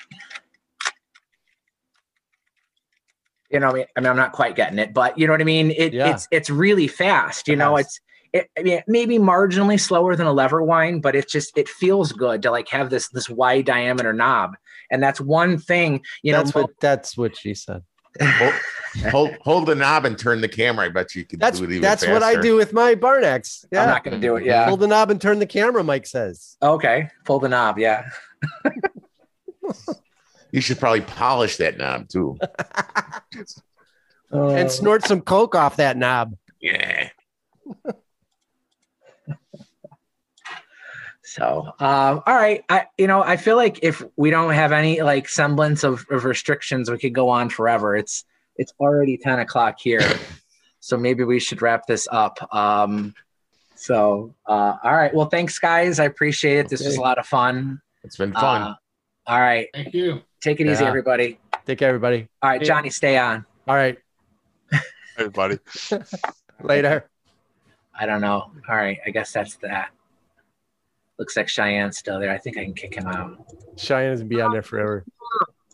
you 3.49 3.59
know, 3.59 3.69
I 3.69 3.73
mean, 3.73 3.85
I 3.95 3.99
mean, 4.01 4.09
I'm 4.09 4.15
not 4.17 4.31
quite 4.33 4.55
getting 4.55 4.79
it, 4.79 4.93
but 4.93 5.17
you 5.17 5.25
know 5.27 5.33
what 5.33 5.41
I 5.41 5.45
mean. 5.45 5.71
It, 5.71 5.93
Yeah. 5.93 6.11
It's 6.13 6.27
it's 6.31 6.49
really 6.49 6.87
fast. 6.87 7.47
You 7.47 7.55
know, 7.55 7.77
it's 7.77 7.99
it, 8.37 8.49
I 8.57 8.63
mean, 8.63 8.81
maybe 8.87 9.17
marginally 9.17 9.79
slower 9.79 10.15
than 10.15 10.27
a 10.27 10.33
lever 10.33 10.63
wine, 10.63 11.01
but 11.01 11.15
it 11.15 11.27
just 11.29 11.57
it 11.57 11.69
feels 11.69 12.11
good 12.11 12.41
to 12.43 12.51
like 12.51 12.69
have 12.69 12.89
this 12.89 13.09
this 13.09 13.29
wide 13.29 13.65
diameter 13.65 14.13
knob, 14.13 14.55
and 14.91 15.01
that's 15.01 15.19
one 15.19 15.57
thing. 15.57 16.01
You 16.23 16.33
that's 16.33 16.55
know, 16.55 16.61
what 16.61 16.79
that's 16.79 17.17
what 17.17 17.37
she 17.37 17.53
said. 17.53 17.83
Hold, 18.19 18.53
hold, 19.11 19.37
hold 19.41 19.65
the 19.67 19.75
knob 19.75 20.05
and 20.05 20.17
turn 20.17 20.41
the 20.41 20.47
camera. 20.47 20.85
I 20.85 20.89
bet 20.89 21.13
you 21.13 21.23
could 21.23 21.39
That's 21.39 21.59
do 21.59 21.65
it 21.65 21.69
even 21.71 21.81
that's 21.83 22.07
what 22.07 22.23
I 22.23 22.41
do 22.41 22.55
with 22.55 22.73
my 22.73 22.95
Barnacks. 22.95 23.63
Yeah. 23.71 23.83
I'm 23.83 23.89
not 23.89 24.03
going 24.03 24.19
to 24.19 24.27
do 24.27 24.37
it. 24.37 24.43
Yeah. 24.43 24.65
Hold 24.65 24.79
the 24.79 24.87
knob 24.87 25.11
and 25.11 25.21
turn 25.21 25.37
the 25.37 25.45
camera, 25.45 25.83
Mike 25.83 26.07
says. 26.07 26.57
Okay. 26.59 27.09
Pull 27.25 27.39
the 27.39 27.49
knob. 27.49 27.77
Yeah. 27.77 28.09
You 30.51 30.61
should 30.61 30.79
probably 30.79 31.01
polish 31.01 31.57
that 31.57 31.77
knob 31.77 32.07
too. 32.09 32.37
and 34.31 34.71
snort 34.71 35.03
some 35.03 35.21
coke 35.21 35.55
off 35.55 35.77
that 35.77 35.97
knob. 35.97 36.35
Yeah. 36.61 37.09
So, 41.37 41.71
um, 41.79 42.23
all 42.25 42.35
right. 42.35 42.63
I, 42.67 42.85
you 42.97 43.05
know, 43.05 43.21
I 43.21 43.37
feel 43.37 43.57
like 43.57 43.79
if 43.83 44.03
we 44.15 44.31
don't 44.31 44.53
have 44.53 44.71
any 44.71 45.01
like 45.03 45.29
semblance 45.29 45.83
of, 45.83 46.03
of 46.09 46.25
restrictions, 46.25 46.89
we 46.89 46.97
could 46.97 47.13
go 47.13 47.29
on 47.29 47.49
forever. 47.49 47.95
It's, 47.95 48.25
it's 48.55 48.73
already 48.79 49.17
10 49.17 49.39
o'clock 49.39 49.75
here. 49.79 50.01
so 50.79 50.97
maybe 50.97 51.23
we 51.23 51.39
should 51.39 51.61
wrap 51.61 51.85
this 51.85 52.07
up. 52.11 52.39
Um, 52.53 53.13
so, 53.75 54.33
uh, 54.47 54.77
all 54.83 54.95
right. 54.95 55.13
Well, 55.13 55.27
thanks 55.27 55.59
guys. 55.59 55.99
I 55.99 56.05
appreciate 56.05 56.57
it. 56.57 56.69
This 56.69 56.83
was 56.83 56.97
a 56.97 57.01
lot 57.01 57.19
of 57.19 57.27
fun. 57.27 57.81
It's 58.03 58.17
been 58.17 58.33
fun. 58.33 58.61
Uh, 58.63 58.75
all 59.27 59.39
right. 59.39 59.67
Thank 59.75 59.93
you. 59.93 60.21
Take 60.41 60.59
it 60.59 60.67
easy, 60.67 60.85
everybody. 60.85 61.39
Take 61.67 61.77
care, 61.77 61.89
everybody. 61.89 62.27
All 62.41 62.49
right, 62.49 62.61
Johnny, 62.61 62.89
stay 62.89 63.17
on. 63.17 63.45
All 63.67 63.75
right. 63.75 63.97
Everybody. 65.17 65.59
Later. 66.63 67.09
I 67.99 68.05
don't 68.05 68.21
know. 68.21 68.51
All 68.69 68.75
right. 68.75 68.97
I 69.05 69.09
guess 69.11 69.33
that's 69.33 69.55
that. 69.57 69.89
Looks 71.19 71.35
like 71.35 71.47
Cheyenne's 71.47 71.97
still 71.97 72.19
there. 72.19 72.31
I 72.31 72.37
think 72.37 72.57
I 72.57 72.63
can 72.63 72.73
kick 72.73 72.95
him 72.95 73.07
out. 73.07 73.37
Cheyenne's 73.77 74.19
gonna 74.19 74.29
be 74.29 74.41
on 74.41 74.51
there 74.51 74.61
forever. 74.61 75.05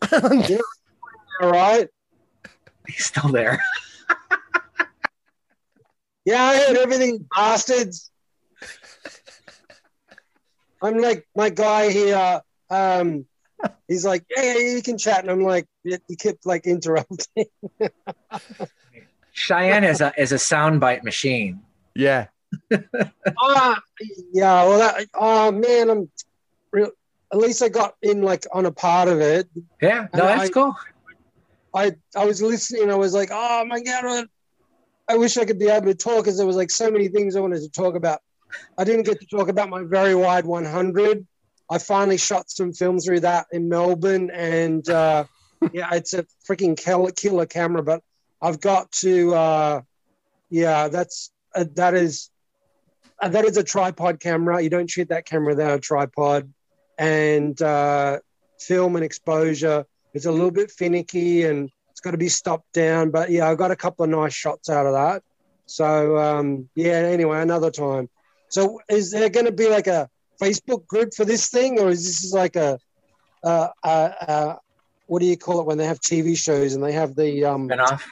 All 0.12 1.50
right. 1.50 1.88
He's 2.86 3.04
still 3.06 3.30
there. 3.30 3.62
Yeah, 6.24 6.42
I 6.42 6.56
heard 6.56 6.76
everything, 6.78 7.28
bastards. 7.34 8.10
I'm 10.82 10.98
like 10.98 11.26
my 11.36 11.50
guy 11.50 11.90
here. 11.90 12.40
Um, 12.70 13.26
he's 13.88 14.04
like, 14.06 14.24
yeah, 14.34 14.54
yeah, 14.54 14.74
you 14.74 14.82
can 14.82 14.96
chat, 14.96 15.20
and 15.20 15.30
I'm 15.30 15.42
like, 15.42 15.66
he 15.82 16.16
kept 16.16 16.46
like 16.46 16.66
interrupting. 16.66 17.46
Cheyenne 19.32 19.84
is 19.84 20.00
a 20.00 20.12
is 20.16 20.32
a 20.32 20.36
soundbite 20.36 21.02
machine. 21.02 21.60
Yeah. 21.94 22.28
Ah, 23.40 23.80
yeah. 24.32 24.64
Well, 24.64 24.78
that, 24.78 25.06
oh 25.14 25.50
man, 25.52 25.90
I'm 25.90 26.10
real. 26.72 26.90
At 27.32 27.38
least 27.38 27.62
I 27.62 27.68
got 27.68 27.94
in 28.02 28.22
like 28.22 28.46
on 28.52 28.66
a 28.66 28.72
part 28.72 29.08
of 29.08 29.20
it. 29.20 29.48
Yeah, 29.80 30.08
no, 30.14 30.24
that's 30.24 30.48
I- 30.48 30.50
cool. 30.50 30.76
I 31.74 31.92
I 32.16 32.24
was 32.24 32.40
listening. 32.40 32.90
I 32.90 32.94
was 32.94 33.14
like, 33.14 33.30
oh 33.32 33.64
my 33.64 33.80
god, 33.80 34.28
I 35.08 35.16
wish 35.16 35.36
I 35.36 35.44
could 35.44 35.58
be 35.58 35.68
able 35.68 35.86
to 35.86 35.94
talk 35.94 36.24
because 36.24 36.38
there 36.38 36.46
was 36.46 36.56
like 36.56 36.70
so 36.70 36.90
many 36.90 37.08
things 37.08 37.36
I 37.36 37.40
wanted 37.40 37.60
to 37.62 37.70
talk 37.70 37.94
about. 37.94 38.20
I 38.78 38.84
didn't 38.84 39.04
get 39.04 39.20
to 39.20 39.26
talk 39.26 39.48
about 39.48 39.68
my 39.68 39.82
Veriwide 39.82 40.44
100. 40.44 41.26
I 41.70 41.78
finally 41.78 42.16
shot 42.16 42.50
some 42.50 42.72
film 42.72 42.98
through 42.98 43.20
that 43.20 43.46
in 43.52 43.68
Melbourne, 43.68 44.30
and 44.30 44.88
uh, 44.88 45.24
yeah, 45.72 45.88
it's 45.92 46.14
a 46.14 46.24
freaking 46.48 46.76
killer, 46.76 47.10
killer 47.10 47.46
camera. 47.46 47.82
But 47.82 48.02
I've 48.40 48.60
got 48.60 48.92
to, 48.92 49.34
uh, 49.34 49.80
yeah, 50.50 50.88
that's 50.88 51.30
uh, 51.54 51.64
that 51.74 51.94
is 51.94 52.30
uh, 52.30 52.33
that 53.28 53.44
is 53.44 53.56
a 53.56 53.64
tripod 53.64 54.20
camera. 54.20 54.60
You 54.60 54.70
don't 54.70 54.90
shoot 54.90 55.08
that 55.08 55.26
camera 55.26 55.54
without 55.54 55.72
a 55.72 55.80
tripod, 55.80 56.52
and 56.98 57.60
uh, 57.60 58.18
film 58.60 58.96
and 58.96 59.04
exposure. 59.04 59.84
is 60.12 60.26
a 60.26 60.32
little 60.32 60.50
bit 60.50 60.70
finicky 60.70 61.44
and 61.44 61.70
it's 61.90 62.00
got 62.00 62.12
to 62.12 62.18
be 62.18 62.28
stopped 62.28 62.72
down. 62.72 63.10
But 63.10 63.30
yeah, 63.30 63.48
I 63.48 63.54
got 63.54 63.70
a 63.70 63.76
couple 63.76 64.04
of 64.04 64.10
nice 64.10 64.34
shots 64.34 64.68
out 64.68 64.86
of 64.86 64.92
that. 64.92 65.22
So 65.66 66.18
um, 66.18 66.68
yeah, 66.74 66.92
anyway, 66.92 67.40
another 67.40 67.70
time. 67.70 68.08
So 68.48 68.80
is 68.88 69.10
there 69.10 69.28
going 69.28 69.46
to 69.46 69.52
be 69.52 69.68
like 69.68 69.86
a 69.86 70.08
Facebook 70.40 70.86
group 70.86 71.14
for 71.14 71.24
this 71.24 71.48
thing, 71.48 71.78
or 71.80 71.88
is 71.88 72.04
this 72.04 72.32
like 72.32 72.56
a 72.56 72.78
uh, 73.42 73.68
uh, 73.82 74.10
uh, 74.20 74.54
what 75.06 75.20
do 75.20 75.26
you 75.26 75.36
call 75.36 75.60
it 75.60 75.66
when 75.66 75.78
they 75.78 75.86
have 75.86 76.00
TV 76.00 76.36
shows 76.36 76.74
and 76.74 76.82
they 76.82 76.92
have 76.92 77.14
the 77.14 77.44
um 77.44 77.66
Spin-off? 77.66 78.10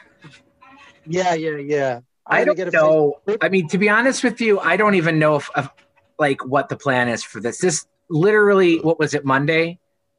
Yeah, 1.06 1.34
yeah, 1.34 1.56
yeah. 1.56 2.00
I 2.26 2.44
don't 2.44 2.56
get 2.56 2.68
a 2.68 2.70
know. 2.70 3.20
I 3.40 3.48
mean, 3.48 3.68
to 3.68 3.78
be 3.78 3.88
honest 3.88 4.22
with 4.22 4.40
you, 4.40 4.60
I 4.60 4.76
don't 4.76 4.94
even 4.94 5.18
know 5.18 5.36
if, 5.36 5.50
if 5.56 5.68
like 6.18 6.44
what 6.44 6.68
the 6.68 6.76
plan 6.76 7.08
is 7.08 7.22
for 7.22 7.40
this. 7.40 7.58
This 7.58 7.86
literally, 8.08 8.78
what 8.78 8.98
was 8.98 9.14
it, 9.14 9.24
Monday? 9.24 9.78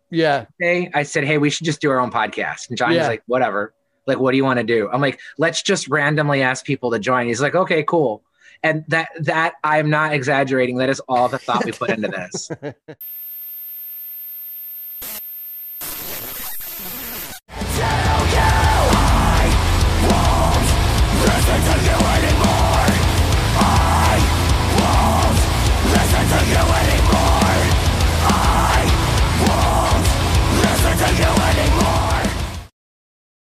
Yeah. 0.10 0.46
Day, 0.60 0.92
I 0.94 1.04
said, 1.04 1.24
hey, 1.24 1.38
we 1.38 1.50
should 1.50 1.66
just 1.66 1.82
do 1.82 1.90
our 1.92 2.00
own 2.00 2.12
podcast, 2.12 2.70
and 2.70 2.78
Johnny's 2.78 2.98
Yeah. 2.98 3.08
like, 3.08 3.24
whatever. 3.26 3.74
Like, 4.06 4.20
what 4.20 4.32
do 4.32 4.38
you 4.38 4.44
want 4.44 4.60
to 4.60 4.66
do? 4.66 4.90
I'm 4.92 5.00
like, 5.02 5.20
let's 5.38 5.62
just 5.64 5.88
randomly 5.88 6.42
ask 6.42 6.66
people 6.66 6.92
to 6.92 7.00
join. 7.00 7.28
He's 7.28 7.42
like, 7.42 7.56
okay, 7.56 7.84
cool. 7.84 8.22
And 8.62 8.84
that 8.90 9.10
that 9.22 9.54
I'm 9.64 9.90
not 9.90 10.14
exaggerating. 10.14 10.78
That 10.78 10.90
is 10.90 11.00
all 11.08 11.30
the 11.30 11.40
thought 11.40 11.66
we 11.66 11.72
put 11.72 11.90
into 11.90 12.10
this. 12.10 12.50